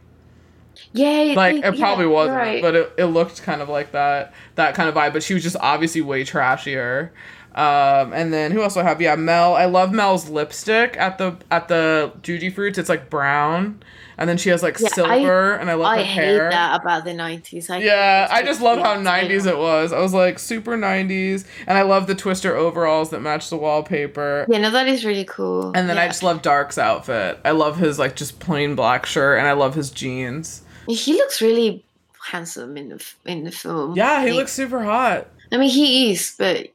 Yeah, 0.93 1.35
like 1.37 1.57
yeah, 1.57 1.69
it 1.69 1.79
probably 1.79 2.05
you're 2.05 2.13
wasn't 2.13 2.37
right. 2.37 2.63
but 2.63 2.75
it, 2.75 2.93
it 2.99 3.05
looked 3.07 3.43
kind 3.43 3.63
of 3.63 3.69
like 3.69 3.93
that 3.93 4.35
that 4.57 4.75
kind 4.75 4.89
of 4.89 4.95
vibe 4.97 5.13
but 5.13 5.23
she 5.23 5.35
was 5.35 5.43
just 5.43 5.57
obviously 5.61 6.01
way 6.01 6.25
trashier 6.25 7.11
um 7.55 8.13
and 8.13 8.33
then 8.33 8.51
who 8.51 8.61
else 8.63 8.75
do 8.75 8.81
i 8.81 8.83
have 8.83 9.01
yeah 9.01 9.15
mel 9.15 9.55
i 9.55 9.65
love 9.67 9.93
mel's 9.93 10.29
lipstick 10.29 10.97
at 10.97 11.17
the 11.19 11.37
at 11.53 11.69
the 11.69 12.13
juji 12.23 12.53
fruits 12.53 12.77
it's 12.77 12.89
like 12.89 13.09
brown 13.09 13.81
and 14.19 14.29
then 14.29 14.37
she 14.37 14.49
has 14.51 14.63
like 14.63 14.79
Yeah, 14.79 14.87
I- 14.87 14.95
silver 14.95 15.55
and 15.55 15.71
i 15.71 15.75
love 15.75 15.97
her 15.97 16.03
hair. 16.03 16.05
I 16.05 16.05
her 16.05 16.05
hate 16.05 16.15
hair 16.39 16.51
that 16.51 16.81
about 16.81 17.05
the 17.05 17.15
nineties. 17.15 17.69
yeah, 17.69 18.29
I 18.31 18.43
just 18.43 18.61
love 18.61 18.79
how 18.79 18.97
90s 18.97 19.47
it 19.47 19.59
was. 19.59 19.93
I 19.93 19.99
was 20.01 20.13
like 20.15 20.39
super 20.39 20.77
90s, 20.77 21.45
and 21.67 21.77
I 21.79 21.83
love 21.83 22.07
the 22.07 22.15
twister 22.15 22.55
overalls 22.57 23.11
that 23.11 23.21
match 23.21 23.51
the 23.51 23.57
wallpaper. 23.57 24.47
Yeah, 24.49 24.59
no, 24.59 24.71
that 24.71 24.89
is 24.89 25.05
really 25.05 25.25
cool. 25.25 25.73
And 25.75 25.89
then 25.89 25.99
I 25.99 26.07
just 26.07 26.23
love 26.23 26.43
Dark's 26.43 26.79
outfit. 26.79 27.39
I 27.45 27.51
love 27.53 27.77
his 27.79 27.99
like 27.99 28.17
just 28.17 28.41
plain 28.41 28.75
black 28.75 29.07
shirt, 29.07 29.39
and 29.39 29.47
I 29.49 29.53
love 29.53 29.75
his 29.75 29.91
jeans. 29.91 30.63
he 30.89 31.15
looks 31.15 31.41
really 31.43 31.85
handsome 32.31 32.77
in 32.77 32.89
the 32.89 33.05
in 33.27 33.45
the 33.45 33.51
film. 33.51 33.97
Yeah, 33.97 34.21
he 34.23 34.29
Like, 34.31 34.37
looks 34.37 34.53
super 34.53 34.83
hot. 34.83 35.27
I 35.53 35.57
mean, 35.59 35.69
he 35.71 36.11
is, 36.13 36.35
but 36.39 36.69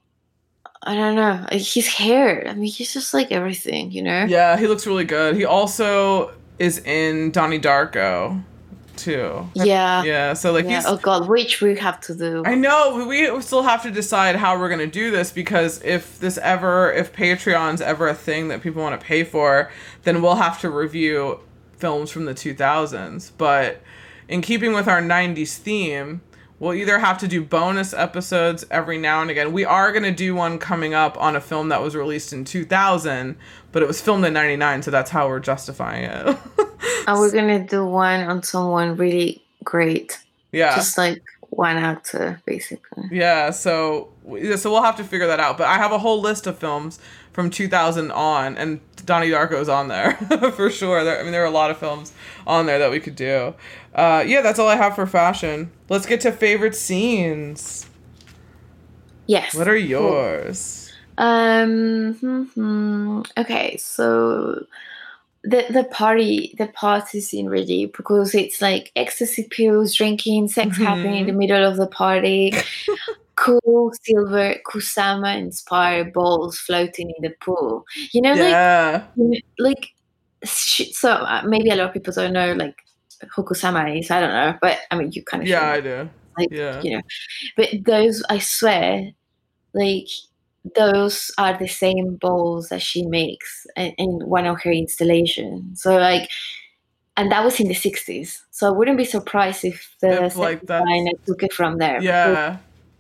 I 0.83 0.95
don't 0.95 1.15
know. 1.15 1.45
His 1.51 1.87
hair. 1.87 2.47
I 2.47 2.53
mean, 2.53 2.71
he's 2.71 2.93
just 2.93 3.13
like 3.13 3.31
everything, 3.31 3.91
you 3.91 4.01
know. 4.01 4.25
Yeah, 4.25 4.57
he 4.57 4.67
looks 4.67 4.87
really 4.87 5.03
good. 5.03 5.35
He 5.35 5.43
also 5.43 6.31
is 6.59 6.79
in 6.79 7.31
Donnie 7.31 7.59
Darko, 7.59 8.43
too. 8.99 9.49
Yeah. 9.53 10.03
Yeah, 10.03 10.33
so 10.33 10.51
like 10.51 10.65
Yeah. 10.65 10.83
Oh 10.85 10.97
God, 10.97 11.27
which 11.27 11.61
we 11.61 11.75
have 11.77 11.99
to 12.01 12.15
do. 12.15 12.43
I 12.45 12.55
know 12.55 13.05
we 13.07 13.41
still 13.41 13.63
have 13.63 13.81
to 13.83 13.91
decide 13.91 14.35
how 14.35 14.59
we're 14.59 14.69
gonna 14.69 14.87
do 14.87 15.09
this 15.09 15.31
because 15.31 15.81
if 15.83 16.19
this 16.19 16.37
ever, 16.39 16.91
if 16.91 17.13
Patreon's 17.13 17.81
ever 17.81 18.07
a 18.07 18.13
thing 18.13 18.49
that 18.49 18.61
people 18.61 18.81
want 18.81 18.99
to 18.99 19.05
pay 19.05 19.23
for, 19.23 19.71
then 20.03 20.21
we'll 20.21 20.35
have 20.35 20.59
to 20.61 20.69
review 20.69 21.39
films 21.77 22.11
from 22.11 22.25
the 22.25 22.33
2000s. 22.33 23.31
But 23.37 23.81
in 24.27 24.41
keeping 24.41 24.73
with 24.73 24.87
our 24.87 25.01
90s 25.01 25.57
theme, 25.57 26.21
we'll 26.59 26.73
either 26.73 26.99
have 26.99 27.17
to 27.19 27.27
do 27.27 27.43
bonus 27.43 27.93
episodes 27.93 28.65
every 28.69 28.97
now 28.97 29.21
and 29.21 29.31
again. 29.31 29.51
We 29.53 29.65
are 29.65 29.91
gonna 29.91 30.11
do 30.11 30.35
one 30.35 30.59
coming 30.59 30.93
up 30.93 31.19
on 31.19 31.35
a 31.35 31.41
film 31.41 31.69
that 31.69 31.81
was 31.81 31.95
released 31.95 32.33
in 32.33 32.45
2000, 32.45 33.37
but 33.71 33.81
it 33.81 33.87
was 33.87 34.01
filmed 34.01 34.25
in 34.25 34.33
99, 34.33 34.83
so 34.83 34.91
that's 34.91 35.11
how 35.11 35.27
we're 35.27 35.39
justifying 35.39 36.03
it. 36.05 36.37
And 37.07 37.19
we're 37.19 37.31
gonna 37.33 37.65
do 37.65 37.85
one 37.85 38.21
on 38.21 38.43
someone 38.43 38.95
really 38.97 39.41
great. 39.63 40.19
yeah. 40.51 40.75
Just 40.75 40.97
like 40.97 41.21
one 41.51 41.77
actor 41.77 42.41
basically. 42.45 43.05
Yeah, 43.11 43.49
so 43.51 44.09
so 44.57 44.71
we'll 44.71 44.83
have 44.83 44.97
to 44.97 45.03
figure 45.03 45.25
that 45.27 45.39
out. 45.39 45.57
But 45.57 45.67
I 45.67 45.77
have 45.77 45.91
a 45.91 45.97
whole 45.97 46.21
list 46.21 46.45
of 46.45 46.59
films 46.59 46.99
from 47.33 47.49
2000 47.49 48.11
on, 48.11 48.57
and 48.57 48.79
Donnie 49.05 49.29
Darko's 49.29 49.69
on 49.69 49.87
there 49.87 50.13
for 50.55 50.69
sure. 50.69 51.03
There, 51.03 51.19
I 51.19 51.23
mean, 51.23 51.31
there 51.31 51.41
are 51.41 51.47
a 51.47 51.51
lot 51.51 51.71
of 51.71 51.77
films 51.77 52.11
on 52.45 52.65
there 52.67 52.77
that 52.79 52.91
we 52.91 52.99
could 52.99 53.15
do. 53.15 53.55
Uh, 53.93 54.23
yeah, 54.25 54.41
that's 54.41 54.59
all 54.59 54.67
I 54.67 54.75
have 54.75 54.95
for 54.95 55.05
fashion. 55.05 55.71
Let's 55.89 56.05
get 56.05 56.21
to 56.21 56.31
favorite 56.31 56.75
scenes. 56.75 57.87
Yes. 59.27 59.53
What 59.55 59.67
are 59.67 59.75
yours? 59.77 60.91
Um. 61.17 62.13
hmm 62.13 63.21
Okay, 63.37 63.77
so 63.77 64.65
the 65.43 65.65
the 65.69 65.83
party 65.85 66.53
the 66.57 66.67
party 66.67 67.19
scene 67.21 67.47
really 67.47 67.85
because 67.85 68.33
it's 68.35 68.61
like 68.61 68.91
ecstasy 68.95 69.47
pills, 69.49 69.93
drinking, 69.95 70.47
sex 70.47 70.77
happening 70.77 71.21
in 71.21 71.27
the 71.27 71.33
middle 71.33 71.63
of 71.65 71.77
the 71.77 71.87
party. 71.87 72.53
cool 73.35 73.93
silver 74.03 74.55
Kusama 74.67 75.37
inspired 75.37 76.11
balls 76.11 76.59
floating 76.59 77.09
in 77.09 77.21
the 77.23 77.33
pool. 77.41 77.85
You 78.11 78.21
know, 78.21 78.31
like 78.33 78.39
Yeah. 78.39 79.03
you 79.15 79.23
know, 79.29 79.37
like 79.59 79.89
so 80.43 81.11
uh, 81.11 81.41
maybe 81.45 81.69
a 81.69 81.75
lot 81.75 81.87
of 81.87 81.93
people 81.93 82.13
don't 82.13 82.33
know 82.33 82.53
like 82.53 82.75
who 83.35 83.43
Kusama 83.43 83.97
is. 83.99 84.09
I 84.11 84.19
don't 84.21 84.31
know, 84.33 84.57
but 84.61 84.77
I 84.91 84.95
mean 84.97 85.11
you 85.11 85.23
kind 85.23 85.43
of 85.43 85.49
Yeah, 85.49 85.69
I 85.71 85.81
do. 85.81 86.09
like 86.37 86.49
Yeah. 86.51 86.81
you 86.81 86.91
know 86.95 87.01
but 87.57 87.67
those 87.85 88.23
i 88.29 88.37
swear 88.39 89.11
like 89.73 90.07
those 90.75 91.31
are 91.37 91.57
the 91.57 91.67
same 91.67 92.15
bowls 92.15 92.69
that 92.69 92.81
she 92.81 93.05
makes 93.05 93.65
in, 93.75 93.91
in 93.97 94.09
one 94.29 94.45
of 94.45 94.61
her 94.63 94.71
installations 94.71 95.81
so 95.81 95.97
like 95.97 96.29
and 97.17 97.31
that 97.31 97.43
was 97.43 97.59
in 97.59 97.67
the 97.67 97.73
60s 97.73 98.39
so 98.51 98.67
i 98.67 98.71
wouldn't 98.71 98.97
be 98.97 99.05
surprised 99.05 99.65
if 99.65 99.95
the 100.01 100.23
If, 100.25 100.35
like, 100.37 100.61
designer 100.61 101.11
took 101.25 101.43
it 101.43 101.53
from 101.53 101.77
there 101.77 102.01
Yeah. 102.01 102.57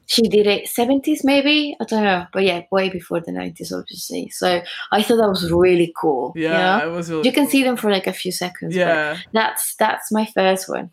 She 0.09 0.23
did 0.23 0.47
it 0.47 0.65
70s 0.65 1.19
maybe 1.23 1.75
i 1.79 1.83
don't 1.85 2.03
know 2.03 2.25
but 2.33 2.43
yeah 2.43 2.61
way 2.71 2.89
before 2.89 3.19
the 3.19 3.31
90s 3.31 3.71
obviously 3.71 4.27
so 4.29 4.59
i 4.91 5.03
thought 5.03 5.17
that 5.17 5.29
was 5.29 5.51
really 5.51 5.93
cool 5.95 6.33
you 6.35 6.43
Yeah. 6.45 6.79
know? 6.79 6.87
It 6.87 6.95
was 6.95 7.11
really 7.11 7.27
you 7.27 7.31
can 7.31 7.43
cool. 7.45 7.51
see 7.51 7.63
them 7.63 7.77
for 7.77 7.91
like 7.91 8.07
a 8.07 8.13
few 8.13 8.31
seconds 8.31 8.75
Yeah. 8.75 9.17
that's 9.33 9.75
that's 9.75 10.11
my 10.11 10.25
first 10.25 10.67
one 10.67 10.89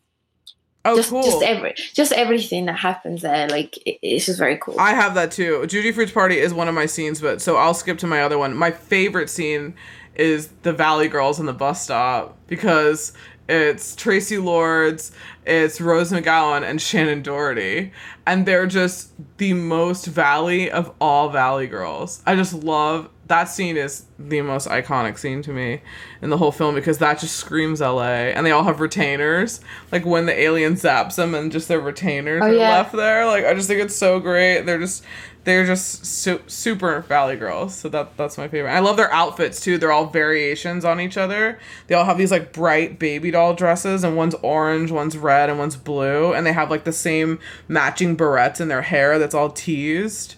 Oh, 0.89 0.95
just 0.95 1.11
cool. 1.11 1.23
just 1.25 1.43
every 1.43 1.75
just 1.95 2.13
everything 2.13 2.67
that 2.67 2.79
happens 2.79 3.23
there 3.23 3.49
like 3.49 3.77
it, 3.79 3.99
it's 4.03 4.27
just 4.27 4.39
very 4.39 4.57
cool 4.59 4.79
I 4.79 4.95
have 4.95 5.15
that 5.17 5.33
too. 5.33 5.63
Juji 5.65 5.93
Fruit's 5.93 6.13
party 6.13 6.39
is 6.39 6.55
one 6.55 6.69
of 6.69 6.77
my 6.77 6.87
scenes, 6.87 7.21
but 7.21 7.43
so 7.43 7.57
I'll 7.57 7.75
skip 7.75 7.99
to 7.99 8.07
my 8.07 8.21
other 8.23 8.39
one. 8.39 8.55
My 8.55 8.71
favorite 8.71 9.29
scene 9.29 9.75
is 10.15 10.47
the 10.63 10.73
Valley 10.73 11.09
Girls 11.09 11.41
in 11.41 11.47
the 11.47 11.53
bus 11.53 11.83
stop 11.83 12.37
because 12.47 13.13
it's 13.49 13.95
Traci 13.95 14.43
Lords, 14.43 15.13
it's 15.45 15.81
Rose 15.81 16.11
McGowan, 16.11 16.63
and 16.63 16.79
Shannen 16.79 17.23
Doherty, 17.23 17.93
and 18.27 18.47
they're 18.47 18.67
just 18.67 19.11
the 19.37 19.53
most 19.53 20.07
Valley 20.07 20.71
of 20.71 20.93
all 21.01 21.29
Valley 21.29 21.67
Girls. 21.67 22.23
I 22.27 22.35
just 22.35 22.53
love 22.53 23.09
that 23.27 23.45
scene. 23.45 23.77
Is 23.77 24.05
the 24.19 24.41
most 24.43 24.69
iconic 24.69 25.19
scene 25.19 25.43
to 25.43 25.53
me 25.53 25.81
in 26.23 26.31
the 26.31 26.37
whole 26.39 26.53
film 26.53 26.75
because 26.75 26.99
that 26.99 27.19
just 27.19 27.37
screams 27.37 27.81
LA, 27.81 28.03
and 28.33 28.47
they 28.47 28.51
all 28.51 28.65
have 28.65 28.81
retainers. 28.81 29.61
Like 29.93 30.05
when 30.05 30.27
the 30.27 30.39
alien 30.39 30.75
zaps 30.75 31.17
them, 31.17 31.35
and 31.35 31.51
just 31.53 31.69
their 31.69 31.81
retainers 31.81 32.43
Oh, 32.43 32.47
are 32.47 32.53
yeah. 32.55 32.71
left 32.71 32.93
there. 32.93 33.27
Like 33.27 33.45
I 33.45 33.55
just 33.55 33.69
think 33.69 33.81
it's 33.81 33.97
so 33.97 34.21
great. 34.21 34.63
They're 34.63 34.79
just 34.79 35.05
they're 35.45 35.65
just 35.65 36.05
su- 36.05 36.43
super 36.49 37.03
Valley 37.03 37.37
girls. 37.37 37.75
So 37.75 37.89
that 37.91 38.17
that's 38.17 38.37
my 38.37 38.49
favorite. 38.49 38.73
I 38.73 38.81
love 38.81 38.97
their 38.97 39.13
outfits 39.13 39.61
too. 39.61 39.79
They're 39.79 39.93
all 39.93 40.07
variations 40.07 40.85
on 40.85 41.01
each 41.01 41.17
other. 41.17 41.59
They 41.87 41.95
all 41.95 42.05
have 42.05 42.19
these 42.19 42.33
like 42.33 42.53
bright 42.53 42.99
baby 42.99 43.31
doll 43.31 43.55
dresses, 43.55 44.03
and 44.03 44.17
one's 44.17 44.35
orange, 44.43 44.91
one's 44.91 45.17
red, 45.17 45.49
and 45.49 45.59
one's 45.59 45.77
blue, 45.77 46.33
and 46.33 46.45
they 46.47 46.53
have 46.53 46.71
like 46.71 46.83
the 46.85 46.93
same 46.93 47.39
matching 47.69 48.17
barrettes 48.17 48.61
in 48.61 48.69
their 48.69 48.83
hair 48.83 49.19
that's 49.19 49.35
all 49.35 49.51
teased. 49.51 50.35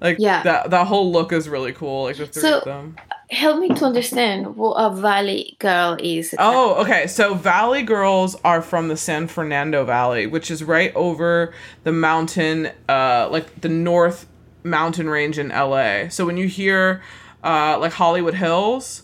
Like 0.00 0.16
Yeah. 0.18 0.42
that 0.42 0.70
that 0.70 0.86
whole 0.86 1.10
look 1.12 1.32
is 1.32 1.48
really 1.48 1.72
cool. 1.72 2.04
Like 2.04 2.16
the 2.16 2.26
three 2.26 2.42
So- 2.42 2.58
of 2.58 2.64
them. 2.64 2.96
help 3.30 3.58
me 3.58 3.68
to 3.68 3.84
understand 3.84 4.56
what 4.56 4.74
a 4.74 4.88
valley 4.94 5.56
girl 5.58 5.96
is 6.00 6.34
Oh, 6.38 6.74
okay. 6.82 7.06
So 7.06 7.34
Valley 7.34 7.82
Girls 7.82 8.36
are 8.44 8.62
from 8.62 8.88
the 8.88 8.96
San 8.96 9.26
Fernando 9.28 9.84
Valley, 9.84 10.26
which 10.26 10.50
is 10.50 10.64
right 10.64 10.92
over 10.94 11.52
the 11.84 11.92
mountain, 11.92 12.70
uh, 12.88 13.28
like 13.30 13.60
the 13.60 13.68
North 13.68 14.26
Mountain 14.64 15.08
Range 15.10 15.38
in 15.38 15.50
LA. 15.50 16.08
So 16.08 16.24
when 16.24 16.36
you 16.38 16.48
hear, 16.48 17.02
uh, 17.44 17.76
like 17.78 17.92
Hollywood 17.92 18.34
Hills, 18.34 19.02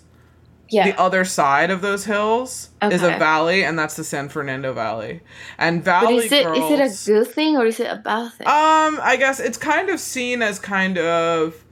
yeah 0.74 0.90
the 0.90 1.00
other 1.00 1.24
side 1.24 1.70
of 1.70 1.80
those 1.80 2.04
hills 2.04 2.70
is 2.82 3.02
a 3.02 3.10
valley, 3.18 3.64
and 3.64 3.78
that's 3.78 3.96
the 3.96 4.04
San 4.04 4.28
Fernando 4.28 4.72
Valley. 4.72 5.20
And 5.58 5.82
but 5.82 6.00
Valley 6.00 6.16
is 6.16 6.32
it 6.32 6.44
Girls. 6.44 6.58
is 6.58 6.70
it 6.70 6.80
a 6.80 7.12
good 7.12 7.28
thing 7.34 7.56
or 7.56 7.66
is 7.66 7.80
it 7.80 7.90
a 7.90 7.96
bad 7.96 8.32
thing 8.32 8.46
Um, 8.46 8.98
I 9.02 9.16
guess 9.18 9.40
it's 9.40 9.58
kind 9.58 9.88
of 9.88 9.98
seen 10.00 10.42
as 10.42 10.58
kind 10.58 10.98
of, 10.98 11.64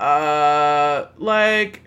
uh, 0.00 1.06
like, 1.18 1.82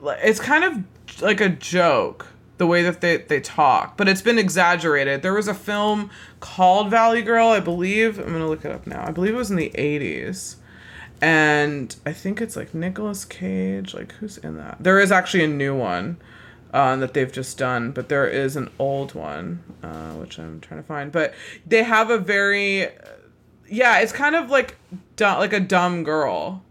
like 0.00 0.18
it's 0.22 0.40
kind 0.40 0.64
of 0.64 1.22
like 1.22 1.40
a 1.40 1.48
joke 1.48 2.26
the 2.58 2.66
way 2.66 2.82
that 2.82 3.00
they 3.00 3.16
they 3.16 3.40
talk, 3.40 3.96
but 3.96 4.06
it's 4.08 4.22
been 4.22 4.38
exaggerated. 4.38 5.22
There 5.22 5.34
was 5.34 5.48
a 5.48 5.54
film 5.54 6.10
called 6.40 6.90
Valley 6.90 7.22
Girl, 7.22 7.48
I 7.48 7.60
believe. 7.60 8.18
I'm 8.18 8.32
gonna 8.32 8.48
look 8.48 8.64
it 8.64 8.70
up 8.70 8.86
now. 8.86 9.02
I 9.06 9.10
believe 9.12 9.32
it 9.34 9.38
was 9.38 9.50
in 9.50 9.56
the 9.56 9.70
'80s, 9.70 10.56
and 11.20 11.94
I 12.06 12.12
think 12.12 12.40
it's 12.40 12.56
like 12.56 12.74
Nicolas 12.74 13.24
Cage. 13.24 13.94
Like 13.94 14.12
who's 14.12 14.38
in 14.38 14.56
that? 14.56 14.78
There 14.80 15.00
is 15.00 15.12
actually 15.12 15.44
a 15.44 15.48
new 15.48 15.76
one. 15.76 16.18
Uh, 16.72 16.94
that 16.94 17.14
they've 17.14 17.32
just 17.32 17.58
done, 17.58 17.90
but 17.90 18.08
there 18.08 18.28
is 18.28 18.54
an 18.54 18.70
old 18.78 19.12
one, 19.12 19.60
uh, 19.82 20.12
which 20.12 20.38
I'm 20.38 20.60
trying 20.60 20.80
to 20.80 20.86
find. 20.86 21.10
But 21.10 21.34
they 21.66 21.82
have 21.82 22.10
a 22.10 22.18
very 22.18 22.86
yeah, 23.70 24.00
it's 24.00 24.12
kind 24.12 24.34
of 24.34 24.50
like 24.50 24.76
du- 25.16 25.38
like 25.38 25.52
a 25.52 25.60
dumb 25.60 26.04
girl. 26.04 26.62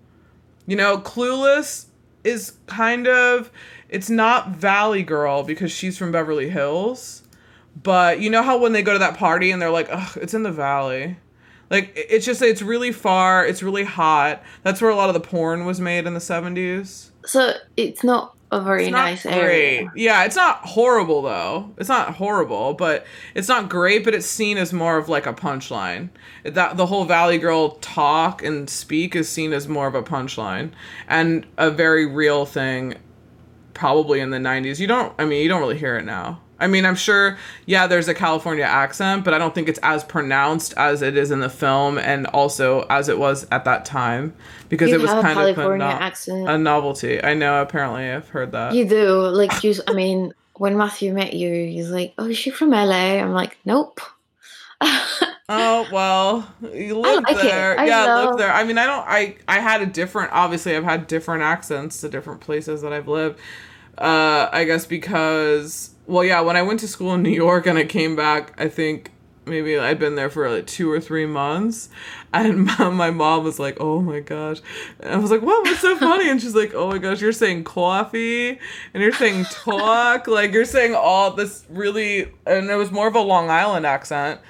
You 0.68 0.76
know, 0.76 1.00
Clueless 1.00 1.86
is 2.24 2.54
kind 2.68 3.08
of 3.08 3.50
it's 3.88 4.10
not 4.10 4.50
Valley 4.50 5.02
Girl 5.02 5.44
because 5.44 5.72
she's 5.72 5.98
from 5.98 6.12
Beverly 6.12 6.50
Hills, 6.50 7.24
but 7.82 8.20
you 8.20 8.30
know 8.30 8.44
how 8.44 8.58
when 8.58 8.74
they 8.74 8.84
go 8.84 8.94
to 8.94 9.00
that 9.00 9.18
party 9.18 9.50
and 9.50 9.62
they're 9.62 9.72
like, 9.72 9.88
"Ugh, 9.90 10.18
it's 10.22 10.34
in 10.34 10.44
the 10.44 10.52
valley." 10.52 11.18
Like 11.70 11.92
it's 11.96 12.26
just 12.26 12.42
it's 12.42 12.62
really 12.62 12.92
far, 12.92 13.46
it's 13.46 13.62
really 13.62 13.84
hot. 13.84 14.42
That's 14.64 14.82
where 14.82 14.92
a 14.92 14.96
lot 14.96 15.10
of 15.10 15.14
the 15.14 15.20
porn 15.20 15.66
was 15.66 15.80
made 15.80 16.08
in 16.08 16.14
the 16.14 16.20
70s. 16.20 17.10
so 17.26 17.54
it's 17.78 18.04
not 18.04 18.36
a 18.52 18.60
very 18.62 18.86
It's 18.86 18.92
nice 18.92 19.22
great. 19.24 19.34
area 19.36 19.92
Yeah, 19.96 20.24
it's 20.24 20.36
not 20.36 20.66
horrible 20.66 21.22
though. 21.22 21.72
It's 21.78 21.90
not 21.90 22.16
horrible, 22.16 22.74
but 22.74 23.06
it's 23.36 23.48
not 23.48 23.70
great. 23.70 24.04
But 24.04 24.16
it's 24.16 24.26
seen 24.26 24.58
as 24.58 24.74
more 24.74 24.98
of 24.98 25.08
like 25.08 25.28
a 25.28 25.34
punchline. 25.34 26.10
That 26.44 26.76
the 26.76 26.88
whole 26.88 27.06
Valley 27.06 27.38
Girl 27.38 27.72
talk 27.82 28.42
and 28.42 28.68
speak 28.68 29.16
is 29.16 29.30
seen 29.30 29.54
as 29.54 29.68
more 29.68 29.86
of 29.86 29.94
a 29.94 30.02
punchline 30.02 30.72
and 31.08 31.46
a 31.60 31.70
very 31.70 32.08
real 32.08 32.48
thing. 32.48 32.96
Probably 33.76 34.20
in 34.20 34.32
the 34.32 34.40
'90s. 34.40 34.80
You 34.80 34.88
don't. 34.88 35.14
I 35.20 35.26
mean, 35.26 35.44
you 35.44 35.48
don't 35.48 35.62
really 35.62 35.78
hear 35.78 35.96
it 35.98 36.04
now. 36.06 36.42
I 36.60 36.68
mean, 36.68 36.86
I'm 36.86 36.96
sure. 36.96 37.38
Yeah, 37.66 37.88
there's 37.88 38.08
a 38.08 38.14
California 38.14 38.64
accent, 38.66 39.24
but 39.24 39.34
I 39.34 39.38
don't 39.38 39.56
think 39.56 39.70
it's 39.70 39.80
as 39.84 40.04
pronounced 40.04 40.74
as 40.78 41.02
it 41.02 41.16
is 41.18 41.32
in 41.32 41.40
the 41.40 41.50
film, 41.50 41.98
and 41.98 42.26
also 42.28 42.86
as 42.90 43.10
it 43.10 43.18
was 43.20 43.48
at 43.52 43.66
that 43.66 43.86
time, 43.86 44.34
because 44.70 44.90
you 44.90 44.96
it 44.96 45.02
was 45.02 45.12
kind 45.12 45.40
of 45.40 45.58
a, 45.58 45.78
no- 45.78 45.86
accent 45.86 46.50
a 46.50 46.58
novelty. 46.58 47.24
I 47.24 47.34
know. 47.34 47.62
Apparently, 47.62 48.10
I've 48.10 48.30
heard 48.30 48.52
that. 48.52 48.74
you 48.74 48.88
do 48.88 49.20
like 49.30 49.64
you 49.64 49.74
i 49.88 49.94
mean 49.94 50.34
when 50.56 50.78
matthew 50.78 51.14
met 51.14 51.34
you 51.34 51.50
he's 51.50 51.90
like 51.90 52.14
oh 52.18 52.26
is 52.26 52.38
she 52.38 52.50
from 52.50 52.70
la 52.72 52.82
i'm 52.84 53.32
like 53.32 53.58
nope 53.66 54.00
Oh 55.52 55.88
well, 55.92 56.48
you 56.62 57.00
live 57.00 57.24
like 57.24 57.38
there. 57.38 57.74
Yeah, 57.84 58.04
I 58.04 58.06
know. 58.06 58.30
live 58.30 58.38
there. 58.38 58.52
I 58.52 58.64
mean, 58.64 58.78
I 58.78 58.86
don't. 58.86 59.04
I 59.08 59.36
I 59.48 59.60
had 59.60 59.82
a 59.82 59.88
different. 59.88 60.32
Obviously, 60.32 60.76
I've 60.76 60.84
had 60.84 61.08
different 61.08 61.42
accents 61.42 62.02
to 62.02 62.10
different 62.10 62.42
places 62.42 62.84
that 62.84 62.94
I've 62.94 63.08
lived. 63.08 63.40
Uh, 63.98 64.48
I 64.52 64.66
guess 64.66 64.86
because 64.86 65.90
well, 66.10 66.24
yeah, 66.24 66.42
when 66.42 66.58
I 66.58 66.64
went 66.64 66.80
to 66.80 66.88
school 66.88 67.14
in 67.14 67.22
New 67.22 67.30
York 67.30 67.68
and 67.68 67.78
I 67.78 67.86
came 67.86 68.16
back, 68.16 68.54
I 68.58 68.68
think 68.68 69.12
maybe 69.46 69.78
I'd 69.78 70.00
been 70.00 70.16
there 70.16 70.30
for 70.30 70.50
like 70.50 70.66
two 70.66 70.92
or 70.92 71.00
three 71.00 71.26
months, 71.26 71.90
and 72.34 72.66
my, 72.80 73.12
mom 73.12 73.44
was 73.44 73.60
like, 73.60 73.78
"Oh 73.80 74.02
my 74.02 74.20
gosh," 74.20 74.60
and 75.00 75.14
I 75.14 75.18
was 75.18 75.30
like, 75.30 75.42
"What? 75.42 75.64
What's 75.64 75.82
so 75.82 75.96
funny?" 75.98 76.30
And 76.30 76.42
she's 76.42 76.56
like, 76.56 76.74
"Oh 76.74 76.90
my 76.90 76.98
gosh, 76.98 77.22
you're 77.22 77.32
saying 77.32 77.64
coffee 77.64 78.60
and 78.94 79.04
you're 79.04 79.12
saying 79.12 79.46
talk, 79.46 80.28
like 80.28 80.52
you're 80.52 80.66
saying 80.66 80.96
all 80.96 81.32
this 81.32 81.66
really," 81.70 82.32
and 82.46 82.70
it 82.70 82.76
was 82.76 82.92
more 82.92 83.08
of 83.08 83.16
a 83.16 83.22
Long 83.22 83.50
Island 83.50 83.86
accent 83.86 84.42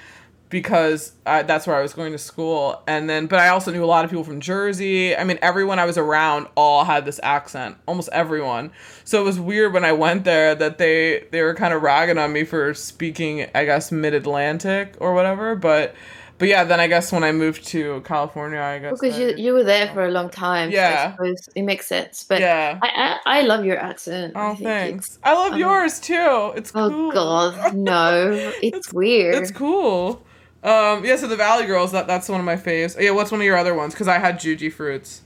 because 0.50 1.12
I, 1.24 1.42
that's 1.42 1.66
where 1.66 1.76
I 1.76 1.80
was 1.80 1.92
going 1.94 2.12
to 2.12 2.18
school. 2.18 2.82
And 2.86 3.08
then, 3.08 3.26
but 3.26 3.38
I 3.38 3.48
also 3.48 3.70
knew 3.72 3.82
a 3.82 3.86
lot 3.86 4.04
of 4.04 4.10
people 4.10 4.24
from 4.24 4.40
Jersey. 4.40 5.16
I 5.16 5.24
mean, 5.24 5.38
everyone 5.40 5.78
I 5.78 5.84
was 5.86 5.96
around 5.96 6.48
all 6.56 6.84
had 6.84 7.04
this 7.04 7.20
accent, 7.22 7.76
almost 7.86 8.08
everyone. 8.12 8.72
So 9.04 9.20
it 9.20 9.24
was 9.24 9.40
weird 9.40 9.72
when 9.72 9.84
I 9.84 9.92
went 9.92 10.24
there 10.24 10.54
that 10.56 10.78
they 10.78 11.24
they 11.30 11.42
were 11.42 11.54
kind 11.54 11.72
of 11.72 11.82
ragging 11.82 12.18
on 12.18 12.32
me 12.32 12.44
for 12.44 12.74
speaking, 12.74 13.46
I 13.54 13.64
guess, 13.64 13.90
mid 13.92 14.12
Atlantic 14.12 14.96
or 15.00 15.14
whatever. 15.14 15.54
But 15.54 15.94
but 16.38 16.48
yeah, 16.48 16.64
then 16.64 16.80
I 16.80 16.86
guess 16.86 17.12
when 17.12 17.22
I 17.22 17.32
moved 17.32 17.66
to 17.68 18.00
California, 18.00 18.58
I 18.60 18.78
guess 18.78 18.98
because 18.98 19.14
I- 19.16 19.20
you 19.20 19.34
you 19.36 19.52
were 19.52 19.62
there 19.64 19.88
for 19.92 20.04
a 20.06 20.10
long 20.10 20.30
time 20.30 20.70
Yeah. 20.70 21.08
I 21.08 21.10
suppose 21.12 21.48
it 21.54 21.62
makes 21.62 21.86
sense 21.86 22.24
but 22.24 22.40
yeah. 22.40 22.78
I, 22.82 23.18
I 23.24 23.38
i 23.38 23.42
love 23.42 23.64
your 23.64 23.76
accent 23.78 24.32
Oh, 24.34 24.54
think 24.54 24.64
thanks. 24.66 25.18
I 25.22 25.34
love 25.34 25.52
um, 25.52 25.58
yours 25.60 26.00
too. 26.00 26.52
It's 26.56 26.72
oh 26.74 26.88
cool. 26.90 27.12
god 27.12 27.74
no 27.76 28.30
it's, 28.32 28.64
It's- 28.64 28.92
weird 28.92 29.34
It's 29.36 29.50
cool. 29.52 30.22
Um, 30.62 31.04
yeah, 31.04 31.16
so 31.16 31.26
the 31.26 31.36
Valley 31.36 31.66
Girls, 31.66 31.92
that 31.92 32.06
that's 32.06 32.28
one 32.28 32.38
of 32.40 32.46
my 32.46 32.56
faves. 32.56 33.00
Yeah, 33.00 33.12
what's 33.12 33.30
one 33.30 33.40
of 33.40 33.44
your 33.46 33.56
other 33.56 33.74
ones? 33.74 33.94
Because 33.94 34.08
I 34.08 34.18
had 34.18 34.36
Juji 34.38 34.70
Fruits. 34.72 35.22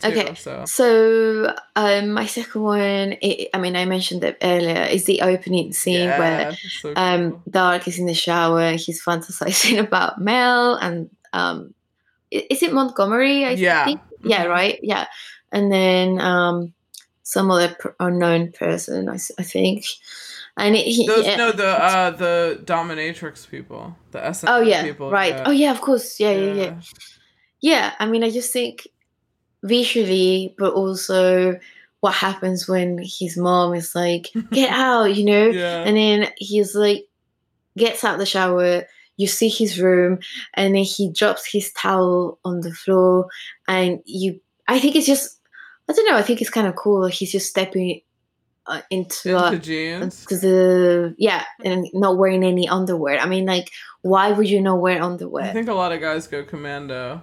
too, 0.00 0.08
Okay, 0.08 0.34
So 0.36 0.64
So 0.66 1.54
um, 1.76 2.12
my 2.12 2.24
second 2.26 2.62
one, 2.62 3.16
i 3.22 3.48
I 3.52 3.58
mean, 3.58 3.76
I 3.76 3.84
mentioned 3.84 4.24
it 4.24 4.38
earlier, 4.42 4.84
is 4.84 5.04
the 5.04 5.20
opening 5.22 5.72
scene 5.72 6.08
yeah, 6.08 6.18
where 6.18 6.56
so 6.80 6.92
um. 6.96 7.42
Dark 7.50 7.86
is 7.88 7.98
in 7.98 8.06
the 8.06 8.14
shower. 8.14 8.72
He's 8.72 9.02
fantasizing 9.04 9.78
about 9.86 10.20
Mel 10.20 10.76
and 10.76 11.10
um, 11.32 11.74
is 12.30 12.62
it 12.62 12.72
Montgomery? 12.72 13.44
I 13.44 13.50
Yeah. 13.52 13.84
think. 13.84 14.00
Yeah, 14.22 14.44
Mhm. 14.46 14.48
right. 14.50 14.78
Yeah, 14.82 15.06
and 15.52 15.70
then 15.72 16.20
um, 16.20 16.72
some 17.22 17.50
other 17.50 17.76
unknown 18.00 18.52
person. 18.52 19.08
I 19.08 19.18
think, 19.42 19.84
and 20.58 20.74
it, 20.76 20.84
he, 20.86 21.06
Those 21.06 21.24
yeah. 21.24 21.36
no 21.36 21.52
the 21.52 21.68
uh 21.68 22.10
the 22.10 22.60
dominatrix 22.64 23.48
people, 23.48 23.96
the 24.10 24.18
SNL 24.18 24.44
Oh 24.48 24.60
yeah, 24.60 24.82
people. 24.82 25.10
right. 25.10 25.34
yeah. 25.34 25.44
Oh 25.46 25.50
yeah, 25.50 25.70
of 25.70 25.80
course. 25.80 26.18
Yeah, 26.20 26.32
yeah, 26.32 26.52
yeah. 26.52 26.80
Yeah, 27.60 27.92
I 27.98 28.06
mean, 28.06 28.22
I 28.22 28.30
just 28.30 28.52
think 28.52 28.86
visually, 29.62 30.54
but 30.58 30.72
also 30.74 31.58
what 32.00 32.14
happens 32.14 32.68
when 32.68 32.98
his 33.02 33.36
mom 33.36 33.74
is 33.74 33.94
like, 33.94 34.28
"Get 34.52 34.70
out," 34.70 35.14
you 35.16 35.24
know, 35.24 35.48
Yeah. 35.48 35.82
and 35.82 35.96
then 35.96 36.28
he's 36.36 36.74
like, 36.74 37.06
gets 37.76 38.04
out 38.04 38.18
the 38.18 38.26
shower. 38.26 38.84
You 39.16 39.26
see 39.26 39.48
his 39.48 39.80
room, 39.80 40.20
and 40.54 40.76
then 40.76 40.84
he 40.84 41.10
drops 41.12 41.50
his 41.50 41.72
towel 41.72 42.38
on 42.44 42.60
the 42.60 42.72
floor, 42.72 43.26
and 43.66 44.00
you. 44.04 44.40
I 44.70 44.78
think 44.78 44.94
it's 44.96 45.06
just, 45.06 45.40
I 45.88 45.94
don't 45.94 46.06
know. 46.06 46.16
I 46.16 46.22
think 46.22 46.40
it's 46.42 46.50
kind 46.50 46.66
of 46.66 46.76
cool. 46.76 47.06
He's 47.06 47.32
just 47.32 47.48
stepping 47.48 48.02
uh, 48.68 48.82
into, 48.90 49.30
Into 49.30 49.36
uh, 49.38 49.56
jeans. 49.56 50.20
because 50.20 50.42
the 50.42 51.14
yeah, 51.18 51.44
and 51.64 51.86
not 51.94 52.18
wearing 52.18 52.44
any 52.44 52.68
underwear. 52.68 53.18
I 53.18 53.26
mean, 53.26 53.46
like, 53.46 53.70
why 54.02 54.30
would 54.32 54.48
you 54.48 54.60
not 54.60 54.80
wear 54.80 55.02
underwear? 55.02 55.44
I 55.44 55.52
think 55.52 55.68
a 55.68 55.74
lot 55.74 55.92
of 55.92 56.00
guys 56.00 56.26
go 56.28 56.44
commando. 56.44 57.22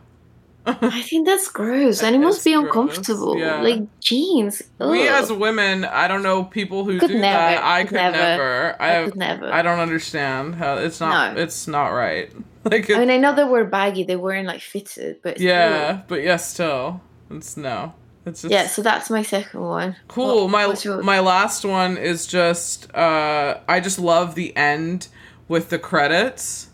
I 0.67 1.01
think 1.09 1.27
that's 1.27 1.47
gross, 1.49 2.01
and 2.01 2.15
it 2.15 2.19
must 2.19 2.43
be 2.43 2.53
gross, 2.53 2.65
uncomfortable. 2.65 3.37
yeah. 3.37 3.61
Like 3.61 3.81
jeans. 3.99 4.63
we 4.79 5.07
as 5.07 5.31
women, 5.31 5.85
I 5.85 6.07
don't 6.07 6.23
know 6.23 6.43
people 6.43 6.83
who 6.85 6.97
Could 6.99 7.09
do 7.11 7.19
never, 7.19 7.55
that. 7.55 7.63
I 7.63 7.83
could 7.83 7.93
never. 7.93 8.17
never. 8.17 8.75
I 8.81 8.87
I 8.87 8.91
have, 8.93 9.05
could 9.11 9.15
never. 9.15 9.53
I 9.53 9.61
don't 9.61 9.79
understand 9.79 10.55
how 10.55 10.77
it's 10.77 10.99
not. 10.99 11.35
No. 11.35 11.41
It's 11.41 11.67
not 11.67 11.89
right. 11.89 12.31
Like 12.65 12.89
I 12.89 12.97
mean, 12.97 13.11
I 13.11 13.17
know 13.17 13.35
they 13.35 13.43
were 13.43 13.63
baggy; 13.65 14.01
they 14.05 14.15
weren't 14.15 14.47
like 14.47 14.59
fitted, 14.59 15.17
but 15.21 15.35
still. 15.37 15.45
yeah, 15.47 16.01
but 16.07 16.23
yeah, 16.23 16.37
still, 16.37 16.99
it's 17.29 17.55
no. 17.57 17.93
It's 18.25 18.41
just 18.41 18.51
yeah. 18.51 18.67
So 18.67 18.81
that's 18.81 19.09
my 19.09 19.21
second 19.23 19.61
one. 19.61 19.95
Cool. 20.07 20.47
What- 20.47 20.83
my 20.83 21.01
my 21.01 21.19
last 21.19 21.63
one 21.65 21.97
is 21.97 22.25
just 22.25 22.93
uh 22.95 23.59
I 23.67 23.79
just 23.79 23.99
love 23.99 24.35
the 24.35 24.55
end 24.57 25.07
with 25.47 25.69
the 25.69 25.77
credits 25.79 26.69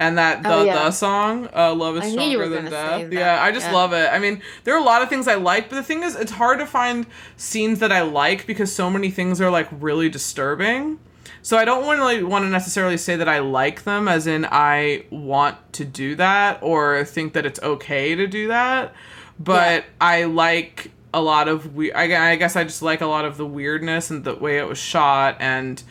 and 0.00 0.16
that 0.16 0.42
the 0.42 0.54
Oh, 0.54 0.64
yeah. 0.64 0.74
the 0.84 0.90
song 0.92 1.48
uh 1.54 1.74
love 1.74 1.96
is 1.96 2.04
I 2.04 2.10
knew 2.10 2.22
you 2.22 2.38
stronger 2.38 2.48
than 2.48 2.70
death. 2.70 3.12
Yeah, 3.12 3.42
I 3.42 3.50
just 3.52 3.66
yeah. 3.66 3.72
love 3.74 3.92
it. 3.92 4.08
I 4.12 4.18
mean, 4.18 4.40
there 4.64 4.74
are 4.74 4.80
a 4.80 4.84
lot 4.84 5.02
of 5.02 5.08
things 5.08 5.28
I 5.28 5.34
like, 5.34 5.68
but 5.68 5.76
the 5.76 5.82
thing 5.82 6.02
is 6.02 6.16
it's 6.16 6.32
hard 6.32 6.58
to 6.60 6.66
find 6.66 7.06
scenes 7.36 7.80
that 7.80 7.92
I 7.92 8.02
like 8.02 8.46
because 8.46 8.72
so 8.74 8.88
many 8.88 9.10
things 9.10 9.40
are 9.40 9.50
like 9.50 9.68
really 9.72 10.08
disturbing. 10.08 10.98
So 11.42 11.56
I 11.56 11.64
don't 11.64 11.86
want 11.86 11.98
to 11.98 12.04
like, 12.04 12.22
want 12.26 12.44
to 12.44 12.48
necessarily 12.48 12.96
say 12.96 13.16
that 13.16 13.28
I 13.28 13.38
like 13.38 13.84
them 13.84 14.08
as 14.08 14.26
in 14.26 14.46
I 14.50 15.04
want 15.10 15.56
to 15.74 15.84
do 15.84 16.14
that 16.16 16.58
or 16.62 17.04
think 17.04 17.32
that 17.34 17.46
it's 17.46 17.60
okay 17.62 18.14
to 18.14 18.26
do 18.26 18.48
that, 18.48 18.92
but 19.38 19.84
I 20.00 20.24
like 20.24 20.90
a 21.14 21.20
lot 21.20 21.48
of 21.48 21.74
we 21.74 21.92
I, 21.92 22.32
I 22.32 22.36
guess 22.36 22.56
I 22.56 22.64
just 22.64 22.82
like 22.82 23.00
a 23.00 23.06
lot 23.06 23.24
of 23.24 23.36
the 23.36 23.46
weirdness 23.46 24.10
and 24.10 24.24
the 24.24 24.34
way 24.34 24.58
it 24.58 24.68
was 24.68 24.78
shot 24.78 25.36
and 25.40 25.82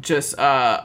just 0.00 0.38
uh 0.38 0.84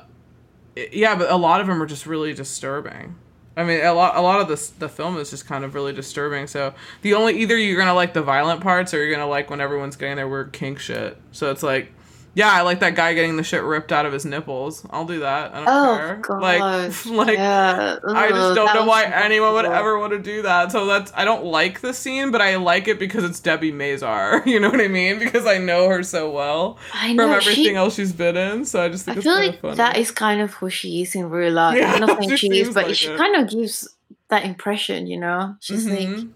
yeah, 0.92 1.16
but 1.16 1.30
a 1.30 1.36
lot 1.36 1.62
of 1.62 1.68
them 1.68 1.82
are 1.82 1.86
just 1.86 2.06
really 2.06 2.34
disturbing. 2.34 3.16
I 3.58 3.64
mean, 3.64 3.84
a 3.84 3.94
lot 3.94 4.16
a 4.16 4.22
lot 4.22 4.40
of 4.40 4.48
this 4.48 4.70
the 4.70 4.88
film 4.88 5.18
is 5.18 5.30
just 5.30 5.46
kind 5.46 5.66
of 5.66 5.76
really 5.76 5.92
disturbing. 5.92 6.48
So 6.48 6.74
the 7.02 7.14
only 7.14 7.40
either 7.40 7.58
you're 7.58 7.78
gonna 7.78 7.94
like 7.94 8.14
the 8.14 8.22
violent 8.22 8.62
parts 8.62 8.94
or 8.94 9.04
you're 9.04 9.12
gonna 9.12 9.30
like 9.30 9.50
when 9.50 9.60
everyone's 9.60 9.96
getting 9.96 10.16
their 10.16 10.28
weird 10.28 10.54
kink 10.54 10.80
shit. 10.80 11.18
So 11.32 11.52
it's 11.52 11.64
like, 11.64 11.92
yeah, 12.36 12.52
I 12.52 12.62
like 12.62 12.80
that 12.82 12.96
guy 12.96 13.14
getting 13.14 13.36
the 13.38 13.44
shit 13.44 13.64
ripped 13.64 13.92
out 13.92 14.06
of 14.06 14.14
his 14.14 14.24
nipples. 14.26 14.86
I'll 14.92 15.06
do 15.06 15.20
that. 15.20 15.54
I 15.54 15.58
don't 15.58 15.68
Oh 15.68 15.98
care. 15.98 16.16
god! 16.18 16.42
Like 16.42 17.06
like 17.06 17.38
yeah. 17.38 17.98
I 18.08 18.30
just 18.30 18.56
don't 18.56 18.66
that 18.68 18.76
know 18.76 18.86
why 18.86 19.04
anyone 19.06 19.54
would 19.54 19.66
ever 19.66 19.98
want 20.00 20.14
to 20.14 20.20
do 20.20 20.42
that. 20.44 20.72
So 20.72 20.86
that's 20.86 21.12
I 21.16 21.26
don't 21.26 21.44
like 21.46 21.82
the 21.82 21.94
scene, 21.94 22.32
but 22.32 22.42
I 22.42 22.56
like 22.58 22.88
it 22.88 23.00
because 23.00 23.24
it's 23.24 23.42
Debi 23.42 23.74
Mazar. 23.74 24.46
You 24.50 24.60
know 24.60 24.70
what 24.70 24.80
I 24.82 24.88
mean? 24.88 25.20
Because 25.20 25.46
I 25.46 25.58
know 25.58 25.90
her 25.90 26.04
so 26.04 26.32
well 26.32 26.78
I 26.94 27.16
from 27.16 27.32
everything 27.32 27.64
she. 27.66 27.76
else 27.76 27.96
she's 27.96 28.14
been 28.14 28.38
in. 28.38 28.66
So 28.66 28.82
I 28.84 28.90
just 28.90 29.08
I 29.10 29.14
think 29.14 29.24
feel 29.24 29.34
kind 29.34 29.48
like 29.48 29.62
funny. 29.62 29.76
that 29.76 29.98
is 29.98 30.12
kind 30.12 30.42
of 30.42 30.54
who 30.54 30.70
she 30.70 31.02
is 31.02 31.16
in 31.16 31.30
real 31.30 31.54
life. 31.54 31.78
Yeah, 31.78 31.94
I'm 31.94 32.00
not 32.02 32.18
saying 32.24 32.36
she 32.38 32.48
she 32.50 32.60
is, 32.62 32.74
but 32.74 32.88
like 32.88 32.96
she 32.96 33.08
it. 33.10 33.18
kind 33.18 33.36
of 33.36 33.50
gives 33.50 33.88
that 34.30 34.46
impression. 34.46 35.08
You 35.08 35.20
know, 35.20 35.56
she's 35.60 35.88
like 35.88 36.08
Mhm. 36.08 36.30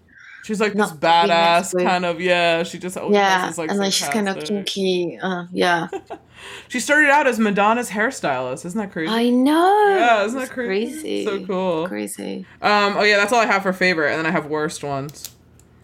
She's 0.44 0.60
like 0.60 0.74
this 0.74 0.90
to 0.90 0.94
be 0.96 1.06
messed 1.06 1.74
badass 1.74 1.84
kind 1.84 2.04
of 2.04 2.20
yeah. 2.20 2.62
She 2.62 2.78
just 2.78 2.96
always 2.96 3.14
yeah, 3.14 3.38
dresses 3.40 3.58
like 3.58 3.70
and 3.70 3.80
then 3.80 3.90
she's 3.90 4.08
kind 4.08 4.28
of 4.28 4.44
kinky. 4.44 5.18
Uh, 5.20 5.46
yeah, 5.52 5.88
She 6.68 6.80
started 6.80 7.08
out 7.10 7.26
as 7.26 7.38
Madonna's 7.38 7.88
hairstylist. 7.90 8.66
Isn't 8.66 8.78
that 8.78 8.92
crazy? 8.92 9.10
I 9.10 9.30
know. 9.30 9.96
yeah, 9.96 10.24
isn't 10.24 10.38
that 10.38 10.50
crazy? 10.50 11.00
crazy? 11.00 11.24
So 11.24 11.46
cool. 11.46 11.88
Crazy. 11.88 12.46
Um. 12.60 12.94
Oh 12.98 13.02
yeah, 13.02 13.16
that's 13.16 13.32
all 13.32 13.40
I 13.40 13.46
have 13.46 13.62
for 13.62 13.72
favorite, 13.72 14.10
and 14.10 14.18
then 14.18 14.26
I 14.26 14.30
have 14.30 14.46
worst 14.46 14.84
ones. 14.84 15.34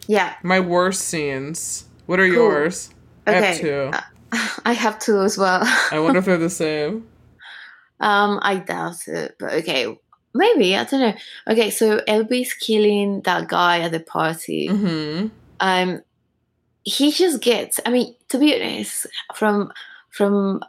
Yeah. 0.07 0.35
My 0.43 0.61
worst 0.61 1.03
scenes. 1.03 1.87
What 2.07 2.21
are 2.21 2.27
Cool. 2.27 2.35
yours? 2.35 2.91
I 3.27 3.33
have 3.33 3.45
Okay. 3.45 3.61
two. 3.61 3.91
I 4.65 4.73
have 4.73 4.99
two 4.99 5.21
as 5.21 5.39
well. 5.39 5.61
I 5.91 5.99
wonder 6.01 6.19
if 6.19 6.25
they're 6.27 6.37
the 6.37 6.51
same. 6.65 7.07
Um, 8.01 8.39
I 8.43 8.57
doubt 8.57 9.07
it, 9.09 9.37
but 9.39 9.53
okay, 9.55 9.97
maybe 10.35 10.77
I 10.77 10.85
don't 10.85 11.01
know. 11.01 11.15
Okay, 11.49 11.71
so 11.71 11.99
Elvis's 12.09 12.55
killing 12.55 13.21
that 13.23 13.49
guy 13.49 13.81
at 13.81 13.93
the 13.93 14.01
party. 14.01 14.69
Mm-hmm. 14.69 15.29
Um, 15.61 16.03
he 16.85 17.11
just 17.13 17.41
gets. 17.43 17.81
I 17.85 17.91
mean, 17.91 18.15
to 18.29 18.39
be 18.39 18.55
honest, 18.55 19.07
from 19.35 19.73
from 20.11 20.63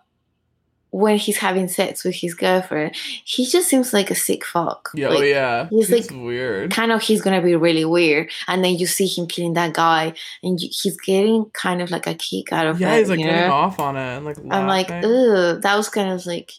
when 0.94 1.18
he's 1.18 1.38
having 1.38 1.70
sex 1.70 2.04
with 2.04 2.16
his 2.16 2.34
girlfriend, 2.34 2.94
he 3.24 3.46
just 3.46 3.70
seems 3.70 3.94
like 3.94 4.12
a 4.12 4.16
sick 4.16 4.46
fuck. 4.46 4.90
Yeah. 4.94 5.08
Like, 5.08 5.20
oh 5.20 5.24
yeah. 5.24 5.68
he's 5.70 5.88
He's, 5.88 6.12
like- 6.12 6.22
weird. 6.22 6.72
Kind 6.72 6.92
of, 6.92 7.02
he's 7.02 7.22
gonna 7.22 7.42
be 7.42 7.56
really 7.56 7.86
weird, 7.86 8.30
and 8.50 8.62
then 8.64 8.76
you 8.76 8.86
see 8.88 9.08
him 9.08 9.26
killing 9.28 9.54
that 9.54 9.74
guy, 9.74 10.14
and 10.44 10.60
you, 10.60 10.68
he's 10.70 10.98
getting 11.00 11.46
kind 11.54 11.82
of 11.82 11.92
like 11.92 12.08
a 12.08 12.14
kick 12.16 12.52
out 12.52 12.68
of 12.68 12.82
Yeah, 12.82 12.90
it. 12.90 12.92
Yeah, 12.92 13.00
he's 13.00 13.10
like 13.10 13.20
getting 13.20 13.36
know? 13.48 13.54
off 13.54 13.80
on 13.80 13.96
it 13.96 14.18
and 14.18 14.26
like 14.26 14.38
I'm 14.50 14.68
like, 14.68 14.90
laughing. 14.90 15.10
ugh, 15.10 15.62
that 15.62 15.76
was 15.78 15.88
kind 15.88 16.12
of 16.12 16.26
like, 16.26 16.52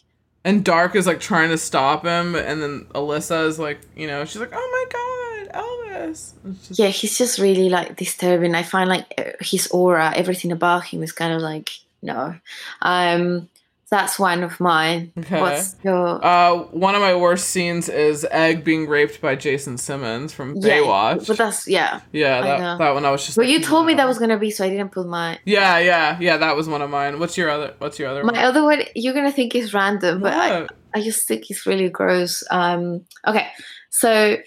And 0.45 0.63
Dark 0.65 0.95
is 0.95 1.07
like 1.07 1.19
trying 1.21 1.49
to 1.49 1.57
stop 1.57 2.03
him, 2.03 2.35
and 2.35 2.61
then 2.61 2.85
Alyssa 2.93 3.47
is 3.47 3.57
like, 3.59 3.79
you 3.95 4.07
know, 4.07 4.25
she's 4.25 4.41
like, 4.41 4.51
"Oh 4.53 4.69
my 4.91 5.49
god, 5.53 5.63
Elvis!" 5.63 6.33
Just- 6.67 6.79
yeah, 6.79 6.87
he's 6.87 7.17
just 7.17 7.39
really 7.39 7.69
like 7.69 7.95
disturbing. 7.95 8.53
I 8.53 8.63
find 8.63 8.89
like 8.89 9.37
his 9.39 9.67
aura, 9.67 10.11
everything 10.15 10.51
about 10.51 10.83
him 10.85 11.01
is 11.01 11.13
kind 11.13 11.33
of 11.33 11.41
like 11.41 11.71
no. 12.01 12.35
Um, 12.81 13.47
that's 13.93 14.17
one 14.17 14.41
of 14.41 14.59
mine. 14.59 15.13
Okay. 15.19 15.39
What's 15.39 15.75
your? 15.83 16.25
Uh, 16.25 16.63
one 16.71 16.95
of 16.95 17.01
my 17.01 17.13
worst 17.13 17.49
scenes 17.49 17.89
is 17.89 18.25
Egg 18.31 18.63
being 18.63 18.87
raped 18.87 19.21
by 19.21 19.35
Jaason 19.35 19.77
Simmons 19.77 20.33
from 20.33 20.55
Yeah, 20.55 20.77
Baywatch. 20.77 21.27
But 21.27 21.37
that's 21.37 21.67
yeah. 21.67 22.01
yeah, 22.11 22.41
that, 22.41 22.77
that 22.79 22.93
one 22.95 23.05
I 23.05 23.11
was 23.11 23.23
just. 23.23 23.37
But 23.37 23.45
like, 23.45 23.53
you 23.53 23.61
told 23.61 23.85
me 23.85 23.93
that 23.93 24.07
was 24.07 24.17
gonna 24.17 24.39
be, 24.39 24.49
so 24.49 24.65
I 24.65 24.69
didn't 24.69 24.89
put 24.89 25.05
my 25.05 25.37
Yeah, 25.45 25.77
yeah, 25.77 26.17
yeah. 26.19 26.37
That 26.37 26.55
was 26.55 26.67
one 26.67 26.81
of 26.81 26.89
mine. 26.89 27.19
What's 27.19 27.37
your 27.37 27.51
other? 27.51 27.75
What's 27.77 27.99
your 27.99 28.09
other? 28.09 28.23
my 28.23 28.33
one? 28.33 28.43
other 28.43 28.63
one. 28.63 28.81
You're 28.95 29.13
gonna 29.13 29.31
think 29.31 29.53
is 29.53 29.75
random, 29.75 30.21
but 30.21 30.33
I, 30.33 30.67
I 30.95 31.01
just 31.03 31.27
think 31.27 31.51
it's 31.51 31.67
really 31.67 31.89
gross. 31.89 32.43
Um, 32.49 33.05
okay, 33.27 33.47
so 33.91 34.37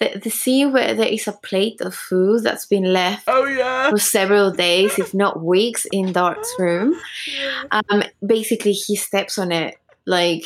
the 0.00 0.20
the 0.24 0.30
scene 0.30 0.72
where 0.72 0.94
there 0.94 1.08
is 1.08 1.26
a 1.28 1.32
plate 1.32 1.80
of 1.80 1.94
food 1.94 2.42
that's 2.44 2.66
been 2.66 2.92
left 2.92 3.24
Oh 3.26 3.44
yeah. 3.46 3.90
for 3.90 3.98
several 3.98 4.50
days, 4.50 4.98
if 4.98 5.12
not 5.14 5.42
weeks, 5.42 5.86
in 5.92 6.12
Dark's 6.12 6.52
room. 6.58 6.94
Um, 7.70 8.02
basically, 8.24 8.72
he 8.72 8.96
steps 8.96 9.38
on 9.38 9.52
it 9.52 9.76
like 10.06 10.44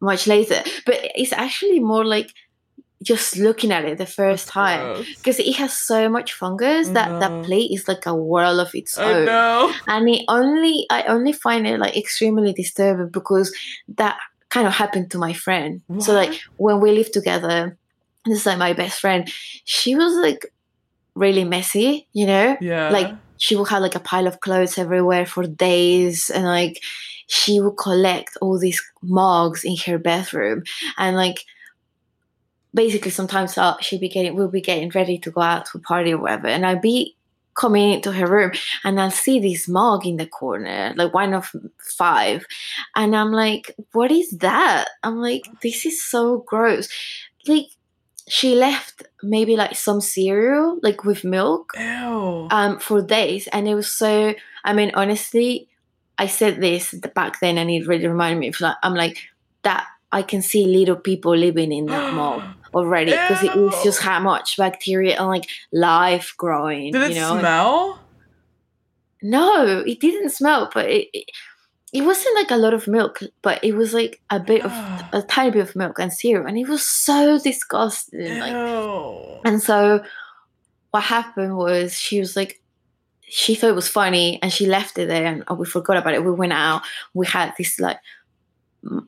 much 0.00 0.26
later, 0.26 0.62
but 0.86 0.96
it's 1.14 1.32
actually 1.32 1.80
more 1.80 2.04
like 2.04 2.30
just 3.02 3.36
looking 3.36 3.70
at 3.70 3.84
it 3.84 3.96
the 3.98 4.06
first 4.06 4.48
time 4.48 5.04
because 5.22 5.38
it 5.38 5.54
has 5.54 5.72
so 5.72 6.08
much 6.08 6.32
fungus 6.32 6.88
that 6.90 7.08
No. 7.12 7.18
that 7.20 7.44
plate 7.44 7.70
is 7.72 7.86
like 7.86 8.06
a 8.06 8.14
world 8.14 8.58
of 8.58 8.74
its 8.74 8.98
own. 8.98 9.24
and 9.86 10.08
it 10.08 10.24
only 10.26 10.84
i 10.90 11.04
only 11.04 11.32
find 11.32 11.64
it 11.66 11.78
like 11.78 11.96
extremely 11.96 12.52
disturbing 12.52 13.10
because 13.10 13.54
that 13.96 14.18
kind 14.50 14.66
of 14.66 14.72
happened 14.72 15.10
to 15.12 15.18
my 15.18 15.32
friend. 15.32 15.82
So 16.00 16.12
like 16.14 16.40
when 16.56 16.80
we 16.80 16.90
lived 16.90 17.12
together 17.12 17.76
this 18.26 18.40
is 18.40 18.46
like 18.46 18.58
my 18.58 18.72
best 18.72 19.00
friend 19.00 19.30
she 19.64 19.94
was 19.94 20.14
like 20.16 20.52
really 21.14 21.44
messy 21.44 22.06
you 22.12 22.26
know 22.26 22.56
Yeah. 22.60 22.90
like 22.90 23.14
she 23.38 23.56
would 23.56 23.68
have 23.68 23.82
like 23.82 23.94
a 23.94 24.00
pile 24.00 24.26
of 24.26 24.40
clothes 24.40 24.78
everywhere 24.78 25.26
for 25.26 25.46
days 25.46 26.28
and 26.30 26.44
like 26.44 26.80
she 27.26 27.60
would 27.60 27.76
collect 27.76 28.36
all 28.40 28.58
these 28.58 28.80
mugs 29.02 29.64
in 29.64 29.76
her 29.86 29.98
bathroom 29.98 30.62
and 30.96 31.16
like 31.16 31.44
basically 32.74 33.10
sometimes 33.10 33.56
I'll, 33.58 33.78
she'd 33.80 34.00
be 34.00 34.08
getting 34.08 34.34
we'll 34.36 34.48
be 34.48 34.60
getting 34.60 34.90
ready 34.90 35.18
to 35.18 35.30
go 35.30 35.40
out 35.40 35.66
to 35.66 35.78
a 35.78 35.80
party 35.80 36.12
or 36.12 36.18
whatever 36.18 36.46
and 36.48 36.66
I'd 36.66 36.82
be 36.82 37.16
coming 37.54 37.92
into 37.92 38.12
her 38.12 38.26
room 38.26 38.52
and 38.84 39.00
I'll 39.00 39.10
see 39.10 39.40
this 39.40 39.66
mug 39.68 40.06
in 40.06 40.16
the 40.16 40.26
corner, 40.26 40.94
like 40.96 41.12
one 41.12 41.34
of 41.34 41.50
five. 41.96 42.46
And 42.94 43.16
I'm 43.16 43.32
like, 43.32 43.74
what 43.92 44.12
is 44.12 44.30
that? 44.38 44.88
I'm 45.02 45.16
like, 45.16 45.42
this 45.60 45.84
is 45.84 46.00
so 46.04 46.44
gross. 46.46 46.88
Like, 47.48 47.66
she 48.28 48.54
left 48.54 49.02
maybe 49.22 49.56
like 49.56 49.74
some 49.76 50.00
cereal, 50.00 50.78
like 50.82 51.04
with 51.04 51.24
milk, 51.24 51.72
Ew. 51.76 52.48
um, 52.50 52.78
for 52.78 53.02
days. 53.02 53.48
And 53.48 53.68
it 53.68 53.74
was 53.74 53.90
so, 53.90 54.34
I 54.64 54.72
mean, 54.72 54.92
honestly, 54.94 55.68
I 56.18 56.26
said 56.26 56.60
this 56.60 56.94
back 57.14 57.40
then 57.40 57.58
and 57.58 57.70
it 57.70 57.86
really 57.86 58.06
reminded 58.06 58.40
me 58.40 58.48
of 58.48 58.60
like, 58.60 58.76
I'm 58.82 58.94
like, 58.94 59.18
that 59.62 59.86
I 60.10 60.22
can 60.22 60.42
see 60.42 60.66
little 60.66 60.96
people 60.96 61.36
living 61.36 61.72
in 61.72 61.86
that 61.86 62.14
mug 62.14 62.42
already 62.74 63.12
because 63.12 63.42
it 63.42 63.54
is 63.54 63.74
just 63.82 64.00
how 64.00 64.20
much 64.20 64.56
bacteria 64.56 65.18
and 65.18 65.28
like 65.28 65.48
life 65.72 66.34
growing. 66.36 66.92
Did 66.92 67.02
it 67.02 67.08
you 67.10 67.20
know? 67.20 67.38
smell? 67.38 68.00
No, 69.22 69.82
it 69.84 70.00
didn't 70.00 70.30
smell, 70.30 70.70
but 70.72 70.86
it, 70.86 71.08
it 71.12 71.30
it 71.92 72.02
wasn't 72.02 72.34
like 72.34 72.50
a 72.50 72.56
lot 72.56 72.74
of 72.74 72.86
milk, 72.86 73.20
but 73.42 73.62
it 73.64 73.74
was 73.74 73.94
like 73.94 74.20
a 74.30 74.38
bit 74.38 74.64
of 74.64 74.72
a 75.12 75.22
tiny 75.22 75.50
bit 75.50 75.68
of 75.68 75.76
milk 75.76 75.98
and 75.98 76.12
cereal, 76.12 76.46
and 76.46 76.58
it 76.58 76.68
was 76.68 76.84
so 76.84 77.38
disgusting. 77.38 78.38
Like, 78.38 78.52
Ew. 78.52 79.40
and 79.44 79.62
so 79.62 80.02
what 80.90 81.02
happened 81.04 81.56
was 81.56 81.94
she 81.98 82.18
was 82.18 82.36
like, 82.36 82.60
she 83.22 83.54
thought 83.54 83.70
it 83.70 83.74
was 83.74 83.88
funny, 83.88 84.38
and 84.42 84.52
she 84.52 84.66
left 84.66 84.98
it 84.98 85.08
there, 85.08 85.26
and 85.26 85.44
oh, 85.48 85.54
we 85.54 85.66
forgot 85.66 85.96
about 85.96 86.14
it. 86.14 86.24
We 86.24 86.32
went 86.32 86.52
out. 86.52 86.82
We 87.14 87.26
had 87.26 87.54
this 87.56 87.78
like, 87.78 87.98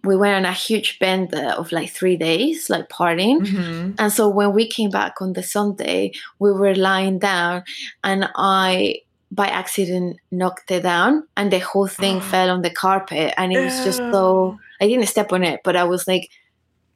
we 0.05 0.16
went 0.16 0.35
on 0.35 0.44
a 0.44 0.52
huge 0.52 0.98
bender 0.98 1.55
of 1.57 1.73
like 1.73 1.90
three 1.90 2.16
days, 2.16 2.69
like 2.69 2.89
partying. 2.89 3.40
Mhm. 3.40 3.94
And 3.98 4.12
so 4.12 4.28
when 4.28 4.52
we 4.52 4.66
came 4.66 4.90
back 4.90 5.23
on 5.23 5.32
the 5.35 5.43
Sunday, 5.43 6.12
we 6.39 6.52
were 6.52 6.74
lying 6.74 7.19
down 7.19 7.62
and 8.02 8.28
I 8.35 8.97
by 9.32 9.47
accident 9.47 10.16
knocked 10.32 10.70
it 10.70 10.82
down 10.82 11.27
and 11.36 11.52
the 11.52 11.61
whole 11.61 11.86
thing 11.86 12.20
fell 12.31 12.51
on 12.51 12.62
the 12.62 12.70
carpet 12.70 13.32
and 13.36 13.52
it 13.52 13.61
was 13.61 13.82
just 13.82 14.01
so 14.11 14.57
I 14.81 14.89
didn't 14.89 15.07
step 15.07 15.32
on 15.32 15.44
it, 15.44 15.61
but 15.65 15.77
I 15.77 15.85
was 15.85 16.09
like 16.09 16.31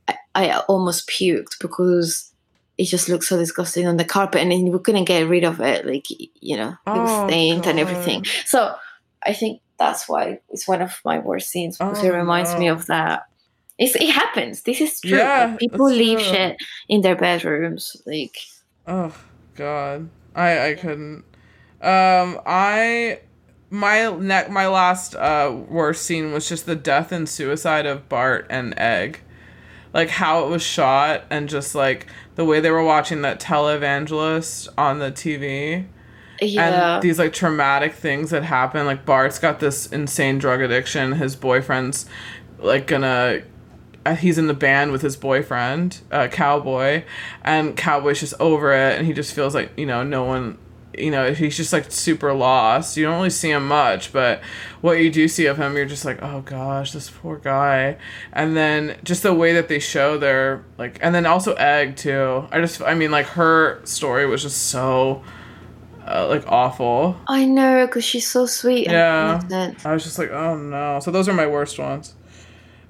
I, 0.09 0.17
I 0.35 0.59
almost 0.69 1.09
puked 1.09 1.59
because 1.61 2.31
it 2.77 2.87
just 2.87 3.09
looked 3.09 3.25
so 3.25 3.39
disgusting 3.39 3.87
on 3.87 3.97
the 3.99 4.05
carpet 4.05 4.41
and 4.43 4.51
then 4.51 4.71
we 4.73 4.79
couldn't 4.81 5.05
get 5.05 5.29
rid 5.29 5.45
of 5.45 5.61
it. 5.61 5.87
Like 5.87 6.07
you 6.11 6.57
know, 6.57 6.71
it 6.87 6.99
was 6.99 7.11
Oh, 7.11 7.27
stained 7.29 7.67
and 7.67 7.79
everything. 7.79 8.25
So 8.47 8.75
I 9.25 9.33
think 9.33 9.61
that's 9.79 10.09
why 10.09 10.41
it's 10.51 10.67
one 10.69 10.83
of 10.83 11.01
my 11.05 11.19
worst 11.21 11.51
scenes 11.51 11.79
because 11.79 12.03
Oh, 12.03 12.07
it 12.07 12.11
reminds 12.11 12.57
me 12.59 12.69
of 12.69 12.87
that. 12.87 13.27
It's, 13.79 13.97
it 13.97 14.11
happens. 14.11 14.63
This 14.63 14.81
is 14.81 15.01
true. 15.01 15.19
Yeah, 15.19 15.47
Like, 15.51 15.59
people 15.59 15.87
leave 15.89 16.19
true. 16.19 16.29
shit 16.29 16.57
in 16.89 17.01
their 17.01 17.17
bedrooms. 17.17 17.97
Like, 18.07 18.37
Oh 18.87 19.15
God, 19.57 20.09
I 20.35 20.69
I 20.71 20.75
couldn't. 20.75 21.25
Um, 21.85 22.41
I 22.47 23.21
my 23.71 24.11
neck 24.17 24.51
my 24.51 24.69
last 24.69 25.15
uh 25.17 25.53
worst 25.69 26.05
scene 26.05 26.33
was 26.33 26.49
just 26.49 26.67
the 26.67 26.77
death 26.77 27.13
and 27.13 27.29
suicide 27.29 27.87
of 27.87 28.09
Bart 28.09 28.47
and 28.51 28.79
Egg, 28.79 29.21
like 29.93 30.09
how 30.11 30.45
it 30.45 30.49
was 30.51 30.63
shot 30.63 31.25
and 31.31 31.49
just 31.49 31.75
like 31.75 32.07
the 32.37 32.45
way 32.45 32.61
they 32.61 32.71
were 32.71 32.83
watching 32.83 33.23
that 33.23 33.41
televangelist 33.41 34.69
on 34.79 34.99
the 34.99 35.11
TV 35.13 35.87
yeah, 36.41 36.95
and 36.97 37.03
these 37.03 37.19
like 37.19 37.33
traumatic 37.33 37.95
things 37.95 38.31
that 38.31 38.43
happen. 38.45 38.87
Like 38.87 39.05
Bart's 39.07 39.39
got 39.39 39.61
this 39.61 39.87
insane 39.87 40.39
drug 40.39 40.61
addiction. 40.61 41.13
His 41.13 41.37
boyfriend's 41.37 42.07
like 42.59 42.87
gonna. 42.87 43.43
uh, 44.05 44.17
He's 44.17 44.37
in 44.37 44.49
the 44.49 44.55
band 44.55 44.93
with 44.93 45.01
his 45.03 45.17
boyfriend, 45.17 46.01
uh, 46.11 46.29
Cowboy, 46.29 47.05
and 47.43 47.77
Cowboy's 47.77 48.21
just 48.21 48.35
over 48.41 48.73
it, 48.73 48.99
and 48.99 49.07
he 49.07 49.13
just 49.13 49.33
feels 49.33 49.55
like 49.55 49.71
you 49.77 49.87
know 49.87 50.03
no 50.03 50.25
one, 50.25 50.59
you 50.99 51.11
know 51.11 51.25
if 51.25 51.39
he's 51.39 51.57
just 51.57 51.73
like 51.73 51.91
super 51.91 52.33
lost. 52.33 52.97
You 52.97 53.05
don't 53.05 53.17
really 53.17 53.31
see 53.31 53.51
him 53.51 53.69
much, 53.69 54.13
but 54.13 54.43
what 54.81 54.99
you 54.99 55.11
do 55.11 55.29
see 55.29 55.47
of 55.47 55.57
him, 55.57 55.77
you're 55.77 55.87
just 55.87 56.05
like, 56.05 56.23
oh 56.23 56.43
gosh, 56.43 56.93
this 56.93 57.11
poor 57.11 57.39
guy. 57.39 57.97
And 58.33 58.57
then 58.57 58.99
just 59.05 59.23
the 59.23 59.35
way 59.35 59.53
that 59.55 59.69
they 59.69 59.79
show 59.79 60.19
their 60.19 60.65
like, 60.79 60.99
and 61.01 61.15
then 61.15 61.27
also 61.27 61.55
Egg 61.55 61.97
too. 61.97 62.47
I 62.51 62.61
just, 62.61 62.83
I 62.83 62.95
mean, 62.95 63.11
like 63.11 63.27
her 63.27 63.81
story 63.85 64.27
was 64.27 64.43
just 64.43 64.69
so 64.69 65.23
uh, 66.07 66.29
like 66.29 66.45
awful. 66.47 67.17
I 67.27 67.45
know 67.45 67.87
because 67.87 68.05
she's 68.05 68.31
so 68.31 68.47
sweet. 68.47 68.87
Yeah. 68.87 69.41
And. 69.51 69.77
I 69.85 69.93
was 69.93 70.05
just 70.05 70.19
like, 70.19 70.31
oh 70.31 70.57
no. 70.57 71.01
So 71.01 71.11
those 71.11 71.29
are 71.29 71.35
my 71.35 71.47
worst 71.47 71.79
ones. 71.79 72.15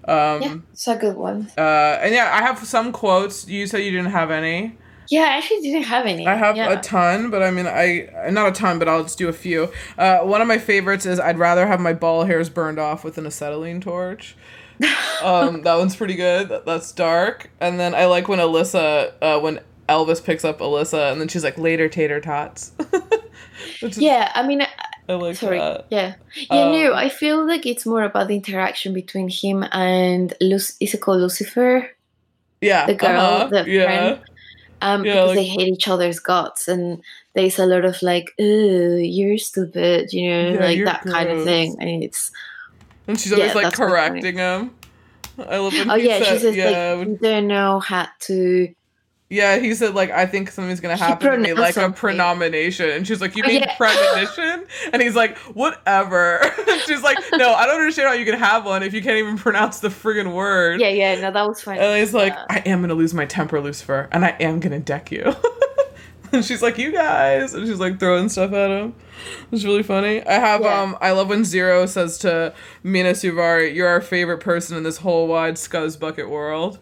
Um, 0.07 0.43
yeah, 0.43 0.57
it's 0.73 0.87
a 0.87 0.97
good 0.97 1.17
one. 1.17 1.51
uh, 1.57 1.99
and 2.03 2.15
yeah, 2.15 2.31
I 2.31 2.43
have 2.43 2.59
some 2.67 2.93
quotes. 2.93 3.49
You 3.49 3.67
said 3.67 3.79
you 3.79 3.91
didn't 3.91 4.11
have 4.11 4.31
any. 4.31 4.77
Yeah, 5.11 5.23
I 5.23 5.37
actually 5.39 5.61
didn't 5.61 5.85
have 5.85 6.07
any. 6.07 6.27
I 6.27 6.35
have 6.35 6.57
yeah. 6.57 6.71
a 6.71 6.81
ton, 6.81 7.31
but 7.31 7.43
I 7.43 7.51
mean, 7.51 7.67
I 7.67 8.09
not 8.31 8.49
a 8.49 8.53
ton, 8.53 8.79
but 8.79 8.89
I'll 8.89 9.03
just 9.03 9.19
do 9.19 9.29
a 9.29 9.33
few. 9.33 9.71
Uh, 9.99 10.19
one 10.21 10.41
of 10.41 10.49
my 10.49 10.59
favorites 10.59 11.07
is 11.07 11.21
I'd 11.21 11.39
rather 11.39 11.67
have 11.67 11.81
my 11.81 11.93
ball 11.93 12.25
hairs 12.25 12.49
burned 12.49 12.79
off 12.79 13.05
with 13.05 13.19
an 13.19 13.27
acetylene 13.27 13.81
torch. 13.81 14.37
um, 15.23 15.63
that 15.63 15.77
one's 15.77 15.95
pretty 15.95 16.15
good. 16.17 16.51
That's 16.67 16.91
dark. 16.93 17.51
And 17.61 17.79
then 17.79 17.95
I 17.95 18.07
like 18.07 18.29
when 18.29 18.39
Alyssa, 18.41 19.13
uh, 19.23 19.39
when 19.41 19.61
Elvis 19.89 20.23
picks 20.25 20.45
up 20.45 20.59
Alyssa, 20.59 21.13
and 21.13 21.21
then 21.21 21.29
she's 21.29 21.45
like, 21.45 21.59
"Later, 21.59 21.89
tater 21.89 22.21
tots." 22.21 22.73
Is- 23.83 23.99
yeah, 23.99 24.33
I 24.35 24.47
mean, 24.47 24.63
I- 24.63 24.69
I 25.09 25.15
like 25.15 25.37
sorry. 25.37 25.59
that. 25.59 25.87
Yeah, 25.91 26.15
yeah. 26.35 26.71
no, 26.73 26.93
Um, 26.93 26.97
I 26.99 27.09
feel 27.11 27.47
like 27.47 27.67
it's 27.67 27.85
more 27.85 28.03
about 28.05 28.29
the 28.29 28.37
interaction 28.37 28.95
between 28.95 29.29
him 29.29 29.63
and 29.71 30.33
Luc- 30.41 30.73
is 30.81 30.95
it 30.95 31.01
called 31.03 31.21
Lucifer? 31.21 31.91
Yeah, 32.63 32.87
The 32.87 32.95
girl, 32.95 33.21
uh-huh, 33.21 33.49
the 33.49 33.71
yeah. 33.71 33.85
friend. 33.85 34.21
Um, 34.85 35.05
Yeah, 35.05 35.13
because 35.15 35.29
like- 35.29 35.37
they 35.39 35.45
hate 35.47 35.69
each 35.69 35.89
other's 35.89 36.19
guts, 36.21 36.69
and 36.69 37.03
there's 37.35 37.59
a 37.59 37.67
lot 37.67 37.85
of 37.85 38.01
like, 38.03 38.31
"Ugh, 38.39 39.01
you're 39.01 39.39
stupid," 39.39 40.13
you 40.13 40.29
know, 40.29 40.51
Yeah, 40.53 40.61
like 40.65 40.85
that 40.85 41.03
kind 41.03 41.31
of 41.31 41.45
thing, 41.45 41.77
and 41.81 42.03
it's 42.05 42.31
And 43.09 43.19
she's 43.19 43.33
always 43.33 43.49
Yeah, 43.49 43.55
like 43.55 43.65
that's 43.65 43.77
quite 43.77 43.89
funny. 43.91 44.21
correcting 44.21 44.39
him. 44.39 44.71
I 45.49 45.59
love 45.59 45.73
when 45.73 45.91
oh 45.91 45.95
yeah, 45.97 46.19
she 46.19 46.25
said, 46.25 46.41
says 46.41 46.57
yeah, 46.57 46.71
like 46.71 46.99
when- 46.99 47.11
you 47.13 47.19
don't 47.21 47.49
know 47.49 47.81
how 47.81 48.07
to. 48.27 48.69
Yeah, 49.35 49.59
he 49.59 49.75
said 49.75 49.95
like 49.95 50.11
I 50.13 50.27
think 50.27 50.51
something's 50.53 50.79
gonna 50.81 50.97
happen 50.97 51.33
to 51.33 51.39
me, 51.39 51.55
like 51.55 51.71
a 51.71 51.73
something. 51.81 51.99
prenomination, 51.99 52.89
and 52.91 53.05
she's 53.07 53.21
like, 53.21 53.35
"You 53.37 53.43
mean 53.43 53.63
yeah. 53.63 53.75
premonition?" 53.77 54.65
and 54.93 55.03
he's 55.03 55.17
like, 55.17 55.37
"Whatever." 55.55 56.41
she's 56.87 57.03
like, 57.03 57.19
"No, 57.33 57.53
I 57.53 57.67
don't 57.67 57.81
understand 57.81 58.09
how 58.09 58.15
you 58.15 58.25
can 58.25 58.39
have 58.39 58.65
one 58.65 58.83
if 58.85 58.95
you 58.95 59.03
can't 59.03 59.17
even 59.19 59.37
pronounce 59.37 59.81
the 59.81 59.89
friggin' 59.89 60.33
word." 60.33 60.81
Yeah, 60.81 60.89
yeah, 60.91 61.21
no, 61.21 61.33
that 61.33 61.49
was 61.49 61.61
funny. 61.61 61.81
And 61.81 61.99
he's 61.99 62.15
like, 62.15 62.33
Yeah. 62.33 62.45
"I 62.49 62.59
am 62.67 62.81
gonna 62.81 62.95
lose 62.95 63.13
my 63.13 63.25
temper, 63.27 63.61
Lucifer, 63.61 64.09
and 64.13 64.25
I 64.25 64.37
am 64.41 64.61
gonna 64.61 64.79
deck 64.79 65.11
you." 65.11 65.35
and 66.33 66.45
she's 66.45 66.63
like, 66.63 66.79
"You 66.79 66.93
guys," 66.93 67.55
and 67.55 67.67
she's 67.67 67.81
like 67.81 67.99
throwing 67.99 68.29
stuff 68.29 68.53
at 68.53 68.71
him. 68.71 68.95
It's 69.51 69.65
really 69.65 69.83
funny. 69.83 70.25
I 70.27 70.35
have 70.35 70.61
Yeah. 70.61 70.81
um 70.81 70.97
I 71.01 71.11
love 71.11 71.29
when 71.29 71.45
Zero 71.45 71.87
says 71.87 72.19
to 72.19 72.55
Mena 72.85 73.11
Suvari, 73.13 73.75
"You're 73.75 73.89
our 73.89 74.01
favorite 74.01 74.39
person 74.39 74.77
in 74.77 74.85
this 74.85 74.99
whole 74.99 75.27
wide 75.27 75.55
scuzz 75.55 75.99
bucket 75.99 76.29
world." 76.31 76.79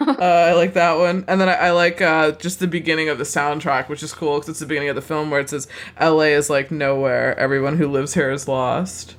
uh, 0.06 0.14
I 0.22 0.52
like 0.52 0.74
that 0.74 0.96
one, 0.98 1.24
and 1.28 1.40
then 1.40 1.48
I, 1.48 1.54
I 1.54 1.70
like 1.72 2.00
uh, 2.00 2.32
just 2.32 2.60
the 2.60 2.66
beginning 2.68 3.08
of 3.08 3.18
the 3.18 3.24
soundtrack, 3.24 3.88
which 3.88 4.02
is 4.02 4.12
cool 4.12 4.34
because 4.36 4.48
it's 4.50 4.60
the 4.60 4.66
beginning 4.66 4.88
of 4.90 4.96
the 4.96 5.02
film 5.02 5.30
where 5.30 5.40
it 5.40 5.50
says, 5.50 5.66
"L.A. 5.96 6.32
is 6.34 6.48
like 6.50 6.70
nowhere. 6.70 7.38
Everyone 7.38 7.76
who 7.76 7.88
lives 7.88 8.14
here 8.14 8.30
is 8.30 8.46
lost." 8.48 9.16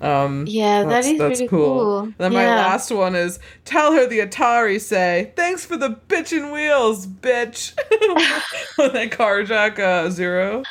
Um, 0.00 0.46
Yeah, 0.48 0.82
that 0.84 0.88
that's, 0.88 1.06
is 1.08 1.18
that's 1.18 1.38
really 1.40 1.48
cool. 1.48 1.78
cool. 2.04 2.14
Then 2.16 2.32
my 2.32 2.46
last 2.46 2.90
one 2.90 3.14
is 3.14 3.38
tell 3.66 3.92
her 3.92 4.06
the 4.06 4.20
Atari 4.20 4.80
say 4.80 5.32
thanks 5.36 5.64
for 5.66 5.76
the 5.76 5.90
bitchin' 6.08 6.52
wheels, 6.52 7.06
bitch. 7.06 7.74
when 8.76 8.92
they 8.94 9.08
carjack 9.08 9.78
uh, 9.78 10.08
Zero, 10.10 10.62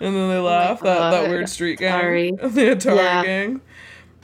and 0.00 0.16
then 0.16 0.28
they 0.30 0.38
laugh 0.38 0.80
that, 0.80 1.10
that 1.10 1.24
Oh 1.26 1.28
weird 1.28 1.48
street 1.50 1.78
gang, 1.78 2.36
Atari. 2.38 2.40
the 2.54 2.60
Atari 2.74 2.96
Yeah. 2.96 3.22
gang. 3.24 3.60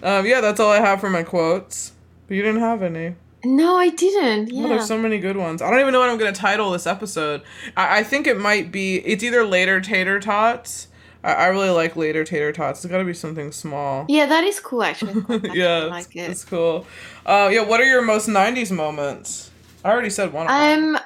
Um, 0.02 0.26
yeah, 0.26 0.40
that's 0.40 0.58
all 0.58 0.70
I 0.72 0.80
have 0.80 1.00
for 1.00 1.10
my 1.10 1.22
quotes. 1.22 1.92
But 2.26 2.36
you 2.36 2.42
didn't 2.42 2.60
have 2.62 2.82
any. 2.82 3.14
No, 3.46 3.76
I 3.76 3.88
didn't. 3.90 4.50
Oh, 4.52 4.62
Yeah. 4.62 4.68
there's 4.68 4.86
so 4.86 4.98
many 4.98 5.18
good 5.18 5.36
ones. 5.36 5.62
I 5.62 5.70
don't 5.70 5.80
even 5.80 5.92
know 5.92 6.00
what 6.00 6.08
I'm 6.10 6.18
gonna 6.18 6.32
title 6.32 6.70
this 6.72 6.86
episode. 6.86 7.42
I, 7.76 7.98
I 7.98 8.02
think 8.02 8.26
it 8.26 8.38
might 8.38 8.72
be. 8.72 8.96
It's 8.98 9.22
either 9.22 9.44
later 9.46 9.80
tater 9.80 10.18
tots. 10.20 10.88
I, 11.22 11.32
I 11.32 11.46
really 11.48 11.70
like 11.70 11.96
later 11.96 12.24
tater 12.24 12.52
tots. 12.52 12.84
It's 12.84 12.90
got 12.90 12.98
to 12.98 13.04
be 13.04 13.14
something 13.14 13.52
small. 13.52 14.04
yeah, 14.08 14.26
that 14.26 14.44
is 14.44 14.60
cool 14.60 14.82
actually. 14.82 15.22
I 15.28 15.40
yeah, 15.54 15.78
like 15.84 16.06
it's, 16.06 16.16
it. 16.16 16.30
it's 16.30 16.44
cool. 16.44 16.86
Uh, 17.24 17.48
yeah, 17.52 17.62
what 17.62 17.80
are 17.80 17.84
your 17.86 18.02
most 18.02 18.28
'90s 18.28 18.70
moments? 18.70 19.50
I 19.84 19.90
already 19.90 20.10
said 20.10 20.32
one. 20.32 20.46
Of 20.46 20.52
them. 20.52 20.96
Um, 20.96 21.02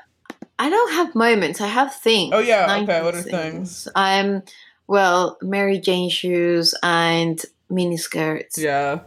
I 0.58 0.68
don't 0.68 0.92
have 0.92 1.14
moments. 1.14 1.60
I 1.60 1.68
have 1.68 1.94
things. 1.94 2.32
Oh, 2.34 2.38
yeah, 2.40 2.64
okay, 2.82 2.92
90s 2.92 3.04
what 3.04 3.14
are 3.14 3.22
things? 3.22 3.88
Um, 3.94 4.42
well, 4.86 5.38
Mary 5.40 5.78
Jane 5.78 6.10
shoes 6.10 6.74
and 6.82 7.40
mini 7.70 7.96
skirts. 7.96 8.58
Yeah, 8.58 9.00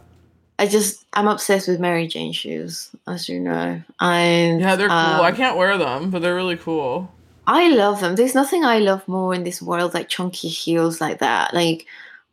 I 0.58 0.66
just 0.66 1.04
I'm 1.12 1.28
obsessed 1.28 1.68
with 1.68 1.78
Mary 1.80 2.06
Jane 2.08 2.32
shoes, 2.32 2.93
as 3.06 3.28
you 3.28 3.40
know. 3.40 3.82
And 4.00 4.60
yeah, 4.60 4.76
they're 4.76 4.88
cool. 4.88 4.96
um, 4.96 5.20
I 5.20 5.32
can't 5.32 5.56
wear 5.56 5.76
them, 5.78 6.10
but 6.10 6.22
they're 6.22 6.34
really 6.34 6.56
cool. 6.56 7.12
I 7.46 7.68
love 7.68 8.00
them. 8.00 8.16
There's 8.16 8.34
nothing 8.34 8.64
I 8.64 8.78
love 8.78 9.06
more 9.06 9.34
in 9.34 9.44
this 9.44 9.60
world 9.60 9.92
like 9.94 10.08
chunky 10.08 10.48
heels 10.48 11.00
like 11.00 11.18
that. 11.18 11.52
Like 11.52 11.86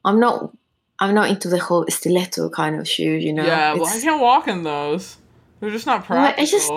I'm 0.06 0.19
not 0.19 0.52
I'm 0.99 1.14
not 1.15 1.30
into 1.30 1.49
the 1.49 1.60
whole 1.60 1.85
stiletto 1.89 2.49
kind 2.49 2.80
of 2.80 2.88
shoe, 2.88 3.11
you 3.15 3.34
know. 3.34 3.43
yeah, 3.45 3.73
well, 3.73 3.88
I 3.88 3.99
can't 3.99 4.22
walk 4.22 4.48
in 4.48 4.64
those. 4.64 5.18
They're 5.60 5.72
just 5.72 5.85
not 5.85 6.07
Well, 6.10 6.19
I 6.19 6.34
practical. 6.34 6.45
just- 6.60 6.72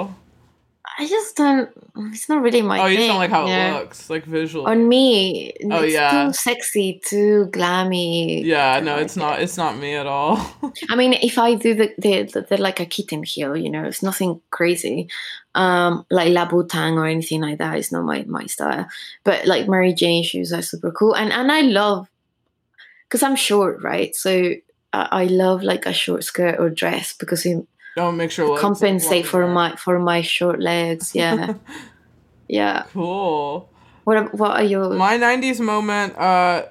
I 0.97 1.09
just 1.09 1.37
don't. 1.37 1.71
It's 2.13 2.29
not 2.29 2.41
really 2.43 2.63
my. 2.63 2.79
oh, 2.81 2.87
you 2.87 2.99
thing, 2.99 3.09
don't 3.09 3.17
like 3.19 3.31
how 3.31 3.47
it 3.47 3.49
know? 3.49 3.79
looks, 3.81 4.09
like 4.09 4.25
visually. 4.25 4.67
On 4.71 4.89
me, 4.89 5.53
Oh, 5.71 5.83
it's 5.83 5.93
yeah. 5.95 6.27
too 6.27 6.33
sexy, 6.33 7.01
too 7.05 7.49
glammy. 7.51 8.45
yeah, 8.45 8.79
no, 8.81 8.95
don't 8.97 9.03
it's 9.05 9.17
like 9.17 9.27
not. 9.27 9.43
It's 9.43 9.57
not 9.57 9.77
me 9.79 9.95
at 9.95 10.07
all. 10.07 10.39
I 10.91 10.95
mean, 10.95 11.15
if 11.15 11.37
I 11.39 11.55
do 11.55 11.75
the 11.75 11.93
the, 11.99 12.23
the, 12.25 12.41
the 12.43 12.57
like 12.61 12.79
a 12.79 12.87
kitten 12.87 13.23
heel, 13.25 13.57
you 13.57 13.71
know, 13.71 13.85
it's 13.85 14.03
nothing 14.03 14.41
crazy, 14.51 15.09
um, 15.57 16.07
like 16.11 16.33
Louboutin 16.33 16.95
or 16.97 17.07
anything 17.07 17.41
like 17.41 17.59
that. 17.59 17.77
It's 17.77 17.91
not 17.91 18.05
my 18.05 18.23
my 18.29 18.47
style. 18.47 18.87
But 19.25 19.47
like 19.47 19.69
Mary 19.69 19.95
Jane 19.95 20.23
shoes 20.23 20.53
are 20.53 20.63
super 20.63 20.93
cool, 20.93 21.15
and 21.17 21.33
and 21.33 21.51
I 21.51 21.63
love 21.63 22.09
because 23.09 23.23
I'm 23.23 23.37
short, 23.37 23.83
right? 23.83 24.15
So 24.15 24.55
I, 24.93 25.09
I 25.11 25.25
love 25.25 25.63
like 25.63 25.87
a 25.87 25.93
short 25.93 26.23
skirt 26.25 26.61
or 26.61 26.71
dress 26.71 27.13
because 27.15 27.45
it 27.47 27.67
don't 27.97 28.17
make 28.17 28.31
sure. 28.31 28.59
compensate 28.59 29.27
for 29.27 29.47
my 29.47 29.77
for 29.77 29.99
my 29.99 30.21
short 30.23 30.61
legs. 30.61 31.15
Yeah, 31.15 31.55
yeah. 32.49 32.85
cool. 32.93 33.71
What 34.05 34.17
are- 34.19 34.29
what 34.33 34.51
are 34.53 34.65
your 34.65 34.91
My 34.95 35.17
'90s 35.19 35.61
moment. 35.61 36.17
Uh, 36.19 36.67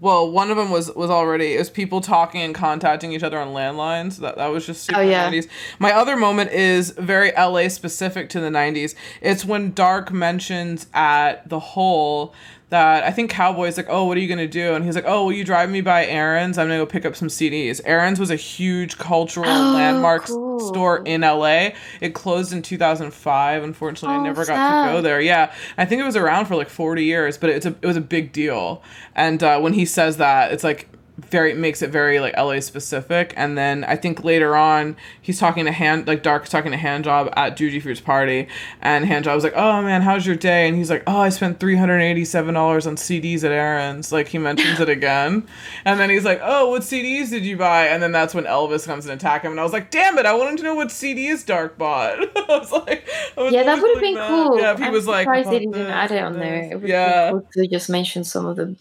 well, 0.00 0.28
one 0.30 0.50
of 0.50 0.56
them 0.56 0.70
was 0.70 0.90
was 0.96 1.10
already 1.10 1.52
is 1.52 1.70
people 1.70 2.00
talking 2.00 2.40
and 2.42 2.54
contacting 2.54 3.12
each 3.12 3.22
other 3.22 3.38
on 3.38 3.48
landlines. 3.48 4.18
That 4.18 4.36
that 4.36 4.46
was 4.48 4.66
just 4.66 4.82
super 4.84 5.00
Oh, 5.00 5.02
yeah. 5.02 5.30
90s. 5.30 5.46
My 5.78 5.92
other 5.92 6.16
moment 6.16 6.50
is 6.52 6.90
very 6.90 7.30
LA 7.36 7.68
specific 7.68 8.28
to 8.30 8.40
the 8.40 8.48
'90s. 8.48 8.94
It's 9.20 9.44
when 9.44 9.72
Dark 9.72 10.10
mentions 10.10 10.86
at 10.94 11.48
the 11.48 11.60
hole 11.60 12.34
that 12.70 13.04
I 13.04 13.10
think 13.10 13.30
Cowboy's 13.30 13.76
like, 13.76 13.86
"Oh, 13.88 14.04
what 14.04 14.16
are 14.16 14.20
you 14.20 14.28
gonna 14.28 14.46
do?" 14.48 14.74
And 14.74 14.84
he's 14.84 14.94
like, 14.96 15.04
"Oh, 15.06 15.24
will 15.26 15.32
you 15.32 15.44
drive 15.44 15.70
me 15.70 15.80
by 15.80 16.06
Aron's? 16.06 16.58
I'm 16.58 16.66
gonna 16.66 16.78
go 16.78 16.86
pick 16.86 17.04
up 17.04 17.14
some 17.14 17.28
CDs." 17.28 17.80
Aron's 17.84 18.18
was 18.18 18.30
a 18.30 18.36
huge 18.36 18.98
cultural 18.98 19.46
Oh, 19.48 19.72
landmark 19.74 20.24
cool. 20.26 20.60
store 20.60 21.02
in 21.04 21.22
LA. 21.22 21.72
It 22.00 22.14
closed 22.14 22.52
in 22.52 22.62
2005. 22.62 23.62
Unfortunately, 23.62 24.16
I 24.16 24.20
Oh, 24.20 24.22
never 24.24 24.44
got 24.44 24.86
to 24.86 24.92
go 24.92 25.00
there. 25.02 25.20
Yeah, 25.20 25.52
I 25.76 25.84
think 25.84 26.00
it 26.00 26.04
was 26.04 26.16
around 26.16 26.46
for 26.46 26.56
like 26.56 26.68
40 26.70 27.04
years, 27.04 27.36
but 27.38 27.50
it's 27.50 27.66
a 27.66 27.74
it 27.82 27.86
was 27.86 27.96
a 27.96 28.00
big 28.00 28.32
deal. 28.32 28.82
And 29.14 29.42
uh, 29.42 29.60
when 29.60 29.74
he 29.74 29.84
says 29.84 30.16
that, 30.16 30.52
it's 30.52 30.64
like 30.64 30.88
very 31.16 31.54
makes 31.54 31.80
it 31.82 31.90
very 31.90 32.18
like 32.20 32.36
LA 32.36 32.60
specific. 32.60 33.32
And 33.36 33.56
then 33.56 33.84
I 33.84 33.96
think 33.96 34.24
later 34.24 34.56
on 34.56 34.96
he's 35.20 35.38
talking 35.38 35.64
to 35.64 35.72
hand 35.72 36.06
like 36.06 36.22
Dark's 36.22 36.50
talking 36.50 36.72
to 36.72 36.78
Handjob 36.78 37.32
at 37.36 37.56
Juji 37.56 37.80
Fruit's 37.82 38.00
party, 38.00 38.48
and 38.80 39.04
Handjob 39.04 39.34
was 39.34 39.44
like, 39.44 39.54
"Oh 39.56 39.82
man, 39.82 40.02
how's 40.02 40.26
your 40.26 40.36
day?" 40.36 40.66
And 40.68 40.76
he's 40.76 40.90
like, 40.90 41.02
"Oh, 41.06 41.18
I 41.20 41.28
spent 41.28 41.60
387 41.60 42.54
dollars 42.54 42.86
on 42.86 42.96
CDs 42.96 43.44
at 43.44 43.52
Aron's." 43.52 44.12
Like 44.12 44.28
he 44.28 44.38
mentions 44.38 44.80
it 44.80 44.88
again, 44.88 45.46
and 45.84 46.00
then 46.00 46.10
he's 46.10 46.24
like, 46.24 46.40
"Oh, 46.42 46.70
what 46.70 46.82
CDs 46.82 47.30
did 47.30 47.44
you 47.44 47.56
buy?" 47.56 47.86
And 47.86 48.02
then 48.02 48.12
that's 48.12 48.34
when 48.34 48.44
Elvis 48.44 48.86
comes 48.86 49.06
and 49.06 49.14
attack 49.14 49.42
him, 49.42 49.52
and 49.52 49.60
I 49.60 49.62
was 49.62 49.72
like, 49.72 49.90
"Damn 49.90 50.18
it, 50.18 50.26
I 50.26 50.34
wanted 50.34 50.58
to 50.58 50.64
know 50.64 50.74
what 50.74 50.88
CDs 50.88 51.44
Dark 51.46 51.78
bought." 51.78 52.18
I 52.36 52.58
was 52.58 52.72
like, 52.72 53.08
I 53.36 53.48
Yeah, 53.48 53.62
that 53.64 53.80
would 53.80 53.90
have 53.90 53.98
like 53.98 54.00
been 54.00 54.14
that. 54.14 54.28
cool. 54.28 54.58
Yeah, 54.58 54.72
if 54.72 54.78
he 54.80 54.88
I'm 54.88 54.92
was 54.92 55.06
like, 55.06 55.24
surprised 55.24 55.50
they 55.50 55.60
didn't 55.60 55.86
add 55.86 56.10
it 56.10 56.22
on 56.22 56.38
there. 56.38 56.68
It 56.72 56.80
would 56.80 56.88
yeah. 56.88 57.30
be 57.32 57.38
cool 57.38 57.48
to 57.54 57.66
just 57.68 57.88
mention 57.90 58.24
some 58.24 58.46
of 58.46 58.56
the 58.56 58.76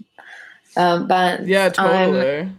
um, 0.78 1.08
bands. 1.08 1.48
Yeah, 1.50 1.66
Um, 1.68 1.74
totally. 1.74 2.52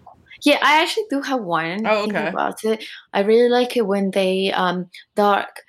yeah, 0.43 0.59
I 0.63 0.83
actually 0.83 1.07
do 1.11 1.21
have 1.23 1.41
one. 1.41 1.87
Oh, 1.87 2.05
okay. 2.05 2.29
About 2.29 2.65
it, 2.65 2.85
I 3.13 3.21
really 3.21 3.49
like 3.49 3.77
it 3.77 3.87
when 3.87 4.11
they 4.11 4.53
um 4.53 4.91
dark. 5.17 5.63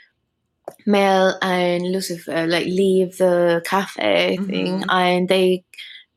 Mel 0.87 1.37
and 1.41 1.83
Lucifer 1.91 2.47
like 2.47 2.65
leave 2.65 3.17
the 3.17 3.61
cafe 3.65 4.37
thing, 4.37 4.81
Mhm. 4.81 4.85
and 4.89 5.29
they 5.29 5.63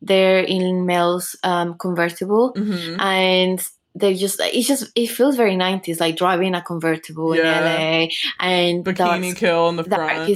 they're 0.00 0.40
in 0.40 0.86
Mel's 0.86 1.36
um 1.42 1.76
convertible, 1.78 2.52
hmm 2.56 2.96
and 3.00 3.62
they 3.94 4.14
just 4.14 4.40
it's 4.40 4.68
just 4.68 4.90
it 4.94 5.08
feels 5.08 5.36
very 5.36 5.56
90s 5.56 6.00
like 6.00 6.16
driving 6.16 6.54
a 6.54 6.62
convertible 6.62 7.34
Yeah. 7.34 7.42
in 7.58 7.64
LA 7.64 8.08
and 8.40 8.84
Bikini 8.84 9.34
kill 9.36 9.68
in 9.70 9.76
the 9.76 9.84
front. 9.84 10.30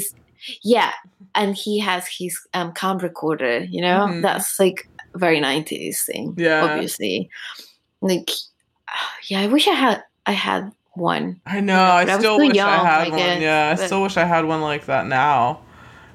yeah 0.64 0.92
and 1.36 1.54
he 1.56 1.78
has 1.78 2.04
his 2.18 2.36
um 2.52 2.72
cam 2.72 2.98
recorder 2.98 3.60
you 3.60 3.80
know 3.80 4.08
Mhm. 4.08 4.22
that's 4.22 4.58
like 4.58 4.88
very 5.14 5.40
90s 5.40 6.04
thing 6.04 6.34
Yeah. 6.36 6.64
obviously 6.64 7.28
like 8.00 8.30
yeah 9.28 9.40
I 9.40 9.46
wish 9.46 9.68
I 9.68 9.74
had 9.74 10.02
I 10.26 10.32
had 10.32 10.72
one 10.94 11.40
I 11.46 11.60
know. 11.60 11.74
I 11.80 12.04
But 12.04 12.18
still 12.18 12.36
too 12.38 12.48
wish 12.48 12.58
I 12.58 12.76
had 12.84 13.06
I 13.06 13.10
one. 13.10 13.18
guess, 13.18 13.42
yeah, 13.42 13.76
I 13.76 13.86
still 13.86 14.02
wish 14.02 14.16
I 14.16 14.24
had 14.24 14.44
one 14.44 14.60
like 14.60 14.86
that 14.86 15.06
now. 15.06 15.62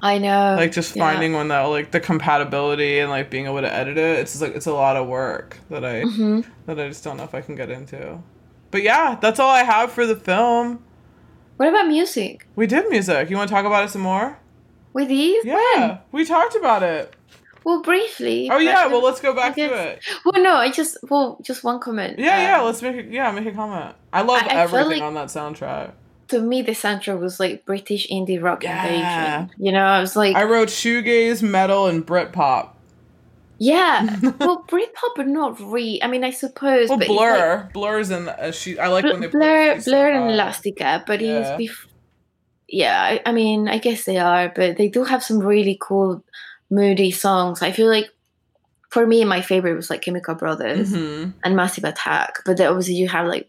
I 0.00 0.18
know 0.18 0.54
Like 0.56 0.70
just 0.72 0.94
yeah. 0.94 1.02
finding 1.02 1.32
one 1.32 1.48
that 1.48 1.62
like 1.62 1.90
the 1.90 1.98
compatibility 2.00 3.00
and 3.00 3.10
like 3.10 3.28
being 3.30 3.46
able 3.46 3.60
to 3.60 3.72
edit 3.72 3.98
it. 3.98 4.20
It's 4.20 4.32
just, 4.32 4.42
like 4.42 4.54
it's 4.54 4.66
a 4.66 4.72
lot 4.72 4.96
of 4.96 5.08
work 5.08 5.58
that 5.70 5.84
I 5.84 6.02
hmm 6.02 6.40
that 6.66 6.78
I 6.78 6.88
just 6.88 7.02
don't 7.02 7.16
know 7.16 7.24
if 7.24 7.34
I 7.34 7.40
can 7.40 7.56
get 7.56 7.70
into. 7.70 8.18
But 8.70 8.82
yeah, 8.82 9.18
that's 9.20 9.40
all 9.40 9.50
I 9.50 9.64
have 9.64 9.90
for 9.90 10.06
the 10.06 10.14
film. 10.16 10.82
what 11.56 11.68
about 11.68 11.88
music 11.88 12.46
We 12.54 12.66
did 12.68 12.88
music. 12.88 13.30
You 13.30 13.36
want 13.36 13.48
to 13.48 13.54
talk 13.54 13.64
about 13.66 13.84
it 13.84 13.90
some 13.90 14.02
more? 14.02 14.38
with 14.94 15.08
these 15.08 15.44
Yeah, 15.44 15.56
When? 15.88 15.98
we 16.12 16.24
talked 16.24 16.54
about 16.54 16.82
it. 16.82 17.14
Well 17.64 17.82
briefly 17.82 18.48
Oh 18.50 18.58
yeah, 18.58 18.86
well 18.86 19.02
let's 19.02 19.20
go 19.20 19.32
back 19.34 19.54
to 19.56 19.62
it. 19.62 20.00
well 20.24 20.42
no 20.42 20.54
I 20.54 20.70
just 20.70 20.96
well 21.10 21.38
just 21.42 21.64
one 21.64 21.80
comment 21.80 22.18
Yeah, 22.18 22.40
yeah, 22.40 22.58
Um, 22.60 22.66
let's 22.66 22.82
make 22.82 22.96
it. 22.96 23.06
Yeah, 23.10 23.30
make 23.32 23.46
a 23.46 23.52
comment. 23.52 23.94
I 24.12 24.22
love 24.22 24.42
I- 24.42 24.46
I 24.54 24.60
everything 24.62 24.90
like- 24.90 25.02
on 25.02 25.14
that 25.14 25.28
soundtrack. 25.28 25.92
to 26.28 26.40
me 26.40 26.62
the 26.62 26.72
soundtrack 26.72 27.20
was 27.20 27.38
like 27.40 27.64
British 27.66 28.08
indie 28.08 28.42
rock 28.42 28.62
Yeah. 28.62 28.86
invasion 28.86 29.50
you 29.58 29.72
know 29.72 29.84
I 29.84 30.00
was 30.00 30.14
like 30.16 30.36
I 30.36 30.44
wrote 30.44 30.68
shoegaze, 30.68 31.42
metal, 31.42 31.86
and 31.86 32.06
Britpop. 32.06 32.70
Yeah, 33.60 34.06
well, 34.38 34.64
Britpop, 34.68 35.12
but 35.16 35.26
not 35.26 35.58
re. 35.58 35.98
I 36.00 36.06
mean, 36.06 36.22
I 36.22 36.30
suppose. 36.30 36.88
Well, 36.88 36.98
Blur, 37.00 37.68
Blur's 37.74 38.10
in. 38.12 38.28
Uh, 38.28 38.52
she, 38.52 38.78
I 38.78 38.86
like 38.86 39.02
like 39.02 39.14
when 39.14 39.20
they 39.20 39.26
Bl- 39.26 39.38
Blur, 39.38 39.80
Blur, 39.84 40.10
and. 40.12 40.30
Elastica, 40.30 41.02
but 41.08 41.20
Yeah. 41.20 41.56
bef- 41.58 41.88
Yeah, 42.68 43.02
I, 43.02 43.20
I 43.26 43.32
mean, 43.32 43.66
I 43.66 43.78
guess 43.78 44.04
they 44.04 44.16
are, 44.18 44.52
but 44.54 44.76
they 44.76 44.86
do 44.88 45.02
have 45.02 45.24
some 45.24 45.40
really 45.40 45.76
cool, 45.80 46.22
moody 46.70 47.10
songs. 47.10 47.62
I 47.62 47.72
feel 47.72 47.88
like, 47.88 48.06
for 48.90 49.06
me, 49.06 49.24
my 49.24 49.42
favorite 49.42 49.74
was 49.74 49.90
like 49.90 50.02
Chemical 50.02 50.34
Brothers 50.34 50.92
Mhm. 50.92 51.34
and 51.44 51.56
Massive 51.56 51.84
Attack. 51.84 52.36
But 52.44 52.56
then 52.56 52.68
obviously, 52.68 52.94
you 52.94 53.08
have 53.08 53.26
like 53.26 53.48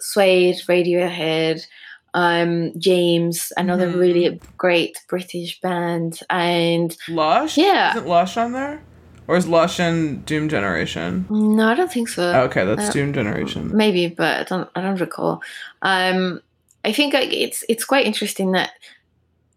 Suede, 0.00 0.56
Radiohead, 0.68 1.66
um, 2.14 2.72
James, 2.78 3.52
another 3.56 3.88
Mhm. 3.90 3.98
really 3.98 4.40
great 4.56 4.98
British 5.08 5.60
band, 5.60 6.20
and 6.30 6.96
Lush. 7.08 7.56
Yeah. 7.56 7.90
Isn't 7.96 8.06
Lush 8.08 8.36
on 8.36 8.52
there? 8.52 8.80
Or 9.26 9.36
is 9.38 9.48
Lush 9.48 9.80
and 9.80 10.24
Doom 10.26 10.50
Generation? 10.50 11.24
no, 11.30 11.66
I 11.68 11.74
don't 11.74 11.90
think 11.90 12.08
so. 12.10 12.22
Okay, 12.42 12.64
that's 12.66 12.90
Uh, 12.90 12.92
Doom 12.92 13.12
Generation. 13.14 13.70
maybe 13.74 14.06
but 14.08 14.40
i 14.40 14.42
don't 14.44 14.68
i 14.76 14.82
don't 14.82 15.00
recall 15.00 15.42
um 15.80 16.40
i 16.84 16.92
think 16.92 17.14
like 17.14 17.32
it's 17.32 17.64
it's 17.70 17.86
quite 17.86 18.04
interesting 18.04 18.52
that 18.52 18.72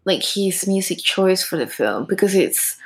like 0.06 0.22
his 0.22 0.66
music 0.66 0.98
choice 0.98 1.42
for 1.44 1.58
the 1.58 1.66
film 1.66 2.06
because 2.06 2.34
it's 2.34 2.77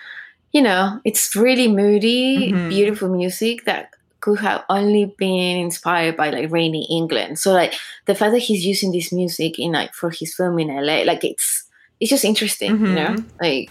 you 0.53 0.63
know 0.63 1.01
it's 1.05 1.35
really 1.37 1.69
moody 1.69 2.53
Mhm. 2.53 2.69
beautiful 2.69 3.09
music 3.09 3.65
that 3.65 3.91
could 4.21 4.39
have 4.39 4.63
only 4.69 5.07
been 5.19 5.57
inspired 5.67 6.17
by 6.17 6.31
like 6.31 6.51
rainy 6.53 6.87
england 6.91 7.39
so 7.39 7.53
like 7.53 7.75
the 8.07 8.15
fact 8.15 8.33
that 8.33 8.39
he's 8.49 8.65
using 8.65 8.93
this 8.93 9.13
music 9.13 9.59
in 9.59 9.73
like 9.73 9.93
for 9.95 10.11
his 10.11 10.35
film 10.35 10.59
in 10.59 10.69
la 10.69 11.03
like 11.11 11.25
it's 11.25 11.65
it's 12.01 12.11
just 12.11 12.25
interesting 12.25 12.73
you 12.73 12.95
know 13.01 13.15
Mhm. 13.17 13.25
like 13.41 13.71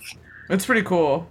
It's 0.49 0.65
pretty 0.65 0.83
cool. 0.83 1.27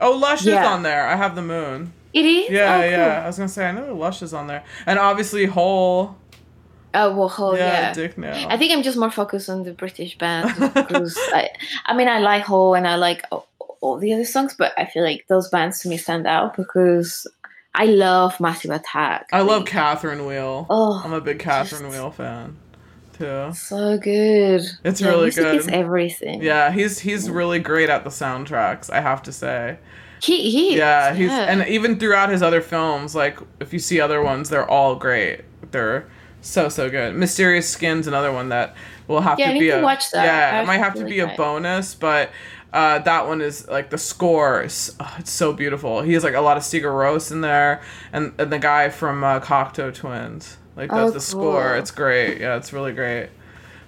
Oh, 0.00 0.12
Lush 0.18 0.44
is 0.46 0.54
on 0.74 0.82
there. 0.82 1.06
I 1.06 1.14
have 1.14 1.34
the 1.36 1.42
moon. 1.42 1.92
it 2.12 2.24
is 2.26 2.50
Yeah, 2.50 2.76
oh, 2.76 2.82
cool. 2.82 2.90
yeah. 2.90 3.22
I 3.22 3.26
was 3.28 3.36
gonna 3.38 3.48
say 3.48 3.64
I 3.70 3.72
know 3.72 3.94
Lush 3.94 4.20
is 4.22 4.34
on 4.34 4.46
there, 4.48 4.62
and 4.86 4.98
obviously 4.98 5.46
Hole. 5.46 6.16
oh 7.00 7.08
well 7.16 7.32
oh, 7.38 7.54
yeah, 7.54 7.92
yeah. 7.96 8.46
I 8.54 8.56
think 8.58 8.72
I'm 8.72 8.82
just 8.82 8.98
more 8.98 9.10
focused 9.10 9.48
on 9.48 9.62
the 9.62 9.72
British 9.82 10.12
band 10.18 10.50
I, 11.38 11.50
I 11.86 11.94
mean, 11.96 12.08
I 12.08 12.18
like 12.18 12.42
Hole 12.52 12.74
and 12.78 12.86
I 12.86 12.96
like 13.08 13.22
all, 13.84 13.98
the 13.98 14.12
other 14.12 14.24
songs, 14.24 14.54
but 14.58 14.72
I 14.78 14.84
feel 14.86 15.02
like 15.02 15.26
those 15.28 15.48
bands 15.48 15.80
to 15.80 15.88
me 15.88 15.96
stand 15.96 16.26
out 16.26 16.56
because 16.56 17.26
I 17.74 17.86
love 17.86 18.38
Massive 18.40 18.70
Attack. 18.70 19.28
I 19.32 19.40
love 19.42 19.66
Catherine 19.66 20.26
Wheel. 20.26 20.66
Oh, 20.70 21.00
I'm 21.04 21.12
a 21.12 21.20
big 21.20 21.38
Catherine 21.38 21.88
Wheel 21.90 22.10
fan, 22.10 22.56
too. 23.18 23.52
so 23.54 23.98
good. 23.98 24.62
It's 24.84 25.00
Yeah, 25.00 25.08
really 25.08 25.22
music 25.24 25.44
Is 25.54 25.66
good. 25.66 25.74
everything. 25.74 26.42
Yeah, 26.42 26.70
he's 26.70 27.00
he's 27.00 27.28
really 27.28 27.58
great 27.58 27.90
at 27.90 28.04
the 28.04 28.10
soundtracks. 28.10 28.90
I 28.90 29.00
have 29.00 29.22
to 29.24 29.32
say. 29.32 29.78
he 30.22 30.50
he. 30.50 30.76
Yeah, 30.78 31.12
he's 31.14 31.30
and 31.30 31.66
even 31.68 31.98
throughout 31.98 32.28
his 32.30 32.42
other 32.42 32.60
films, 32.60 33.14
like 33.14 33.38
if 33.60 33.72
you 33.72 33.78
see 33.78 34.00
other 34.00 34.22
ones, 34.22 34.48
they're 34.50 34.68
all 34.70 34.94
great. 34.96 35.40
They're 35.72 36.06
so 36.40 36.68
so 36.68 36.88
good. 36.90 37.14
Mysterious 37.16 37.68
Skin's 37.68 38.06
another 38.06 38.30
one 38.32 38.50
that 38.50 38.76
will 39.08 39.20
have 39.20 39.38
Yeah, 39.38 39.52
to 39.52 39.58
be 39.58 39.66
to 39.68 39.80
a 39.80 39.82
watch 39.82 40.10
that. 40.12 40.24
yeah, 40.24 40.58
I 40.58 40.62
it 40.62 40.66
might 40.66 40.78
have 40.78 40.94
to 40.94 41.04
be 41.04 41.18
a 41.20 41.26
bonus, 41.36 41.94
but 41.94 42.30
uh, 42.74 42.98
that 42.98 43.26
one 43.26 43.40
is 43.40 43.66
like 43.68 43.88
the 43.88 43.96
score. 43.98 44.62
Oh, 45.00 45.14
it's 45.18 45.30
so 45.30 45.52
beautiful. 45.54 46.02
He 46.02 46.12
has 46.12 46.24
like 46.24 46.34
a 46.34 46.40
lot 46.40 46.56
of 46.58 46.64
Rose 46.92 47.30
in 47.32 47.40
there, 47.40 47.80
and, 48.12 48.34
and 48.38 48.52
the 48.52 48.58
guy 48.58 48.90
from 48.90 49.24
uh, 49.24 49.40
Cocteau 49.40 49.94
Twins 49.94 50.58
like 50.76 50.90
does 50.90 51.10
Oh, 51.10 51.12
the 51.12 51.20
score. 51.20 51.70
cool. 51.70 51.78
It's 51.78 51.90
great. 51.90 52.40
Yeah, 52.40 52.56
it's 52.56 52.72
really 52.72 52.92
great. 52.92 53.30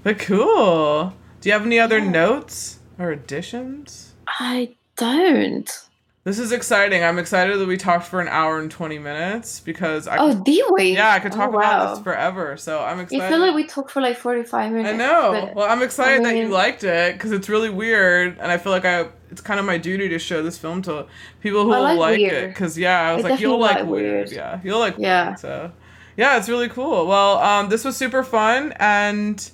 But 0.02 0.18
cool. 0.20 1.12
Do 1.40 1.48
you 1.48 1.52
have 1.52 1.66
any 1.66 1.78
other 1.80 1.98
Yeah. 1.98 2.10
notes 2.10 2.78
or 2.98 3.10
additions? 3.10 4.14
I 4.28 4.76
don't. 4.96 5.85
This 6.27 6.40
is 6.40 6.51
exciting. 6.51 7.05
I'm 7.05 7.20
excited 7.20 7.57
that 7.61 7.69
we 7.69 7.77
talked 7.77 8.05
for 8.09 8.20
an 8.20 8.27
hour 8.27 8.59
and 8.59 8.69
20 8.69 8.98
minutes 8.98 9.61
because 9.61 10.09
I 10.09 10.16
Oh, 10.16 10.35
could, 10.35 10.43
did 10.43 10.65
we? 10.73 10.94
yeah, 10.94 11.12
I 11.12 11.20
could 11.20 11.31
talk 11.31 11.51
oh, 11.55 11.57
about 11.57 11.94
this 11.94 12.03
forever. 12.03 12.57
So 12.57 12.82
I'm 12.82 12.98
I 12.98 13.03
excited. 13.03 13.28
feel 13.28 13.39
like 13.39 13.55
we 13.55 13.62
talked 13.62 13.93
for 13.93 14.01
like 14.03 14.16
45 14.16 14.73
minutes. 14.73 14.93
I 14.93 14.97
know. 14.97 15.53
Well, 15.55 15.70
I'm 15.70 15.85
excited 15.85 16.24
that 16.24 16.35
you 16.35 16.48
liked 16.48 16.82
it 16.82 17.12
because 17.12 17.31
it's 17.31 17.48
really 17.48 17.70
weird, 17.70 18.39
and 18.40 18.51
I 18.51 18.59
feel 18.59 18.73
like 18.73 18.85
I 18.85 19.07
it's 19.31 19.40
kind 19.40 19.61
of 19.61 19.66
my 19.66 19.78
duty 19.78 20.09
to 20.09 20.19
show 20.19 20.43
this 20.43 20.59
film 20.59 20.82
to 20.82 21.07
people 21.43 21.62
who 21.62 21.73
I 21.73 21.78
like 21.78 21.98
like 22.01 22.19
it. 22.20 22.48
Because 22.48 22.77
yeah, 22.77 23.03
I 23.03 23.15
was 23.15 23.24
I 23.24 23.28
like, 23.31 23.39
you'll 23.40 23.61
like 23.61 23.77
like 23.77 23.86
weird. 23.86 24.27
weird. 24.27 24.32
Yeah, 24.32 24.61
you'll 24.65 24.81
like 24.81 24.97
Yeah. 24.98 25.27
weird. 25.28 25.39
So 25.39 25.73
yeah, 26.16 26.39
it's 26.39 26.48
really 26.48 26.69
cool. 26.69 27.07
Well, 27.07 27.39
um, 27.39 27.69
this 27.69 27.85
was 27.85 27.97
super 27.97 28.24
fun, 28.24 28.73
and 28.81 29.48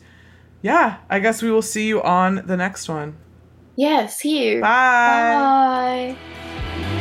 yeah, 0.63 1.01
I 1.11 1.19
guess 1.19 1.43
we 1.43 1.51
will 1.51 1.61
see 1.61 1.87
you 1.87 2.03
on 2.03 2.45
the 2.47 2.57
next 2.57 2.89
one. 2.89 3.17
Yeah, 3.77 4.07
see 4.07 4.47
you. 4.47 4.61
Bye. 4.61 6.17
Bye. 6.17 6.99